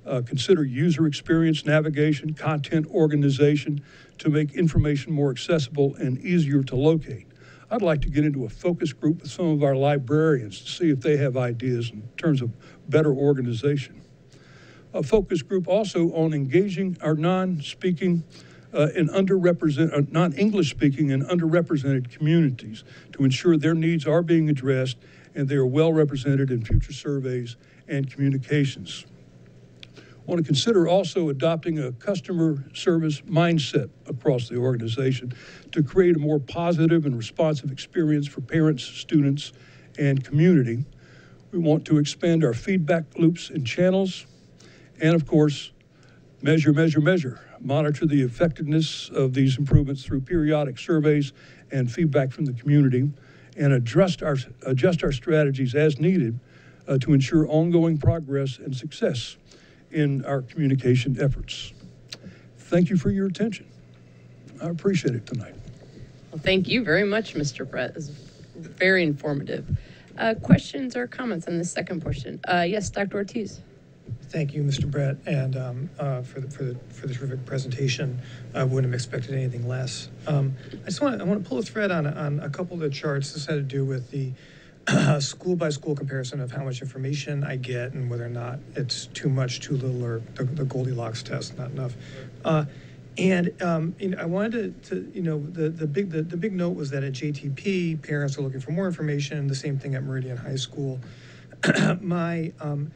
Uh, 0.06 0.22
consider 0.26 0.64
user 0.64 1.08
experience, 1.08 1.66
navigation, 1.66 2.34
content 2.34 2.88
organization 2.88 3.82
to 4.20 4.30
make 4.30 4.54
information 4.54 5.12
more 5.12 5.32
accessible 5.32 5.96
and 5.96 6.20
easier 6.20 6.64
to 6.64 6.76
locate. 6.76 7.28
I'd 7.72 7.82
like 7.82 8.02
to 8.02 8.10
get 8.10 8.24
into 8.24 8.46
a 8.46 8.50
focus 8.50 8.94
group 8.94 9.22
with 9.22 9.32
some 9.32 9.48
of 9.48 9.64
our 9.64 9.76
librarians 9.76 10.62
to 10.62 10.70
see 10.70 10.90
if 10.92 11.02
they 11.02 11.18
have 11.18 11.36
ideas 11.36 11.90
in 11.90 12.04
terms 12.18 12.42
of 12.42 12.52
better 12.88 13.14
organization. 13.14 14.05
A 14.96 15.04
focus 15.04 15.42
group 15.42 15.68
also 15.68 16.14
on 16.14 16.34
engaging 16.34 16.98
our 17.02 17.16
non-speaking 17.16 18.24
uh, 18.74 18.88
and 18.96 19.10
underrepresented, 19.10 19.94
uh, 19.94 20.02
non-English 20.10 20.70
speaking 20.70 21.12
and 21.12 21.22
underrepresented 21.24 22.10
communities 22.10 22.86
to 23.12 23.26
ensure 23.26 23.58
their 23.58 23.74
needs 23.74 24.08
are 24.08 24.22
being 24.22 24.50
addressed 24.50 24.96
and 25.36 25.50
they 25.50 25.56
are 25.56 25.66
well 25.66 25.92
represented 25.92 26.50
in 26.50 26.64
future 26.64 26.94
surveys 26.94 27.58
and 27.90 28.10
communications. 28.10 29.06
I 29.98 30.02
want 30.32 30.40
to 30.40 30.46
consider 30.46 30.88
also 30.88 31.28
adopting 31.28 31.78
a 31.78 31.92
customer 31.92 32.64
service 32.74 33.20
mindset 33.22 33.90
across 34.08 34.48
the 34.48 34.56
organization 34.56 35.34
to 35.74 35.84
create 35.84 36.16
a 36.16 36.20
more 36.20 36.40
positive 36.40 37.06
and 37.06 37.18
responsive 37.18 37.70
experience 37.70 38.28
for 38.28 38.40
parents, 38.40 38.86
students, 38.86 39.52
and 40.00 40.24
community. 40.24 40.86
We 41.52 41.60
want 41.60 41.84
to 41.88 41.98
expand 41.98 42.46
our 42.46 42.54
feedback 42.54 43.04
loops 43.18 43.50
and 43.50 43.68
channels, 43.68 44.26
and 45.02 45.16
of 45.16 45.26
course, 45.26 45.72
measure, 46.42 46.74
measure, 46.74 47.02
measure. 47.02 47.40
Monitor 47.60 48.06
the 48.06 48.22
effectiveness 48.22 49.10
of 49.10 49.34
these 49.34 49.58
improvements 49.58 50.04
through 50.04 50.22
periodic 50.22 50.78
surveys 50.78 51.34
and 51.72 51.92
feedback 51.92 52.32
from 52.32 52.46
the 52.46 52.54
community, 52.54 53.10
and 53.58 53.74
adjust 53.74 54.22
our, 54.22 54.38
adjust 54.66 55.04
our 55.04 55.12
strategies 55.12 55.74
as 55.74 56.00
needed 56.00 56.40
uh, 56.88 56.98
to 57.00 57.14
ensure 57.14 57.48
ongoing 57.48 57.98
progress 57.98 58.60
and 58.60 58.76
success 58.76 59.38
in 59.92 60.24
our 60.26 60.42
communication 60.42 61.18
efforts. 61.20 61.74
Thank 62.58 62.90
you 62.90 62.98
for 62.98 63.10
your 63.10 63.28
attention. 63.28 63.66
I 64.62 64.68
appreciate 64.68 65.16
it 65.16 65.26
tonight. 65.26 65.56
Well, 66.32 66.42
thank 66.44 66.68
you 66.68 66.84
very 66.84 67.06
much, 67.06 67.34
Mr. 67.34 67.70
Brett. 67.70 67.92
It 67.92 67.96
was 67.96 68.10
very 68.10 69.04
informative. 69.04 69.78
Uh, 70.18 70.34
questions 70.36 70.96
or 70.96 71.08
comments 71.08 71.48
on 71.48 71.58
the 71.58 71.66
second 71.66 72.02
portion? 72.02 72.40
Uh, 72.48 72.66
yes, 72.68 72.90
Dr. 72.90 73.18
Ortiz. 73.18 73.62
Thank 74.30 74.54
you, 74.54 74.64
Mr. 74.64 74.90
Brett, 74.90 75.18
and 75.26 75.56
um, 75.56 75.90
uh, 76.00 76.22
for 76.22 76.42
the, 76.42 76.50
for 76.50 76.64
the 76.64 76.76
for 76.90 77.08
the 77.08 77.14
terrific 77.14 77.46
presentation. 77.46 78.20
I 78.54 78.64
wouldn't 78.64 78.86
have 78.86 78.94
expected 78.94 79.34
anything 79.34 79.68
less. 79.68 80.10
Um, 80.28 80.56
I 80.84 80.86
just 80.86 81.02
want 81.02 81.18
to 81.18 81.24
I 81.24 81.28
want 81.28 81.44
to 81.44 81.50
pull 81.50 81.60
a 81.60 81.64
thread 81.64 81.92
on 81.92 82.06
on 82.08 82.40
a 82.40 82.50
couple 82.50 82.74
of 82.74 82.82
the 82.82 82.90
charts. 82.90 83.34
This 83.34 83.46
had 83.46 83.56
to 83.56 83.62
do 83.62 83.86
with 83.86 84.12
the 84.12 84.34
school 85.20 85.56
by 85.56 85.70
school 85.70 85.96
comparison 85.96 86.40
of 86.40 86.52
how 86.52 86.64
much 86.64 86.82
information 86.82 87.44
I 87.44 87.56
get 87.56 87.94
and 87.94 88.10
whether 88.10 88.26
or 88.26 88.30
not 88.30 88.60
it's 88.76 89.08
too 89.08 89.30
much, 89.30 89.60
too 89.60 89.78
little, 89.78 90.04
or 90.04 90.22
the, 90.36 90.44
the 90.44 90.66
Goldilocks 90.66 91.24
test, 91.24 91.58
not 91.58 91.72
enough. 91.72 91.96
Uh, 92.44 92.66
and 93.18 93.62
um, 93.62 93.96
you 94.00 94.10
know, 94.10 94.18
I 94.18 94.26
wanted 94.26 94.84
to, 94.84 94.90
to, 94.90 95.12
you 95.14 95.22
know, 95.22 95.40
the, 95.40 95.70
the 95.70 95.88
big 95.88 96.12
the, 96.12 96.22
the 96.22 96.38
big 96.38 96.54
note 96.54 96.76
was 96.76 96.90
that 96.92 97.04
at 97.04 97.14
JTP, 97.14 98.02
parents 98.04 98.38
are 98.38 98.42
looking 98.42 98.60
for 98.60 98.72
more 98.72 98.88
information. 98.88 99.48
The 99.48 99.56
same 99.56 99.80
thing 99.80 99.96
at 99.96 100.04
Meridian 100.04 100.38
High 100.38 100.58
School. 100.58 101.00
My 102.02 102.52
um, 102.60 102.92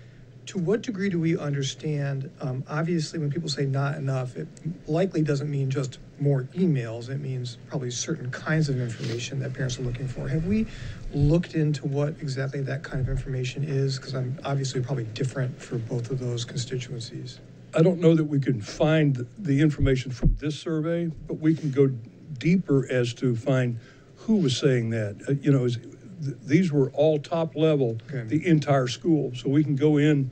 to 0.50 0.58
what 0.58 0.82
degree 0.82 1.10
do 1.10 1.20
we 1.20 1.38
understand? 1.38 2.32
Um, 2.41 2.64
obviously, 2.68 3.20
when 3.20 3.30
people 3.30 3.50
say 3.50 3.66
not 3.66 3.97
enough, 3.97 4.36
it 4.36 4.47
likely 4.88 5.22
doesn't 5.22 5.50
mean 5.50 5.70
just 5.70 6.00
more 6.20 6.45
emails. 6.56 7.10
It 7.10 7.20
means 7.20 7.60
probably 7.68 7.91
certain 7.91 8.32
kinds 8.32 8.68
of 8.68 8.82
information 8.82 9.38
that 9.41 9.54
parents 9.54 9.78
are 9.78 9.84
looking 9.84 10.08
for. 10.08 10.28
Have 10.28 10.47
we 10.47 10.66
looked 11.14 11.54
into 11.54 11.86
what 11.86 12.16
exactly 12.20 12.62
that 12.62 12.82
kind 12.82 13.00
of 13.00 13.10
information 13.10 13.64
is? 13.64 14.00
Because 14.00 14.16
I'm 14.16 14.39
obviously 14.43 14.82
probably 14.82 15.04
different 15.04 15.62
for 15.62 15.78
both 15.78 16.10
of 16.10 16.18
those 16.18 16.45
constituencies. 16.45 17.39
I 17.76 17.84
don't 17.84 18.00
know 18.00 18.16
that 18.16 18.26
we 18.26 18.39
can 18.39 18.60
find 18.60 19.28
the 19.38 19.62
information 19.62 20.10
from 20.10 20.36
this 20.39 20.60
survey, 20.60 21.12
but 21.28 21.36
we 21.36 21.54
can 21.54 21.70
go 21.70 21.91
deeper 22.39 22.91
as 22.91 23.14
to 23.16 23.36
find 23.36 23.78
who 24.16 24.38
was 24.38 24.58
saying 24.58 24.89
that. 24.89 25.22
Uh, 25.30 25.34
you 25.34 25.52
know, 25.52 25.66
is, 25.66 25.78
th- 26.24 26.38
these 26.43 26.72
were 26.72 26.89
all 26.91 27.20
top 27.20 27.55
level, 27.55 27.97
Okay. 28.09 28.24
the 28.28 28.45
entire 28.47 28.88
school. 28.88 29.32
So 29.36 29.49
we 29.49 29.63
can 29.63 29.76
go 29.76 29.97
in 29.97 30.32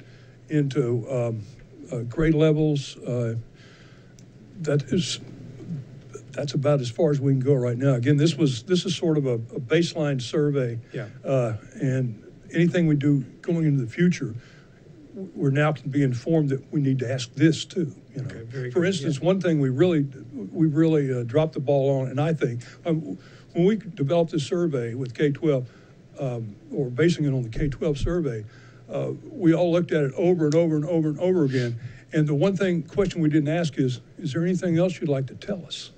into 0.50 1.06
um, 1.10 1.42
uh, 1.92 2.00
grade 2.04 2.34
levels. 2.36 2.98
Uh, 2.98 3.36
that 4.62 4.84
is 4.94 5.20
that's 6.32 6.54
about 6.54 6.82
as 6.82 6.90
far 6.90 7.10
as 7.12 7.20
we 7.20 7.32
can 7.32 7.40
go 7.40 7.54
right 7.54 7.78
now. 7.78 7.94
Again, 7.96 8.18
this 8.18 8.36
was 8.36 8.64
this 8.64 8.86
is 8.86 8.96
sort 8.96 9.18
of 9.18 9.26
a, 9.26 9.34
a 9.36 9.60
baseline 9.60 10.22
survey, 10.22 10.80
Yeah. 10.94 11.08
uh, 11.26 11.54
and 11.82 12.24
anything 12.54 12.88
we 12.88 12.96
do 12.96 13.22
going 13.42 13.66
into 13.66 13.84
the 13.84 13.90
future, 13.90 14.36
we're 15.14 15.50
now 15.52 15.72
can 15.74 15.90
be 15.90 16.04
informed 16.04 16.50
that 16.50 16.72
we 16.72 16.80
need 16.82 17.00
to 17.00 17.12
ask 17.12 17.34
this 17.34 17.66
too. 17.66 17.94
You 18.16 18.24
know, 18.24 18.30
Okay, 18.36 18.70
for 18.72 18.84
instance, 18.86 19.20
yeah. 19.20 19.26
one 19.26 19.42
thing 19.42 19.60
we 19.60 19.70
really 19.70 20.08
we 20.52 20.68
really 20.68 21.12
uh, 21.14 21.24
dropped 21.24 21.54
the 21.54 21.60
ball 21.60 22.02
on, 22.02 22.08
and 22.10 22.20
I 22.20 22.34
think 22.34 22.62
um, 22.86 23.18
when 23.54 23.66
we 23.66 23.76
developed 23.78 24.32
this 24.32 24.44
survey 24.46 24.94
with 24.96 25.14
K 25.14 25.32
twelve, 25.32 25.70
um, 26.20 26.56
or 26.72 26.90
basing 26.90 27.26
it 27.26 27.34
on 27.34 27.44
the 27.44 27.50
K 27.50 27.68
twelve 27.68 27.98
survey, 27.98 28.44
uh, 28.92 29.12
we 29.32 29.54
all 29.54 29.72
looked 29.72 29.92
at 29.92 30.04
it 30.04 30.14
over 30.16 30.46
and 30.46 30.56
over 30.56 30.76
and 30.76 30.86
over 30.86 31.10
and 31.10 31.20
over 31.20 31.44
again. 31.44 31.80
And 32.14 32.28
the 32.28 32.34
one 32.34 32.56
thing 32.56 32.84
question 32.84 33.22
we 33.22 33.30
didn't 33.30 33.50
ask 33.50 33.78
is, 33.78 34.00
is 34.18 34.34
there 34.34 34.44
anything 34.44 34.78
else 34.78 35.00
you'd 35.00 35.10
like 35.10 35.28
to 35.28 35.36
tell 35.36 35.66
us? 35.66 35.92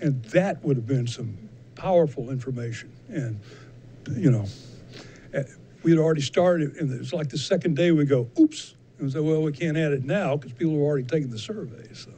And 0.00 0.22
that 0.26 0.62
would 0.64 0.76
have 0.76 0.86
been 0.86 1.06
some 1.06 1.36
powerful 1.74 2.30
information. 2.30 2.92
And, 3.08 3.40
you 4.16 4.30
know, 4.30 4.44
eh, 5.34 5.42
we 5.82 5.90
had 5.90 5.98
already 5.98 6.20
started, 6.20 6.76
and 6.76 6.92
it 6.92 6.98
was 6.98 7.12
like 7.12 7.28
the 7.28 7.38
second 7.38 7.76
day 7.76 7.90
we 7.90 8.04
go, 8.04 8.28
oops. 8.38 8.74
And 8.98 9.06
we 9.08 9.12
say, 9.12 9.20
well, 9.20 9.42
we 9.42 9.52
can't 9.52 9.76
add 9.76 9.92
it 9.92 10.04
now 10.04 10.36
because 10.36 10.52
people 10.52 10.74
have 10.74 10.82
already 10.82 11.06
taken 11.06 11.30
the 11.30 11.38
survey. 11.38 11.88
So, 11.92 12.12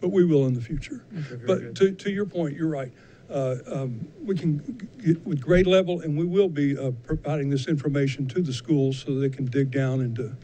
but 0.00 0.08
we 0.08 0.24
will 0.24 0.46
in 0.46 0.54
the 0.54 0.60
future. 0.62 1.04
Okay, 1.12 1.44
but 1.46 1.58
good. 1.58 1.76
to, 1.76 1.92
to 1.92 2.10
your 2.10 2.26
point, 2.26 2.56
you're 2.56 2.68
right. 2.68 2.92
Uh, 3.30 3.56
um, 3.66 4.06
we 4.22 4.36
can 4.36 4.58
get 5.04 5.24
with 5.26 5.40
grade 5.40 5.66
level, 5.66 6.00
and 6.00 6.16
we 6.16 6.24
will 6.24 6.48
be 6.48 6.78
uh, 6.78 6.92
providing 7.04 7.50
this 7.50 7.66
information 7.66 8.28
to 8.28 8.40
the 8.40 8.52
schools 8.52 9.04
so 9.04 9.14
they 9.14 9.28
can 9.28 9.44
dig 9.46 9.70
down 9.70 10.00
into 10.00 10.36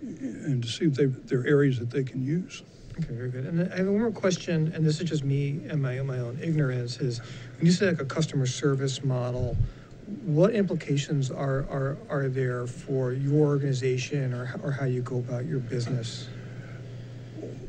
and 0.00 0.62
to 0.62 0.68
see 0.68 0.84
if 0.84 0.94
they, 0.94 1.06
there 1.06 1.40
are 1.40 1.46
areas 1.46 1.78
that 1.78 1.90
they 1.90 2.04
can 2.04 2.24
use. 2.24 2.62
Okay, 2.98 3.14
very 3.14 3.30
good. 3.30 3.46
And 3.46 3.72
I 3.72 3.76
have 3.76 3.86
one 3.86 3.98
more 3.98 4.10
question, 4.10 4.72
and 4.74 4.84
this 4.84 5.00
is 5.00 5.08
just 5.08 5.24
me 5.24 5.60
and 5.68 5.80
my, 5.80 6.00
my 6.02 6.18
own 6.18 6.38
ignorance, 6.42 6.98
is 6.98 7.20
when 7.56 7.66
you 7.66 7.72
say 7.72 7.86
like 7.86 8.00
a 8.00 8.04
customer 8.04 8.46
service 8.46 9.04
model, 9.04 9.56
what 10.24 10.54
implications 10.54 11.30
are, 11.30 11.66
are, 11.70 11.98
are 12.08 12.28
there 12.28 12.66
for 12.66 13.12
your 13.12 13.46
organization 13.46 14.32
or, 14.32 14.58
or 14.62 14.72
how 14.72 14.84
you 14.84 15.02
go 15.02 15.18
about 15.18 15.44
your 15.44 15.60
business? 15.60 16.28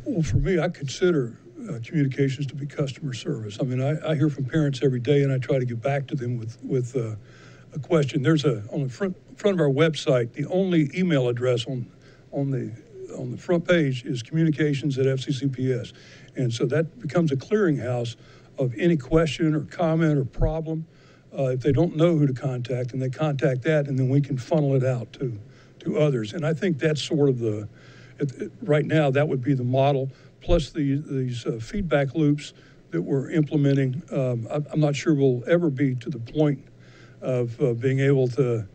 Well, 0.05 0.23
for 0.23 0.37
me, 0.37 0.59
I 0.59 0.69
consider 0.69 1.37
uh, 1.69 1.79
communications 1.83 2.47
to 2.47 2.55
be 2.55 2.65
customer 2.65 3.13
service. 3.13 3.57
I 3.61 3.63
mean, 3.63 3.81
I, 3.81 4.11
I 4.11 4.15
hear 4.15 4.29
from 4.29 4.45
parents 4.45 4.81
every 4.83 4.99
day, 4.99 5.23
and 5.23 5.31
I 5.31 5.37
try 5.37 5.59
to 5.59 5.65
get 5.65 5.81
back 5.81 6.07
to 6.07 6.15
them 6.15 6.37
with 6.37 6.57
with 6.63 6.95
uh, 6.95 7.15
a 7.73 7.79
question. 7.79 8.23
There's 8.23 8.45
a 8.45 8.63
on 8.71 8.83
the 8.83 8.89
front 8.89 9.15
front 9.37 9.55
of 9.55 9.61
our 9.61 9.71
website. 9.71 10.33
The 10.33 10.45
only 10.47 10.89
email 10.97 11.27
address 11.27 11.65
on 11.65 11.89
on 12.31 12.51
the 12.51 12.71
on 13.17 13.31
the 13.31 13.37
front 13.37 13.67
page 13.67 14.05
is 14.05 14.23
communications 14.23 14.97
at 14.97 15.05
FCCPS, 15.05 15.93
and 16.35 16.53
so 16.53 16.65
that 16.65 16.99
becomes 16.99 17.31
a 17.31 17.35
clearinghouse 17.35 18.15
of 18.57 18.73
any 18.77 18.97
question 18.97 19.53
or 19.55 19.61
comment 19.61 20.17
or 20.17 20.25
problem. 20.25 20.85
Uh, 21.37 21.43
if 21.43 21.61
they 21.61 21.71
don't 21.71 21.95
know 21.95 22.17
who 22.17 22.25
to 22.25 22.33
contact, 22.33 22.93
and 22.93 23.01
they 23.01 23.09
contact 23.09 23.61
that, 23.61 23.87
and 23.87 23.99
then 23.99 24.09
we 24.09 24.19
can 24.19 24.37
funnel 24.37 24.75
it 24.75 24.83
out 24.83 25.13
to 25.13 25.39
to 25.79 25.99
others. 25.99 26.33
And 26.33 26.45
I 26.45 26.53
think 26.53 26.79
that's 26.79 27.01
sort 27.01 27.29
of 27.29 27.39
the 27.39 27.67
right 28.61 28.85
now 28.85 29.11
that 29.11 29.27
would 29.27 29.41
be 29.41 29.53
the 29.53 29.63
model 29.63 30.09
plus 30.41 30.71
the, 30.71 31.01
these 31.09 31.45
uh, 31.45 31.59
feedback 31.61 32.15
loops 32.15 32.53
that 32.91 33.01
we're 33.01 33.29
implementing 33.31 34.01
um, 34.11 34.47
i'm 34.71 34.79
not 34.79 34.95
sure 34.95 35.13
we'll 35.13 35.43
ever 35.47 35.69
be 35.69 35.95
to 35.95 36.09
the 36.09 36.19
point 36.19 36.63
of 37.21 37.59
uh, 37.61 37.73
being 37.73 37.99
able 37.99 38.27
to 38.27 38.67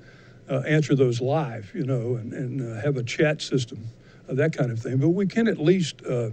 uh, 0.49 0.59
answer 0.61 0.95
those 0.95 1.21
live 1.21 1.71
you 1.75 1.85
know 1.85 2.17
and, 2.17 2.33
and 2.33 2.61
uh, 2.61 2.81
have 2.81 2.97
a 2.97 3.03
chat 3.03 3.41
system 3.41 3.85
uh, 4.29 4.35
that 4.35 4.57
kind 4.57 4.71
of 4.71 4.79
thing. 4.79 4.99
But 4.99 5.11
we 5.11 5.27
can 5.27 5.49
at 5.49 5.59
least 5.59 6.05
uh, 6.07 6.31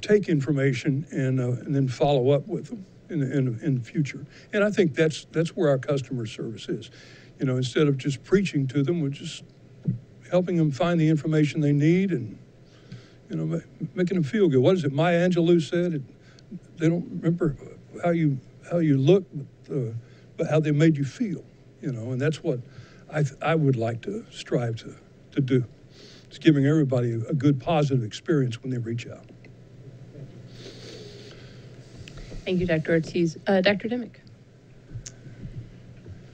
take 0.00 0.28
information 0.28 1.06
and, 1.10 1.40
and 1.40 1.74
then 1.74 1.88
follow 1.88 2.30
up 2.30 2.46
with 2.46 2.66
them 2.66 2.84
in, 3.10 3.22
in, 3.22 3.58
in 3.62 3.74
the 3.76 3.80
future. 3.80 4.26
And 4.52 4.62
i 4.62 4.70
think 4.70 4.94
that's 4.94 5.26
that's 5.32 5.50
where 5.50 5.70
our 5.70 5.78
customer 5.78 6.26
service 6.26 6.68
is. 6.68 6.90
You 7.38 7.46
know 7.46 7.56
instead 7.56 7.88
of 7.88 7.96
just 7.96 8.22
preaching 8.24 8.66
to 8.68 8.82
them 8.82 9.00
we're 9.00 9.08
just 9.10 9.44
helping 10.30 10.56
them 10.56 10.70
find 10.70 11.00
the 11.00 11.08
information 11.08 11.60
they 11.60 11.72
need 11.72 12.10
and 12.10 12.38
you 13.28 13.36
know 13.36 13.60
making 13.94 14.14
them 14.16 14.24
feel 14.24 14.48
good. 14.48 14.60
What 14.60 14.76
is 14.76 14.84
it? 14.84 14.92
Maya 14.92 15.28
Angelou 15.28 15.60
said 15.60 15.94
it, 15.94 16.02
they 16.76 16.88
don't 16.88 17.06
remember 17.10 17.56
how 18.02 18.10
you 18.10 18.38
how 18.70 18.78
you 18.78 18.96
look, 18.98 19.24
but, 19.32 19.76
uh, 19.76 19.92
but 20.36 20.48
how 20.48 20.60
they 20.60 20.72
made 20.72 20.96
you 20.96 21.04
feel. 21.04 21.44
You 21.80 21.92
know, 21.92 22.12
and 22.12 22.20
that's 22.20 22.42
what 22.42 22.60
I 23.12 23.22
th- 23.22 23.38
I 23.42 23.54
would 23.54 23.76
like 23.76 24.02
to 24.02 24.24
strive 24.30 24.76
to 24.76 24.94
to 25.32 25.40
do. 25.40 25.64
It's 26.26 26.38
giving 26.38 26.66
everybody 26.66 27.12
a, 27.12 27.28
a 27.28 27.34
good 27.34 27.60
positive 27.60 28.04
experience 28.04 28.62
when 28.62 28.70
they 28.70 28.78
reach 28.78 29.06
out. 29.06 29.24
Thank 32.44 32.60
you, 32.60 32.66
Dr. 32.66 32.92
Ortiz. 32.92 33.36
Uh, 33.46 33.60
Dr. 33.60 33.88
Dimick. 33.88 34.16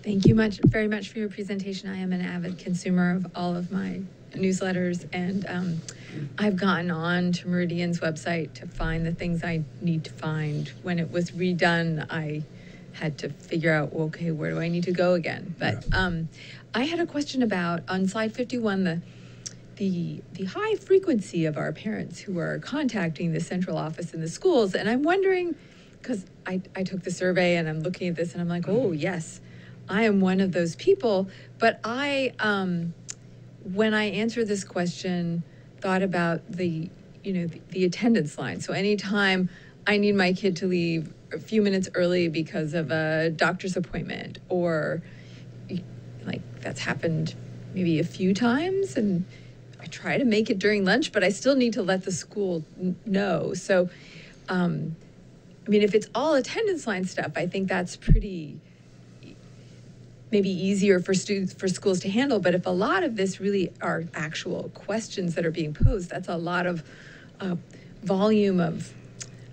Thank 0.04 0.26
you 0.26 0.34
much, 0.34 0.60
very 0.64 0.86
much 0.86 1.08
for 1.08 1.18
your 1.18 1.28
presentation. 1.28 1.88
I 1.88 1.96
am 1.96 2.12
an 2.12 2.20
avid 2.20 2.58
consumer 2.58 3.16
of 3.16 3.26
all 3.34 3.56
of 3.56 3.72
my 3.72 4.02
newsletters 4.32 5.08
and 5.12 5.46
um, 5.48 5.80
I've 6.38 6.56
gotten 6.56 6.90
on 6.90 7.32
to 7.32 7.48
Meridian's 7.48 8.00
website 8.00 8.54
to 8.54 8.66
find 8.66 9.06
the 9.06 9.12
things 9.12 9.44
I 9.44 9.64
need 9.80 10.04
to 10.04 10.10
find. 10.12 10.72
When 10.82 10.98
it 10.98 11.10
was 11.10 11.30
redone, 11.32 12.06
I 12.10 12.42
had 12.92 13.18
to 13.18 13.28
figure 13.28 13.72
out, 13.72 13.92
okay, 13.92 14.30
where 14.30 14.50
do 14.50 14.60
I 14.60 14.68
need 14.68 14.84
to 14.84 14.92
go 14.92 15.14
again? 15.14 15.54
But 15.58 15.84
um, 15.92 16.28
I 16.74 16.84
had 16.84 17.00
a 17.00 17.06
question 17.06 17.42
about 17.42 17.82
on 17.88 18.06
slide 18.06 18.34
51, 18.34 18.84
the 18.84 19.02
the 19.76 20.22
the 20.32 20.44
high 20.44 20.76
frequency 20.76 21.46
of 21.46 21.56
our 21.56 21.72
parents 21.72 22.20
who 22.20 22.38
are 22.38 22.58
contacting 22.60 23.32
the 23.32 23.40
central 23.40 23.76
office 23.76 24.14
in 24.14 24.20
the 24.20 24.28
schools, 24.28 24.74
and 24.74 24.88
I'm 24.88 25.02
wondering 25.02 25.56
because 26.00 26.26
I, 26.46 26.60
I 26.76 26.84
took 26.84 27.02
the 27.02 27.10
survey 27.10 27.56
and 27.56 27.68
I'm 27.68 27.80
looking 27.80 28.08
at 28.08 28.14
this 28.14 28.32
and 28.32 28.40
I'm 28.42 28.48
like, 28.48 28.68
oh 28.68 28.92
yes, 28.92 29.40
I 29.88 30.02
am 30.04 30.20
one 30.20 30.40
of 30.40 30.52
those 30.52 30.76
people. 30.76 31.28
But 31.58 31.80
I 31.82 32.32
um, 32.38 32.94
when 33.64 33.94
I 33.94 34.04
answered 34.04 34.46
this 34.46 34.64
question, 34.64 35.42
thought 35.84 36.02
about 36.02 36.40
the 36.50 36.88
you 37.22 37.32
know 37.34 37.46
the, 37.46 37.60
the 37.68 37.84
attendance 37.84 38.38
line. 38.38 38.58
So 38.60 38.72
anytime 38.72 39.50
I 39.86 39.98
need 39.98 40.14
my 40.14 40.32
kid 40.32 40.56
to 40.56 40.66
leave 40.66 41.12
a 41.30 41.38
few 41.38 41.60
minutes 41.60 41.90
early 41.94 42.28
because 42.28 42.72
of 42.72 42.90
a 42.90 43.28
doctor's 43.30 43.76
appointment 43.76 44.38
or 44.48 45.02
like 46.24 46.40
that's 46.62 46.80
happened 46.80 47.34
maybe 47.74 47.98
a 48.00 48.04
few 48.04 48.32
times 48.32 48.96
and 48.96 49.26
I 49.78 49.84
try 49.86 50.16
to 50.16 50.24
make 50.24 50.48
it 50.48 50.58
during 50.58 50.86
lunch, 50.86 51.12
but 51.12 51.22
I 51.22 51.28
still 51.28 51.54
need 51.54 51.74
to 51.74 51.82
let 51.82 52.04
the 52.04 52.12
school 52.12 52.64
know. 53.04 53.52
So, 53.52 53.90
um, 54.48 54.96
I 55.66 55.68
mean, 55.68 55.82
if 55.82 55.94
it's 55.94 56.08
all 56.14 56.32
attendance 56.32 56.86
line 56.86 57.04
stuff, 57.04 57.32
I 57.36 57.46
think 57.46 57.68
that's 57.68 57.94
pretty 57.96 58.58
maybe 60.34 60.50
easier 60.50 60.98
for 60.98 61.14
students 61.14 61.52
for 61.54 61.68
schools 61.68 62.00
to 62.00 62.10
handle. 62.10 62.40
But 62.40 62.54
if 62.54 62.66
a 62.66 62.76
lot 62.86 63.04
of 63.04 63.14
this 63.14 63.40
really 63.40 63.72
are 63.80 64.04
actual 64.14 64.70
questions 64.74 65.36
that 65.36 65.46
are 65.46 65.52
being 65.60 65.72
posed, 65.72 66.10
that's 66.10 66.28
a 66.28 66.36
lot 66.36 66.66
of 66.66 66.82
uh, 67.40 67.56
volume 68.02 68.58
of 68.60 68.92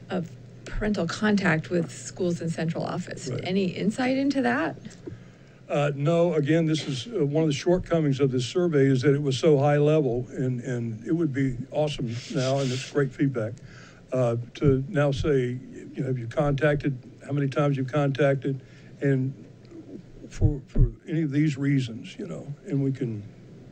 of 0.09 0.29
parental 0.65 1.07
contact 1.07 1.69
with 1.69 1.91
schools 1.91 2.41
and 2.41 2.51
central 2.51 2.83
office. 2.83 3.29
Right. 3.29 3.41
Any 3.43 3.65
insight 3.65 4.17
into 4.17 4.41
that? 4.41 4.75
Uh, 5.69 5.91
no, 5.95 6.33
again, 6.33 6.65
this 6.65 6.85
is 6.85 7.07
uh, 7.07 7.25
one 7.25 7.43
of 7.43 7.49
the 7.49 7.55
shortcomings 7.55 8.19
of 8.19 8.31
this 8.31 8.45
survey 8.45 8.85
is 8.87 9.01
that 9.03 9.13
it 9.15 9.21
was 9.21 9.37
so 9.37 9.57
high 9.57 9.77
level, 9.77 10.27
and, 10.31 10.59
and 10.61 10.83
it 11.07 11.13
would 11.13 11.31
be 11.31 11.55
awesome 11.71 12.13
now, 12.35 12.59
and 12.59 12.69
it's 12.69 12.91
great 12.91 13.11
feedback, 13.13 13.53
uh, 14.11 14.35
to 14.55 14.83
now 14.89 15.11
say, 15.11 15.57
you 15.93 16.01
know, 16.01 16.07
have 16.07 16.17
you 16.17 16.27
contacted, 16.27 16.97
how 17.25 17.31
many 17.31 17.47
times 17.47 17.77
you've 17.77 17.91
contacted, 17.91 18.59
and 18.99 19.33
for, 20.31 20.61
for 20.67 20.91
any 21.07 21.23
of 21.23 21.31
these 21.31 21.57
reasons, 21.57 22.17
you 22.17 22.25
know, 22.25 22.47
and 22.65 22.81
we 22.81 22.91
can 22.91 23.21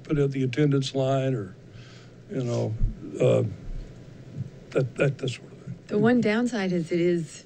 put 0.03 0.19
out 0.19 0.31
the 0.31 0.43
attendance 0.43 0.93
line 0.93 1.33
or, 1.33 1.55
you 2.29 2.43
know, 2.43 2.75
uh, 3.19 3.43
that, 4.71 4.95
that, 4.95 5.17
that 5.17 5.29
sort 5.29 5.51
of 5.51 5.57
thing. 5.59 5.75
The 5.87 5.97
one 5.97 6.21
downside 6.21 6.71
is 6.71 6.91
it 6.91 6.99
is 6.99 7.45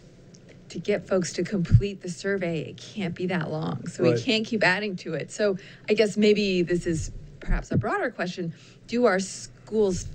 to 0.70 0.80
get 0.80 1.08
folks 1.08 1.32
to 1.34 1.44
complete 1.44 2.02
the 2.02 2.10
survey, 2.10 2.62
it 2.62 2.78
can't 2.78 3.14
be 3.14 3.28
that 3.28 3.52
long. 3.52 3.88
So 3.88 4.04
we 4.04 4.20
can't 4.20 4.46
keep 4.46 4.64
adding 4.64 4.96
to 4.98 5.14
it. 5.14 5.32
So 5.32 5.58
I 5.88 5.94
guess 5.94 6.18
maybe 6.18 6.64
this 6.64 6.88
is 6.88 7.12
perhaps 7.40 7.72
a 7.72 7.78
broader 7.78 8.10
question. 8.10 8.54
Do 8.88 9.06
our 9.06 9.20
schools 9.20 10.08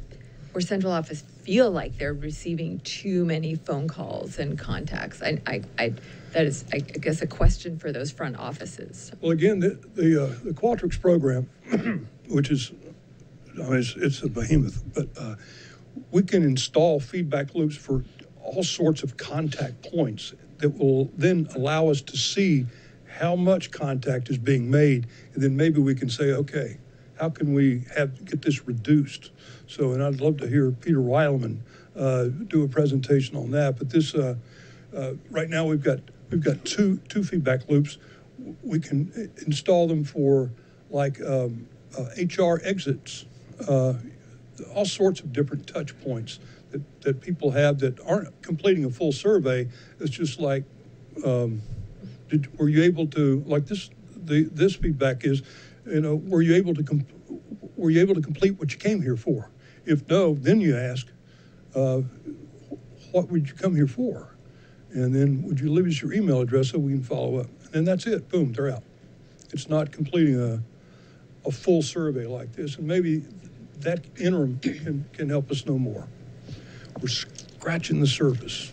or 0.54 0.60
central 0.60 0.92
office 0.92 1.22
feel 1.42 1.70
like 1.70 1.96
they're 1.96 2.12
receiving 2.12 2.80
too 2.80 3.24
many 3.24 3.54
phone 3.54 3.86
calls 3.86 4.38
and 4.40 4.58
contacts? 4.58 5.22
I, 5.22 5.40
I, 5.46 5.62
I 5.78 5.94
that 6.32 6.46
is, 6.46 6.64
I 6.72 6.78
guess, 6.78 7.22
a 7.22 7.26
question 7.26 7.78
for 7.78 7.92
those 7.92 8.10
front 8.10 8.36
offices. 8.36 9.12
Well, 9.20 9.32
again, 9.32 9.60
the, 9.60 9.78
the, 9.94 10.24
uh, 10.24 10.26
the 10.44 10.52
Qualtrics 10.52 11.00
program, 11.00 11.48
which 12.28 12.50
is, 12.50 12.72
I 13.54 13.62
mean, 13.62 13.74
it's, 13.74 13.94
it's 13.96 14.22
a 14.22 14.28
behemoth, 14.28 14.82
but, 14.94 15.08
uh, 15.18 15.36
we 16.10 16.22
can 16.22 16.42
install 16.42 17.00
feedback 17.00 17.54
loops 17.54 17.76
for 17.76 18.04
all 18.42 18.62
sorts 18.62 19.02
of 19.02 19.16
contact 19.16 19.90
points 19.92 20.34
that 20.58 20.70
will 20.70 21.10
then 21.16 21.48
allow 21.54 21.88
us 21.88 22.00
to 22.02 22.16
see 22.16 22.66
how 23.06 23.34
much 23.36 23.70
contact 23.70 24.28
is 24.28 24.38
being 24.38 24.70
made. 24.70 25.06
And 25.34 25.42
then 25.42 25.56
maybe 25.56 25.80
we 25.80 25.94
can 25.94 26.08
say, 26.08 26.32
okay, 26.32 26.78
how 27.18 27.30
can 27.30 27.52
we 27.52 27.84
have, 27.96 28.24
get 28.24 28.42
this 28.42 28.66
reduced? 28.66 29.32
So, 29.66 29.92
and 29.92 30.02
I'd 30.02 30.20
love 30.20 30.36
to 30.38 30.46
hear 30.48 30.70
Peter 30.70 30.98
Weileman, 30.98 31.58
uh, 31.96 32.24
do 32.46 32.64
a 32.64 32.68
presentation 32.68 33.36
on 33.36 33.50
that. 33.52 33.76
But 33.78 33.90
this, 33.90 34.14
uh, 34.14 34.36
uh, 34.96 35.12
right 35.30 35.48
now 35.48 35.66
we've 35.66 35.82
got, 35.82 36.00
we've 36.30 36.42
got 36.42 36.64
two, 36.64 36.98
two 37.08 37.22
feedback 37.22 37.68
loops. 37.68 37.98
We 38.62 38.80
can 38.80 39.32
install 39.46 39.88
them 39.88 40.04
for 40.04 40.50
like, 40.90 41.20
um, 41.20 41.66
uh, 41.96 42.04
HR 42.16 42.60
exits, 42.64 43.24
uh, 43.66 43.94
all 44.74 44.84
sorts 44.84 45.20
of 45.20 45.32
different 45.32 45.66
touch 45.66 45.98
points 46.00 46.38
that, 46.70 47.02
that 47.02 47.20
people 47.20 47.50
have 47.52 47.78
that 47.80 47.98
aren't 48.06 48.42
completing 48.42 48.84
a 48.84 48.90
full 48.90 49.12
survey. 49.12 49.68
It's 50.00 50.10
just 50.10 50.40
like, 50.40 50.64
um, 51.24 51.62
did, 52.28 52.58
were 52.58 52.68
you 52.68 52.82
able 52.82 53.06
to, 53.08 53.42
like 53.46 53.66
this, 53.66 53.90
the, 54.14 54.44
this 54.52 54.76
feedback 54.76 55.24
is, 55.24 55.42
you 55.86 56.00
know, 56.00 56.16
were 56.16 56.42
you 56.42 56.54
able 56.54 56.74
to, 56.74 56.82
com- 56.82 57.06
were 57.76 57.90
you 57.90 58.00
able 58.00 58.14
to 58.14 58.20
complete 58.20 58.58
what 58.58 58.72
you 58.72 58.78
came 58.78 59.02
here 59.02 59.16
for? 59.16 59.50
If 59.86 60.08
no, 60.08 60.34
then 60.34 60.60
you 60.60 60.76
ask, 60.76 61.06
uh, 61.74 62.02
what 63.12 63.30
would 63.30 63.48
you 63.48 63.54
come 63.54 63.74
here 63.74 63.86
for? 63.86 64.36
And 64.98 65.14
then 65.14 65.42
would 65.42 65.60
you 65.60 65.72
leave 65.72 65.86
us 65.86 66.02
your 66.02 66.12
email 66.12 66.40
address 66.40 66.70
so 66.70 66.78
we 66.78 66.92
can 66.92 67.02
follow 67.02 67.38
up? 67.38 67.46
And 67.72 67.86
that's 67.86 68.06
it, 68.06 68.28
boom, 68.28 68.52
they're 68.52 68.70
out. 68.70 68.82
It's 69.52 69.68
not 69.68 69.92
completing 69.92 70.40
a, 70.40 70.62
a 71.46 71.50
full 71.50 71.82
survey 71.82 72.26
like 72.26 72.52
this, 72.52 72.76
and 72.76 72.86
maybe 72.86 73.24
that 73.80 74.04
interim 74.18 74.58
can, 74.62 75.04
can 75.12 75.28
help 75.28 75.50
us 75.50 75.66
know 75.66 75.78
more. 75.78 76.06
We're 77.00 77.08
scratching 77.08 78.00
the 78.00 78.06
surface. 78.06 78.72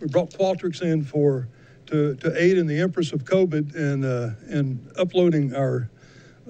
We 0.00 0.06
brought 0.06 0.30
Qualtrics 0.30 0.82
in 0.82 1.02
for, 1.02 1.48
to, 1.86 2.14
to 2.16 2.40
aid 2.40 2.58
in 2.58 2.66
the 2.66 2.80
empress 2.80 3.12
of 3.12 3.24
COVID 3.24 3.74
and, 3.74 4.04
uh, 4.04 4.30
and 4.48 4.92
uploading 4.96 5.54
our, 5.54 5.90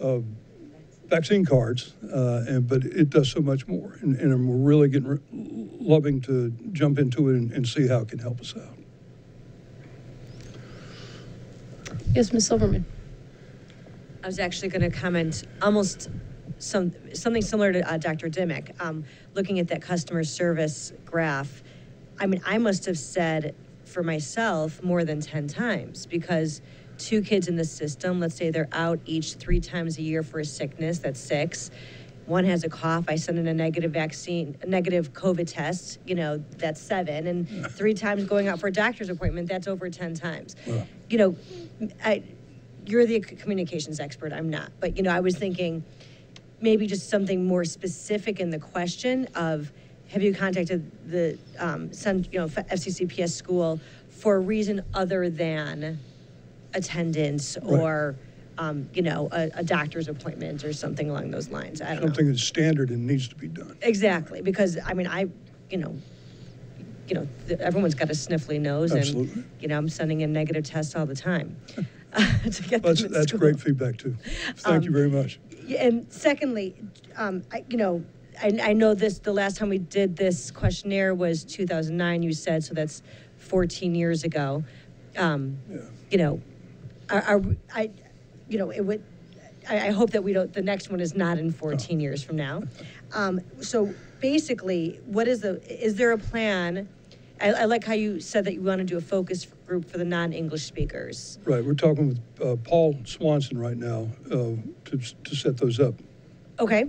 uh, 0.03 0.19
vaccine 1.09 1.45
cards, 1.45 1.95
uh, 2.13 2.45
and, 2.47 2.69
but 2.69 2.85
it 2.85 3.11
does 3.11 3.31
so 3.31 3.41
much 3.41 3.67
more. 3.67 3.99
And, 4.01 4.17
and 4.17 4.49
we're 4.49 4.57
really 4.57 4.89
getting, 4.89 5.09
re- 5.09 5.19
loving 5.33 6.21
to 6.23 6.51
jump 6.73 6.99
into 6.99 7.31
it 7.31 7.37
and, 7.37 7.53
and 7.53 7.67
see 7.67 7.89
how 7.89 8.01
it 8.01 8.09
can 8.09 8.19
help 8.19 8.41
us 8.41 8.55
out. 8.57 8.79
Yes, 12.15 12.33
Ms. 12.33 12.47
Silverman. 12.47 12.85
I 14.23 14.27
was 14.27 14.39
actually 14.39 14.69
going 14.69 14.91
to 14.91 14.91
comment 14.91 15.45
almost 15.63 16.11
some, 16.59 16.93
something 17.15 17.43
similar 17.43 17.73
to 17.73 17.91
uh, 17.91 17.97
Dr. 17.99 18.29
Dimick. 18.29 18.79
Um, 18.81 19.05
looking 19.35 19.59
at 19.59 19.69
that 19.69 19.81
customer 19.81 20.25
service 20.25 20.93
graph, 21.05 21.63
I 22.19 22.27
mean, 22.27 22.43
I 22.45 22.59
must 22.59 22.85
have 22.87 22.99
said 22.99 23.55
for 23.89 24.03
myself 24.03 24.83
more 24.83 25.05
than 25.05 25.21
10 25.21 25.49
times 25.49 26.07
because 26.07 26.61
two 26.99 27.23
kids 27.23 27.49
in 27.49 27.57
the 27.57 27.65
system, 27.65 28.21
let's 28.21 28.35
say 28.35 28.51
they're 28.51 28.69
out 28.73 28.99
each 29.07 29.35
three 29.35 29.61
times 29.61 29.99
a 29.99 30.03
year 30.03 30.23
for 30.23 30.41
a 30.41 30.45
sickness, 30.45 30.99
that's 30.99 31.21
six. 31.21 31.71
One 32.27 32.45
has 32.45 32.63
a 32.65 32.69
cough, 32.69 33.07
I 33.09 33.17
send 33.17 33.39
in 33.39 33.47
a 33.47 33.55
negative 33.55 33.93
vaccine, 33.93 34.57
a 34.63 34.67
negative 34.67 35.13
COVID 35.15 35.51
test, 35.51 35.99
you 36.07 36.15
know, 36.15 36.43
that's 36.59 36.81
seven. 36.81 37.27
And 37.27 37.49
three 37.71 37.95
times 37.95 38.25
going 38.25 38.49
out 38.49 38.61
for 38.61 38.67
a 38.67 38.73
doctor's 38.73 39.09
appointment, 39.09 39.49
that's 39.49 39.67
over 39.67 39.89
10 39.89 40.15
times. 40.15 40.55
You 41.09 41.19
know, 41.19 41.37
I, 42.05 42.23
you're 42.85 43.07
the 43.07 43.21
communications 43.21 43.99
expert, 43.99 44.33
I'm 44.33 44.51
not. 44.51 44.73
But, 44.81 44.97
you 44.97 45.03
know, 45.03 45.11
I 45.11 45.21
was 45.21 45.37
thinking 45.39 45.85
maybe 46.61 46.87
just 46.87 47.09
something 47.09 47.47
more 47.47 47.65
specific 47.65 48.41
in 48.41 48.51
the 48.51 48.59
question 48.59 49.27
of, 49.35 49.73
have 50.09 50.23
you 50.23 50.35
contacted 50.35 50.91
the, 51.11 51.39
um, 51.59 51.91
you 52.33 52.39
know, 52.41 52.49
FCCPS 52.49 53.31
school 53.31 53.81
for 54.09 54.37
a 54.37 54.41
reason 54.41 54.83
other 54.95 55.29
than 55.31 55.99
attendance 56.75 57.57
Right. 57.63 57.81
or, 57.81 58.17
um, 58.59 58.89
you 58.95 59.03
know, 59.03 59.29
a, 59.33 59.51
a 59.55 59.65
doctor's 59.65 60.09
appointment 60.09 60.65
or 60.65 60.73
something 60.73 61.11
along 61.11 61.31
those 61.31 61.51
lines? 61.51 61.81
I 61.83 61.91
don't 61.91 61.97
know. 62.01 62.07
Something 62.07 62.29
that's 62.29 62.43
standard 62.43 62.91
and 62.91 63.07
needs 63.07 63.29
to 63.29 63.37
be 63.37 63.49
done. 63.49 63.77
Exactly, 63.83 64.41
because, 64.43 64.79
I 64.85 64.95
mean, 64.95 65.07
I, 65.07 65.27
you 65.71 65.79
know, 65.79 65.95
you 67.07 67.15
know, 67.15 67.29
everyone's 67.61 67.95
got 67.95 68.11
a 68.11 68.15
sniffly 68.15 68.61
nose 68.61 68.93
and, 68.93 69.47
you 69.61 69.69
know, 69.69 69.79
I'm 69.79 69.89
sending 69.89 70.21
in 70.21 70.33
negative 70.33 70.65
tests 70.65 70.95
all 70.95 71.07
the 71.07 71.15
time. 71.17 71.57
to 72.51 72.63
get 72.63 72.83
That's, 72.83 73.03
that's 73.07 73.33
great 73.33 73.61
feedback 73.61 73.99
too. 73.99 74.17
Thank 74.57 74.85
you 74.85 74.89
Um, 74.89 74.95
very 74.95 75.11
much. 75.11 75.39
And 75.79 76.11
secondly, 76.11 76.75
um, 77.17 77.43
I, 77.53 77.63
you 77.69 77.77
know, 77.77 78.03
I, 78.43 78.59
I 78.63 78.73
know 78.73 78.95
this, 78.95 79.19
the 79.19 79.33
last 79.33 79.57
time 79.57 79.69
we 79.69 79.79
did 79.79 80.17
this 80.17 80.51
questionnaire 80.51 81.15
was 81.15 81.45
2009, 81.45 82.23
you 82.23 82.33
said, 82.33 82.63
so 82.65 82.75
that's 82.75 83.03
14 83.39 83.95
years 83.95 84.25
ago. 84.25 84.65
Um, 85.17 85.59
You 86.11 86.19
know, 86.19 86.41
are, 87.11 87.23
are, 87.23 87.39
we- 87.39 87.59
I, 87.75 87.91
you 88.49 88.59
know, 88.59 88.71
it 88.71 88.81
would, 88.81 89.03
I, 89.69 89.89
I 89.89 89.91
hope 89.91 90.11
that 90.11 90.23
we 90.23 90.33
don't, 90.33 90.53
the 90.53 90.63
next 90.63 90.91
one 90.91 91.01
is 91.01 91.15
not 91.15 91.39
in 91.39 91.51
14 91.53 92.01
years 92.01 92.23
from 92.23 92.37
now. 92.37 92.63
Um, 93.13 93.41
so 93.61 93.93
basically, 94.21 95.01
what 95.07 95.29
is 95.29 95.41
the, 95.41 95.61
is 95.85 95.97
there 95.97 96.13
a 96.13 96.19
plan? 96.19 96.89
I, 97.41 97.53
I 97.53 97.65
like 97.67 97.85
how 97.85 97.93
you 97.95 98.21
said 98.21 98.45
that 98.47 98.55
you 98.55 98.63
want 98.63 98.79
to 98.79 98.85
do 98.85 98.97
a 98.97 99.01
focus 99.01 99.47
group 99.67 99.85
for 99.91 99.99
the 99.99 100.05
non-English 100.05 100.63
speakers. 100.65 101.39
Right, 101.45 101.65
we're 101.65 101.75
talking 101.75 102.09
with 102.09 102.21
uh, 102.43 102.57
Paul 102.65 102.97
Swanson 103.05 103.59
right 103.59 103.77
now 103.77 104.09
uh, 104.27 104.55
to, 104.87 104.99
to 105.25 105.37
set 105.37 105.57
those 105.57 105.79
up. 105.79 105.95
Okay. 106.59 106.87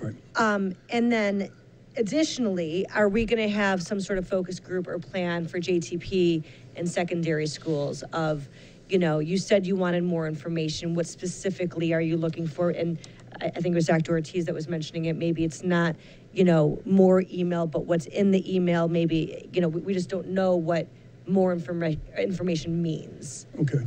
Right. 0.00 0.14
Um, 0.36 0.74
and 0.90 1.10
then 1.10 1.50
additionally, 1.96 2.86
are 2.94 3.08
we 3.08 3.24
going 3.24 3.42
to 3.42 3.54
have 3.54 3.82
some 3.82 4.00
sort 4.00 4.18
of 4.18 4.28
focus 4.28 4.60
group 4.60 4.86
or 4.86 4.98
plan 4.98 5.46
for 5.46 5.58
JTP 5.58 6.44
in 6.76 6.86
secondary 6.86 7.46
schools 7.46 8.02
of, 8.12 8.48
you 8.88 8.98
know, 8.98 9.18
you 9.18 9.38
said 9.38 9.66
you 9.66 9.76
wanted 9.76 10.04
more 10.04 10.26
information. 10.26 10.94
What 10.94 11.06
specifically 11.06 11.92
are 11.92 12.00
you 12.00 12.16
looking 12.16 12.46
for? 12.46 12.70
And 12.70 12.98
I, 13.40 13.46
I 13.46 13.50
think 13.60 13.72
it 13.72 13.74
was 13.74 13.86
Dr. 13.86 14.12
Ortiz 14.12 14.44
that 14.44 14.54
was 14.54 14.68
mentioning 14.68 15.06
it. 15.06 15.16
Maybe 15.16 15.44
it's 15.44 15.62
not, 15.62 15.96
you 16.32 16.44
know, 16.44 16.80
more 16.84 17.24
email, 17.32 17.66
but 17.66 17.86
what's 17.86 18.06
in 18.06 18.30
the 18.30 18.54
email, 18.54 18.88
maybe, 18.88 19.48
you 19.52 19.60
know, 19.60 19.68
we, 19.68 19.80
we 19.80 19.94
just 19.94 20.08
don't 20.08 20.28
know 20.28 20.54
what 20.56 20.86
more 21.26 21.56
informa- 21.56 21.98
information 22.18 22.82
means. 22.82 23.46
Okay. 23.60 23.84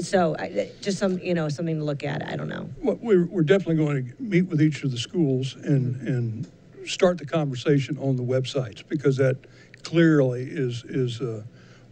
So 0.00 0.36
I, 0.38 0.70
just 0.80 0.98
some, 0.98 1.18
you 1.20 1.34
know, 1.34 1.48
something 1.48 1.78
to 1.78 1.84
look 1.84 2.04
at. 2.04 2.26
I 2.26 2.36
don't 2.36 2.48
know. 2.48 2.68
Well, 2.82 2.98
we're, 3.00 3.26
we're 3.26 3.42
definitely 3.42 3.76
going 3.76 4.08
to 4.08 4.22
meet 4.22 4.42
with 4.42 4.60
each 4.60 4.84
of 4.84 4.90
the 4.90 4.98
schools 4.98 5.56
and, 5.56 5.96
and 6.06 6.50
start 6.86 7.18
the 7.18 7.26
conversation 7.26 7.98
on 7.98 8.16
the 8.16 8.22
websites 8.22 8.86
because 8.86 9.16
that 9.16 9.36
clearly 9.82 10.42
is, 10.42 10.84
is 10.84 11.20
uh, 11.20 11.42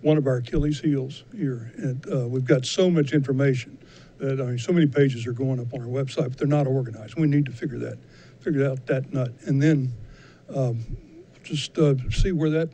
one 0.03 0.19
of 0.19 0.27
our 0.27 0.37
Achilles 0.37 0.81
heels 0.81 1.25
here. 1.35 1.73
And 1.77 2.07
uh, 2.13 2.29
we've 2.29 2.45
got 2.45 2.67
so 2.67 2.91
much 2.91 3.13
information 3.13 3.79
that, 4.19 4.41
I 4.41 4.45
mean, 4.45 4.59
so 4.59 4.73
many 4.73 4.87
pages 4.87 5.27
are 5.27 5.33
going 5.33 5.59
up 5.59 5.73
on 5.73 5.81
our 5.81 5.89
website, 5.89 6.29
but 6.29 6.39
they're 6.39 6.47
not 6.47 6.67
organized. 6.67 7.17
We 7.17 7.27
need 7.27 7.47
to 7.47 7.53
figure 7.53 7.79
that, 7.79 7.99
figure 8.41 8.69
out 8.69 8.87
that 8.87 9.13
nut. 9.13 9.33
And 9.47 9.61
then 9.63 9.93
um, 10.55 10.85
just 11.43 11.79
uh, 11.79 11.95
see 12.11 12.33
where 12.33 12.51
that, 12.51 12.69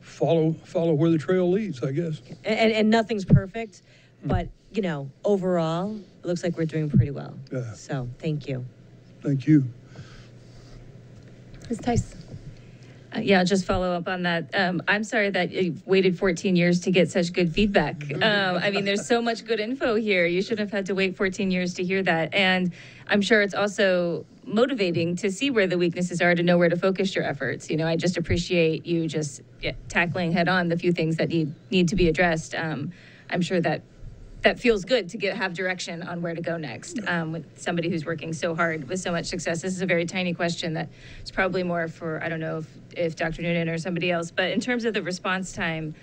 follow, 0.00 0.52
follow 0.64 0.94
where 0.94 1.10
the 1.10 1.18
trail 1.18 1.50
leads, 1.50 1.82
I 1.82 1.92
guess. 1.92 2.22
And, 2.44 2.58
and, 2.58 2.72
and 2.72 2.90
nothing's 2.90 3.24
perfect, 3.24 3.82
but, 4.26 4.48
you 4.72 4.82
know, 4.82 5.10
overall, 5.24 5.96
it 5.96 6.26
looks 6.26 6.42
like 6.42 6.56
we're 6.56 6.64
doing 6.66 6.90
pretty 6.90 7.10
well. 7.10 7.34
Yeah. 7.52 7.72
So, 7.72 8.08
thank 8.18 8.48
you. 8.48 8.64
Thank 9.22 9.46
you. 9.46 9.64
Ms. 11.68 11.78
Tice? 11.78 12.14
Uh, 13.14 13.20
Yeah, 13.20 13.40
I'll 13.40 13.44
just 13.44 13.64
follow 13.64 13.92
up 13.92 14.08
on 14.08 14.22
that. 14.24 14.50
Um, 14.54 14.82
I'm 14.86 15.02
sorry 15.04 15.30
that 15.30 15.50
you've 15.50 15.84
waited 15.86 16.18
14 16.18 16.54
years 16.56 16.80
to 16.80 16.90
get 16.90 17.10
such 17.10 17.32
good 17.32 17.52
feedback. 17.52 18.04
Um, 18.14 18.56
I 18.56 18.70
mean, 18.70 18.84
there's 18.84 19.06
so 19.06 19.22
much 19.22 19.44
good 19.44 19.58
info 19.60 19.94
here. 19.94 20.26
You 20.26 20.42
shouldn't 20.42 20.60
have 20.60 20.72
had 20.72 20.86
to 20.86 20.94
wait 20.94 21.16
14 21.16 21.50
years 21.50 21.74
to 21.74 21.84
hear 21.84 22.02
that. 22.02 22.34
And 22.34 22.72
I'm 23.08 23.22
sure 23.22 23.42
it's 23.42 23.54
also 23.54 24.26
motivating 24.44 25.16
to 25.16 25.30
see 25.30 25.50
where 25.50 25.66
the 25.66 25.78
weaknesses 25.78 26.20
are 26.20 26.34
to 26.34 26.42
know 26.42 26.56
where 26.58 26.68
to 26.68 26.76
focus 26.76 27.14
your 27.16 27.24
efforts. 27.24 27.68
You 27.70 27.76
know, 27.76 27.86
I 27.86 27.96
just 27.96 28.16
appreciate 28.16 28.86
you 28.86 29.08
just 29.08 29.40
tackling 29.88 30.30
head 30.32 30.48
on 30.48 30.68
the 30.68 30.76
few 30.76 30.92
things 30.92 31.16
that 31.16 31.28
need 31.28 31.52
need 31.70 31.88
to 31.88 31.96
be 31.96 32.08
addressed. 32.08 32.54
Um, 32.54 32.92
I'm 33.28 33.40
sure 33.42 33.60
that 33.60 33.82
that 34.46 34.60
feels 34.60 34.84
good 34.84 35.08
to 35.08 35.18
get 35.18 35.36
have 35.36 35.54
direction 35.54 36.04
on 36.04 36.22
where 36.22 36.32
to 36.32 36.40
go 36.40 36.56
next 36.56 37.00
um, 37.08 37.32
with 37.32 37.60
somebody 37.60 37.90
who's 37.90 38.06
working 38.06 38.32
so 38.32 38.54
hard 38.54 38.88
with 38.88 39.00
so 39.00 39.10
much 39.10 39.26
success. 39.26 39.60
This 39.60 39.74
is 39.74 39.82
a 39.82 39.86
very 39.86 40.06
tiny 40.06 40.32
question 40.34 40.74
that 40.74 40.88
is 41.24 41.32
probably 41.32 41.64
more 41.64 41.88
for 41.88 42.22
I 42.22 42.28
don't 42.28 42.38
know 42.38 42.58
if, 42.58 42.68
if 42.96 43.16
Dr. 43.16 43.42
Noonan 43.42 43.68
or 43.68 43.76
somebody 43.76 44.12
else, 44.12 44.30
but 44.30 44.52
in 44.52 44.60
terms 44.60 44.84
of 44.84 44.94
the 44.94 45.02
response 45.02 45.52
time. 45.52 45.94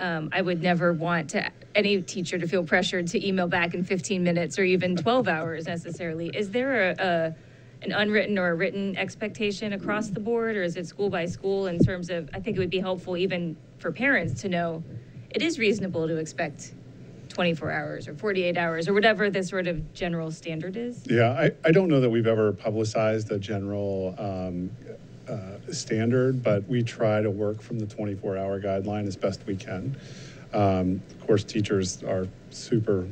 Um, 0.00 0.28
I 0.32 0.42
would 0.42 0.62
never 0.62 0.92
want 0.92 1.30
to 1.30 1.50
any 1.74 2.00
teacher 2.02 2.38
to 2.38 2.46
feel 2.46 2.62
pressured 2.62 3.08
to 3.08 3.26
email 3.26 3.48
back 3.48 3.74
in 3.74 3.82
15 3.82 4.22
minutes 4.22 4.56
or 4.56 4.62
even 4.62 4.94
12 4.94 5.26
hours 5.26 5.66
necessarily. 5.66 6.30
Is 6.32 6.52
there 6.52 6.90
a, 6.90 6.94
a 7.00 7.34
an 7.82 7.90
unwritten 7.90 8.38
or 8.38 8.50
a 8.50 8.54
written 8.54 8.96
expectation 8.96 9.72
across 9.72 10.10
the 10.10 10.20
board, 10.20 10.56
or 10.56 10.62
is 10.62 10.76
it 10.76 10.86
school 10.86 11.10
by 11.10 11.26
school 11.26 11.66
in 11.66 11.80
terms 11.80 12.10
of? 12.10 12.30
I 12.32 12.38
think 12.38 12.56
it 12.56 12.60
would 12.60 12.70
be 12.70 12.78
helpful 12.78 13.16
even 13.16 13.56
for 13.80 13.90
parents 13.90 14.40
to 14.42 14.48
know 14.48 14.84
it 15.30 15.42
is 15.42 15.58
reasonable 15.58 16.06
to 16.06 16.18
expect 16.18 16.74
24 17.38 17.70
hours 17.70 18.08
or 18.08 18.14
48 18.16 18.58
hours 18.58 18.88
or 18.88 18.94
whatever 18.94 19.30
the 19.30 19.44
sort 19.44 19.68
of 19.68 19.94
general 19.94 20.28
standard 20.32 20.76
is. 20.76 21.04
Yeah, 21.08 21.30
I, 21.30 21.52
I 21.64 21.70
don't 21.70 21.86
know 21.86 22.00
that 22.00 22.10
we've 22.10 22.26
ever 22.26 22.52
publicized 22.52 23.30
a 23.30 23.38
general 23.38 24.16
um, 24.18 24.72
uh, 25.28 25.72
standard, 25.72 26.42
but 26.42 26.66
we 26.66 26.82
try 26.82 27.22
to 27.22 27.30
work 27.30 27.62
from 27.62 27.78
the 27.78 27.86
24-hour 27.86 28.60
guideline 28.60 29.06
as 29.06 29.14
best 29.14 29.46
we 29.46 29.54
can. 29.54 29.96
Um, 30.52 31.00
Of 31.20 31.28
course, 31.28 31.44
teachers 31.44 32.02
are 32.02 32.26
super 32.50 33.02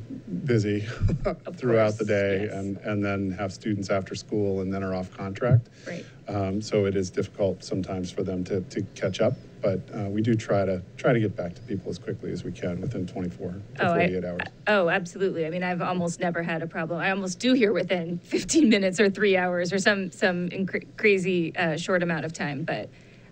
busy 0.45 0.81
throughout 1.55 1.97
the 1.97 2.05
day 2.05 2.47
yes. 2.47 2.53
and, 2.53 2.79
and 2.79 3.05
then 3.05 3.31
have 3.31 3.53
students 3.53 3.91
after 3.91 4.17
school 4.17 4.61
and 4.61 4.75
then 4.75 4.83
are 4.83 4.93
off 4.97 5.17
contract. 5.17 5.69
Right. 5.87 6.05
Um, 6.27 6.61
So 6.61 6.87
it 6.87 6.97
is 6.97 7.11
difficult 7.11 7.63
sometimes 7.63 8.11
for 8.11 8.25
them 8.25 8.43
to, 8.45 8.63
to 8.63 8.83
catch 8.97 9.21
up, 9.21 9.35
but 9.61 9.81
uh, 9.95 10.09
we 10.09 10.23
do 10.23 10.35
try 10.35 10.65
to, 10.65 10.83
try 10.97 11.13
to 11.13 11.21
get 11.21 11.35
back 11.37 11.55
to 11.55 11.61
people 11.63 11.91
as 11.91 11.99
quickly 11.99 12.31
as 12.33 12.45
we 12.45 12.53
can 12.53 12.81
within 12.81 13.07
24 13.07 13.49
to 13.51 13.57
Oh, 13.81 13.93
I- 13.93 13.99
48 14.07 14.25
hours. 14.25 14.41
Oh, 14.69 14.89
absolutely. 14.89 15.47
I 15.47 15.51
mean, 15.51 15.63
I've 15.63 15.83
almost 15.83 16.21
never 16.21 16.43
had 16.43 16.63
a 16.63 16.67
problem. 16.67 17.01
I 17.01 17.11
almost 17.11 17.39
do 17.39 17.53
hear 17.55 17.73
within 17.73 18.19
15 18.25 18.69
minutes 18.69 19.01
or 19.01 19.09
three 19.11 19.37
hours 19.37 19.73
or 19.73 19.79
some 19.79 20.11
some 20.11 20.49
incre- 20.51 20.87
crazy 20.97 21.55
uh, 21.57 21.77
short 21.77 22.03
amount 22.03 22.25
of 22.25 22.33
time. 22.33 22.65
But 22.65 22.89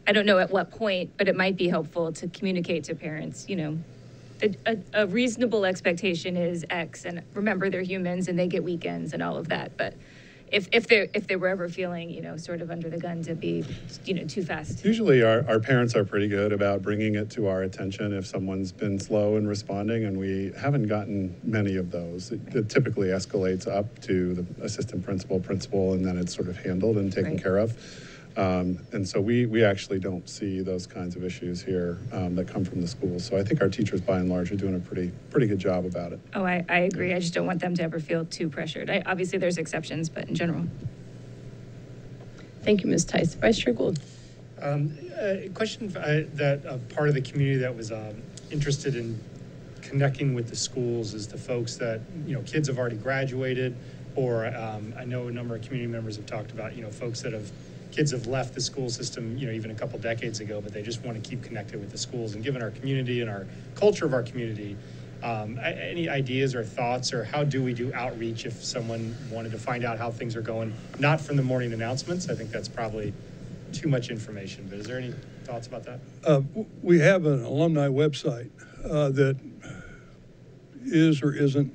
I 0.07 0.13
don't 0.13 0.27
know 0.27 0.39
at 0.39 0.51
what 0.51 0.71
point. 0.71 1.13
But 1.17 1.29
it 1.29 1.37
might 1.37 1.57
be 1.57 1.69
helpful 1.69 2.13
to 2.13 2.29
communicate 2.29 2.85
to 2.85 2.95
parents. 2.95 3.49
You 3.49 3.57
know, 3.57 3.79
a, 4.43 4.55
a, 4.67 4.77
a 5.03 5.07
reasonable 5.07 5.65
expectation 5.65 6.37
is 6.37 6.65
X, 6.71 7.05
and 7.05 7.23
remember 7.35 7.71
they're 7.71 7.83
humans 7.83 8.29
and 8.29 8.39
they 8.39 8.47
get 8.49 8.63
weekends 8.65 9.13
and 9.13 9.23
all 9.23 9.37
of 9.37 9.49
that. 9.49 9.77
But 9.77 9.95
if 10.53 10.69
if 10.73 10.87
they 10.87 11.09
if 11.15 11.27
they 11.27 11.37
were 11.37 11.49
ever 11.49 11.69
feeling 11.69 12.11
you 12.11 12.21
know 12.23 12.37
sort 12.37 12.61
of 12.61 12.71
under 12.71 12.89
the 12.91 12.99
gun 12.99 13.23
to 13.23 13.35
be 13.35 13.65
you 14.05 14.15
know 14.15 14.25
too 14.25 14.43
fast. 14.43 14.85
Usually, 14.85 15.23
our, 15.23 15.45
our 15.49 15.61
parents 15.61 15.95
are 15.97 16.05
pretty 16.05 16.29
good 16.29 16.53
about 16.53 16.83
bringing 16.83 17.15
it 17.15 17.31
to 17.31 17.47
our 17.49 17.63
attention 17.63 18.13
if 18.13 18.27
someone's 18.27 18.73
been 18.73 18.99
slow 18.99 19.37
in 19.37 19.47
responding, 19.47 20.05
and 20.05 20.19
we 20.19 20.53
haven't 20.59 20.87
gotten 20.87 21.39
many 21.43 21.77
of 21.77 21.91
those. 21.91 22.31
It, 22.31 22.41
it 22.55 22.69
typically 22.69 23.09
escalates 23.09 23.67
up 23.67 23.99
to 24.03 24.35
the 24.35 24.47
assistant 24.65 25.05
principal, 25.05 25.41
principal, 25.41 25.93
and 25.95 26.05
then 26.05 26.17
it's 26.19 26.35
sort 26.35 26.49
of 26.49 26.57
handled 26.59 26.97
and 26.97 27.13
taken 27.13 27.33
Right. 27.33 27.43
care 27.43 27.57
of. 27.59 27.73
Um, 28.37 28.81
and 28.93 29.09
so 29.09 29.21
we, 29.21 29.47
we 29.47 29.65
actually 29.65 30.01
don't 30.01 30.29
see 30.29 30.61
those 30.61 30.87
kinds 30.87 31.15
of 31.15 31.23
issues 31.23 31.63
here 31.63 31.99
um, 32.13 32.35
that 32.35 32.49
come 32.49 32.65
from 32.65 32.81
the 32.81 32.89
schools. 32.89 33.25
So 33.25 33.37
I 33.37 33.45
think 33.45 33.61
our 33.61 33.69
teachers, 33.69 34.01
by 34.01 34.19
and 34.19 34.29
large, 34.29 34.51
are 34.51 34.57
doing 34.57 34.75
a 34.75 34.81
pretty 34.81 35.13
pretty 35.31 35.47
good 35.47 35.61
job 35.61 35.85
about 35.85 36.13
it. 36.13 36.21
Oh, 36.35 36.45
I, 36.45 36.65
I 36.69 36.81
agree. 36.81 37.15
I 37.15 37.21
just 37.21 37.33
don't 37.33 37.47
want 37.47 37.61
them 37.61 37.75
to 37.77 37.83
ever 37.83 38.01
feel 38.01 38.25
too 38.25 38.49
pressured. 38.49 38.91
I, 38.91 39.03
obviously, 39.07 39.39
there's 39.39 39.59
exceptions, 39.59 40.09
but 40.09 40.29
in 40.29 40.35
general. 40.35 40.67
Thank 42.63 42.83
you, 42.83 42.91
Ms. 42.91 43.05
Tice. 43.05 43.35
Vice 43.35 43.59
Chair 43.59 43.75
Gould? 43.75 44.01
Um, 44.61 44.99
a 45.17 45.51
question 45.55 45.95
uh, 45.97 46.23
that 46.35 46.65
a 46.65 46.79
part 46.95 47.09
of 47.09 47.15
the 47.15 47.21
community 47.21 47.59
that 47.59 47.77
was 47.77 47.93
um, 47.93 48.23
interested 48.51 48.97
in 48.97 49.21
connecting 49.83 50.35
with 50.35 50.49
the 50.49 50.57
schools 50.57 51.13
is 51.13 51.29
the 51.29 51.37
folks 51.37 51.77
that, 51.77 52.01
you 52.27 52.35
know, 52.35 52.41
kids 52.43 52.69
have 52.69 52.79
already 52.79 52.97
graduated, 52.97 53.77
or 54.17 54.47
um, 54.47 54.95
I 54.99 55.05
know 55.05 55.29
a 55.29 55.31
number 55.31 55.55
of 55.55 55.63
community 55.63 55.93
members 55.93 56.17
have 56.17 56.25
talked 56.25 56.53
about, 56.53 56.75
you 56.75 56.83
know, 56.83 56.91
folks 56.91 57.21
that 57.21 57.35
have, 57.35 57.51
kids 57.95 58.11
have 58.11 58.27
left 58.27 58.55
the 58.55 58.61
school 58.61 58.91
system, 58.91 59.39
you 59.39 59.47
know, 59.47 59.53
even 59.53 59.71
a 59.71 59.75
couple 59.75 59.99
decades 59.99 60.41
ago, 60.41 60.61
but 60.61 60.73
they 60.73 60.83
just 60.83 61.05
want 61.05 61.23
to 61.23 61.29
keep 61.29 61.43
connected 61.43 61.79
with 61.79 61.93
the 61.93 61.99
schools. 61.99 62.35
And 62.35 62.43
given 62.43 62.61
our 62.61 62.71
community 62.71 63.21
and 63.21 63.31
our 63.31 63.47
culture 63.77 64.05
of 64.05 64.13
our 64.13 64.23
community, 64.23 64.77
um, 65.23 65.59
any 65.63 66.09
ideas 66.09 66.55
or 66.55 66.65
thoughts, 66.65 67.13
or 67.13 67.25
how 67.25 67.45
do 67.45 67.63
we 67.63 67.73
do 67.73 67.93
outreach 67.95 68.47
if 68.47 68.65
someone 68.65 69.17
wanted 69.31 69.53
to 69.53 69.59
find 69.59 69.85
out 69.85 69.97
how 69.97 70.11
things 70.11 70.35
are 70.35 70.43
going? 70.43 70.75
Not 70.99 71.21
from 71.21 71.37
the 71.37 71.43
morning 71.43 71.73
announcements, 71.73 72.29
I 72.29 72.35
think 72.35 72.51
that's 72.51 72.69
probably 72.69 73.15
too 73.73 73.89
much 73.89 74.11
information, 74.11 74.67
but 74.69 74.79
is 74.81 74.87
there 74.87 74.99
any 74.99 75.15
thoughts 75.45 75.67
about 75.67 75.85
that? 75.85 76.01
Uh, 76.27 76.43
We 76.83 76.99
have 76.99 77.27
an 77.27 77.45
alumni 77.45 77.89
website 77.89 78.51
uh, 78.85 79.11
that 79.11 79.39
is 80.85 81.23
or 81.23 81.33
isn't 81.33 81.73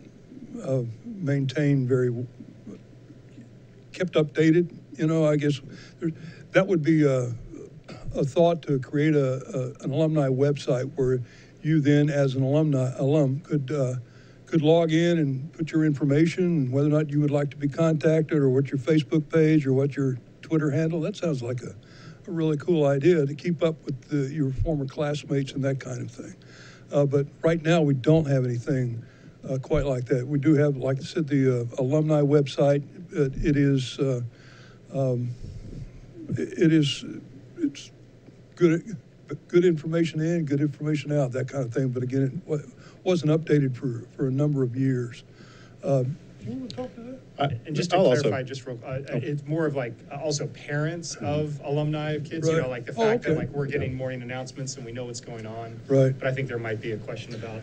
uh, 0.63 0.81
maintained 1.05 1.87
very, 1.87 2.13
kept 3.93 4.13
updated, 4.13 4.75
you 4.97 5.07
know, 5.07 5.25
I 5.25 5.37
guess. 5.37 5.59
That 6.51 6.67
would 6.67 6.81
be 6.81 7.03
a, 7.05 7.31
a 8.15 8.23
thought 8.23 8.61
to 8.63 8.79
create 8.79 9.15
a, 9.15 9.35
a- 9.79 9.83
an 9.83 9.91
alumni 9.91 10.27
website 10.27 10.91
where 10.95 11.19
you 11.61 11.79
then, 11.81 12.09
as 12.09 12.35
an 12.35 12.41
alumni, 12.43 12.91
alum, 12.97 13.41
could, 13.41 13.71
uh, 13.71 13.95
could 14.45 14.61
log 14.61 14.91
in 14.91 15.17
and 15.17 15.51
put 15.53 15.71
your 15.71 15.83
information, 15.85 16.43
and 16.45 16.71
whether 16.71 16.87
or 16.87 16.91
not 16.91 17.09
you 17.09 17.19
would 17.19 17.31
like 17.31 17.51
to 17.51 17.57
be 17.57 17.67
contacted, 17.67 18.37
or 18.37 18.49
what 18.49 18.71
your 18.71 18.79
Facebook 18.79 19.29
page, 19.31 19.67
or 19.67 19.73
what 19.73 19.95
your 19.95 20.17
Twitter 20.41 20.71
handle, 20.71 21.01
that 21.01 21.15
sounds 21.15 21.43
like 21.43 21.61
a, 21.61 21.75
a 22.27 22.31
really 22.31 22.57
cool 22.57 22.85
idea 22.87 23.25
to 23.25 23.35
keep 23.35 23.61
up 23.61 23.75
with 23.85 24.01
the, 24.09 24.33
your 24.33 24.51
former 24.51 24.85
classmates 24.85 25.51
and 25.51 25.63
that 25.63 25.79
kind 25.79 26.01
of 26.01 26.09
thing. 26.09 26.35
Uh, 26.91 27.05
but 27.05 27.27
right 27.43 27.61
now, 27.61 27.81
we 27.81 27.93
don't 27.93 28.25
have 28.25 28.45
anything 28.45 29.03
uh, 29.47 29.57
quite 29.57 29.85
like 29.85 30.05
that. 30.05 30.25
We 30.25 30.39
do 30.39 30.55
have, 30.55 30.77
like 30.77 30.97
I 30.97 31.03
said, 31.03 31.27
the 31.27 31.61
uh, 31.61 31.81
alumni 31.81 32.21
website. 32.21 32.83
It, 33.11 33.33
it 33.45 33.57
is, 33.57 33.99
uh, 33.99 34.21
um, 34.93 35.29
it, 36.37 36.57
it 36.59 36.73
is, 36.73 37.05
it's 37.57 37.91
good, 38.55 38.97
good 39.47 39.65
information 39.65 40.21
in, 40.21 40.45
good 40.45 40.61
information 40.61 41.11
out, 41.11 41.31
that 41.33 41.47
kind 41.47 41.63
of 41.65 41.73
thing. 41.73 41.89
But 41.89 42.03
again, 42.03 42.41
it 42.47 42.61
wasn't 43.03 43.31
updated 43.31 43.75
for, 43.75 44.05
for 44.15 44.27
a 44.27 44.31
number 44.31 44.63
of 44.63 44.75
years. 44.75 45.23
Do 45.81 46.05
you 46.45 46.51
want 46.51 46.69
to 46.69 46.75
talk 46.75 46.95
to 46.95 47.01
that? 47.01 47.19
I- 47.37 47.59
And 47.67 47.75
just 47.75 47.89
to 47.91 47.97
I'll 47.97 48.05
also- 48.05 48.21
clarify, 48.23 48.43
just 48.43 48.65
real, 48.65 48.79
uh, 48.83 48.87
uh, 48.87 49.01
it's 49.21 49.45
more 49.45 49.65
of 49.65 49.75
like, 49.75 49.93
uh, 50.11 50.15
also 50.15 50.47
parents 50.47 51.15
of 51.17 51.59
alumni 51.65 52.13
of 52.13 52.23
kids, 52.23 52.47
you 52.47 52.61
know, 52.61 52.69
like 52.69 52.85
the 52.85 52.93
Oh, 52.93 52.95
fact 52.95 53.23
that 53.23 53.35
like 53.35 53.49
we're 53.49 53.65
getting 53.65 53.93
morning 53.93 54.21
announcements 54.21 54.75
and 54.77 54.85
we 54.85 54.91
know 54.93 55.05
what's 55.05 55.19
going 55.19 55.45
on. 55.45 55.77
Right. 55.87 56.17
But 56.17 56.27
I 56.29 56.33
think 56.33 56.47
there 56.47 56.57
might 56.57 56.79
be 56.81 56.91
a 56.93 56.97
question 56.97 57.35
about 57.35 57.61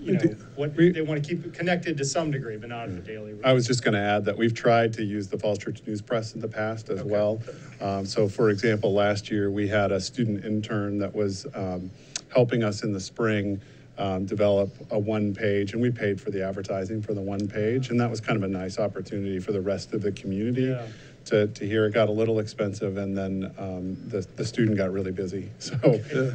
you 0.00 0.14
know, 0.14 0.36
what, 0.56 0.76
they 0.76 1.02
want 1.02 1.22
to 1.22 1.28
keep 1.28 1.44
it 1.44 1.54
connected 1.54 1.96
to 1.98 2.04
some 2.04 2.30
degree, 2.30 2.56
but 2.56 2.68
not 2.68 2.88
at 2.88 2.94
a 2.94 3.00
daily. 3.00 3.34
I 3.44 3.52
was 3.52 3.66
just 3.66 3.82
going 3.84 3.94
to 3.94 4.00
add 4.00 4.24
that 4.24 4.36
we've 4.36 4.54
tried 4.54 4.92
to 4.94 5.04
use 5.04 5.28
the 5.28 5.38
Falls 5.38 5.58
Church 5.58 5.82
News 5.86 6.00
Press 6.00 6.34
in 6.34 6.40
the 6.40 6.48
past 6.48 6.88
as 6.88 7.02
well. 7.02 7.40
Um, 7.80 8.06
so, 8.06 8.28
for 8.28 8.50
example, 8.50 8.92
last 8.92 9.30
year 9.30 9.50
we 9.50 9.68
had 9.68 9.92
a 9.92 10.00
student 10.00 10.44
intern 10.44 10.98
that 10.98 11.14
was 11.14 11.46
um, 11.54 11.90
helping 12.32 12.64
us 12.64 12.82
in 12.82 12.92
the 12.92 13.00
spring 13.00 13.60
um, 13.98 14.24
develop 14.24 14.70
a 14.90 14.98
one 14.98 15.34
page, 15.34 15.74
and 15.74 15.82
we 15.82 15.90
paid 15.90 16.20
for 16.20 16.30
the 16.30 16.42
advertising 16.42 17.02
for 17.02 17.12
the 17.12 17.20
one 17.20 17.46
page, 17.46 17.90
and 17.90 18.00
that 18.00 18.10
was 18.10 18.20
kind 18.20 18.36
of 18.36 18.42
a 18.42 18.48
nice 18.48 18.78
opportunity 18.78 19.38
for 19.38 19.52
the 19.52 19.60
rest 19.60 19.92
of 19.92 20.00
the 20.00 20.12
community. 20.12 20.62
Yeah. 20.62 20.86
To, 21.30 21.46
to 21.46 21.64
hear 21.64 21.86
it 21.86 21.94
got 21.94 22.08
a 22.08 22.12
little 22.12 22.40
expensive 22.40 22.96
and 22.96 23.16
then 23.16 23.54
um, 23.56 23.96
the, 24.08 24.26
the 24.34 24.44
student 24.44 24.76
got 24.76 24.90
really 24.92 25.12
busy 25.12 25.48
so 25.60 25.78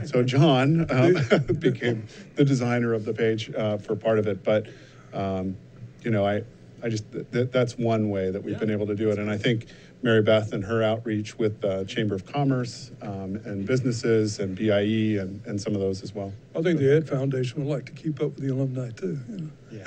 so 0.05 0.23
John 0.23 0.87
um, 0.89 1.13
became 1.59 2.07
the 2.35 2.45
designer 2.45 2.93
of 2.93 3.03
the 3.03 3.13
page 3.13 3.51
uh, 3.53 3.77
for 3.77 3.97
part 3.97 4.19
of 4.19 4.27
it 4.27 4.41
but 4.41 4.67
um, 5.13 5.57
you 6.01 6.11
know 6.11 6.25
I 6.25 6.43
I 6.81 6.87
just 6.87 7.05
th- 7.11 7.51
that's 7.51 7.77
one 7.77 8.09
way 8.09 8.31
that 8.31 8.41
we've 8.41 8.57
been 8.57 8.71
able 8.71 8.87
to 8.87 8.95
do 8.95 9.09
it 9.09 9.19
and 9.19 9.29
I 9.29 9.37
think 9.37 9.67
Mary 10.01 10.21
Beth 10.21 10.53
and 10.53 10.63
her 10.63 10.81
outreach 10.83 11.37
with 11.37 11.59
the 11.61 11.83
Chamber 11.85 12.15
of 12.15 12.25
Commerce 12.25 12.91
um, 13.01 13.41
and 13.43 13.65
businesses 13.65 14.39
and 14.39 14.55
BIE 14.55 15.19
and, 15.19 15.43
and 15.45 15.59
some 15.59 15.73
of 15.73 15.81
those 15.81 16.03
as 16.03 16.13
well. 16.13 16.31
I 16.55 16.61
think 16.61 16.79
the 16.79 16.95
Ed 16.95 17.09
Foundation 17.09 17.65
would 17.65 17.73
like 17.73 17.85
to 17.87 17.91
keep 17.91 18.21
up 18.21 18.35
with 18.35 18.43
the 18.45 18.53
alumni 18.53 18.91
too. 18.91 19.19
you 19.27 19.37
know. 19.37 19.49
Yeah. 19.71 19.85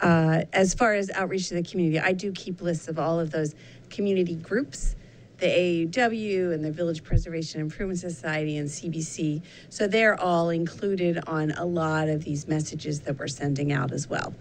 Uh, 0.00 0.44
as 0.52 0.72
far 0.74 0.94
as 0.94 1.10
outreach 1.10 1.48
to 1.48 1.54
the 1.54 1.62
community, 1.62 1.98
I 1.98 2.12
do 2.12 2.32
keep 2.32 2.62
lists 2.62 2.88
of 2.88 2.98
all 2.98 3.20
of 3.20 3.30
those 3.30 3.54
community 3.90 4.34
groups, 4.34 4.96
the 5.38 5.46
AAW 5.46 6.54
and 6.54 6.64
the 6.64 6.70
Village 6.70 7.02
Preservation 7.02 7.60
Improvement 7.60 7.98
Society 7.98 8.56
and 8.56 8.68
CBC. 8.68 9.42
So 9.68 9.86
they're 9.86 10.18
all 10.18 10.50
included 10.50 11.18
on 11.26 11.50
a 11.52 11.64
lot 11.64 12.08
of 12.08 12.24
these 12.24 12.46
messages 12.48 13.00
that 13.00 13.18
we're 13.18 13.28
sending 13.28 13.72
out 13.72 13.92
as 13.92 14.08
well. 14.08 14.34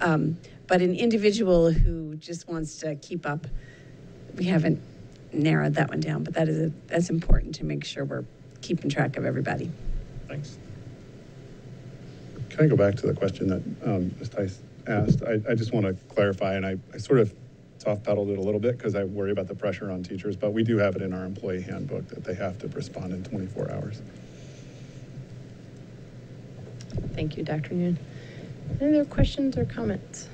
Um, 0.00 0.38
but 0.66 0.82
an 0.82 0.94
individual 0.94 1.70
who 1.70 2.16
just 2.16 2.48
wants 2.48 2.78
to 2.78 2.96
keep 2.96 3.26
up, 3.26 3.46
we 4.36 4.44
haven't 4.44 4.80
narrowed 5.32 5.74
that 5.74 5.88
one 5.88 6.00
down, 6.00 6.24
but 6.24 6.34
that 6.34 6.48
is 6.48 6.58
a, 6.58 6.72
that's 6.86 7.10
important 7.10 7.54
to 7.56 7.64
make 7.64 7.84
sure 7.84 8.04
we're 8.04 8.24
keeping 8.62 8.90
track 8.90 9.16
of 9.16 9.24
everybody. 9.24 9.70
Thanks. 10.26 10.58
Can 12.54 12.66
I 12.66 12.68
go 12.68 12.76
back 12.76 12.94
to 12.96 13.08
the 13.08 13.14
question 13.14 13.48
that 13.48 13.62
um, 13.84 14.14
Ms. 14.20 14.28
Tice 14.28 14.62
asked? 14.86 15.24
I, 15.24 15.40
I 15.50 15.56
just 15.56 15.72
want 15.72 15.86
to 15.86 15.94
clarify, 16.14 16.54
and 16.54 16.64
I, 16.64 16.76
I 16.92 16.98
sort 16.98 17.18
of 17.18 17.34
soft 17.78 18.04
pedaled 18.04 18.30
it 18.30 18.38
a 18.38 18.40
little 18.40 18.60
bit 18.60 18.78
because 18.78 18.94
I 18.94 19.02
worry 19.02 19.32
about 19.32 19.48
the 19.48 19.56
pressure 19.56 19.90
on 19.90 20.04
teachers, 20.04 20.36
but 20.36 20.52
we 20.52 20.62
do 20.62 20.78
have 20.78 20.94
it 20.94 21.02
in 21.02 21.12
our 21.12 21.24
employee 21.24 21.62
handbook 21.62 22.06
that 22.10 22.22
they 22.22 22.34
have 22.34 22.56
to 22.60 22.68
respond 22.68 23.12
in 23.12 23.24
24 23.24 23.72
hours. 23.72 24.02
Thank 27.14 27.36
you, 27.36 27.42
Dr. 27.42 27.74
Noon. 27.74 27.98
Any 28.80 29.00
other 29.00 29.04
questions 29.04 29.56
or 29.56 29.64
comments? 29.64 30.28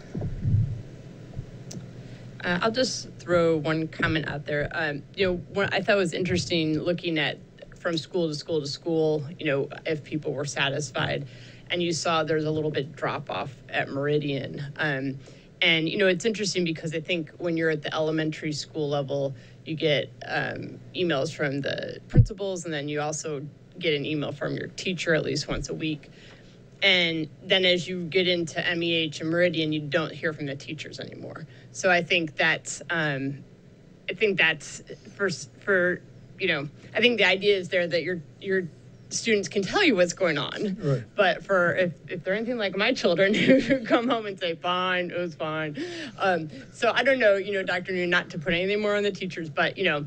Uh, 2.45 2.59
I'll 2.61 2.71
just 2.71 3.09
throw 3.15 3.57
one 3.57 3.89
comment 3.89 4.29
out 4.29 4.45
there. 4.45 4.69
Um, 4.73 5.05
you 5.17 5.27
know, 5.27 5.37
what 5.55 5.73
I 5.73 5.81
thought 5.81 5.97
was 5.97 6.13
interesting 6.13 6.79
looking 6.79 7.19
at 7.19 7.39
from 7.79 7.97
school 7.97 8.29
to 8.29 8.35
school 8.35 8.61
to 8.61 8.67
school, 8.67 9.25
you 9.39 9.47
know, 9.47 9.69
if 9.87 10.05
people 10.05 10.35
were 10.35 10.45
satisfied. 10.45 11.27
And 11.71 11.83
you 11.83 11.93
saw 11.93 12.25
there's 12.25 12.45
a 12.45 12.51
little 12.51 12.71
bit 12.71 12.97
drop 12.97 13.31
off 13.31 13.55
at 13.69 13.89
Meridian. 13.89 14.73
Um, 14.77 15.19
and, 15.63 15.89
you 15.89 15.99
know, 15.99 16.07
it's 16.07 16.25
interesting 16.25 16.65
because 16.65 16.95
I 16.95 17.01
think 17.01 17.31
when 17.39 17.57
you're 17.57 17.71
at 17.71 17.83
the 17.83 17.95
elementary 17.95 18.53
school 18.53 18.89
level, 18.89 19.35
you 19.65 19.75
get 19.75 20.11
um, 20.27 20.81
emails 20.97 21.35
from 21.35 21.61
the 21.61 21.99
principals, 22.09 22.65
and 22.65 22.73
then 22.73 22.89
you 22.89 23.01
also 23.01 23.47
get 23.79 23.95
an 23.95 24.07
email 24.07 24.33
from 24.33 24.57
your 24.57 24.69
teacher 24.69 25.15
at 25.15 25.23
least 25.23 25.49
once 25.49 25.69
a 25.69 25.75
week. 25.75 26.11
And 26.83 27.29
then 27.43 27.67
as 27.67 27.87
you 27.87 28.05
get 28.05 28.27
into 28.27 28.59
MEH 28.59 29.21
and 29.21 29.31
Meridian, 29.31 29.73
you 29.73 29.81
don't 29.81 30.13
hear 30.13 30.33
from 30.33 30.47
the 30.47 30.57
teachers 30.57 30.99
anymore. 30.99 31.47
So 31.73 31.91
I 31.91 32.03
think 32.03 32.37
that's, 32.37 32.81
um, 32.89 33.45
I 34.09 34.15
think 34.15 34.39
that's 34.39 34.83
for 35.15 35.31
for 35.61 36.01
you 36.39 36.49
know, 36.49 36.69
I 36.95 37.01
think 37.01 37.19
the 37.19 37.27
idea 37.27 37.57
is 37.57 37.69
there 37.69 37.87
that 37.87 38.03
your 38.03 38.21
your 38.41 38.63
students 39.11 39.49
can 39.49 39.63
tell 39.63 39.83
you 39.83 39.97
what's 39.97 40.13
going 40.13 40.39
on. 40.39 40.77
Right. 40.81 41.03
But 41.15 41.45
for 41.45 41.75
if, 41.75 41.93
if 42.09 42.25
they're 42.25 42.35
anything 42.35 42.59
like 42.59 42.77
my 42.77 42.93
children 42.93 43.35
who 43.61 43.85
come 43.85 44.09
home 44.09 44.27
and 44.27 44.39
say, 44.39 44.55
fine, 44.55 45.11
it 45.11 45.19
was 45.19 45.35
fine. 45.35 45.83
Um, 46.19 46.49
so 46.73 46.93
I 46.95 47.03
don't 47.03 47.19
know, 47.19 47.37
you 47.37 47.53
know, 47.53 47.63
Dr. 47.63 47.93
New, 47.93 48.07
not 48.07 48.31
to 48.31 48.39
put 48.39 48.55
anything 48.55 48.81
more 48.81 48.97
on 48.97 49.03
the 49.03 49.11
teachers, 49.11 49.51
but, 49.51 49.77
you 49.77 49.85
know, 49.85 50.07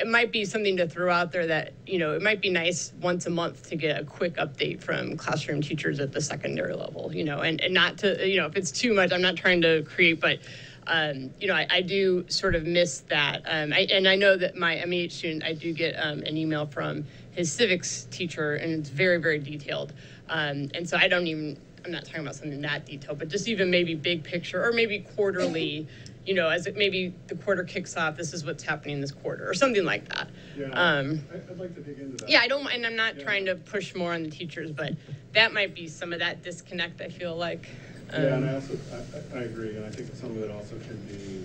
it 0.00 0.08
might 0.08 0.32
be 0.32 0.44
something 0.44 0.76
to 0.78 0.88
throw 0.88 1.12
out 1.12 1.32
there 1.32 1.46
that, 1.46 1.74
you 1.86 1.98
know, 1.98 2.12
it 2.12 2.22
might 2.22 2.40
be 2.40 2.50
nice 2.50 2.92
once 3.00 3.26
a 3.26 3.30
month 3.30 3.68
to 3.68 3.76
get 3.76 4.00
a 4.00 4.04
quick 4.04 4.36
update 4.36 4.82
from 4.82 5.16
classroom 5.16 5.60
teachers 5.60 6.00
at 6.00 6.12
the 6.12 6.20
secondary 6.20 6.74
level, 6.74 7.14
you 7.14 7.24
know, 7.24 7.40
and, 7.40 7.60
and 7.60 7.74
not 7.74 7.98
to, 7.98 8.28
you 8.28 8.38
know, 8.38 8.46
if 8.46 8.56
it's 8.56 8.72
too 8.72 8.94
much, 8.94 9.12
I'm 9.12 9.22
not 9.22 9.36
trying 9.36 9.60
to 9.62 9.82
create, 9.82 10.18
but, 10.18 10.38
um, 10.86 11.30
you 11.38 11.46
know, 11.46 11.54
I, 11.54 11.66
I 11.70 11.80
do 11.82 12.24
sort 12.28 12.54
of 12.54 12.66
miss 12.66 13.00
that. 13.10 13.42
Um, 13.46 13.72
I, 13.72 13.86
and 13.92 14.08
I 14.08 14.16
know 14.16 14.36
that 14.36 14.56
my 14.56 14.82
MEH 14.84 15.10
student, 15.10 15.44
I 15.44 15.52
do 15.52 15.72
get 15.72 15.94
um, 15.94 16.22
an 16.22 16.36
email 16.36 16.66
from 16.66 17.04
his 17.32 17.52
civics 17.52 18.04
teacher, 18.10 18.54
and 18.54 18.72
it's 18.72 18.88
very, 18.90 19.18
very 19.18 19.38
detailed. 19.38 19.92
Um, 20.28 20.70
and 20.74 20.88
so 20.88 20.96
I 20.96 21.08
don't 21.08 21.26
even, 21.26 21.58
I'm 21.84 21.90
not 21.90 22.04
talking 22.04 22.20
about 22.20 22.36
something 22.36 22.60
that 22.62 22.86
detailed, 22.86 23.18
but 23.18 23.28
just 23.28 23.48
even 23.48 23.70
maybe 23.70 23.94
big 23.94 24.22
picture 24.24 24.64
or 24.64 24.72
maybe 24.72 25.00
quarterly, 25.00 25.88
you 26.24 26.34
know, 26.34 26.48
as 26.48 26.66
it 26.66 26.76
maybe 26.76 27.14
the 27.28 27.34
quarter 27.34 27.64
kicks 27.64 27.96
off, 27.96 28.16
this 28.16 28.32
is 28.32 28.44
what's 28.44 28.62
happening 28.62 29.00
this 29.00 29.10
quarter 29.12 29.48
or 29.48 29.54
something 29.54 29.84
like 29.84 30.08
that. 30.08 30.28
Um, 30.72 31.26
I- 31.32 31.36
I'd 31.50 31.58
like 31.58 31.74
to 31.74 31.80
dig 31.80 31.98
into 31.98 32.16
that. 32.18 32.30
yeah, 32.30 32.40
I 32.40 32.48
don't, 32.48 32.66
and 32.70 32.86
I'm 32.86 32.96
not 32.96 33.18
trying 33.18 33.46
to 33.46 33.56
push 33.56 33.94
more 33.94 34.12
on 34.12 34.22
the 34.22 34.30
teachers, 34.30 34.70
but 34.70 34.92
that 35.32 35.52
might 35.52 35.74
be 35.74 35.88
some 35.88 36.12
of 36.12 36.20
that 36.20 36.42
disconnect, 36.42 37.00
I 37.00 37.08
feel 37.08 37.36
like. 37.36 37.66
Yeah, 38.12 38.18
and 38.36 38.44
I 38.44 38.48
Um, 38.50 38.54
also, 38.56 38.78
I, 38.92 39.38
I 39.38 39.42
agree, 39.44 39.74
and 39.76 39.86
I 39.86 39.90
think 39.90 40.14
some 40.14 40.30
of 40.30 40.42
it 40.42 40.50
also 40.50 40.76
can 40.86 40.96
be 41.08 41.44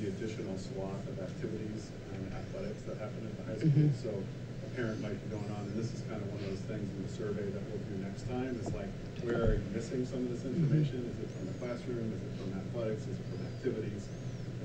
the 0.00 0.08
additional 0.08 0.58
swath 0.58 1.06
of 1.08 1.18
activities 1.18 1.88
and 2.12 2.32
athletics 2.34 2.82
that 2.82 2.98
happen 2.98 3.24
at 3.24 3.36
the 3.38 3.52
high 3.52 3.58
school. 3.58 3.70
Mhm. 3.70 4.02
So 4.02 4.22
parent 4.74 5.00
might 5.00 5.16
be 5.22 5.28
going 5.30 5.50
on, 5.54 5.70
and 5.70 5.76
this 5.78 5.94
is 5.94 6.02
kind 6.10 6.18
of 6.18 6.26
one 6.34 6.42
of 6.42 6.50
those 6.50 6.64
things 6.66 6.82
in 6.82 7.00
the 7.06 7.12
survey 7.14 7.46
that 7.46 7.62
we'll 7.70 7.82
do 7.86 7.94
next 8.02 8.26
time, 8.26 8.58
is 8.58 8.70
like, 8.74 8.90
where 9.22 9.54
are 9.54 9.54
you 9.54 9.66
missing 9.70 10.02
some 10.04 10.26
of 10.26 10.30
this 10.34 10.42
mm-hmm. 10.42 10.58
information? 10.66 11.06
Is 11.14 11.16
it 11.22 11.30
from 11.30 11.46
the 11.46 11.56
classroom, 11.62 12.10
is 12.10 12.22
it 12.22 12.34
from 12.42 12.50
athletics, 12.58 13.06
is 13.06 13.16
it 13.16 13.26
from 13.30 13.40
activities, 13.46 14.10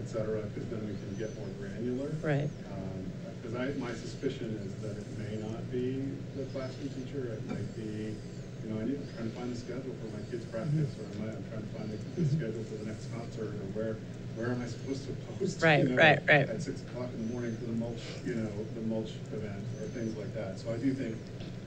et 0.02 0.08
cetera? 0.10 0.42
Because 0.50 0.68
then 0.74 0.82
we 0.90 0.98
can 0.98 1.14
get 1.22 1.30
more 1.38 1.50
granular. 1.62 2.10
Right. 2.26 2.50
Um, 2.74 3.00
because 3.40 3.56
I, 3.56 3.72
my 3.80 3.94
suspicion 3.96 4.58
is 4.66 4.74
that 4.84 4.98
it 5.00 5.10
may 5.16 5.40
not 5.40 5.64
be 5.72 6.04
the 6.36 6.44
classroom 6.52 6.90
teacher, 6.92 7.40
it 7.40 7.46
might 7.48 7.70
be, 7.78 8.18
you 8.66 8.68
know, 8.68 8.82
I 8.82 8.84
need, 8.84 9.00
I'm 9.00 9.08
trying 9.16 9.30
to 9.32 9.36
find 9.38 9.50
the 9.54 9.60
schedule 9.62 9.96
for 9.96 10.10
my 10.12 10.24
kid's 10.28 10.46
practice, 10.52 10.92
or 11.00 11.08
am 11.16 11.30
I, 11.30 11.38
I'm 11.38 11.46
trying 11.48 11.64
to 11.64 11.72
find 11.78 11.88
the, 11.88 11.98
the 12.20 12.26
schedule 12.28 12.64
for 12.68 12.78
the 12.84 12.88
next 12.92 13.08
concert, 13.16 13.56
or 13.56 13.68
where, 13.78 13.96
where 14.36 14.52
am 14.52 14.62
I 14.62 14.68
supposed 14.68 15.06
to 15.08 15.14
post? 15.40 15.62
Right, 15.64 15.84
you 15.84 15.90
know, 15.90 15.96
right, 15.96 16.20
right. 16.28 16.50
At 16.50 16.62
six 16.62 16.82
o'clock 16.82 17.10
in 17.14 17.28
the 17.28 17.34
morning 17.34 17.56
for 17.58 17.66
the 17.66 17.74
mulch, 17.74 18.02
you 18.26 18.36
know, 18.36 18.50
the 18.76 18.82
mulch 18.82 19.12
event, 19.34 19.64
or 19.82 19.88
things 19.88 20.16
like 20.18 20.34
that. 20.36 20.60
So 20.60 20.72
I 20.74 20.78
do 20.78 20.94
think 20.94 21.18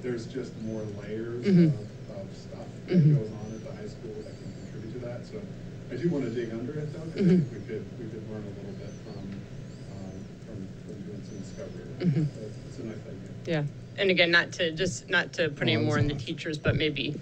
there's 0.02 0.26
just 0.26 0.52
more 0.62 0.82
layers 1.02 1.44
Mhm. 1.46 1.68
of, 1.68 2.16
of 2.18 2.26
stuff 2.36 2.66
that 2.88 2.96
Mhm. 2.98 3.16
goes 3.18 3.30
on 3.30 3.48
at 3.54 3.62
the 3.64 3.72
high 3.72 3.88
school 3.88 4.14
that 4.24 4.34
can 4.40 4.50
contribute 4.64 4.92
to 5.00 5.06
that. 5.06 5.26
So 5.26 5.40
I 5.90 5.96
do 5.96 6.08
want 6.10 6.24
to 6.24 6.30
dig 6.30 6.50
under 6.52 6.72
it 6.78 6.92
though, 6.92 7.06
because 7.06 7.26
I 7.26 7.30
Mhm. 7.34 7.38
think 7.46 7.52
we 7.52 7.60
could, 7.68 7.84
we 7.98 8.04
could 8.10 8.24
learn 8.30 8.42
a 8.42 8.52
little 8.58 8.76
bit 8.80 8.92
from, 9.04 9.18
um, 9.94 10.16
from, 10.46 10.58
from 10.86 10.96
doing 11.06 11.22
some 11.28 11.38
discovery. 11.38 11.84
Mhm. 12.00 12.26
It's 12.46 12.56
it's 12.68 12.78
a 12.78 12.84
nice 12.84 12.96
idea. 13.06 13.30
Yeah, 13.46 13.64
and 13.98 14.10
again, 14.10 14.30
not 14.30 14.52
to, 14.52 14.72
just 14.72 15.08
not 15.10 15.32
to 15.34 15.50
put 15.50 15.68
any 15.68 15.76
more 15.76 15.98
on 15.98 16.06
the 16.08 16.14
teachers, 16.14 16.58
but 16.58 16.76
maybe 16.76 17.14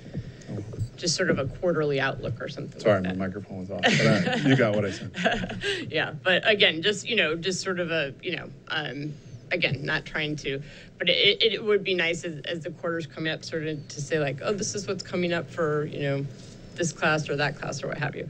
just 1.01 1.17
sort 1.17 1.31
of 1.31 1.39
a 1.39 1.47
quarterly 1.47 2.01
outlook 2.01 2.41
or 2.41 2.49
something 2.49 2.75
like 2.75 2.83
Sorry, 2.83 3.01
my 3.01 3.15
microphone 3.15 3.61
was 3.61 3.71
off, 3.71 3.81
but 3.83 4.01
all 4.01 4.07
right, 4.07 4.45
you 4.45 4.57
got 4.57 4.75
what 4.75 4.85
I 4.85 4.91
said. 4.91 5.61
yeah, 5.91 6.13
but 6.13 6.49
again, 6.49 6.83
just 6.83 7.09
you 7.09 7.17
know, 7.17 7.35
just 7.35 7.63
sort 7.63 7.81
of 7.81 7.91
a 7.91 8.15
you 8.23 8.37
know, 8.37 8.51
um, 8.69 9.15
again, 9.51 9.85
not 9.85 10.05
trying 10.05 10.37
to, 10.37 10.63
but 10.99 11.09
it, 11.09 11.43
it 11.43 11.65
would 11.65 11.83
be 11.83 11.95
nice 11.95 12.25
as, 12.25 12.41
as 12.45 12.61
the 12.61 12.71
quarters 12.71 13.07
come 13.07 13.27
up, 13.27 13.45
sort 13.45 13.67
of 13.67 13.89
to 13.89 14.01
say 14.01 14.19
like, 14.19 14.41
oh, 14.43 14.53
this 14.53 14.75
is 14.75 14.87
what's 14.87 15.03
coming 15.03 15.33
up 15.33 15.51
for 15.51 15.87
you 15.87 16.03
know, 16.03 16.27
this 16.75 16.93
class 16.93 17.29
or 17.29 17.37
that 17.37 17.59
class 17.59 17.83
or 17.83 17.89
what 17.89 17.99
have 17.99 18.15
you. 18.15 18.29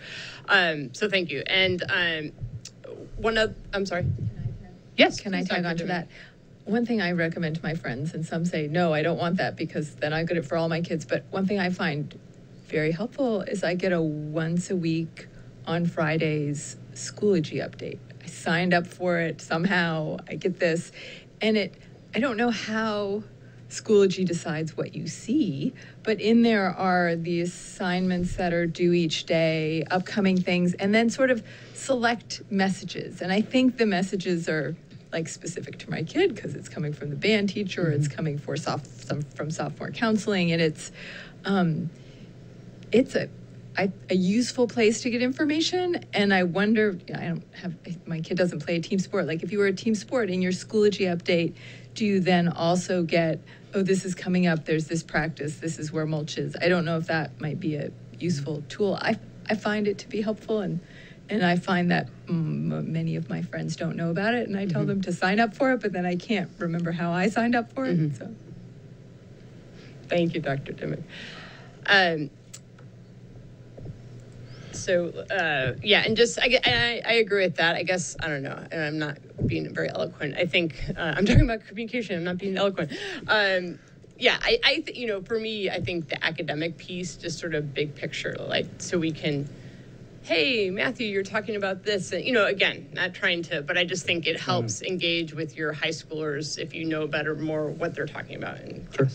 Um, 0.48 0.94
so 0.94 1.08
thank 1.08 1.30
you. 1.30 1.42
And 1.46 1.82
um, 1.90 2.32
one 3.16 3.36
of, 3.36 3.54
I'm 3.72 3.86
sorry. 3.86 4.06
Yes. 4.96 5.20
Can 5.20 5.34
I 5.34 5.42
tag 5.42 5.62
Dr. 5.62 5.68
on 5.68 5.76
to 5.78 5.84
that? 5.86 6.08
One 6.64 6.86
thing 6.86 7.00
I 7.00 7.12
recommend 7.12 7.56
to 7.56 7.62
my 7.62 7.74
friends, 7.74 8.14
and 8.14 8.24
some 8.24 8.44
say, 8.44 8.68
no, 8.68 8.92
I 8.92 9.02
don't 9.02 9.18
want 9.18 9.38
that 9.38 9.56
because 9.56 9.94
then 9.96 10.12
I 10.12 10.22
get 10.24 10.36
it 10.36 10.44
for 10.44 10.56
all 10.56 10.68
my 10.68 10.82
kids. 10.82 11.04
But 11.04 11.24
one 11.30 11.46
thing 11.46 11.58
I 11.58 11.70
find 11.70 12.16
very 12.70 12.92
helpful 12.92 13.42
is 13.42 13.64
I 13.64 13.74
get 13.74 13.92
a 13.92 14.00
once 14.00 14.70
a 14.70 14.76
week 14.76 15.26
on 15.66 15.86
Fridays 15.86 16.76
Schoology 16.94 17.56
update. 17.56 17.98
I 18.22 18.26
signed 18.26 18.72
up 18.72 18.86
for 18.86 19.18
it 19.18 19.40
somehow. 19.40 20.18
I 20.28 20.36
get 20.36 20.60
this. 20.60 20.92
And 21.40 21.56
it, 21.56 21.74
I 22.14 22.20
don't 22.20 22.36
know 22.36 22.50
how 22.50 23.24
Schoology 23.68 24.24
decides 24.24 24.76
what 24.76 24.94
you 24.94 25.06
see, 25.06 25.72
but 26.02 26.20
in 26.20 26.42
there 26.42 26.70
are 26.70 27.16
the 27.16 27.40
assignments 27.40 28.36
that 28.36 28.52
are 28.52 28.66
due 28.66 28.92
each 28.92 29.26
day, 29.26 29.84
upcoming 29.90 30.40
things, 30.40 30.74
and 30.74 30.94
then 30.94 31.10
sort 31.10 31.30
of 31.30 31.44
select 31.74 32.42
messages. 32.50 33.20
And 33.20 33.32
I 33.32 33.40
think 33.40 33.78
the 33.78 33.86
messages 33.86 34.48
are 34.48 34.76
like 35.12 35.28
specific 35.28 35.78
to 35.78 35.90
my 35.90 36.02
kid 36.02 36.34
because 36.34 36.54
it's 36.54 36.68
coming 36.68 36.92
from 36.92 37.10
the 37.10 37.16
band 37.16 37.48
teacher, 37.48 37.90
it's 37.90 38.08
coming 38.08 38.38
for 38.38 38.56
soph- 38.56 38.86
some 38.86 39.22
from 39.22 39.50
sophomore 39.50 39.90
counseling, 39.90 40.52
and 40.52 40.62
it's 40.62 40.92
um, 41.44 41.90
it's 42.92 43.14
a 43.14 43.28
I, 43.76 43.92
a 44.08 44.14
useful 44.14 44.66
place 44.66 45.02
to 45.02 45.10
get 45.10 45.22
information. 45.22 46.04
And 46.12 46.34
I 46.34 46.42
wonder, 46.42 46.98
I 47.14 47.28
don't 47.28 47.44
have 47.54 47.74
my 48.06 48.20
kid 48.20 48.36
doesn't 48.36 48.60
play 48.60 48.76
a 48.76 48.80
team 48.80 48.98
sport. 48.98 49.26
Like 49.26 49.42
if 49.42 49.52
you 49.52 49.58
were 49.58 49.68
a 49.68 49.72
team 49.72 49.94
sport 49.94 50.28
in 50.28 50.42
your 50.42 50.52
Schoology 50.52 51.06
update, 51.06 51.54
do 51.94 52.04
you 52.04 52.20
then 52.20 52.48
also 52.48 53.02
get 53.02 53.40
oh 53.74 53.82
this 53.82 54.04
is 54.04 54.14
coming 54.14 54.46
up? 54.46 54.64
There's 54.64 54.86
this 54.86 55.02
practice. 55.02 55.56
This 55.56 55.78
is 55.78 55.92
where 55.92 56.04
mulch 56.04 56.36
is. 56.36 56.56
I 56.60 56.68
don't 56.68 56.84
know 56.84 56.98
if 56.98 57.06
that 57.06 57.40
might 57.40 57.60
be 57.60 57.76
a 57.76 57.90
useful 58.18 58.62
tool. 58.68 58.98
I 59.00 59.18
I 59.48 59.54
find 59.54 59.86
it 59.88 59.98
to 59.98 60.08
be 60.08 60.20
helpful 60.20 60.60
and. 60.60 60.80
And 61.32 61.46
I 61.46 61.54
find 61.54 61.92
that 61.92 62.08
mm, 62.26 62.84
many 62.88 63.14
of 63.14 63.30
my 63.30 63.42
friends 63.42 63.76
don't 63.76 63.94
know 63.94 64.10
about 64.10 64.34
it, 64.34 64.48
and 64.48 64.58
I 64.58 64.66
tell 64.66 64.84
them 64.84 65.00
to 65.02 65.12
sign 65.12 65.38
up 65.38 65.54
for 65.54 65.70
it, 65.70 65.80
but 65.80 65.92
then 65.92 66.04
I 66.04 66.16
can't 66.16 66.50
remember 66.58 66.90
how 66.90 67.12
I 67.12 67.28
signed 67.28 67.54
up 67.54 67.72
for 67.72 67.84
it. 67.86 68.16
So. 68.16 68.34
Thank 70.08 70.34
you, 70.34 70.40
Dr. 70.40 70.72
Dimick. 70.72 71.04
Um, 71.86 72.30
so, 74.80 75.08
uh, 75.30 75.74
yeah, 75.82 76.02
and 76.04 76.16
just, 76.16 76.38
I, 76.38 76.58
I, 76.64 77.02
I 77.06 77.12
agree 77.14 77.44
with 77.44 77.56
that. 77.56 77.76
I 77.76 77.82
guess, 77.82 78.16
I 78.20 78.28
don't 78.28 78.42
know, 78.42 78.58
and 78.70 78.82
I'm 78.82 78.98
not 78.98 79.18
being 79.46 79.72
very 79.74 79.90
eloquent. 79.90 80.34
I 80.36 80.46
think, 80.46 80.74
uh, 80.96 81.14
I'm 81.16 81.26
talking 81.26 81.42
about 81.42 81.66
communication, 81.66 82.16
I'm 82.16 82.24
not 82.24 82.38
being 82.38 82.56
eloquent. 82.56 82.92
Um, 83.28 83.78
yeah, 84.18 84.36
I, 84.42 84.58
I, 84.64 84.74
th- 84.80 84.96
you 84.96 85.06
know, 85.06 85.22
for 85.22 85.38
me, 85.38 85.70
I 85.70 85.80
think 85.80 86.08
the 86.08 86.22
academic 86.24 86.76
piece, 86.78 87.16
just 87.16 87.38
sort 87.38 87.54
of 87.54 87.72
big 87.72 87.94
picture, 87.94 88.36
like, 88.38 88.66
so 88.78 88.98
we 88.98 89.12
can, 89.12 89.48
hey, 90.22 90.70
Matthew, 90.70 91.08
you're 91.08 91.22
talking 91.22 91.56
about 91.56 91.82
this. 91.82 92.12
And, 92.12 92.24
you 92.24 92.32
know, 92.32 92.46
again, 92.46 92.88
not 92.92 93.14
trying 93.14 93.42
to, 93.44 93.62
but 93.62 93.78
I 93.78 93.84
just 93.84 94.04
think 94.04 94.26
it 94.26 94.38
helps 94.38 94.82
engage 94.82 95.32
with 95.32 95.56
your 95.56 95.72
high 95.72 95.88
schoolers 95.88 96.58
if 96.58 96.74
you 96.74 96.84
know 96.84 97.06
better 97.06 97.34
more 97.34 97.70
what 97.70 97.94
they're 97.94 98.06
talking 98.06 98.36
about 98.36 98.60
in 98.60 98.86
Sure. 98.94 99.08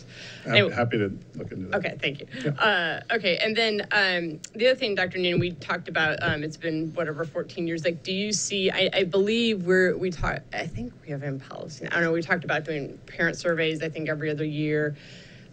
Anyway. 0.48 0.73
happy 0.73 0.98
to 0.98 1.18
look 1.36 1.52
into 1.52 1.69
that. 1.69 1.77
Okay, 1.77 1.98
thank 2.02 2.19
you. 2.19 2.52
Uh, 2.52 3.02
okay, 3.11 3.38
and 3.38 3.56
then 3.56 3.82
um, 3.91 4.40
the 4.53 4.68
other 4.68 4.76
thing, 4.76 4.95
Dr. 4.95 5.18
Noonan, 5.18 5.40
we 5.40 5.52
talked 5.52 5.88
about. 5.88 6.22
Um, 6.22 6.44
it's 6.44 6.57
been 6.57 6.91
whatever 6.94 7.26
14 7.26 7.68
years. 7.68 7.84
Like, 7.84 8.03
do 8.03 8.11
you 8.11 8.32
see? 8.32 8.72
I, 8.72 8.90
I 8.94 9.03
believe 9.03 9.65
we're 9.65 9.98
we 9.98 10.11
talk. 10.11 10.40
I 10.53 10.68
think 10.68 10.94
we 11.03 11.11
have 11.11 11.23
in 11.23 11.40
policy. 11.40 11.88
I 11.88 11.90
don't 11.90 12.03
know. 12.03 12.11
We 12.11 12.22
talked 12.22 12.44
about 12.44 12.64
doing 12.64 12.98
parent 13.06 13.38
surveys. 13.38 13.82
I 13.82 13.90
think 13.90 14.10
every 14.10 14.30
other 14.30 14.45
year. 14.45 14.95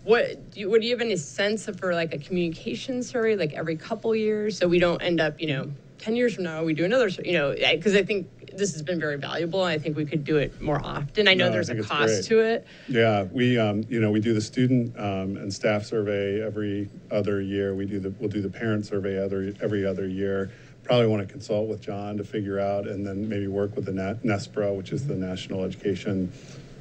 What 0.04 0.50
do 0.50 0.60
you, 0.60 0.68
what 0.70 0.80
do 0.80 0.86
you 0.86 0.92
have 0.94 1.00
any 1.00 1.16
sense 1.16 1.68
of 1.68 1.78
for 1.78 1.94
like 1.94 2.12
a 2.12 2.18
communication 2.18 3.02
survey, 3.02 3.36
like 3.36 3.52
every 3.52 3.76
couple 3.76 4.14
years, 4.16 4.58
so 4.58 4.66
we 4.66 4.78
don't 4.78 5.00
end 5.00 5.20
up, 5.20 5.40
you 5.40 5.46
know, 5.48 5.70
10 5.98 6.16
years 6.16 6.34
from 6.34 6.44
now 6.44 6.64
we 6.64 6.74
do 6.74 6.84
another, 6.84 7.08
you 7.08 7.34
know, 7.34 7.54
because 7.54 7.94
I 7.94 8.02
think 8.02 8.56
this 8.56 8.72
has 8.72 8.82
been 8.82 8.98
very 8.98 9.16
valuable. 9.16 9.62
I 9.62 9.78
think 9.78 9.96
we 9.96 10.04
could 10.04 10.24
do 10.24 10.36
it 10.38 10.60
more 10.60 10.84
often. 10.84 11.28
I 11.28 11.34
know 11.34 11.46
No, 11.46 11.52
there's 11.52 11.68
think 11.68 11.80
a 11.80 11.84
cost 11.84 12.24
to 12.24 12.40
it. 12.40 12.66
Yeah, 12.88 13.22
we, 13.24 13.56
um, 13.56 13.84
you 13.88 14.00
know, 14.00 14.10
we 14.10 14.20
do 14.20 14.34
the 14.34 14.40
student, 14.40 14.98
um, 14.98 15.36
and 15.36 15.54
staff 15.54 15.84
survey 15.84 16.42
every 16.42 16.90
other 17.10 17.40
year. 17.40 17.74
We 17.74 17.86
do 17.86 18.00
the, 18.00 18.10
we'll 18.18 18.28
do 18.28 18.42
the 18.42 18.50
parent 18.50 18.84
survey 18.84 19.22
other, 19.22 19.54
every 19.62 19.86
other 19.86 20.08
year. 20.08 20.50
Probably 20.82 21.06
want 21.06 21.26
to 21.26 21.32
consult 21.32 21.68
with 21.68 21.80
John 21.80 22.16
to 22.16 22.24
figure 22.24 22.58
out, 22.58 22.88
and 22.88 23.06
then 23.06 23.28
maybe 23.28 23.46
work 23.46 23.76
with 23.76 23.84
the 23.84 23.92
NESPRA, 23.92 24.76
which 24.76 24.90
is 24.90 25.06
the 25.06 25.14
National 25.14 25.62
Education 25.62 26.32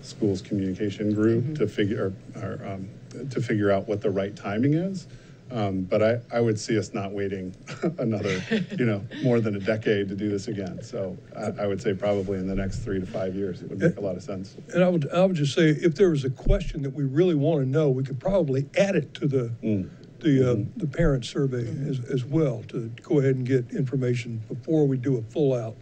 Schools 0.01 0.41
Communication 0.41 1.13
Group, 1.13 1.55
to 1.59 1.67
figure, 1.67 2.11
or, 2.35 2.59
um, 2.65 2.89
to 3.29 3.41
figure 3.41 3.71
out 3.71 3.87
what 3.87 4.01
the 4.01 4.09
right 4.09 4.35
timing 4.35 4.73
is. 4.73 5.07
Um, 5.51 5.81
but 5.81 6.01
I, 6.01 6.21
I 6.31 6.39
would 6.39 6.57
see 6.57 6.77
us 6.79 6.93
not 6.93 7.11
waiting 7.11 7.53
another, 7.99 8.41
you 8.77 8.85
know, 8.85 9.05
more 9.21 9.41
than 9.41 9.55
a 9.57 9.59
decade 9.59 10.07
to 10.07 10.15
do 10.15 10.29
this 10.29 10.47
again. 10.47 10.81
So 10.81 11.17
I, 11.35 11.63
I 11.63 11.67
would 11.67 11.81
say 11.81 11.93
probably 11.93 12.37
in 12.39 12.47
the 12.47 12.55
next 12.55 12.79
three 12.79 13.01
to 13.01 13.05
five 13.05 13.35
years, 13.35 13.61
it 13.61 13.69
would 13.69 13.79
make 13.79 13.97
a 13.97 13.99
lot 14.01 14.15
of 14.15 14.23
sense. 14.23 14.55
And 14.73 14.81
I 14.81 14.87
would, 14.87 15.11
I 15.11 15.25
would 15.25 15.35
just 15.35 15.53
say, 15.53 15.67
if 15.71 15.95
there 15.95 16.09
was 16.09 16.23
a 16.23 16.29
question 16.29 16.83
that 16.83 16.91
we 16.93 17.03
really 17.03 17.35
want 17.35 17.65
to 17.65 17.69
know, 17.69 17.89
we 17.89 18.03
could 18.03 18.17
probably 18.19 18.69
add 18.77 18.95
it 18.95 19.13
to 19.15 19.27
the, 19.27 19.51
Mm. 19.61 19.89
the, 20.21 20.51
uh, 20.51 20.55
the 20.77 20.87
parent 20.87 21.25
survey 21.25 21.67
as, 21.85 21.99
as 22.09 22.23
well, 22.23 22.63
to 22.69 22.89
go 23.01 23.19
ahead 23.19 23.35
and 23.35 23.45
get 23.45 23.71
information 23.71 24.41
before 24.47 24.87
we 24.87 24.95
do 24.95 25.17
a 25.17 25.21
full 25.21 25.53
out, 25.53 25.75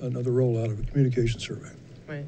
another 0.00 0.32
rollout 0.32 0.72
of 0.72 0.80
a 0.80 0.82
communication 0.82 1.38
survey. 1.38 1.70
Right. 2.08 2.24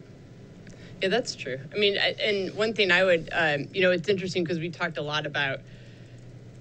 Yeah, 1.01 1.09
that's 1.09 1.35
true. 1.37 1.61
I 1.73 1.79
mean, 1.79 1.97
I- 1.97 2.17
and 2.23 2.55
one 2.55 2.75
thing 2.75 2.91
I 2.91 3.05
would, 3.05 3.29
um, 3.33 3.69
you 3.73 3.83
know, 3.83 3.93
it's 3.93 4.09
interesting 4.09 4.43
because 4.43 4.59
we 4.59 4.71
talked 4.71 4.99
a 4.99 5.03
lot 5.03 5.27
about 5.27 5.61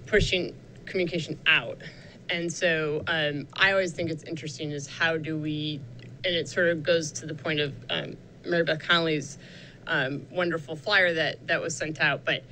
pushing 0.06 0.56
communication 0.86 1.40
out. 1.48 1.82
And 2.30 2.52
so 2.52 3.04
um, 3.08 3.48
I 3.54 3.72
always 3.72 3.94
think 3.94 4.10
it's 4.12 4.24
interesting 4.24 4.72
is 4.72 4.88
how 4.88 5.18
do 5.18 5.38
we, 5.38 5.82
and 6.24 6.36
it 6.36 6.48
sort 6.48 6.68
of 6.68 6.84
goes 6.84 7.12
to 7.14 7.26
the 7.26 7.34
point 7.34 7.60
of 7.60 7.74
um, 7.90 8.18
Mary 8.46 8.64
Beth 8.64 8.80
Connolly's 8.80 9.38
um, 9.88 10.28
wonderful 10.32 10.76
flyer 10.76 11.14
that, 11.14 11.48
that 11.48 11.62
was 11.62 11.76
sent 11.76 12.00
out, 12.00 12.26
but 12.26 12.44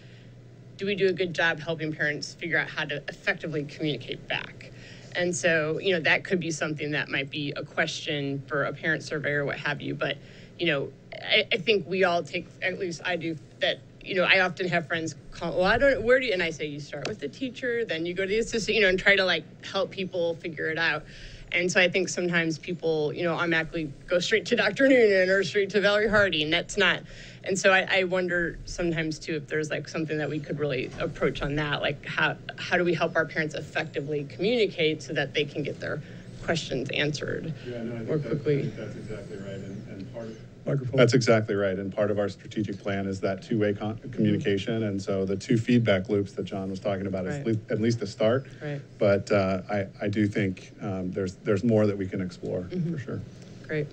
do 0.77 0.85
we 0.85 0.95
do 0.95 1.07
a 1.07 1.13
good 1.13 1.33
job 1.33 1.59
helping 1.59 1.93
parents 1.93 2.33
figure 2.33 2.57
out 2.57 2.67
how 2.69 2.85
to 2.85 3.03
effectively 3.07 3.63
communicate 3.63 4.27
back? 4.27 4.71
And 5.15 5.35
so, 5.35 5.79
you 5.79 5.93
know, 5.93 6.01
that 6.01 6.25
could 6.25 6.39
be 6.39 6.51
something 6.51 6.91
that 6.91 7.09
might 7.09 7.29
be 7.29 7.53
a 7.55 7.63
question 7.63 8.43
for 8.47 8.63
a 8.63 8.73
parent 8.73 9.03
survey 9.03 9.31
or 9.31 9.45
what 9.45 9.57
have 9.59 9.81
you. 9.81 9.95
But, 9.95 10.17
you 10.59 10.67
know, 10.67 10.89
I, 11.25 11.45
I 11.51 11.57
think 11.57 11.87
we 11.87 12.03
all 12.03 12.23
take, 12.23 12.47
at 12.61 12.79
least 12.79 13.01
I 13.05 13.15
do, 13.15 13.37
that, 13.59 13.79
you 14.01 14.15
know, 14.15 14.23
I 14.23 14.41
often 14.41 14.67
have 14.69 14.87
friends 14.87 15.15
call, 15.31 15.53
well, 15.57 15.65
I 15.65 15.77
don't, 15.77 16.03
where 16.03 16.19
do 16.19 16.25
you, 16.27 16.33
and 16.33 16.43
I 16.43 16.51
say, 16.51 16.65
you 16.67 16.79
start 16.79 17.07
with 17.07 17.19
the 17.19 17.27
teacher, 17.27 17.85
then 17.85 18.05
you 18.05 18.13
go 18.13 18.23
to 18.23 18.29
the 18.29 18.39
assistant, 18.39 18.75
you 18.75 18.81
know, 18.81 18.89
and 18.89 18.99
try 18.99 19.15
to 19.15 19.25
like 19.25 19.43
help 19.65 19.91
people 19.91 20.35
figure 20.35 20.69
it 20.69 20.77
out. 20.77 21.03
And 21.51 21.71
so 21.71 21.79
I 21.79 21.87
think 21.89 22.09
sometimes 22.09 22.57
people, 22.57 23.13
you 23.13 23.23
know, 23.23 23.33
automatically 23.35 23.91
go 24.07 24.19
straight 24.19 24.45
to 24.47 24.55
Dr. 24.55 24.87
Noonan 24.87 25.29
or 25.29 25.43
straight 25.43 25.69
to 25.71 25.79
Valerie 25.81 26.09
Hardy, 26.09 26.43
and 26.43 26.51
that's 26.51 26.75
not. 26.75 27.01
And 27.43 27.57
so 27.57 27.71
I, 27.71 27.87
I 27.99 28.03
wonder 28.05 28.57
sometimes 28.65 29.19
too 29.19 29.35
if 29.35 29.47
there's 29.47 29.69
like 29.69 29.87
something 29.87 30.17
that 30.17 30.27
we 30.29 30.39
could 30.39 30.59
really 30.59 30.91
approach 30.99 31.41
on 31.43 31.55
that, 31.55 31.81
like 31.81 32.05
how 32.05 32.35
how 32.57 32.77
do 32.77 32.83
we 32.83 32.93
help 32.95 33.15
our 33.15 33.25
parents 33.25 33.53
effectively 33.53 34.25
communicate 34.25 35.03
so 35.03 35.13
that 35.13 35.33
they 35.33 35.45
can 35.45 35.61
get 35.63 35.79
their 35.79 36.01
questions 36.43 36.89
answered 36.89 37.53
Yeah, 37.65 37.83
no, 37.83 37.95
I 37.95 38.03
more 38.03 38.17
that- 38.17 38.25
I 38.25 38.29
quickly. 38.29 38.61
think 38.63 38.75
that's 38.77 38.95
exactly 38.95 39.37
right, 39.37 39.53
and, 39.53 39.87
and 39.93 40.13
part 40.13 40.25
of. 40.27 40.37
Microphone. 40.65 40.97
That's 40.97 41.13
exactly 41.13 41.53
right, 41.53 41.77
and 41.77 41.93
part 41.95 42.09
of 42.09 42.17
our 42.17 42.27
strategic 42.27 42.79
plan 42.79 43.05
is 43.05 43.19
that 43.21 43.43
two-way 43.43 43.73
con- 43.73 43.97
communication, 44.11 44.83
and 44.83 44.99
so 45.01 45.23
the 45.23 45.35
two 45.35 45.57
feedback 45.57 46.09
loops 46.09 46.31
that 46.33 46.43
John 46.45 46.69
was 46.71 46.79
talking 46.79 47.05
about 47.05 47.27
is 47.27 47.45
le- 47.45 47.71
at 47.71 47.79
least 47.79 48.01
a 48.01 48.07
start. 48.07 48.47
Right. 48.63 48.81
But 48.97 49.31
uh, 49.31 49.61
I, 49.69 49.85
I 50.01 50.07
do 50.07 50.27
think 50.27 50.73
um, 50.81 51.11
there's, 51.11 51.35
there's 51.35 51.63
more 51.63 51.85
that 51.85 51.97
we 51.97 52.07
can 52.07 52.19
explore, 52.21 52.61
Mm-hmm. 52.61 52.93
for 52.93 52.99
sure. 52.99 53.21
Great. 53.67 53.87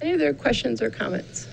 Any 0.00 0.12
other 0.14 0.32
questions 0.34 0.80
or 0.82 0.90
comments? 0.90 1.48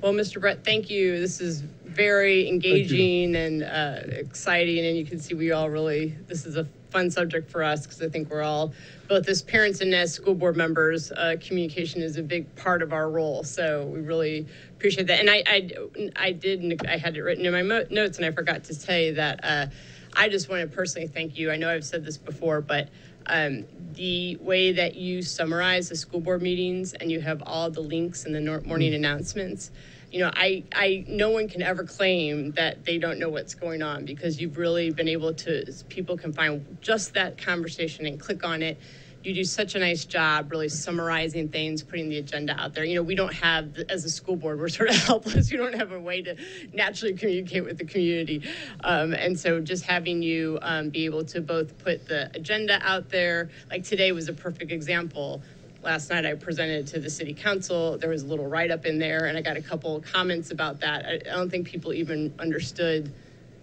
Well, 0.00 0.12
Mr. 0.12 0.40
Brett, 0.40 0.64
thank 0.64 0.88
you. 0.88 1.20
This 1.20 1.40
is 1.40 1.60
very 1.84 2.48
engaging 2.48 3.36
and 3.36 3.62
uh, 3.62 4.00
exciting, 4.06 4.84
and 4.86 4.96
you 4.96 5.04
can 5.04 5.20
see 5.20 5.34
we 5.34 5.52
all 5.52 5.68
really, 5.68 6.14
this 6.26 6.46
is 6.46 6.56
a 6.56 6.66
fun 6.92 7.10
subject 7.10 7.50
for 7.50 7.62
us 7.62 7.86
because 7.86 8.02
I 8.02 8.08
think 8.08 8.30
we're 8.30 8.42
all, 8.42 8.72
both 9.08 9.28
as 9.28 9.42
parents 9.42 9.80
and 9.80 9.94
as 9.94 10.12
school 10.12 10.34
board 10.34 10.56
members, 10.56 11.10
uh, 11.10 11.36
communication 11.40 12.02
is 12.02 12.16
a 12.18 12.22
big 12.22 12.54
part 12.54 12.82
of 12.82 12.92
our 12.92 13.10
role. 13.10 13.42
So 13.42 13.86
we 13.86 14.00
really 14.00 14.46
appreciate 14.76 15.06
that. 15.08 15.20
And 15.20 15.30
I, 15.30 15.42
I, 15.46 15.70
I 16.16 16.32
did, 16.32 16.86
I 16.86 16.98
had 16.98 17.16
it 17.16 17.22
written 17.22 17.46
in 17.46 17.52
my 17.52 17.62
mo- 17.62 17.86
notes, 17.90 18.18
and 18.18 18.26
I 18.26 18.30
forgot 18.30 18.64
to 18.64 18.74
say 18.74 19.12
that 19.12 19.40
uh, 19.42 19.66
I 20.14 20.28
just 20.28 20.48
want 20.48 20.68
to 20.68 20.76
personally 20.76 21.08
thank 21.08 21.38
you. 21.38 21.50
I 21.50 21.56
know 21.56 21.70
I've 21.70 21.84
said 21.84 22.04
this 22.04 22.18
before, 22.18 22.60
but 22.60 22.90
um, 23.26 23.64
the 23.94 24.36
way 24.36 24.72
that 24.72 24.94
you 24.94 25.22
summarize 25.22 25.88
the 25.88 25.96
school 25.96 26.20
board 26.20 26.42
meetings 26.42 26.92
and 26.92 27.10
you 27.10 27.20
have 27.20 27.42
all 27.46 27.70
the 27.70 27.80
links 27.80 28.24
and 28.24 28.34
the 28.34 28.62
morning 28.66 28.94
announcements, 28.94 29.70
you 30.12 30.18
know, 30.18 30.30
I, 30.34 30.62
I, 30.74 31.04
no 31.08 31.30
one 31.30 31.48
can 31.48 31.62
ever 31.62 31.84
claim 31.84 32.52
that 32.52 32.84
they 32.84 32.98
don't 32.98 33.18
know 33.18 33.30
what's 33.30 33.54
going 33.54 33.80
on 33.80 34.04
because 34.04 34.38
you've 34.38 34.58
really 34.58 34.90
been 34.90 35.08
able 35.08 35.32
to, 35.32 35.64
people 35.88 36.18
can 36.18 36.34
find 36.34 36.76
just 36.82 37.14
that 37.14 37.38
conversation 37.38 38.04
and 38.04 38.20
click 38.20 38.44
on 38.44 38.62
it. 38.62 38.78
You 39.24 39.32
do 39.32 39.44
such 39.44 39.74
a 39.74 39.78
nice 39.78 40.04
job 40.04 40.50
really 40.50 40.68
summarizing 40.68 41.48
things, 41.48 41.82
putting 41.82 42.10
the 42.10 42.18
agenda 42.18 42.60
out 42.60 42.74
there. 42.74 42.84
You 42.84 42.96
know, 42.96 43.02
we 43.02 43.14
don't 43.14 43.32
have, 43.32 43.78
as 43.88 44.04
a 44.04 44.10
school 44.10 44.36
board, 44.36 44.58
we're 44.58 44.68
sort 44.68 44.90
of 44.90 44.96
helpless. 45.06 45.50
We 45.50 45.56
don't 45.56 45.76
have 45.76 45.92
a 45.92 46.00
way 46.00 46.20
to 46.22 46.36
naturally 46.74 47.14
communicate 47.14 47.64
with 47.64 47.78
the 47.78 47.84
community. 47.86 48.42
Um, 48.84 49.14
and 49.14 49.38
so 49.38 49.60
just 49.60 49.86
having 49.86 50.22
you 50.22 50.58
um, 50.60 50.90
be 50.90 51.06
able 51.06 51.24
to 51.26 51.40
both 51.40 51.78
put 51.78 52.06
the 52.06 52.30
agenda 52.34 52.80
out 52.82 53.08
there, 53.08 53.48
like 53.70 53.84
today 53.84 54.12
was 54.12 54.28
a 54.28 54.34
perfect 54.34 54.72
example 54.72 55.40
last 55.82 56.10
night 56.10 56.24
I 56.24 56.34
presented 56.34 56.86
to 56.88 57.00
the 57.00 57.10
city 57.10 57.34
council. 57.34 57.98
There 57.98 58.10
was 58.10 58.22
a 58.22 58.26
little 58.26 58.46
write 58.46 58.70
up 58.70 58.86
in 58.86 58.98
there, 58.98 59.26
and 59.26 59.36
I 59.36 59.42
got 59.42 59.56
a 59.56 59.62
couple 59.62 59.96
of 59.96 60.04
comments 60.04 60.50
about 60.50 60.80
that. 60.80 61.04
I, 61.04 61.12
I 61.14 61.36
don't 61.36 61.50
think 61.50 61.66
people 61.66 61.92
even 61.92 62.32
understood, 62.38 63.12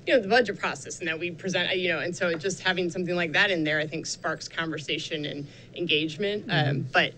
you 0.06 0.16
know, 0.16 0.22
the 0.22 0.28
budget 0.28 0.60
process 0.60 1.00
and 1.00 1.08
that 1.08 1.20
we 1.20 1.32
present, 1.32 1.76
you 1.78 1.90
know, 1.90 2.00
and 2.00 2.16
so 2.16 2.34
just 2.34 2.62
having 2.62 2.90
something 2.90 3.16
like 3.16 3.32
that 3.34 3.52
in 3.52 3.64
there, 3.64 3.80
I 3.80 3.88
think 3.88 4.06
sparks 4.06 4.48
conversation 4.48 5.26
and 5.26 5.48
engagement. 5.76 6.46
Um, 6.50 6.88
but 6.92 7.14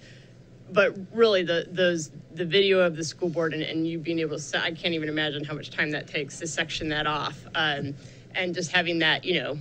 but 0.72 0.96
really 1.14 1.44
the 1.44 1.68
those 1.70 2.12
the 2.34 2.46
video 2.46 2.80
of 2.80 2.96
the 2.96 3.04
school 3.04 3.30
board 3.30 3.54
and, 3.54 3.62
and 3.62 3.88
you 3.88 3.98
being 3.98 4.20
able 4.20 4.40
to 4.40 4.64
I 4.64 4.72
can't 4.72 4.94
even 4.94 5.10
imagine 5.10 5.44
how 5.44 5.54
much 5.54 5.70
time 5.70 5.92
that 5.92 6.08
takes 6.08 6.40
to 6.40 6.48
section 6.48 6.90
that 6.90 7.08
off 7.08 7.38
um, 7.56 7.96
and 8.34 8.56
just 8.56 8.72
having 8.72 9.00
that 9.00 9.26
you 9.26 9.42
know 9.42 9.58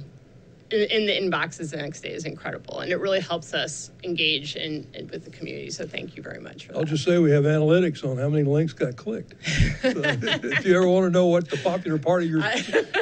in, 0.73 0.81
in 0.91 1.07
the 1.07 1.13
inboxes 1.13 1.71
the 1.71 1.77
next 1.79 2.03
day 2.03 2.11
is 2.13 2.25
incredible, 2.25 2.81
and 2.81 2.93
it 2.93 2.97
really 2.97 3.21
helps 3.21 3.55
us 3.55 3.91
engage 4.05 4.57
in, 4.57 4.87
in 4.95 5.09
with 5.09 5.25
the 5.25 5.31
community. 5.31 5.71
So 5.71 5.87
thank 5.87 6.17
you 6.17 6.23
very 6.23 6.41
much 6.41 6.67
for 6.67 6.75
I'll 6.75 6.81
that. 6.81 6.89
just 6.89 7.05
say 7.05 7.19
we 7.19 7.31
have 7.33 7.45
analytics 7.45 8.05
on 8.05 8.19
how 8.19 8.29
many 8.29 8.45
links 8.45 8.73
got 8.73 8.97
clicked. 8.97 9.35
So 9.81 10.03
If 10.05 10.67
you 10.67 10.77
ever 10.77 10.87
want 10.87 11.07
to 11.07 11.11
know 11.11 11.27
what 11.27 11.49
the 11.49 11.57
popular 11.57 11.99
part 11.99 12.23
of 12.23 12.29
your, 12.29 12.43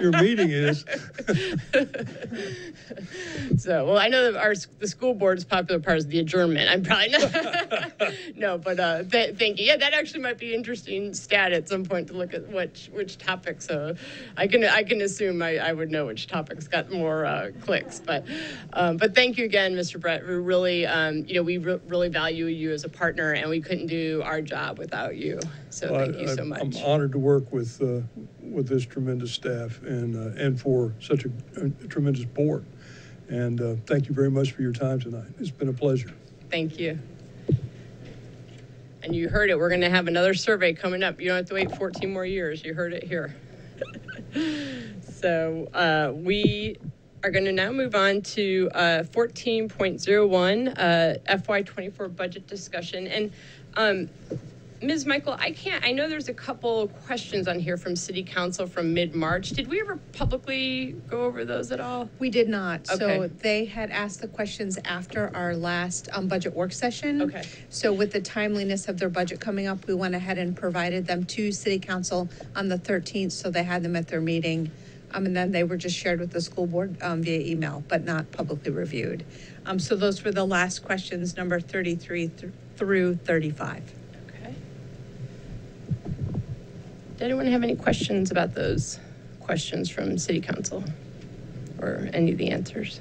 your 0.01 0.13
meeting 0.13 0.51
is, 0.51 0.85
So, 3.59 3.87
well, 3.87 3.99
I 3.99 4.09
know 4.09 4.33
that 4.33 4.41
our 4.41 4.55
the 4.79 4.89
school 4.89 5.15
board's 5.15 5.45
popular 5.45 5.81
part 5.81 5.99
is 5.99 6.07
the 6.07 6.19
adjournment. 6.21 6.71
I'm 6.71 6.83
probably 6.83 7.09
not. 7.09 8.13
no, 8.37 8.59
but 8.59 8.79
uh, 8.81 9.03
th- 9.05 9.37
thank 9.37 9.59
you. 9.59 9.67
Yeah, 9.67 9.77
that 9.77 9.93
actually 9.95 10.21
might 10.21 10.39
be 10.39 10.55
interesting 10.55 11.13
stat 11.15 11.53
at 11.53 11.69
some 11.69 11.85
point 11.85 12.09
to 12.09 12.15
look 12.15 12.35
at 12.35 12.49
which 12.49 12.89
which 12.93 13.19
topics. 13.19 13.69
Uh, 13.69 13.95
I 14.37 14.47
can 14.47 14.65
I 14.65 14.83
can 14.85 15.01
assume 15.01 15.43
I, 15.43 15.59
I 15.59 15.73
would 15.73 15.91
know 15.91 16.07
which 16.07 16.27
topics 16.29 16.69
got 16.69 16.91
more 16.91 17.25
uh, 17.27 17.51
clicks. 17.61 18.01
But 18.01 18.25
um, 18.73 18.97
but 18.97 19.15
thank 19.15 19.39
you 19.39 19.45
again, 19.45 19.75
Mr. 19.75 20.01
Brett. 20.01 20.27
We 20.27 20.35
really 20.35 20.87
um, 20.87 21.25
you 21.27 21.35
know 21.35 21.43
we 21.43 21.59
re- 21.59 21.81
really 21.87 22.09
value 22.09 22.47
you 22.47 22.73
as 22.73 22.85
a 22.85 22.89
partner, 22.89 23.33
and 23.33 23.49
we 23.51 23.61
couldn't 23.61 23.87
do 23.87 24.23
our 24.25 24.41
job 24.41 24.79
without 24.79 25.17
you. 25.17 25.41
So 25.71 25.89
thank 25.89 26.17
I- 26.17 26.19
you 26.21 26.29
so 26.29 26.45
much. 26.45 26.61
I'm 26.61 26.77
honored 26.85 27.13
to 27.13 27.19
work 27.19 27.53
with, 27.53 27.81
uh, 27.83 28.01
with 28.41 28.69
this 28.69 28.85
tremendous 28.85 29.33
staff 29.33 29.81
and, 29.83 30.17
uh, 30.17 30.43
and 30.43 30.61
for 30.61 30.95
such 31.01 31.25
a 31.25 31.31
a 31.61 31.69
tremendous 31.89 32.25
board. 32.25 32.65
And 33.29 33.61
uh, 33.61 33.75
thank 33.87 34.09
you 34.09 34.15
very 34.15 34.31
much 34.31 34.53
for 34.53 34.63
your 34.63 34.73
time 34.73 35.01
tonight. 35.01 35.27
It's 35.39 35.51
been 35.51 35.69
a 35.69 35.73
pleasure. 35.73 36.15
Thank 36.51 36.79
you. 36.79 36.99
And 39.03 39.15
you 39.15 39.29
heard 39.29 39.51
it, 39.51 39.59
we're 39.59 39.71
gonna 39.71 39.91
have 39.91 40.09
another 40.09 40.35
survey 40.35 40.73
coming 40.73 41.03
up. 41.03 41.21
You 41.21 41.29
don't 41.29 41.37
have 41.39 41.47
to 41.47 41.55
wait 41.55 41.71
14 41.77 42.13
more 42.13 42.25
years. 42.25 42.65
You 42.65 42.75
heard 42.75 42.93
it 42.93 43.05
here. 43.05 43.35
So 45.21 45.69
uh, 45.75 46.13
we 46.15 46.77
are 47.23 47.31
gonna 47.31 47.53
now 47.53 47.73
move 47.73 47.95
on 47.95 48.23
to 48.23 48.71
uh, 48.75 49.03
14.01, 49.03 50.79
uh, 50.79 51.37
FY24 51.37 52.15
budget 52.15 52.47
discussion. 52.47 53.07
And 53.07 53.33
um, 53.77 54.09
Ms. 54.81 55.07
Michael, 55.07 55.37
I 55.39 55.51
can't, 55.51 55.85
I 55.85 55.91
know 55.91 56.09
there's 56.09 56.29
a 56.29 56.35
couple 56.35 56.87
questions 57.07 57.49
on 57.49 57.59
here 57.59 57.77
from 57.77 57.97
city 57.97 58.23
council 58.23 58.67
from 58.67 58.95
mid-March. 58.95 59.51
Did 59.51 59.67
we 59.67 59.81
ever 59.81 59.97
publicly 60.13 60.95
go 61.09 61.23
over 61.23 61.45
those 61.45 61.73
at 61.73 61.81
all? 61.81 62.09
We 62.21 62.31
did 62.31 62.49
not. 62.49 62.87
So 62.87 63.27
they 63.27 63.65
had 63.65 63.91
asked 63.91 64.21
the 64.21 64.29
questions 64.29 64.79
after 64.85 65.35
our 65.35 65.57
last 65.57 66.09
um, 66.13 66.29
budget 66.29 66.55
work 66.55 66.73
session. 66.73 67.23
Okay. 67.23 67.43
So 67.71 67.93
with 67.93 68.13
the 68.13 68.21
timeliness 68.21 68.89
of 68.89 68.99
their 68.99 69.09
budget 69.09 69.41
coming 69.41 69.67
up, 69.67 69.85
we 69.89 69.95
went 69.95 70.15
ahead 70.15 70.39
and 70.39 70.57
provided 70.57 71.07
them 71.07 71.25
to 71.25 71.51
city 71.51 71.81
council 71.81 72.29
on 72.55 72.69
the 72.69 72.79
13th, 72.79 73.33
so 73.33 73.51
they 73.51 73.65
had 73.65 73.83
them 73.83 73.97
at 73.97 74.07
their 74.07 74.21
meeting. 74.21 74.71
Um, 75.13 75.27
And 75.27 75.37
then 75.37 75.53
they 75.53 75.65
were 75.65 75.77
just 75.77 75.97
shared 75.97 76.21
with 76.21 76.31
the 76.33 76.41
school 76.41 76.67
board 76.67 76.97
um, 77.01 77.23
via 77.23 77.41
email, 77.41 77.83
but 77.89 78.05
not 78.05 78.31
publicly 78.33 78.71
reviewed. 78.71 79.25
Um, 79.67 79.79
So 79.79 79.97
those 79.97 80.23
were 80.25 80.33
the 80.33 80.45
last 80.45 80.85
questions, 80.85 81.37
number 81.37 81.61
33 81.61 82.29
th- 82.29 82.53
through 82.77 83.17
35. 83.17 83.83
Okay. 84.29 84.55
Did 87.17 87.23
anyone 87.25 87.47
have 87.47 87.63
any 87.63 87.75
questions 87.77 88.31
about 88.31 88.55
those 88.55 88.99
questions 89.41 89.89
from 89.91 90.19
city 90.19 90.41
council? 90.41 90.85
Or 91.81 92.09
any 92.13 92.33
of 92.33 92.39
the 92.39 92.51
answers? 92.51 93.01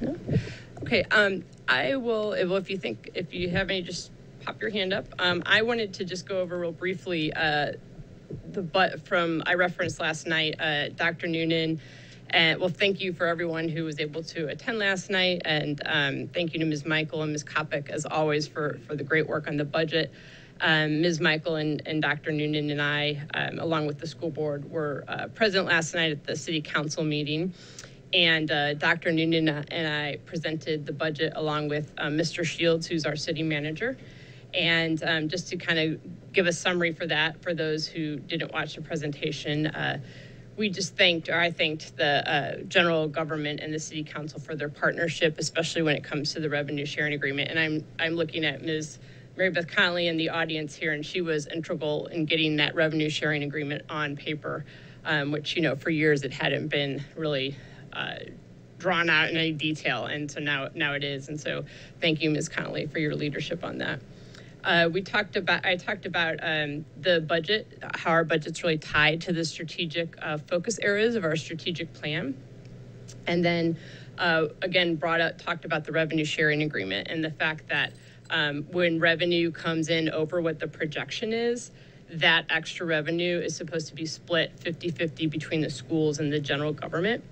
No? 0.00 0.16
Okay, 0.82 1.02
um, 1.10 1.44
I 1.68 1.96
will, 1.96 2.32
if- 2.32 2.70
you 2.70 2.78
think, 2.78 3.10
if 3.14 3.32
you 3.34 3.50
have 3.50 3.70
any, 3.70 3.82
just 3.82 4.10
pop 4.44 4.60
your 4.60 4.70
hand 4.70 4.92
up. 4.92 5.06
Um, 5.18 5.42
I 5.46 5.62
wanted 5.62 5.94
to 5.94 6.04
just 6.04 6.26
go 6.26 6.40
over 6.40 6.58
real 6.58 6.72
briefly, 6.72 7.32
uh, 7.32 7.72
the, 8.52 8.62
but 8.62 9.06
from, 9.06 9.42
I 9.46 9.54
referenced 9.54 10.00
last 10.00 10.26
night, 10.26 10.60
uh, 10.60 10.88
Dr. 10.90 11.26
Noonan, 11.26 11.80
and, 12.30 12.60
well, 12.60 12.68
thank 12.68 13.00
you 13.00 13.12
for 13.12 13.26
everyone 13.26 13.68
who 13.68 13.84
was 13.84 14.00
able 14.00 14.22
to 14.22 14.48
attend 14.48 14.78
last 14.78 15.10
night, 15.10 15.42
and, 15.44 15.80
um, 15.86 16.28
thank 16.28 16.52
you 16.52 16.60
to 16.60 16.66
Ms. 16.66 16.84
Michael 16.84 17.22
and 17.22 17.32
Ms. 17.32 17.44
Kopic, 17.44 17.88
as 17.88 18.04
always, 18.04 18.46
for, 18.46 18.78
for 18.86 18.94
the 18.94 19.04
great 19.04 19.26
work 19.26 19.48
on 19.48 19.56
the 19.56 19.64
budget. 19.64 20.12
Um, 20.60 21.00
Ms. 21.02 21.20
Michael 21.20 21.56
and, 21.56 21.82
and 21.86 22.02
Dr. 22.02 22.32
Noonan 22.32 22.70
and 22.70 22.82
I, 22.82 23.22
um, 23.34 23.58
along 23.60 23.86
with 23.86 23.98
the 23.98 24.06
school 24.06 24.30
board, 24.30 24.70
were, 24.70 25.04
uh, 25.08 25.28
present 25.28 25.66
last 25.66 25.94
night 25.94 26.12
at 26.12 26.24
the 26.24 26.36
city 26.36 26.60
council 26.60 27.04
meeting. 27.04 27.54
And 28.12 28.50
uh, 28.50 28.74
Dr. 28.74 29.12
Noonan 29.12 29.48
and 29.48 29.86
I 29.86 30.16
presented 30.26 30.86
the 30.86 30.92
budget 30.92 31.34
along 31.36 31.68
with 31.68 31.92
um, 31.98 32.16
Mr. 32.16 32.44
Shields, 32.44 32.86
who's 32.86 33.04
our 33.04 33.16
city 33.16 33.42
manager. 33.42 33.96
And 34.54 35.02
um, 35.02 35.28
just 35.28 35.48
to 35.48 35.56
kind 35.56 35.78
of 35.78 36.32
give 36.32 36.46
a 36.46 36.52
summary 36.52 36.92
for 36.92 37.06
that, 37.06 37.42
for 37.42 37.54
those 37.54 37.86
who 37.86 38.16
didn't 38.16 38.52
watch 38.52 38.74
the 38.74 38.82
presentation, 38.82 39.66
uh, 39.66 39.98
we 40.58 40.68
just 40.68 40.96
thanked, 40.96 41.28
or 41.28 41.38
I 41.38 41.50
thanked 41.50 41.96
the 41.96 42.28
uh, 42.30 42.62
general 42.64 43.06
government 43.06 43.60
and 43.60 43.72
the 43.72 43.78
city 43.78 44.02
council 44.02 44.40
for 44.40 44.56
their 44.56 44.68
partnership, 44.68 45.38
especially 45.38 45.82
when 45.82 45.94
it 45.94 46.02
comes 46.02 46.34
to 46.34 46.40
the 46.40 46.50
revenue 46.50 46.84
sharing 46.84 47.14
agreement. 47.14 47.50
And 47.50 47.58
I'm 47.58 47.86
I'm 47.98 48.14
looking 48.14 48.44
at 48.44 48.62
Ms. 48.62 48.98
Mary 49.36 49.50
Beth 49.50 49.68
Connolly 49.68 50.08
in 50.08 50.16
the 50.16 50.30
audience 50.30 50.74
here, 50.74 50.92
and 50.92 51.06
she 51.06 51.20
was 51.20 51.46
integral 51.46 52.06
in 52.06 52.24
getting 52.24 52.56
that 52.56 52.74
revenue 52.74 53.08
sharing 53.08 53.44
agreement 53.44 53.82
on 53.88 54.16
paper, 54.16 54.64
um, 55.04 55.30
which 55.30 55.54
you 55.54 55.62
know 55.62 55.76
for 55.76 55.90
years 55.90 56.24
it 56.24 56.32
hadn't 56.32 56.68
been 56.68 57.04
really 57.16 57.56
uh, 57.92 58.16
drawn 58.78 59.08
out 59.08 59.30
in 59.30 59.36
any 59.36 59.52
detail, 59.52 60.06
and 60.06 60.28
so 60.28 60.40
now 60.40 60.68
now 60.74 60.94
it 60.94 61.04
is. 61.04 61.28
And 61.28 61.40
so, 61.40 61.64
thank 62.00 62.20
you, 62.20 62.30
Ms. 62.30 62.48
Connolly, 62.48 62.86
for 62.86 62.98
your 62.98 63.14
leadership 63.14 63.62
on 63.62 63.78
that. 63.78 64.00
Uh, 64.64 64.88
we 64.92 65.02
talked 65.02 65.36
about 65.36 65.64
I 65.64 65.76
talked 65.76 66.04
about 66.04 66.38
um, 66.42 66.84
the 67.00 67.20
budget, 67.20 67.82
how 67.94 68.10
our 68.10 68.24
budget's 68.24 68.62
really 68.62 68.78
tied 68.78 69.20
to 69.22 69.32
the 69.32 69.44
strategic 69.44 70.16
uh, 70.20 70.38
focus 70.38 70.78
areas 70.80 71.14
of 71.14 71.24
our 71.24 71.36
strategic 71.36 71.92
plan, 71.94 72.36
and 73.26 73.44
then 73.44 73.78
uh, 74.18 74.46
again 74.62 74.96
brought 74.96 75.20
up 75.20 75.38
talked 75.38 75.64
about 75.64 75.84
the 75.84 75.92
revenue 75.92 76.24
sharing 76.24 76.62
agreement 76.62 77.08
and 77.08 77.24
the 77.24 77.30
fact 77.30 77.68
that 77.68 77.92
um, 78.30 78.64
when 78.72 79.00
revenue 79.00 79.50
comes 79.50 79.88
in 79.88 80.10
over 80.10 80.40
what 80.40 80.58
the 80.58 80.68
projection 80.68 81.32
is, 81.32 81.70
that 82.10 82.44
extra 82.50 82.84
revenue 82.84 83.38
is 83.38 83.56
supposed 83.56 83.88
to 83.88 83.94
be 83.94 84.06
split 84.06 84.58
50-50 84.60 85.30
between 85.30 85.60
the 85.60 85.70
schools 85.70 86.18
and 86.18 86.32
the 86.32 86.40
general 86.40 86.72
government. 86.72 87.24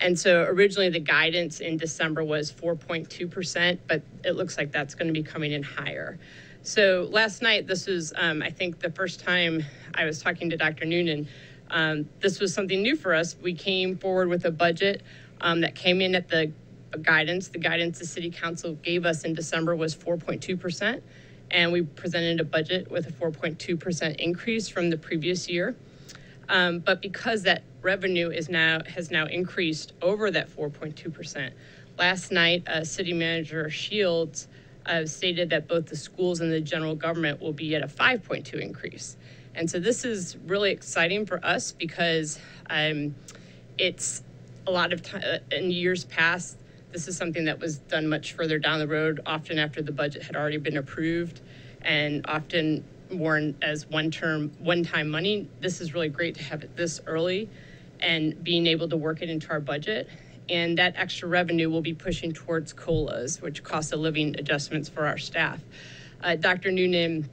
And 0.00 0.18
so 0.18 0.42
originally 0.42 0.90
the 0.90 1.00
guidance 1.00 1.60
in 1.60 1.76
December 1.76 2.24
was 2.24 2.52
4.2%, 2.52 3.78
but 3.86 4.02
it 4.24 4.32
looks 4.32 4.58
like 4.58 4.72
that's 4.72 4.94
going 4.94 5.06
to 5.06 5.12
be 5.12 5.22
coming 5.22 5.52
in 5.52 5.62
higher. 5.62 6.18
So 6.64 7.10
last 7.12 7.42
night, 7.42 7.66
this 7.66 7.86
was, 7.86 8.14
um, 8.16 8.40
I 8.40 8.48
think, 8.48 8.80
the 8.80 8.90
first 8.90 9.20
time 9.20 9.62
I 9.94 10.06
was 10.06 10.22
talking 10.22 10.48
to 10.48 10.56
Dr. 10.56 10.86
Noonan. 10.86 11.28
Um, 11.70 12.08
this 12.20 12.40
was 12.40 12.54
something 12.54 12.80
new 12.80 12.96
for 12.96 13.12
us. 13.12 13.36
We 13.36 13.52
came 13.52 13.98
forward 13.98 14.28
with 14.28 14.46
a 14.46 14.50
budget 14.50 15.02
um, 15.42 15.60
that 15.60 15.74
came 15.74 16.00
in 16.00 16.14
at 16.14 16.28
the 16.28 16.50
guidance. 17.02 17.48
The 17.48 17.58
guidance 17.58 17.98
the 17.98 18.06
city 18.06 18.30
council 18.30 18.76
gave 18.76 19.04
us 19.04 19.24
in 19.24 19.34
December 19.34 19.76
was 19.76 19.94
4.2%. 19.94 21.02
And 21.50 21.70
we 21.70 21.82
presented 21.82 22.40
a 22.40 22.44
budget 22.44 22.90
with 22.90 23.08
a 23.08 23.12
4.2% 23.12 24.16
increase 24.16 24.66
from 24.66 24.88
the 24.88 24.96
previous 24.96 25.50
year. 25.50 25.76
Um, 26.48 26.78
but 26.78 27.02
because 27.02 27.42
that 27.42 27.62
revenue 27.82 28.30
is 28.30 28.48
now 28.48 28.78
has 28.86 29.10
now 29.10 29.26
increased 29.26 29.92
over 30.00 30.30
that 30.30 30.48
4.2%, 30.48 31.52
last 31.98 32.32
night, 32.32 32.66
uh, 32.66 32.84
City 32.84 33.12
Manager 33.12 33.68
Shields 33.68 34.48
uh, 34.86 35.06
stated 35.06 35.50
that 35.50 35.68
both 35.68 35.86
the 35.86 35.96
schools 35.96 36.40
and 36.40 36.52
the 36.52 36.60
general 36.60 36.94
government 36.94 37.40
will 37.40 37.52
be 37.52 37.74
at 37.74 37.82
a 37.82 37.86
5.2 37.86 38.60
increase. 38.60 39.16
And 39.54 39.70
so 39.70 39.78
this 39.78 40.04
is 40.04 40.36
really 40.46 40.72
exciting 40.72 41.26
for 41.26 41.44
us 41.44 41.72
because 41.72 42.38
um, 42.68 43.14
it's 43.78 44.22
a 44.66 44.70
lot 44.70 44.92
of 44.92 45.02
time 45.02 45.22
in 45.50 45.70
years 45.70 46.04
past. 46.04 46.58
This 46.90 47.08
is 47.08 47.16
something 47.16 47.44
that 47.44 47.58
was 47.58 47.78
done 47.78 48.08
much 48.08 48.32
further 48.32 48.58
down 48.58 48.78
the 48.78 48.86
road, 48.86 49.20
often 49.26 49.58
after 49.58 49.82
the 49.82 49.92
budget 49.92 50.22
had 50.22 50.36
already 50.36 50.58
been 50.58 50.76
approved, 50.76 51.40
and 51.82 52.24
often 52.28 52.84
more 53.10 53.40
as 53.62 53.86
one 53.86 54.10
term, 54.10 54.52
one 54.58 54.84
time 54.84 55.08
money. 55.08 55.48
This 55.60 55.80
is 55.80 55.94
really 55.94 56.08
great 56.08 56.36
to 56.36 56.42
have 56.44 56.62
it 56.62 56.76
this 56.76 57.00
early 57.06 57.48
and 58.00 58.42
being 58.42 58.66
able 58.66 58.88
to 58.88 58.96
work 58.96 59.22
it 59.22 59.30
into 59.30 59.50
our 59.50 59.60
budget. 59.60 60.08
And 60.48 60.78
that 60.78 60.94
extra 60.96 61.28
revenue 61.28 61.70
will 61.70 61.82
be 61.82 61.94
pushing 61.94 62.32
towards 62.32 62.72
COLAs, 62.72 63.40
which 63.40 63.62
cost 63.62 63.92
of 63.92 64.00
living 64.00 64.36
adjustments 64.38 64.88
for 64.88 65.06
our 65.06 65.18
staff. 65.18 65.60
Uh, 66.22 66.36
Dr. 66.36 66.70
Noonan 66.70 67.28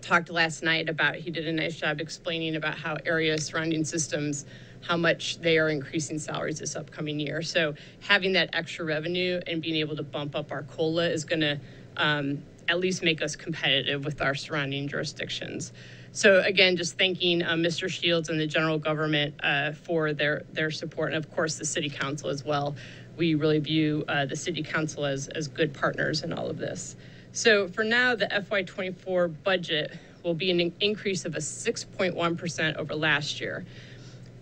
talked 0.00 0.30
last 0.30 0.62
night 0.62 0.88
about, 0.88 1.16
he 1.16 1.30
did 1.30 1.46
a 1.48 1.52
nice 1.52 1.76
job 1.76 2.00
explaining 2.00 2.56
about 2.56 2.76
how 2.76 2.96
area 3.04 3.36
surrounding 3.38 3.84
systems, 3.84 4.46
how 4.82 4.96
much 4.96 5.38
they 5.40 5.58
are 5.58 5.68
increasing 5.68 6.18
salaries 6.18 6.60
this 6.60 6.76
upcoming 6.76 7.18
year. 7.18 7.42
So 7.42 7.74
having 8.00 8.32
that 8.34 8.50
extra 8.52 8.84
revenue 8.84 9.40
and 9.46 9.60
being 9.60 9.76
able 9.76 9.96
to 9.96 10.02
bump 10.04 10.36
up 10.36 10.52
our 10.52 10.62
COLA 10.62 11.08
is 11.10 11.24
to 11.40 11.60
um, 11.96 12.44
at 12.68 12.78
least 12.78 13.02
make 13.02 13.22
us 13.22 13.36
competitive 13.36 14.04
with 14.04 14.22
our 14.22 14.34
surrounding 14.34 14.88
jurisdictions. 14.88 15.72
So 16.16 16.40
again, 16.40 16.78
just 16.78 16.96
thanking 16.96 17.42
uh, 17.42 17.56
Mr. 17.56 17.90
Shields 17.90 18.30
and 18.30 18.40
the 18.40 18.46
general 18.46 18.78
government 18.78 19.34
uh, 19.42 19.72
for 19.72 20.14
their 20.14 20.44
their 20.50 20.70
support, 20.70 21.12
and 21.12 21.22
of 21.22 21.30
course 21.30 21.56
the 21.56 21.66
city 21.66 21.90
council 21.90 22.30
as 22.30 22.42
well. 22.42 22.74
We 23.18 23.34
really 23.34 23.58
view 23.58 24.02
uh, 24.08 24.24
the 24.24 24.34
city 24.34 24.62
council 24.62 25.04
as 25.04 25.28
as 25.28 25.46
good 25.46 25.74
partners 25.74 26.22
in 26.22 26.32
all 26.32 26.48
of 26.48 26.56
this. 26.56 26.96
So 27.32 27.68
for 27.68 27.84
now, 27.84 28.14
the 28.14 28.28
FY24 28.28 29.42
budget 29.44 29.92
will 30.24 30.32
be 30.32 30.50
an 30.50 30.72
increase 30.80 31.26
of 31.26 31.34
a 31.34 31.38
6.1% 31.38 32.76
over 32.76 32.94
last 32.94 33.38
year. 33.38 33.66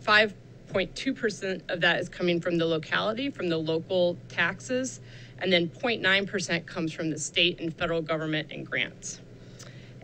0.2% 0.05 1.70
of 1.70 1.80
that 1.80 1.98
is 1.98 2.09
coming 2.09 2.40
from 2.40 2.56
the 2.56 2.66
locality, 2.66 3.30
from 3.30 3.48
the 3.48 3.59
local 3.59 4.16
taxes, 4.28 5.01
and 5.40 5.52
then 5.52 5.68
0.9% 5.70 6.66
comes 6.66 6.92
from 6.92 7.10
the 7.10 7.18
state 7.18 7.59
and 7.59 7.76
federal 7.76 8.01
government 8.01 8.52
and 8.52 8.64
grants. 8.64 9.20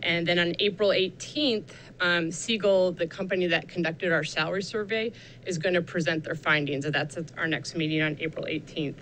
And 0.03 0.27
then 0.27 0.39
on 0.39 0.55
April 0.59 0.89
18th, 0.89 1.69
um, 1.99 2.29
Segal, 2.29 2.97
the 2.97 3.07
company 3.07 3.47
that 3.47 3.67
conducted 3.67 4.11
our 4.11 4.23
salary 4.23 4.63
survey, 4.63 5.11
is 5.45 5.57
going 5.57 5.75
to 5.75 5.81
present 5.81 6.23
their 6.23 6.35
findings. 6.35 6.85
And 6.85 6.93
that's 6.93 7.17
our 7.37 7.47
next 7.47 7.75
meeting 7.75 8.01
on 8.01 8.17
April 8.19 8.45
18th. 8.45 8.95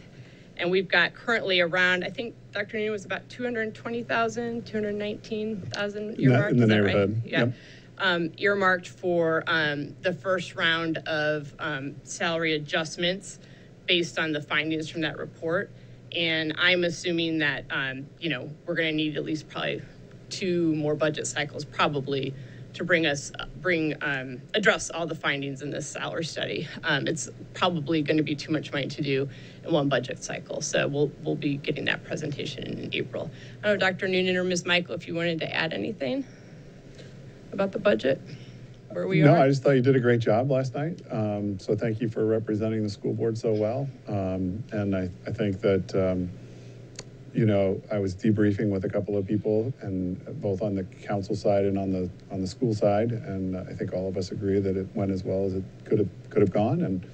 And 0.57 0.69
we've 0.69 0.89
got 0.89 1.13
currently 1.13 1.61
around, 1.61 2.03
I 2.03 2.09
think 2.09 2.35
Dr. 2.51 2.77
Nino 2.77 2.91
was 2.91 3.05
about 3.05 3.27
220,000, 3.30 4.65
219,000 4.65 6.09
In 6.15 6.19
earmarked. 6.19 6.51
in 6.51 6.57
the 6.57 6.65
that 6.67 6.76
right? 6.76 6.85
neighborhood, 6.85 7.21
Yeah. 7.26 7.39
yep. 7.39 7.53
Um, 8.01 8.31
earmarked 8.38 8.88
for 8.88 9.43
um, 9.47 9.93
the 10.01 10.13
first 10.13 10.55
round 10.55 10.97
of 10.99 11.53
um, 11.59 11.95
salary 12.03 12.53
adjustments 12.55 13.39
based 13.88 14.17
on 14.17 14.31
the 14.31 14.41
findings 14.41 14.89
from 14.89 15.01
that 15.01 15.17
report. 15.17 15.69
And 16.15 16.53
I'm 16.57 16.85
assuming 16.85 17.39
that, 17.39 17.65
um, 17.69 18.07
you 18.19 18.30
know, 18.30 18.49
we're 18.65 18.76
going 18.76 18.88
to 18.89 18.95
need 18.95 19.17
at 19.17 19.23
least 19.26 19.49
probably 19.49 19.81
two 20.30 20.76
more 20.76 20.95
budget 20.95 21.27
cycles 21.27 21.65
probably 21.65 22.34
to 22.73 22.84
bring 22.84 23.06
us, 23.06 23.31
bring, 23.61 23.95
um, 24.03 24.41
address 24.53 24.89
all 24.91 25.07
the 25.07 25.15
findings 25.15 25.61
in 25.61 25.72
this 25.72 25.89
salary 25.89 26.23
study. 26.23 26.68
Um, 26.84 27.07
it's 27.07 27.30
probably 27.53 28.01
going 28.01 28.18
to 28.18 28.23
be 28.23 28.35
too 28.35 28.51
much 28.51 28.72
money 28.72 28.88
to 28.88 29.01
do 29.01 29.27
in 29.64 29.73
one 29.73 29.89
budget 29.89 30.23
cycle. 30.23 30.61
So 30.61 30.88
we'll, 30.88 31.11
we'll 31.23 31.35
be 31.35 31.57
getting 31.57 31.85
that 31.85 32.03
presentation 32.03 32.65
in 32.65 32.89
April. 32.93 33.31
I 33.64 33.68
don't 33.68 33.80
know, 33.80 33.89
Dr. 33.89 34.07
Noonan 34.07 34.38
or 34.38 34.43
Ms. 34.43 34.65
Michael, 34.65 34.95
if 34.95 35.07
you 35.07 35.15
wanted 35.15 35.39
to 35.39 35.53
add 35.53 35.73
anything 35.73 36.23
about 37.51 37.72
the 37.72 37.80
budget, 37.80 38.22
where 38.91 39.07
we 39.07 39.22
are. 39.22 39.26
No, 39.26 39.34
are. 39.34 39.39
I 39.39 39.47
just 39.47 39.64
thought 39.64 39.72
you 39.72 39.81
did 39.81 39.95
a 39.95 39.99
great 39.99 40.19
job 40.19 40.49
last 40.49 40.73
night. 40.76 41.01
Um, 41.11 41.60
so 41.60 41.76
thank 41.76 42.01
you 42.01 42.10
for 42.10 42.26
representing 42.26 42.84
the 42.84 42.89
school 42.89 43.14
board 43.14 43.38
so 43.38 43.53
well. 43.53 43.88
Um, 44.07 44.64
and 44.72 44.95
I, 44.95 45.10
I 45.27 45.31
think 45.31 45.61
that, 45.61 45.95
um, 45.95 46.30
you 47.34 47.45
know, 47.45 47.81
I 47.91 47.99
was 47.99 48.15
debriefing 48.15 48.69
with 48.69 48.85
a 48.85 48.89
couple 48.89 49.18
of 49.18 49.26
people 49.27 49.73
and 49.81 50.23
both 50.41 50.61
on 50.61 50.76
the 50.76 50.84
council 50.84 51.35
side 51.35 51.65
and 51.65 51.77
on 51.77 51.91
the, 51.91 52.10
on 52.31 52.41
the 52.41 52.47
school 52.47 52.73
side. 52.73 53.11
And 53.11 53.56
I 53.57 53.73
think 53.73 53.93
all 53.93 54.07
of 54.07 54.18
us 54.18 54.31
agree 54.31 54.60
that 54.60 54.76
it 54.76 54.88
went 54.95 55.11
as 55.11 55.23
well 55.23 55.45
as 55.45 55.53
it 55.53 55.64
could 55.85 55.99
have, 55.99 56.10
could 56.30 56.41
have 56.41 56.51
gone. 56.51 56.81
And, 56.81 57.07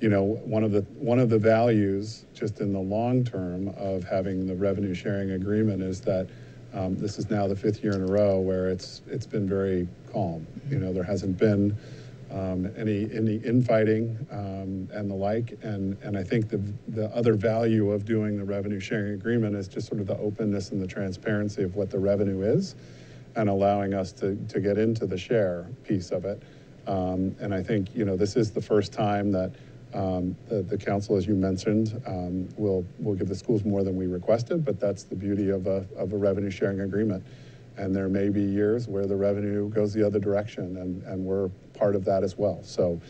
you 0.00 0.08
know, 0.08 0.22
one 0.22 0.64
of 0.64 0.72
the, 0.72 0.82
one 0.98 1.18
of 1.18 1.30
the 1.30 1.38
values 1.38 2.26
just 2.34 2.60
in 2.60 2.72
the 2.72 2.80
long 2.80 3.24
term 3.24 3.68
of 3.76 4.04
having 4.04 4.46
the 4.46 4.54
revenue 4.54 4.94
sharing 4.94 5.30
agreement 5.32 5.82
is 5.82 6.00
that 6.02 6.28
um, 6.74 6.96
this 6.96 7.18
is 7.18 7.30
now 7.30 7.46
the 7.46 7.56
fifth 7.56 7.82
year 7.82 7.94
in 7.94 8.02
a 8.02 8.06
row 8.06 8.40
where 8.40 8.68
it's, 8.68 9.02
it's 9.06 9.26
been 9.26 9.48
very 9.48 9.88
calm. 10.12 10.46
You 10.68 10.78
know, 10.78 10.92
there 10.92 11.04
hasn't 11.04 11.38
been 11.38 11.76
um, 12.34 12.70
any, 12.76 13.08
any 13.14 13.36
infighting 13.36 14.18
um, 14.30 14.88
and 14.92 15.08
the 15.08 15.14
like. 15.14 15.56
And, 15.62 15.96
and 16.02 16.18
I 16.18 16.24
think 16.24 16.48
the, 16.48 16.60
the 16.88 17.06
other 17.14 17.34
value 17.34 17.92
of 17.92 18.04
doing 18.04 18.36
the 18.36 18.44
revenue 18.44 18.80
sharing 18.80 19.14
agreement 19.14 19.54
is 19.54 19.68
just 19.68 19.86
sort 19.86 20.00
of 20.00 20.06
the 20.08 20.18
openness 20.18 20.70
and 20.70 20.82
the 20.82 20.86
transparency 20.86 21.62
of 21.62 21.76
what 21.76 21.90
the 21.90 21.98
revenue 21.98 22.42
is 22.42 22.74
and 23.36 23.48
allowing 23.48 23.94
us 23.94 24.12
to, 24.12 24.36
to 24.48 24.60
get 24.60 24.78
into 24.78 25.06
the 25.06 25.18
share 25.18 25.66
piece 25.84 26.10
of 26.10 26.24
it. 26.24 26.42
Um, 26.86 27.34
and 27.40 27.54
I 27.54 27.62
think, 27.62 27.94
you 27.94 28.04
know, 28.04 28.16
this 28.16 28.36
is 28.36 28.50
the 28.50 28.60
first 28.60 28.92
time 28.92 29.30
that 29.32 29.52
um, 29.94 30.36
the, 30.48 30.62
the 30.62 30.76
council, 30.76 31.16
as 31.16 31.26
you 31.26 31.34
mentioned, 31.34 32.00
um, 32.06 32.48
will, 32.56 32.84
will 32.98 33.14
give 33.14 33.28
the 33.28 33.34
schools 33.34 33.64
more 33.64 33.84
than 33.84 33.96
we 33.96 34.06
requested, 34.06 34.64
but 34.64 34.80
that's 34.80 35.04
the 35.04 35.14
beauty 35.14 35.50
of 35.50 35.68
a, 35.68 35.86
of 35.96 36.12
a 36.12 36.16
revenue 36.16 36.50
sharing 36.50 36.80
agreement. 36.80 37.24
And 37.76 37.94
there 37.94 38.08
may 38.08 38.28
be 38.28 38.42
years 38.42 38.86
where 38.86 39.06
the 39.06 39.16
revenue 39.16 39.68
goes 39.68 39.92
the 39.92 40.06
other 40.06 40.20
direction, 40.20 40.76
and, 40.76 41.02
and 41.04 41.24
we're 41.24 41.48
part 41.76 41.96
of 41.96 42.04
that 42.04 42.22
as 42.22 42.38
well. 42.38 42.60
So, 42.62 43.00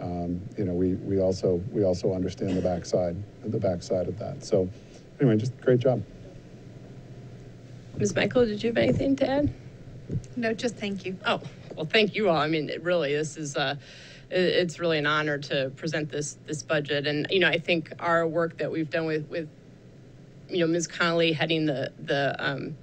um, 0.00 0.40
you 0.56 0.64
know, 0.64 0.74
we, 0.74 0.94
we 0.94 1.20
also 1.20 1.62
we 1.72 1.84
also 1.84 2.14
understand 2.14 2.56
the 2.56 2.62
backside 2.62 3.16
the 3.44 3.58
backside 3.58 4.06
of 4.08 4.18
that. 4.18 4.44
So, 4.44 4.68
anyway, 5.20 5.36
just 5.36 5.58
great 5.60 5.80
job. 5.80 6.02
Ms. 7.96 8.14
Michael, 8.14 8.46
did 8.46 8.62
you 8.62 8.70
have 8.70 8.78
anything 8.78 9.16
to 9.16 9.28
add? 9.28 9.54
No, 10.36 10.54
just 10.54 10.76
thank 10.76 11.04
you. 11.04 11.16
Oh, 11.26 11.40
well, 11.76 11.86
thank 11.86 12.14
you 12.14 12.28
all. 12.28 12.36
I 12.36 12.48
mean, 12.48 12.68
it 12.68 12.82
really, 12.82 13.14
this 13.14 13.36
is, 13.36 13.56
uh, 13.56 13.76
it's 14.30 14.78
really 14.78 14.98
an 14.98 15.06
honor 15.06 15.38
to 15.38 15.70
present 15.76 16.10
this, 16.10 16.38
this 16.46 16.62
budget. 16.62 17.06
And, 17.06 17.26
you 17.30 17.38
know, 17.38 17.48
I 17.48 17.58
think 17.58 17.92
our 17.98 18.26
work 18.26 18.58
that 18.58 18.70
we've 18.70 18.90
done 18.90 19.04
with, 19.04 19.28
with, 19.28 19.48
you 20.48 20.60
know, 20.60 20.66
Ms. 20.66 20.86
Connolly 20.86 21.32
heading 21.32 21.66
the, 21.66 21.92
the, 21.98 22.34
um, 22.38 22.76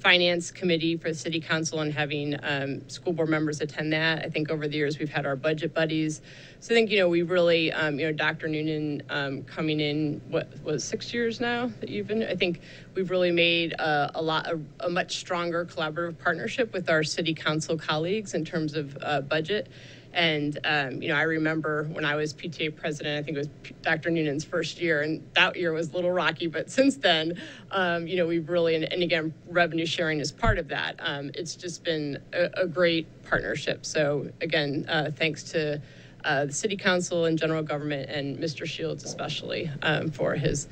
Finance 0.00 0.50
Committee 0.50 0.96
for 0.96 1.08
the 1.08 1.14
City 1.14 1.40
Council 1.40 1.80
and 1.80 1.92
having, 1.92 2.36
um, 2.42 2.88
school 2.88 3.12
board 3.12 3.28
members 3.28 3.60
attend 3.60 3.92
that. 3.92 4.24
I 4.24 4.30
think 4.30 4.50
over 4.50 4.66
the 4.66 4.76
years, 4.76 4.98
we've 4.98 5.10
had 5.10 5.26
our 5.26 5.36
budget 5.36 5.74
buddies. 5.74 6.22
So 6.60 6.74
I 6.74 6.76
think, 6.76 6.90
you 6.90 6.98
know, 6.98 7.08
we 7.08 7.22
really, 7.22 7.70
um, 7.72 7.98
you 7.98 8.06
know, 8.06 8.12
Dr. 8.12 8.48
Noonan, 8.48 9.02
um, 9.10 9.42
coming 9.44 9.78
in, 9.78 10.22
what, 10.28 10.48
was 10.64 10.82
six 10.84 11.12
years 11.12 11.40
now 11.40 11.70
that 11.80 11.90
you've 11.90 12.06
been? 12.06 12.22
I 12.22 12.34
think 12.34 12.60
we've 12.94 13.10
really 13.10 13.30
made 13.30 13.72
a, 13.74 14.12
a 14.14 14.22
lot, 14.22 14.46
a, 14.46 14.58
a 14.80 14.90
much 14.90 15.18
stronger 15.18 15.64
collaborative 15.66 16.18
partnership 16.18 16.72
with 16.72 16.88
our 16.88 17.04
city 17.04 17.34
council 17.34 17.76
colleagues 17.76 18.34
in 18.34 18.44
terms 18.44 18.74
of, 18.74 18.96
uh, 19.02 19.20
budget. 19.20 19.68
And, 20.12 20.58
um, 20.64 21.02
you 21.02 21.08
know, 21.08 21.14
I 21.14 21.22
remember 21.22 21.84
when 21.84 22.04
I 22.04 22.16
was 22.16 22.34
PTA 22.34 22.74
president, 22.76 23.18
I 23.18 23.22
think 23.22 23.36
it 23.36 23.40
was 23.40 23.48
P- 23.62 23.74
Dr. 23.82 24.10
Noonan's 24.10 24.44
first 24.44 24.80
year, 24.80 25.02
and 25.02 25.28
that 25.34 25.56
year 25.56 25.72
was 25.72 25.92
a 25.92 25.94
little 25.94 26.10
rocky. 26.10 26.48
But 26.48 26.70
since 26.78 26.96
then, 26.96 27.40
um, 27.70 28.06
you 28.06 28.16
know, 28.16 28.26
we've 28.26 28.48
really, 28.48 28.74
and, 28.74 28.84
and 28.92 29.02
again, 29.02 29.32
revenue 29.48 29.86
sharing 29.86 30.20
is 30.20 30.32
part 30.32 30.58
of 30.58 30.68
that. 30.68 30.96
Um, 30.98 31.30
it's 31.34 31.54
just 31.54 31.84
been 31.84 32.18
a, 32.32 32.62
a 32.62 32.66
great 32.66 33.06
partnership. 33.24 33.86
So, 33.86 34.30
again, 34.40 34.86
uh, 34.88 35.10
thanks 35.14 35.44
to 35.52 35.80
uh, 36.24 36.46
the 36.46 36.52
city 36.52 36.76
council 36.76 37.24
and 37.24 37.38
general 37.38 37.62
government, 37.62 38.10
and 38.10 38.38
Mr. 38.38 38.66
Shields 38.66 39.04
especially 39.04 39.70
um, 39.82 40.10
for 40.10 40.34
his 40.34 40.68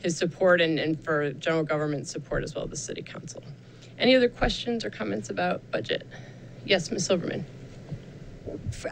his 0.00 0.16
support 0.16 0.60
and, 0.60 0.78
and 0.78 1.02
for 1.04 1.32
general 1.32 1.64
government 1.64 2.06
support 2.06 2.44
as 2.44 2.54
well 2.54 2.64
as 2.64 2.70
the 2.70 2.76
city 2.76 3.02
council. 3.02 3.42
Any 3.98 4.14
other 4.14 4.28
questions 4.28 4.84
or 4.84 4.90
comments 4.90 5.28
about 5.28 5.68
budget? 5.72 6.06
Yes, 6.64 6.90
Ms. 6.92 7.06
Silverman. 7.06 7.44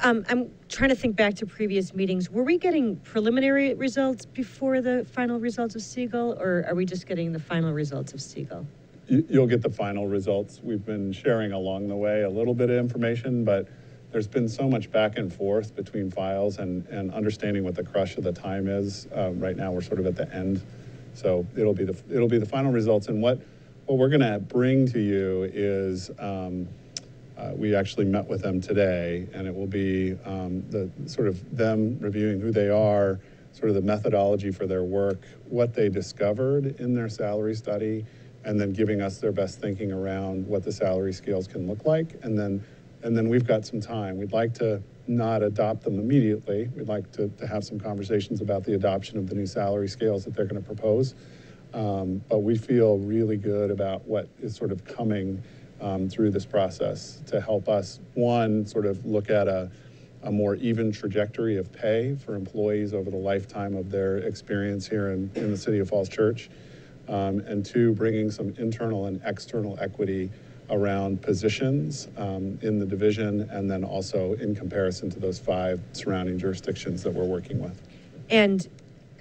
Um, 0.03 0.25
I'm 0.29 0.51
trying 0.69 0.91
to 0.91 0.97
think 0.97 1.17
back 1.17 1.35
to 1.37 1.47
previous 1.47 1.95
meetings. 1.95 2.31
Were 2.31 2.43
we 2.43 2.59
getting 2.59 2.97
preliminary 2.97 3.75
results 3.75 4.27
before 4.27 4.81
the 4.81 5.05
final 5.13 5.39
results 5.39 5.75
of 5.75 5.83
Segal, 5.83 6.39
or 6.41 6.65
are 6.69 6.75
we 6.75 6.85
just 6.85 7.07
getting 7.07 7.33
the 7.33 7.39
final 7.39 7.73
results 7.73 8.13
of 8.13 8.21
Segal? 8.21 8.65
You, 9.09 9.25
you'll 9.29 9.47
get 9.47 9.63
the 9.63 9.71
final 9.71 10.09
results. 10.09 10.61
We've 10.63 10.85
been 10.85 11.13
sharing 11.13 11.53
along 11.53 11.89
the 11.89 11.97
way 11.97 12.23
a 12.23 12.31
little 12.31 12.55
bit 12.55 12.71
of 12.71 12.79
information, 12.79 13.45
but 13.45 13.69
there's 14.11 14.27
been 14.27 14.49
so 14.49 14.69
much 14.69 14.91
back 14.91 15.19
and 15.19 15.33
forth 15.33 15.75
between 15.77 16.11
files 16.11 16.59
and, 16.59 16.87
and 16.89 17.13
understanding 17.13 17.65
what 17.65 17.75
the 17.75 17.85
crush 17.85 18.17
of 18.17 18.25
the 18.25 18.33
time 18.33 18.69
is. 18.69 19.07
Um, 19.15 19.39
right 19.39 19.57
now, 19.57 19.73
we're 19.73 19.83
sort 19.83 20.01
of 20.01 20.07
at 20.07 20.17
the 20.17 20.33
end, 20.35 20.63
so 21.15 21.47
it'll 21.57 21.75
be 21.75 21.85
the 21.85 21.97
it'll 22.11 22.29
be 22.29 22.39
the 22.39 22.47
final 22.47 22.73
results. 22.73 23.09
And 23.09 23.23
what 23.23 23.41
what 23.87 23.99
we're 23.99 24.09
going 24.09 24.21
to 24.21 24.39
bring 24.39 24.87
to 24.89 24.99
you 24.99 25.51
is. 25.53 26.11
Um, 26.19 26.69
uh, 27.37 27.53
we 27.55 27.75
actually 27.75 28.07
met 28.07 28.27
with 28.27 28.43
them 28.43 28.61
today, 28.61 29.29
and 29.35 29.47
it 29.47 29.55
will 29.55 29.67
be 29.67 30.17
um, 30.25 30.63
the 30.71 30.91
sort 31.07 31.29
of 31.29 31.57
them 31.57 31.99
reviewing 32.01 32.41
who 32.41 32.51
they 32.51 32.69
are, 32.69 33.21
sort 33.53 33.69
of 33.69 33.75
the 33.75 33.83
methodology 33.83 34.51
for 34.51 34.67
their 34.67 34.85
work, 34.85 35.21
what 35.49 35.75
they 35.75 35.89
discovered 35.89 36.79
in 36.81 36.95
their 36.95 37.09
salary 37.09 37.55
study, 37.55 38.05
and 38.45 38.61
then 38.61 38.73
giving 38.73 39.01
us 39.01 39.19
their 39.19 39.33
best 39.33 39.61
thinking 39.61 39.93
around 39.93 40.47
what 40.47 40.63
the 40.63 40.73
salary 40.73 41.13
scales 41.13 41.47
can 41.47 41.67
look 41.67 41.85
like. 41.85 42.19
And 42.23 42.39
then, 42.39 42.65
and 43.03 43.17
then 43.17 43.29
we've 43.29 43.47
got 43.47 43.67
some 43.67 43.81
time. 43.81 44.17
We'd 44.17 44.33
like 44.33 44.55
to 44.55 44.83
not 45.07 45.43
adopt 45.43 45.85
them 45.85 45.99
immediately. 45.99 46.69
We'd 46.75 46.89
like 46.89 47.11
to, 47.13 47.29
to 47.29 47.47
have 47.47 47.65
some 47.65 47.79
conversations 47.79 48.41
about 48.41 48.65
the 48.65 48.75
adoption 48.75 49.19
of 49.19 49.29
the 49.29 49.35
new 49.35 49.47
salary 49.47 49.89
scales 49.89 50.25
that 50.25 50.35
they're 50.35 50.47
going 50.47 50.63
to 50.63 50.67
propose. 50.67 51.15
Um, 51.75 52.23
but 52.29 52.39
we 52.39 52.57
feel 52.57 52.99
really 52.99 53.37
good 53.37 53.71
about 53.71 54.07
what 54.07 54.29
is 54.41 54.55
sort 54.55 54.73
of 54.73 54.85
coming 54.85 55.43
um, 55.81 56.09
through 56.09 56.31
this 56.31 56.47
process 56.47 57.23
to 57.27 57.41
help 57.41 57.69
us, 57.69 58.01
one, 58.15 58.67
sort 58.67 58.87
of 58.87 59.05
look 59.05 59.31
at 59.31 59.49
a, 59.49 59.71
a 60.23 60.31
more 60.31 60.57
even 60.57 60.91
trajectory 60.91 61.57
of 61.57 61.73
pay 61.73 62.15
for 62.17 62.35
employees 62.35 62.95
over 62.95 63.11
the 63.11 63.17
lifetime 63.17 63.77
of 63.77 63.91
their 63.91 64.19
experience 64.19 64.87
here 64.87 65.11
in, 65.11 65.31
in 65.35 65.51
the 65.51 65.57
city 65.57 65.79
of 65.79 65.89
Falls 65.89 66.09
Church, 66.09 66.51
um, 67.09 67.41
and 67.41 67.65
two, 67.65 67.93
bringing 67.95 68.31
some 68.31 68.55
internal 68.59 69.07
and 69.07 69.21
external 69.25 69.79
equity 69.81 70.31
around 70.71 71.23
positions 71.23 72.09
um, 72.17 72.59
in 72.63 72.79
the 72.79 72.87
division, 72.87 73.43
and 73.51 73.71
then 73.71 73.85
also 73.85 74.33
in 74.35 74.55
comparison 74.55 75.09
to 75.11 75.21
those 75.21 75.39
five 75.39 75.81
surrounding 75.93 76.39
jurisdictions 76.39 77.03
that 77.03 77.13
we're 77.13 77.25
working 77.25 77.63
with. 77.63 77.81
And 78.31 78.69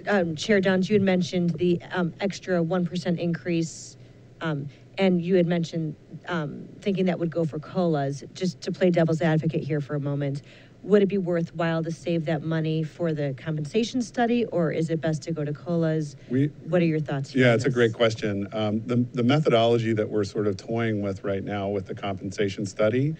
um, 0.08 0.36
Chair 0.36 0.60
Downs, 0.60 0.88
you 0.88 0.94
had 0.94 1.02
mentioned 1.02 1.50
the 1.50 1.80
um, 1.92 2.12
extra 2.20 2.62
1% 2.62 3.18
increase, 3.18 3.96
um, 4.40 4.68
and 4.98 5.22
you 5.22 5.36
had 5.36 5.46
mentioned 5.46 5.96
um, 6.28 6.68
thinking 6.80 7.06
that 7.06 7.18
would 7.18 7.30
go 7.30 7.44
for 7.44 7.58
COLAs. 7.58 8.24
Just 8.34 8.60
to 8.62 8.72
play 8.72 8.90
devil's 8.90 9.22
advocate 9.22 9.62
here 9.62 9.80
for 9.80 9.94
a 9.94 10.00
moment, 10.00 10.42
would 10.82 11.02
it 11.02 11.06
be 11.06 11.18
worthwhile 11.18 11.82
to 11.82 11.90
save 11.90 12.24
that 12.26 12.42
money 12.42 12.82
for 12.82 13.12
the 13.12 13.34
compensation 13.36 14.00
study, 14.00 14.44
or 14.46 14.70
is 14.70 14.88
it 14.90 15.00
best 15.00 15.22
to 15.22 15.32
go 15.32 15.44
to 15.44 15.52
COLAs? 15.52 16.16
We, 16.30 16.46
What 16.68 16.80
are 16.80 16.86
your 16.86 17.00
thoughts? 17.00 17.34
Yeah, 17.34 17.54
it's 17.54 17.64
a 17.64 17.70
great 17.70 17.92
question. 17.92 18.48
Um, 18.52 18.86
the, 18.86 19.04
the 19.12 19.22
methodology 19.22 19.92
that 19.94 20.08
we're 20.08 20.24
sort 20.24 20.46
of 20.46 20.56
toying 20.56 21.02
with 21.02 21.24
right 21.24 21.42
now 21.42 21.68
with 21.68 21.86
the 21.86 21.94
compensation 21.94 22.64
study 22.66 23.16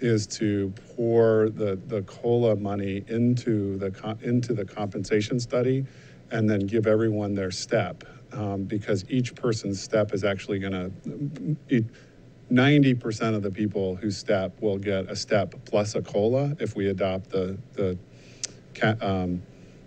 is 0.00 0.26
to 0.28 0.72
pour 0.96 1.50
the, 1.50 1.76
the 1.88 2.02
COLA 2.02 2.54
money 2.56 3.04
into 3.08 3.76
the, 3.78 4.16
into 4.22 4.52
the 4.52 4.64
compensation 4.64 5.40
study 5.40 5.84
and 6.30 6.48
then 6.48 6.60
give 6.60 6.86
everyone 6.86 7.34
their 7.34 7.50
step. 7.50 8.04
Um, 8.32 8.64
because 8.64 9.04
each 9.08 9.34
person's 9.34 9.80
step 9.80 10.12
is 10.12 10.22
actually 10.22 10.62
e- 11.70 11.84
ninety 12.50 12.94
percent 12.94 13.34
of 13.34 13.42
the 13.42 13.50
people 13.50 13.96
who 13.96 14.10
step 14.10 14.60
will 14.60 14.78
get 14.78 15.10
a 15.10 15.16
step 15.16 15.54
plus 15.64 15.94
a 15.94 16.02
COLA 16.02 16.54
if 16.60 16.76
we 16.76 16.88
adopt 16.88 17.30
the, 17.30 17.58
the 17.72 17.98
um, 19.00 19.42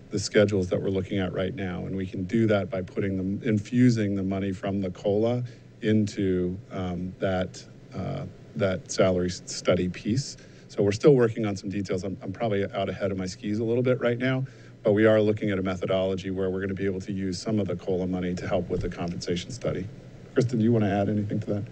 the 0.09 0.19
schedules 0.19 0.67
that 0.69 0.81
we're 0.81 0.89
looking 0.89 1.19
at 1.19 1.33
right 1.33 1.55
now. 1.55 1.85
And 1.85 1.95
we 1.95 2.05
can 2.05 2.23
do 2.25 2.45
that 2.47 2.69
by 2.69 2.81
putting 2.81 3.17
them, 3.17 3.41
infusing 3.43 4.15
the 4.15 4.23
money 4.23 4.51
from 4.51 4.81
the 4.81 4.91
COLA 4.91 5.43
into 5.81 6.57
um, 6.71 7.13
that, 7.19 7.63
uh, 7.95 8.25
that 8.55 8.91
salary 8.91 9.29
study 9.29 9.87
piece. 9.89 10.37
So 10.67 10.83
we're 10.83 10.91
still 10.91 11.15
working 11.15 11.45
on 11.45 11.55
some 11.55 11.69
details. 11.69 12.03
I'm, 12.03 12.17
I'm 12.21 12.31
probably 12.33 12.65
out 12.73 12.89
ahead 12.89 13.11
of 13.11 13.17
my 13.17 13.25
skis 13.25 13.59
a 13.59 13.63
little 13.63 13.83
bit 13.83 13.99
right 14.01 14.17
now, 14.17 14.45
but 14.83 14.93
we 14.93 15.05
are 15.05 15.21
looking 15.21 15.51
at 15.51 15.59
a 15.59 15.61
methodology 15.61 16.31
where 16.31 16.49
we're 16.49 16.59
going 16.59 16.69
to 16.69 16.75
be 16.75 16.85
able 16.85 17.01
to 17.01 17.11
use 17.11 17.39
some 17.39 17.59
of 17.59 17.67
the 17.67 17.75
COLA 17.75 18.07
money 18.07 18.33
to 18.33 18.47
help 18.47 18.69
with 18.69 18.81
the 18.81 18.89
compensation 18.89 19.51
study. 19.51 19.87
Kristen, 20.33 20.59
do 20.59 20.63
you 20.63 20.71
want 20.71 20.85
to 20.85 20.91
add 20.91 21.09
anything 21.09 21.39
to 21.41 21.47
that? 21.47 21.63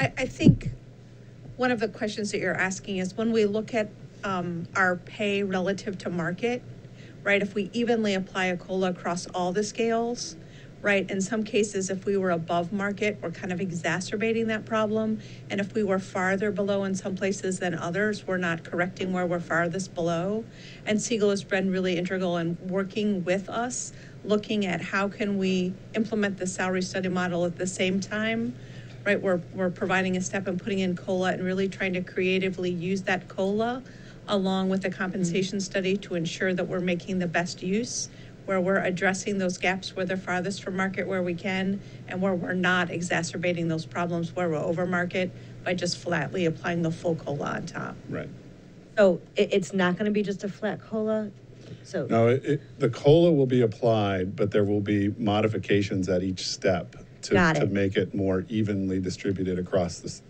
I, 0.00 0.12
I 0.18 0.26
think 0.26 0.70
one 1.56 1.70
of 1.70 1.80
the 1.80 1.88
questions 1.88 2.30
that 2.32 2.40
you're 2.40 2.54
asking 2.54 2.98
is 2.98 3.16
when 3.16 3.32
we 3.32 3.46
look 3.46 3.72
at 3.72 3.88
um, 4.24 4.66
our 4.76 4.96
pay 4.96 5.42
relative 5.42 5.96
to 5.98 6.10
market, 6.10 6.62
right? 7.22 7.40
If 7.40 7.54
we 7.54 7.70
evenly 7.72 8.14
apply 8.14 8.46
a 8.46 8.56
COLA 8.56 8.90
across 8.90 9.26
all 9.28 9.52
the 9.52 9.62
scales, 9.62 10.36
right? 10.86 11.10
In 11.10 11.20
some 11.20 11.42
cases, 11.42 11.90
if 11.90 12.04
we 12.06 12.16
were 12.16 12.30
above 12.30 12.72
market, 12.72 13.18
we're 13.20 13.32
kind 13.32 13.52
of 13.52 13.60
exacerbating 13.60 14.46
that 14.46 14.64
problem. 14.64 15.18
And 15.50 15.60
if 15.60 15.74
we 15.74 15.82
were 15.82 15.98
farther 15.98 16.52
below 16.52 16.84
in 16.84 16.94
some 16.94 17.16
places 17.16 17.58
than 17.58 17.74
others, 17.74 18.24
we're 18.24 18.36
not 18.36 18.62
correcting 18.62 19.12
where 19.12 19.26
we're 19.26 19.40
farthest 19.40 19.96
below. 19.96 20.44
And 20.86 21.00
Segal 21.00 21.30
has 21.30 21.42
been 21.42 21.72
really 21.72 21.96
integral 21.98 22.36
in 22.36 22.56
working 22.68 23.24
with 23.24 23.48
us, 23.48 23.92
looking 24.22 24.64
at 24.64 24.80
how 24.80 25.08
can 25.08 25.38
we 25.38 25.74
implement 25.96 26.38
the 26.38 26.46
salary 26.46 26.82
study 26.82 27.08
model 27.08 27.44
at 27.44 27.56
the 27.56 27.66
same 27.66 27.98
time 27.98 28.54
right? 29.04 29.22
We're, 29.22 29.40
we're 29.54 29.70
providing 29.70 30.16
a 30.16 30.20
step 30.20 30.48
and 30.48 30.60
putting 30.60 30.80
in 30.80 30.96
COLA 30.96 31.34
and 31.34 31.44
really 31.44 31.68
trying 31.68 31.92
to 31.92 32.00
creatively 32.00 32.70
use 32.70 33.02
that 33.02 33.28
COLA 33.28 33.84
along 34.28 34.68
with 34.68 34.82
the 34.82 34.88
mm-hmm. 34.88 34.98
compensation 34.98 35.60
study 35.60 35.96
to 35.98 36.14
ensure 36.14 36.52
that 36.54 36.66
we're 36.66 36.80
making 36.80 37.18
the 37.18 37.26
best 37.26 37.62
use, 37.62 38.08
where 38.46 38.60
we're 38.60 38.78
addressing 38.78 39.38
those 39.38 39.58
gaps 39.58 39.94
where 39.94 40.06
they're 40.06 40.16
farthest 40.16 40.62
from 40.62 40.76
market 40.76 41.06
where 41.06 41.22
we 41.22 41.34
can, 41.34 41.80
and 42.08 42.22
where 42.22 42.34
we're 42.34 42.52
not 42.54 42.90
exacerbating 42.90 43.68
those 43.68 43.84
problems 43.84 44.34
where 44.34 44.48
we're 44.48 44.56
over 44.56 44.86
market 44.86 45.30
by 45.64 45.74
just 45.74 45.98
flatly 45.98 46.46
applying 46.46 46.82
the 46.82 46.90
full 46.90 47.16
COLA 47.16 47.46
on 47.56 47.66
top. 47.66 47.96
Right. 48.08 48.28
So 48.96 49.20
it, 49.34 49.52
it's 49.52 49.72
not 49.72 49.94
going 49.94 50.06
to 50.06 50.10
be 50.12 50.22
just 50.22 50.44
a 50.44 50.48
flat 50.48 50.80
COLA? 50.80 51.30
So. 51.82 52.06
No, 52.08 52.28
it, 52.28 52.44
it, 52.44 52.60
the 52.78 52.88
COLA 52.88 53.32
will 53.32 53.46
be 53.46 53.62
applied, 53.62 54.36
but 54.36 54.52
there 54.52 54.64
will 54.64 54.80
be 54.80 55.08
modifications 55.18 56.08
at 56.08 56.22
each 56.22 56.46
step 56.46 56.94
to, 57.22 57.34
Got 57.34 57.56
to 57.56 57.62
it. 57.62 57.72
make 57.72 57.96
it 57.96 58.14
more 58.14 58.44
evenly 58.48 59.00
distributed 59.00 59.58
across 59.58 59.98
the. 59.98 60.08
s- 60.08 60.22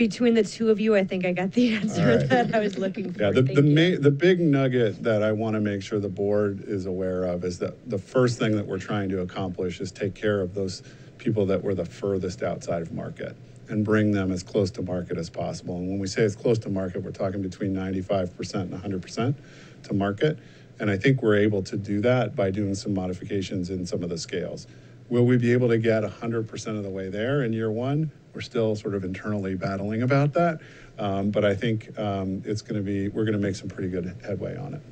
Between 0.00 0.32
the 0.32 0.42
two 0.42 0.70
of 0.70 0.80
you, 0.80 0.96
I 0.96 1.04
think 1.04 1.26
I 1.26 1.32
got 1.32 1.52
the 1.52 1.74
answer 1.74 2.16
right. 2.16 2.28
that 2.30 2.54
I 2.54 2.58
was 2.58 2.78
looking 2.78 3.12
for. 3.12 3.20
Yeah, 3.20 3.32
the, 3.32 3.42
Thank 3.42 3.56
the 3.56 3.62
ma- 3.62 4.00
the 4.00 4.10
big 4.10 4.40
nugget 4.40 5.02
that 5.02 5.22
I 5.22 5.30
want 5.30 5.56
to 5.56 5.60
make 5.60 5.82
sure 5.82 6.00
the 6.00 6.08
board 6.08 6.64
is 6.66 6.86
aware 6.86 7.24
of 7.24 7.44
is 7.44 7.58
that 7.58 7.90
the 7.90 7.98
first 7.98 8.38
thing 8.38 8.56
that 8.56 8.66
we're 8.66 8.78
trying 8.78 9.10
to 9.10 9.20
accomplish 9.20 9.78
is 9.78 9.92
take 9.92 10.14
care 10.14 10.40
of 10.40 10.54
those 10.54 10.82
people 11.18 11.44
that 11.44 11.62
were 11.62 11.74
the 11.74 11.84
furthest 11.84 12.42
outside 12.42 12.80
of 12.80 12.92
market 12.92 13.36
and 13.68 13.84
bring 13.84 14.10
them 14.10 14.32
as 14.32 14.42
close 14.42 14.70
to 14.70 14.80
market 14.80 15.18
as 15.18 15.28
possible. 15.28 15.76
And 15.76 15.90
when 15.90 15.98
we 15.98 16.06
say 16.06 16.24
as 16.24 16.34
close 16.34 16.58
to 16.60 16.70
market, 16.70 17.02
we're 17.02 17.10
talking 17.10 17.42
between 17.42 17.74
95% 17.74 18.54
and 18.54 18.72
100% 18.72 19.34
to 19.82 19.92
market. 19.92 20.38
And 20.78 20.90
I 20.90 20.96
think 20.96 21.20
we're 21.20 21.36
able 21.36 21.62
to 21.64 21.76
do 21.76 22.00
that 22.00 22.34
by 22.34 22.50
doing 22.50 22.74
some 22.74 22.94
modifications 22.94 23.68
in 23.68 23.84
some 23.84 24.02
of 24.02 24.08
the 24.08 24.16
scales. 24.16 24.66
Will 25.10 25.26
we 25.26 25.36
be 25.36 25.52
able 25.52 25.68
to 25.68 25.76
get 25.76 26.04
100% 26.04 26.66
of 26.78 26.84
the 26.84 26.88
way 26.88 27.10
there 27.10 27.42
in 27.42 27.52
year 27.52 27.70
one? 27.70 28.10
We're 28.34 28.40
still 28.40 28.76
sort 28.76 28.94
of 28.94 29.04
internally 29.04 29.54
battling 29.54 30.02
about 30.02 30.32
that. 30.34 30.60
Um, 30.98 31.30
but 31.30 31.44
I 31.44 31.54
think 31.54 31.98
um, 31.98 32.42
it's 32.44 32.62
going 32.62 32.76
to 32.76 32.82
be, 32.82 33.08
we're 33.08 33.24
going 33.24 33.38
to 33.38 33.42
make 33.44 33.56
some 33.56 33.68
pretty 33.68 33.88
good 33.88 34.16
headway 34.24 34.56
on 34.56 34.74
it. 34.74 34.82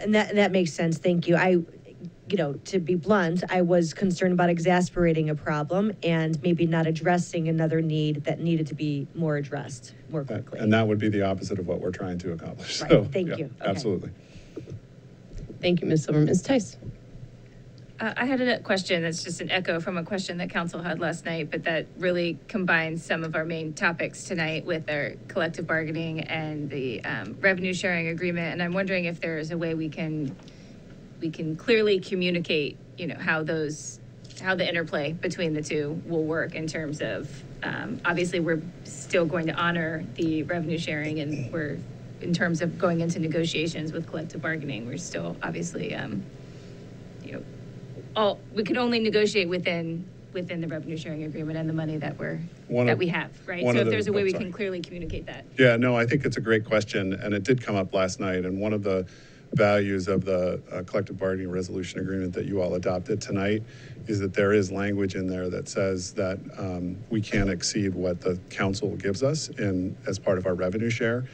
And 0.00 0.14
that, 0.14 0.34
that 0.34 0.52
makes 0.52 0.72
sense, 0.72 0.98
thank 0.98 1.26
you. 1.26 1.36
I, 1.36 1.48
you 2.28 2.36
know, 2.36 2.54
to 2.66 2.78
be 2.78 2.94
blunt, 2.94 3.44
I 3.48 3.62
was 3.62 3.94
concerned 3.94 4.32
about 4.32 4.50
exasperating 4.50 5.30
a 5.30 5.34
problem 5.34 5.92
and 6.02 6.40
maybe 6.42 6.66
not 6.66 6.86
addressing 6.86 7.48
another 7.48 7.80
need 7.80 8.24
that 8.24 8.40
needed 8.40 8.66
to 8.68 8.74
be 8.74 9.06
more 9.14 9.36
addressed 9.36 9.94
more 10.10 10.24
quickly. 10.24 10.58
And 10.58 10.72
that 10.72 10.86
would 10.86 10.98
be 10.98 11.08
the 11.08 11.22
opposite 11.22 11.58
of 11.58 11.66
what 11.66 11.80
we're 11.80 11.92
trying 11.92 12.18
to 12.18 12.32
accomplish. 12.32 12.80
Right, 12.86 12.90
So, 12.90 13.04
thank 13.04 13.28
yeah, 13.28 13.36
you. 13.36 13.44
Okay. 13.60 13.70
Absolutely. 13.70 14.10
Thank 15.60 15.80
you, 15.80 15.88
Ms. 15.88 16.04
Silver. 16.04 16.20
Ms. 16.20 16.42
Tice? 16.42 16.76
Uh, 17.98 18.12
I 18.14 18.26
had 18.26 18.42
a 18.42 18.58
question 18.60 19.02
that's 19.02 19.22
just 19.24 19.40
an 19.40 19.50
echo 19.50 19.80
from 19.80 19.96
a 19.96 20.02
question 20.04 20.36
that 20.38 20.50
council 20.50 20.82
had 20.82 21.00
last 21.00 21.24
night, 21.24 21.50
but 21.50 21.64
that 21.64 21.86
really 21.96 22.38
combines 22.46 23.02
some 23.02 23.24
of 23.24 23.34
our 23.34 23.44
main 23.44 23.72
topics 23.72 24.24
tonight 24.24 24.66
with 24.66 24.90
our 24.90 25.14
collective 25.28 25.66
bargaining 25.66 26.20
and 26.20 26.68
the 26.68 27.02
um, 27.04 27.38
revenue 27.40 27.72
sharing 27.72 28.08
agreement. 28.08 28.52
And 28.52 28.62
I'm 28.62 28.74
wondering 28.74 29.06
if 29.06 29.22
there 29.22 29.38
is 29.38 29.50
a 29.50 29.56
way 29.56 29.72
we 29.72 29.88
can, 29.88 30.36
we 31.20 31.30
can 31.30 31.56
clearly 31.56 31.98
communicate, 31.98 32.76
you 32.98 33.06
know, 33.06 33.16
how 33.18 33.42
those, 33.42 33.98
how 34.42 34.54
the 34.54 34.68
interplay 34.68 35.14
between 35.14 35.54
the 35.54 35.62
two 35.62 35.98
will 36.04 36.24
work 36.24 36.54
in 36.54 36.66
terms 36.66 37.00
of, 37.00 37.30
um, 37.62 37.98
obviously, 38.04 38.40
we're 38.40 38.62
still 38.84 39.24
going 39.24 39.46
to 39.46 39.54
honor 39.54 40.04
the 40.16 40.42
revenue 40.42 40.78
sharing 40.78 41.20
and 41.20 41.50
we're, 41.50 41.78
in 42.20 42.34
terms 42.34 42.60
of 42.60 42.78
going 42.78 43.00
into 43.00 43.18
negotiations 43.18 43.90
with 43.90 44.06
collective 44.06 44.42
bargaining, 44.42 44.86
we're 44.86 44.98
still 44.98 45.34
obviously, 45.42 45.94
um, 45.94 46.22
all, 48.16 48.40
we 48.54 48.62
can 48.64 48.76
only 48.78 48.98
negotiate 48.98 49.48
within, 49.48 50.04
within 50.32 50.60
the 50.60 50.68
revenue 50.68 50.96
sharing 50.96 51.24
agreement 51.24 51.58
and 51.58 51.68
the 51.68 51.72
money 51.74 51.96
that 51.98 52.18
we're, 52.18 52.40
One 52.68 52.86
that 52.86 52.94
of- 52.94 52.98
we 52.98 53.08
have, 53.08 53.30
right? 53.46 53.62
one 53.62 53.74
So 53.74 53.82
of 53.82 53.86
if 53.86 53.90
the- 53.90 53.90
there's 53.92 54.06
a 54.08 54.12
way 54.12 54.22
oh, 54.22 54.24
we 54.24 54.30
sorry. 54.30 54.44
can 54.44 54.52
clearly 54.52 54.80
communicate 54.80 55.26
that. 55.26 55.44
Yeah, 55.58 55.76
no, 55.76 55.96
I 55.96 56.06
think 56.06 56.24
it's 56.24 56.36
a 56.36 56.40
great 56.40 56.64
question, 56.64 57.12
and 57.12 57.34
it 57.34 57.42
did 57.44 57.62
come 57.62 57.76
up 57.76 57.92
last 57.94 58.18
night. 58.20 58.44
And 58.44 58.60
one 58.60 58.72
of 58.72 58.82
the 58.82 59.06
values 59.52 60.08
of 60.08 60.24
the 60.24 60.60
uh, 60.72 60.82
collective 60.82 61.18
bargaining 61.18 61.50
resolution 61.50 62.00
agreement 62.00 62.32
that 62.34 62.46
you 62.46 62.60
all 62.60 62.74
adopted 62.74 63.20
tonight 63.20 63.62
is 64.08 64.18
that 64.18 64.34
there 64.34 64.52
is 64.52 64.72
language 64.72 65.14
in 65.14 65.26
there 65.28 65.48
that 65.48 65.68
says 65.68 66.12
that 66.14 66.38
um, 66.58 66.96
we 67.10 67.20
can't 67.20 67.48
exceed 67.48 67.94
what 67.94 68.20
the 68.20 68.36
council 68.50 68.96
gives 68.96 69.22
us 69.22 69.48
in 69.50 69.96
as 70.06 70.18
part 70.18 70.36
of 70.38 70.46
our 70.46 70.54
revenue 70.54 70.90
share. 70.90 71.24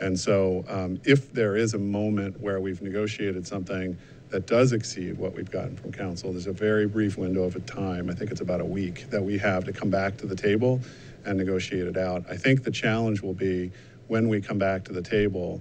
And 0.00 0.18
so, 0.18 0.64
um, 0.68 1.00
if 1.04 1.32
there 1.32 1.56
is 1.56 1.74
a 1.74 1.78
moment 1.78 2.40
where 2.40 2.60
we've 2.60 2.82
negotiated 2.82 3.46
something 3.46 3.96
that 4.32 4.46
does 4.46 4.72
exceed 4.72 5.18
what 5.18 5.34
we've 5.34 5.50
gotten 5.50 5.76
from 5.76 5.92
council, 5.92 6.32
there's 6.32 6.46
a 6.46 6.52
very 6.52 6.86
brief 6.86 7.16
window 7.18 7.44
of 7.44 7.54
a 7.54 7.60
time, 7.60 8.10
I 8.10 8.14
think 8.14 8.30
it's 8.30 8.40
about 8.40 8.60
a 8.60 8.64
week, 8.64 9.08
that 9.10 9.22
we 9.22 9.38
have 9.38 9.64
to 9.66 9.72
come 9.72 9.90
back 9.90 10.16
to 10.18 10.26
the 10.26 10.34
table 10.34 10.80
and 11.24 11.36
negotiate 11.38 11.86
it 11.86 11.98
out. 11.98 12.24
I 12.30 12.36
think 12.36 12.64
the 12.64 12.70
challenge 12.70 13.20
will 13.20 13.34
be 13.34 13.70
when 14.08 14.28
we 14.28 14.40
come 14.40 14.58
back 14.58 14.84
to 14.84 14.92
the 14.92 15.02
table, 15.02 15.60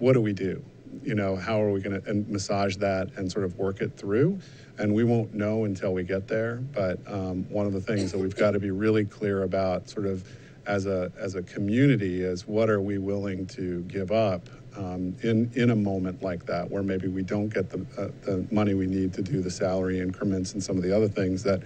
what 0.00 0.12
do 0.12 0.20
we 0.20 0.32
do? 0.32 0.62
You 1.02 1.14
know, 1.14 1.36
how 1.36 1.62
are 1.62 1.70
we 1.70 1.80
going 1.80 2.02
to 2.02 2.14
massage 2.30 2.76
that 2.76 3.16
and 3.16 3.30
sort 3.30 3.44
of 3.44 3.56
work 3.56 3.80
it 3.80 3.96
through? 3.96 4.40
And 4.78 4.94
we 4.94 5.04
won't 5.04 5.32
know 5.32 5.64
until 5.64 5.92
we 5.92 6.02
get 6.02 6.26
there. 6.26 6.56
But 6.56 6.98
um, 7.06 7.44
one 7.50 7.66
of 7.66 7.72
the 7.72 7.80
things 7.80 8.10
that 8.12 8.18
we've 8.18 8.36
got 8.36 8.52
to 8.52 8.58
be 8.58 8.70
really 8.70 9.04
clear 9.04 9.44
about, 9.44 9.88
sort 9.88 10.06
of 10.06 10.28
as 10.68 10.86
a 10.86 11.10
as 11.18 11.34
a 11.34 11.42
community, 11.42 12.22
is 12.22 12.46
what 12.46 12.70
are 12.70 12.80
we 12.80 12.98
willing 12.98 13.46
to 13.48 13.80
give 13.82 14.12
up 14.12 14.48
um, 14.76 15.16
in 15.22 15.50
in 15.54 15.70
a 15.70 15.76
moment 15.76 16.22
like 16.22 16.46
that, 16.46 16.70
where 16.70 16.82
maybe 16.84 17.08
we 17.08 17.22
don't 17.22 17.48
get 17.48 17.70
the 17.70 17.84
uh, 17.98 18.08
the 18.22 18.46
money 18.52 18.74
we 18.74 18.86
need 18.86 19.12
to 19.14 19.22
do 19.22 19.40
the 19.40 19.50
salary 19.50 19.98
increments 19.98 20.52
and 20.52 20.62
some 20.62 20.76
of 20.76 20.82
the 20.84 20.94
other 20.94 21.08
things 21.08 21.42
that 21.42 21.62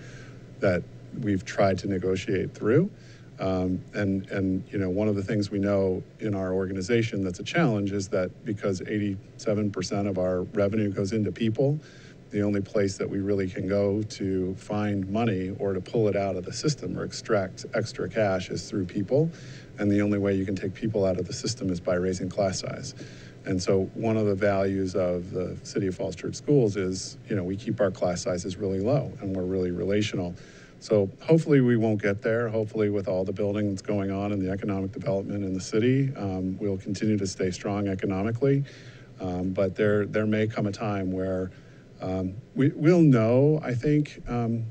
that 0.60 0.82
we've 1.20 1.44
tried 1.44 1.76
to 1.78 1.88
negotiate 1.88 2.54
through. 2.54 2.90
Um, 3.38 3.82
and, 3.94 4.28
and, 4.30 4.62
you 4.70 4.78
know, 4.78 4.88
one 4.88 5.08
of 5.08 5.16
the 5.16 5.22
things 5.22 5.50
we 5.50 5.58
know 5.58 6.02
in 6.20 6.34
our 6.34 6.52
organization 6.52 7.24
that's 7.24 7.40
a 7.40 7.42
challenge 7.42 7.90
is 7.92 8.08
that 8.10 8.44
because 8.44 8.80
87% 8.82 10.08
of 10.08 10.18
our 10.18 10.42
revenue 10.42 10.90
goes 10.90 11.12
into 11.12 11.32
people, 11.32 11.80
the 12.32 12.42
only 12.42 12.62
place 12.62 12.96
that 12.96 13.08
we 13.08 13.20
really 13.20 13.46
can 13.46 13.68
go 13.68 14.02
to 14.02 14.54
find 14.54 15.08
money 15.08 15.54
or 15.58 15.74
to 15.74 15.80
pull 15.80 16.08
it 16.08 16.16
out 16.16 16.34
of 16.34 16.44
the 16.44 16.52
system 16.52 16.98
or 16.98 17.04
extract 17.04 17.66
extra 17.74 18.08
cash 18.08 18.48
is 18.48 18.68
through 18.68 18.86
people. 18.86 19.30
And 19.78 19.90
the 19.90 20.00
only 20.00 20.18
way 20.18 20.34
you 20.34 20.44
can 20.44 20.56
take 20.56 20.74
people 20.74 21.04
out 21.04 21.18
of 21.18 21.26
the 21.26 21.32
system 21.32 21.70
is 21.70 21.78
by 21.78 21.94
raising 21.94 22.30
class 22.30 22.60
size. 22.60 22.94
And 23.44 23.62
so 23.62 23.84
one 23.94 24.16
of 24.16 24.26
the 24.26 24.34
values 24.34 24.94
of 24.94 25.30
the 25.30 25.58
City 25.62 25.88
of 25.88 25.94
Falls 25.94 26.16
Church 26.16 26.34
Schools 26.34 26.76
is, 26.76 27.18
you 27.28 27.36
know, 27.36 27.44
we 27.44 27.56
keep 27.56 27.80
our 27.80 27.90
class 27.90 28.22
sizes 28.22 28.56
really 28.56 28.80
low 28.80 29.12
and 29.20 29.36
we're 29.36 29.44
really 29.44 29.70
relational. 29.70 30.34
So 30.80 31.10
hopefully 31.20 31.60
we 31.60 31.76
won't 31.76 32.00
get 32.00 32.22
there. 32.22 32.48
Hopefully 32.48 32.88
with 32.88 33.08
all 33.08 33.24
the 33.24 33.32
building 33.32 33.68
that's 33.68 33.82
going 33.82 34.10
on 34.10 34.32
and 34.32 34.40
the 34.40 34.50
economic 34.50 34.92
development 34.92 35.44
in 35.44 35.52
the 35.52 35.60
city, 35.60 36.12
um, 36.16 36.56
we'll 36.58 36.78
continue 36.78 37.18
to 37.18 37.26
stay 37.26 37.50
strong 37.50 37.88
economically. 37.88 38.64
Um, 39.20 39.52
but 39.52 39.76
there, 39.76 40.06
there 40.06 40.26
may 40.26 40.46
come 40.46 40.66
a 40.66 40.72
time 40.72 41.12
where 41.12 41.50
um, 42.02 42.34
we, 42.54 42.68
we'll 42.74 43.00
know, 43.00 43.60
I 43.62 43.74
think, 43.74 44.22
um, 44.28 44.64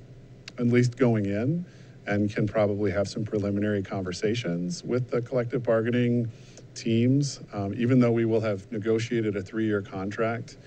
at 0.60 0.68
least 0.68 0.98
going 0.98 1.26
in, 1.26 1.66
and 2.06 2.34
can 2.34 2.48
probably 2.48 2.91
have 2.91 3.08
some 3.08 3.24
preliminary 3.24 3.82
conversations 3.82 4.84
with 4.84 5.10
the 5.10 5.22
collective 5.22 5.64
bargaining 5.64 6.30
teams, 6.76 7.40
um, 7.53 7.74
even 7.76 7.99
though 7.99 8.12
we 8.12 8.26
will 8.26 8.41
have 8.41 8.70
negotiated 8.72 9.36
a 9.36 9.41
three-year 9.41 9.82
contract, 9.82 10.58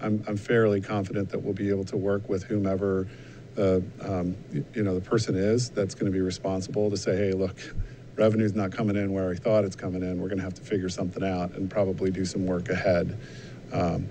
I'm, 0.00 0.22
I'm 0.26 0.36
fairly 0.36 0.80
confident 0.80 1.28
that 1.30 1.38
we'll 1.40 1.54
be 1.54 1.70
able 1.70 1.84
to 1.84 1.96
work 1.96 2.28
with 2.28 2.44
whomever 2.44 3.08
the, 3.54 3.82
um, 4.00 4.36
you 4.74 4.82
know, 4.82 4.94
the 4.94 5.00
person 5.00 5.34
is 5.34 5.70
that's 5.70 5.94
going 5.94 6.10
to 6.10 6.12
be 6.12 6.22
responsible 6.22 6.90
to 6.90 6.96
say, 6.96 7.16
hey, 7.16 7.32
look, 7.32 7.56
revenue's 8.16 8.54
not 8.54 8.72
coming 8.72 8.96
in 8.96 9.12
where 9.12 9.30
I 9.30 9.34
thought 9.34 9.64
it's 9.64 9.76
coming 9.76 10.02
in. 10.02 10.20
We're 10.20 10.28
going 10.28 10.38
to 10.38 10.44
have 10.44 10.54
to 10.54 10.62
figure 10.62 10.88
something 10.88 11.22
out 11.22 11.52
and 11.52 11.70
probably 11.70 12.10
do 12.10 12.24
some 12.24 12.46
work 12.46 12.68
ahead 12.68 13.18
um, 13.72 14.08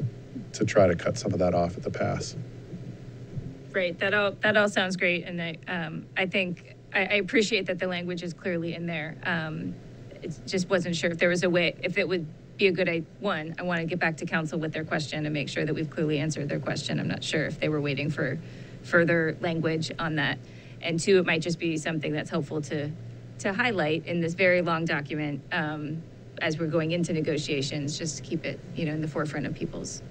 to 0.54 0.66
try 0.66 0.88
to 0.88 0.96
cut 0.96 1.18
some 1.18 1.34
of 1.34 1.40
that 1.40 1.54
off 1.54 1.78
at 1.78 1.84
the 1.84 1.92
pass. 1.92 2.36
Right, 3.72 3.98
that 4.00 4.14
all, 4.14 4.32
that 4.42 4.58
all 4.58 4.68
sounds 4.68 4.98
great, 4.98 5.26
and 5.26 5.42
I, 5.42 5.58
um, 5.68 6.06
I 6.18 6.26
think, 6.26 6.76
I, 6.94 7.00
I 7.00 7.14
appreciate 7.16 7.68
that 7.68 7.80
the 7.80 7.88
language 7.88 8.22
is 8.22 8.34
clearly 8.34 8.76
in 8.76 8.86
there. 8.86 9.18
Um, 9.24 9.76
it 10.22 10.38
just 10.46 10.70
wasn't 10.70 10.96
sure 10.96 11.10
if 11.10 11.18
there 11.18 11.30
was 11.30 11.44
a 11.44 11.50
way, 11.50 11.76
if 11.82 11.98
it 11.98 12.08
would 12.08 12.28
be 12.58 12.68
a 12.68 12.72
good, 12.72 12.90
I, 12.90 13.04
one, 13.20 13.56
I 13.58 13.64
want 13.64 13.80
to 13.80 13.86
get 13.86 13.98
back 14.00 14.18
to 14.18 14.26
council 14.26 14.60
with 14.60 14.74
their 14.74 14.84
question 14.84 15.26
and 15.26 15.34
make 15.34 15.50
sure 15.50 15.66
that 15.66 15.74
we've 15.74 15.90
clearly 15.90 16.20
answered 16.20 16.50
their 16.50 16.60
question. 16.60 17.00
I'm 17.00 17.08
not 17.08 17.24
sure 17.24 17.46
if 17.46 17.60
they 17.60 17.70
were 17.70 17.82
waiting 17.82 18.10
for 18.10 18.40
further 18.84 19.38
language 19.42 19.92
on 19.98 20.16
that. 20.16 20.38
And 20.82 21.00
two, 21.00 21.18
it 21.18 21.26
might 21.26 21.42
just 21.42 21.58
be 21.58 21.78
something 21.78 22.12
that's 22.12 22.30
helpful 22.30 22.62
to, 22.64 22.92
to 23.40 23.54
highlight 23.54 24.06
in 24.06 24.20
this 24.20 24.34
very 24.34 24.62
long 24.62 24.86
document, 24.86 25.42
um, 25.52 26.04
as 26.42 26.60
we're 26.60 26.68
going 26.68 26.92
into 26.92 27.14
negotiations, 27.14 27.98
just 27.98 28.18
to 28.18 28.24
keep 28.24 28.46
it, 28.46 28.60
you 28.76 28.86
know, 28.86 28.94
in 28.94 29.02
the 29.02 29.08
forefront 29.08 29.46
of 29.46 29.54
people's 29.54 30.02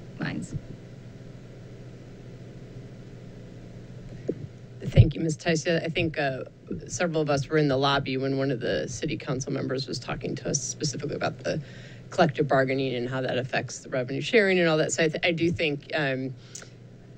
Thank 4.84 5.14
you, 5.14 5.20
Ms. 5.20 5.36
Tyson. 5.36 5.80
I 5.84 5.88
think 5.88 6.18
uh, 6.18 6.44
several 6.88 7.20
of 7.22 7.30
us 7.30 7.48
were 7.48 7.59
in 7.59 7.68
the 7.68 7.76
lobby 7.76 8.16
when 8.16 8.38
one 8.38 8.51
of 8.51 8.60
the 8.60 8.88
city 8.88 9.16
council 9.16 9.52
members 9.52 9.86
was 9.86 9.98
talking 9.98 10.34
to 10.36 10.51
us 10.51 10.62
specifically 10.62 11.16
about 11.16 11.38
the 11.44 11.62
collective 12.10 12.48
bargaining 12.48 12.94
and 12.94 13.09
how 13.09 13.20
that 13.20 13.38
affects 13.38 13.80
the 13.80 13.90
revenue 13.90 14.22
sharing 14.22 14.59
and 14.59 14.68
all 14.68 14.78
that. 14.78 14.92
So 14.92 15.05
I, 15.05 15.09
th- 15.09 15.24
I 15.24 15.32
do 15.32 15.52
think, 15.52 15.90
um, 15.94 16.34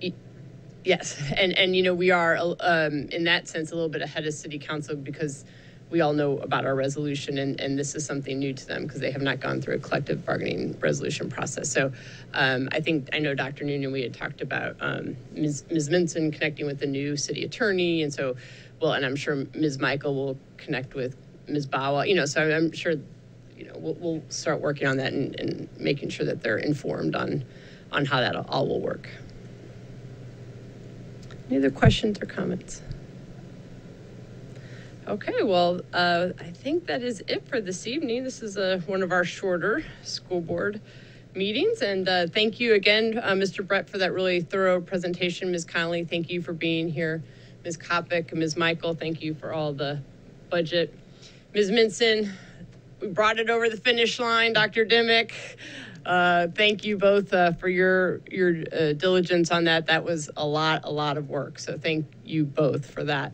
y- 0.02 0.12
yes, 0.84 1.20
and 1.38 1.56
and 1.58 1.76
you 1.76 1.82
know 1.82 1.94
we 1.94 2.10
are 2.10 2.36
um, 2.60 3.08
in 3.10 3.24
that 3.24 3.48
sense 3.48 3.72
a 3.72 3.74
little 3.74 3.90
bit 3.90 4.02
ahead 4.02 4.26
of 4.26 4.34
city 4.34 4.58
council 4.58 4.96
because 4.96 5.44
we 5.92 6.00
all 6.00 6.14
know 6.14 6.38
about 6.38 6.64
our 6.64 6.74
resolution 6.74 7.36
and, 7.36 7.60
and 7.60 7.78
this 7.78 7.94
is 7.94 8.04
something 8.04 8.38
new 8.38 8.54
to 8.54 8.66
them 8.66 8.86
because 8.86 8.98
they 8.98 9.10
have 9.10 9.20
not 9.20 9.40
gone 9.40 9.60
through 9.60 9.74
a 9.74 9.78
collective 9.78 10.24
bargaining 10.24 10.74
resolution 10.80 11.28
process. 11.28 11.70
So 11.70 11.92
um, 12.32 12.70
I 12.72 12.80
think, 12.80 13.10
I 13.12 13.18
know 13.18 13.34
Dr. 13.34 13.64
Noonan, 13.64 13.92
we 13.92 14.00
had 14.00 14.14
talked 14.14 14.40
about 14.40 14.74
um, 14.80 15.14
Ms. 15.32 15.64
Ms. 15.70 15.90
Minson 15.90 16.32
connecting 16.32 16.64
with 16.64 16.80
the 16.80 16.86
new 16.86 17.14
city 17.14 17.44
attorney. 17.44 18.02
And 18.02 18.12
so, 18.12 18.36
well, 18.80 18.94
and 18.94 19.04
I'm 19.04 19.14
sure 19.14 19.44
Ms. 19.54 19.78
Michael 19.78 20.14
will 20.14 20.38
connect 20.56 20.94
with 20.94 21.14
Ms. 21.46 21.66
Bawa, 21.66 22.08
you 22.08 22.14
know, 22.14 22.24
so 22.24 22.40
I'm 22.40 22.72
sure, 22.72 22.94
you 23.58 23.66
know, 23.66 23.74
we'll, 23.76 23.94
we'll 23.94 24.22
start 24.30 24.62
working 24.62 24.88
on 24.88 24.96
that 24.96 25.12
and, 25.12 25.38
and 25.38 25.68
making 25.78 26.08
sure 26.08 26.24
that 26.24 26.42
they're 26.42 26.56
informed 26.56 27.14
on, 27.14 27.44
on 27.92 28.06
how 28.06 28.20
that 28.20 28.34
all 28.34 28.66
will 28.66 28.80
work. 28.80 29.10
Any 31.48 31.58
other 31.58 31.70
questions 31.70 32.18
or 32.22 32.24
comments? 32.24 32.80
Okay, 35.08 35.42
well, 35.42 35.80
uh, 35.92 36.28
I 36.38 36.52
think 36.52 36.86
that 36.86 37.02
is 37.02 37.24
it 37.26 37.48
for 37.48 37.60
this 37.60 37.88
evening. 37.88 38.22
This 38.22 38.40
is 38.40 38.56
uh, 38.56 38.80
one 38.86 39.02
of 39.02 39.10
our 39.10 39.24
shorter 39.24 39.84
school 40.04 40.40
board 40.40 40.80
meetings. 41.34 41.82
And 41.82 42.08
uh, 42.08 42.28
thank 42.28 42.60
you 42.60 42.74
again, 42.74 43.18
uh, 43.20 43.32
Mr. 43.32 43.66
Brett, 43.66 43.90
for 43.90 43.98
that 43.98 44.12
really 44.12 44.42
thorough 44.42 44.80
presentation. 44.80 45.50
Ms. 45.50 45.64
Connolly, 45.64 46.04
thank 46.04 46.30
you 46.30 46.40
for 46.40 46.52
being 46.52 46.88
here. 46.88 47.20
Ms. 47.64 47.78
Kopic, 47.78 48.32
Ms. 48.32 48.56
Michael, 48.56 48.94
thank 48.94 49.22
you 49.22 49.34
for 49.34 49.52
all 49.52 49.72
the 49.72 50.00
budget. 50.50 50.96
Ms. 51.52 51.72
Minson, 51.72 52.30
we 53.00 53.08
brought 53.08 53.40
it 53.40 53.50
over 53.50 53.68
the 53.68 53.76
finish 53.76 54.20
line. 54.20 54.52
Dr. 54.52 54.86
Dimick, 54.86 55.32
uh, 56.06 56.46
thank 56.54 56.84
you 56.84 56.96
both 56.96 57.34
uh, 57.34 57.52
for 57.54 57.68
your 57.68 58.20
your 58.30 58.52
diligence 58.94 59.50
on 59.50 59.64
that. 59.64 59.86
That 59.86 60.04
was 60.04 60.30
a 60.36 60.46
lot, 60.46 60.82
a 60.84 60.92
lot 60.92 61.16
of 61.16 61.28
work. 61.28 61.58
So 61.58 61.76
thank 61.76 62.06
you 62.24 62.44
both 62.44 62.88
for 62.88 63.02
that. 63.04 63.32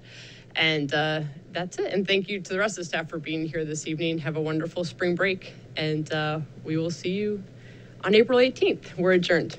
And 0.58 0.92
uh, 0.92 1.22
that's 1.52 1.78
it. 1.78 1.92
And 1.92 2.06
thank 2.06 2.28
you 2.28 2.40
to 2.40 2.52
the 2.52 2.58
rest 2.58 2.78
of 2.78 2.84
the 2.84 2.88
staff 2.88 3.08
for 3.08 3.18
being 3.18 3.46
here 3.46 3.64
this 3.64 3.86
evening. 3.86 4.18
Have 4.18 4.36
a 4.36 4.40
wonderful 4.42 4.84
spring 4.84 5.14
break, 5.14 5.54
and 5.76 6.12
uh, 6.12 6.40
we 6.64 6.76
will 6.76 6.90
see 6.90 7.10
you 7.12 7.42
on 8.04 8.14
April 8.14 8.38
18th. 8.38 8.96
We're 8.98 9.12
adjourned. 9.12 9.56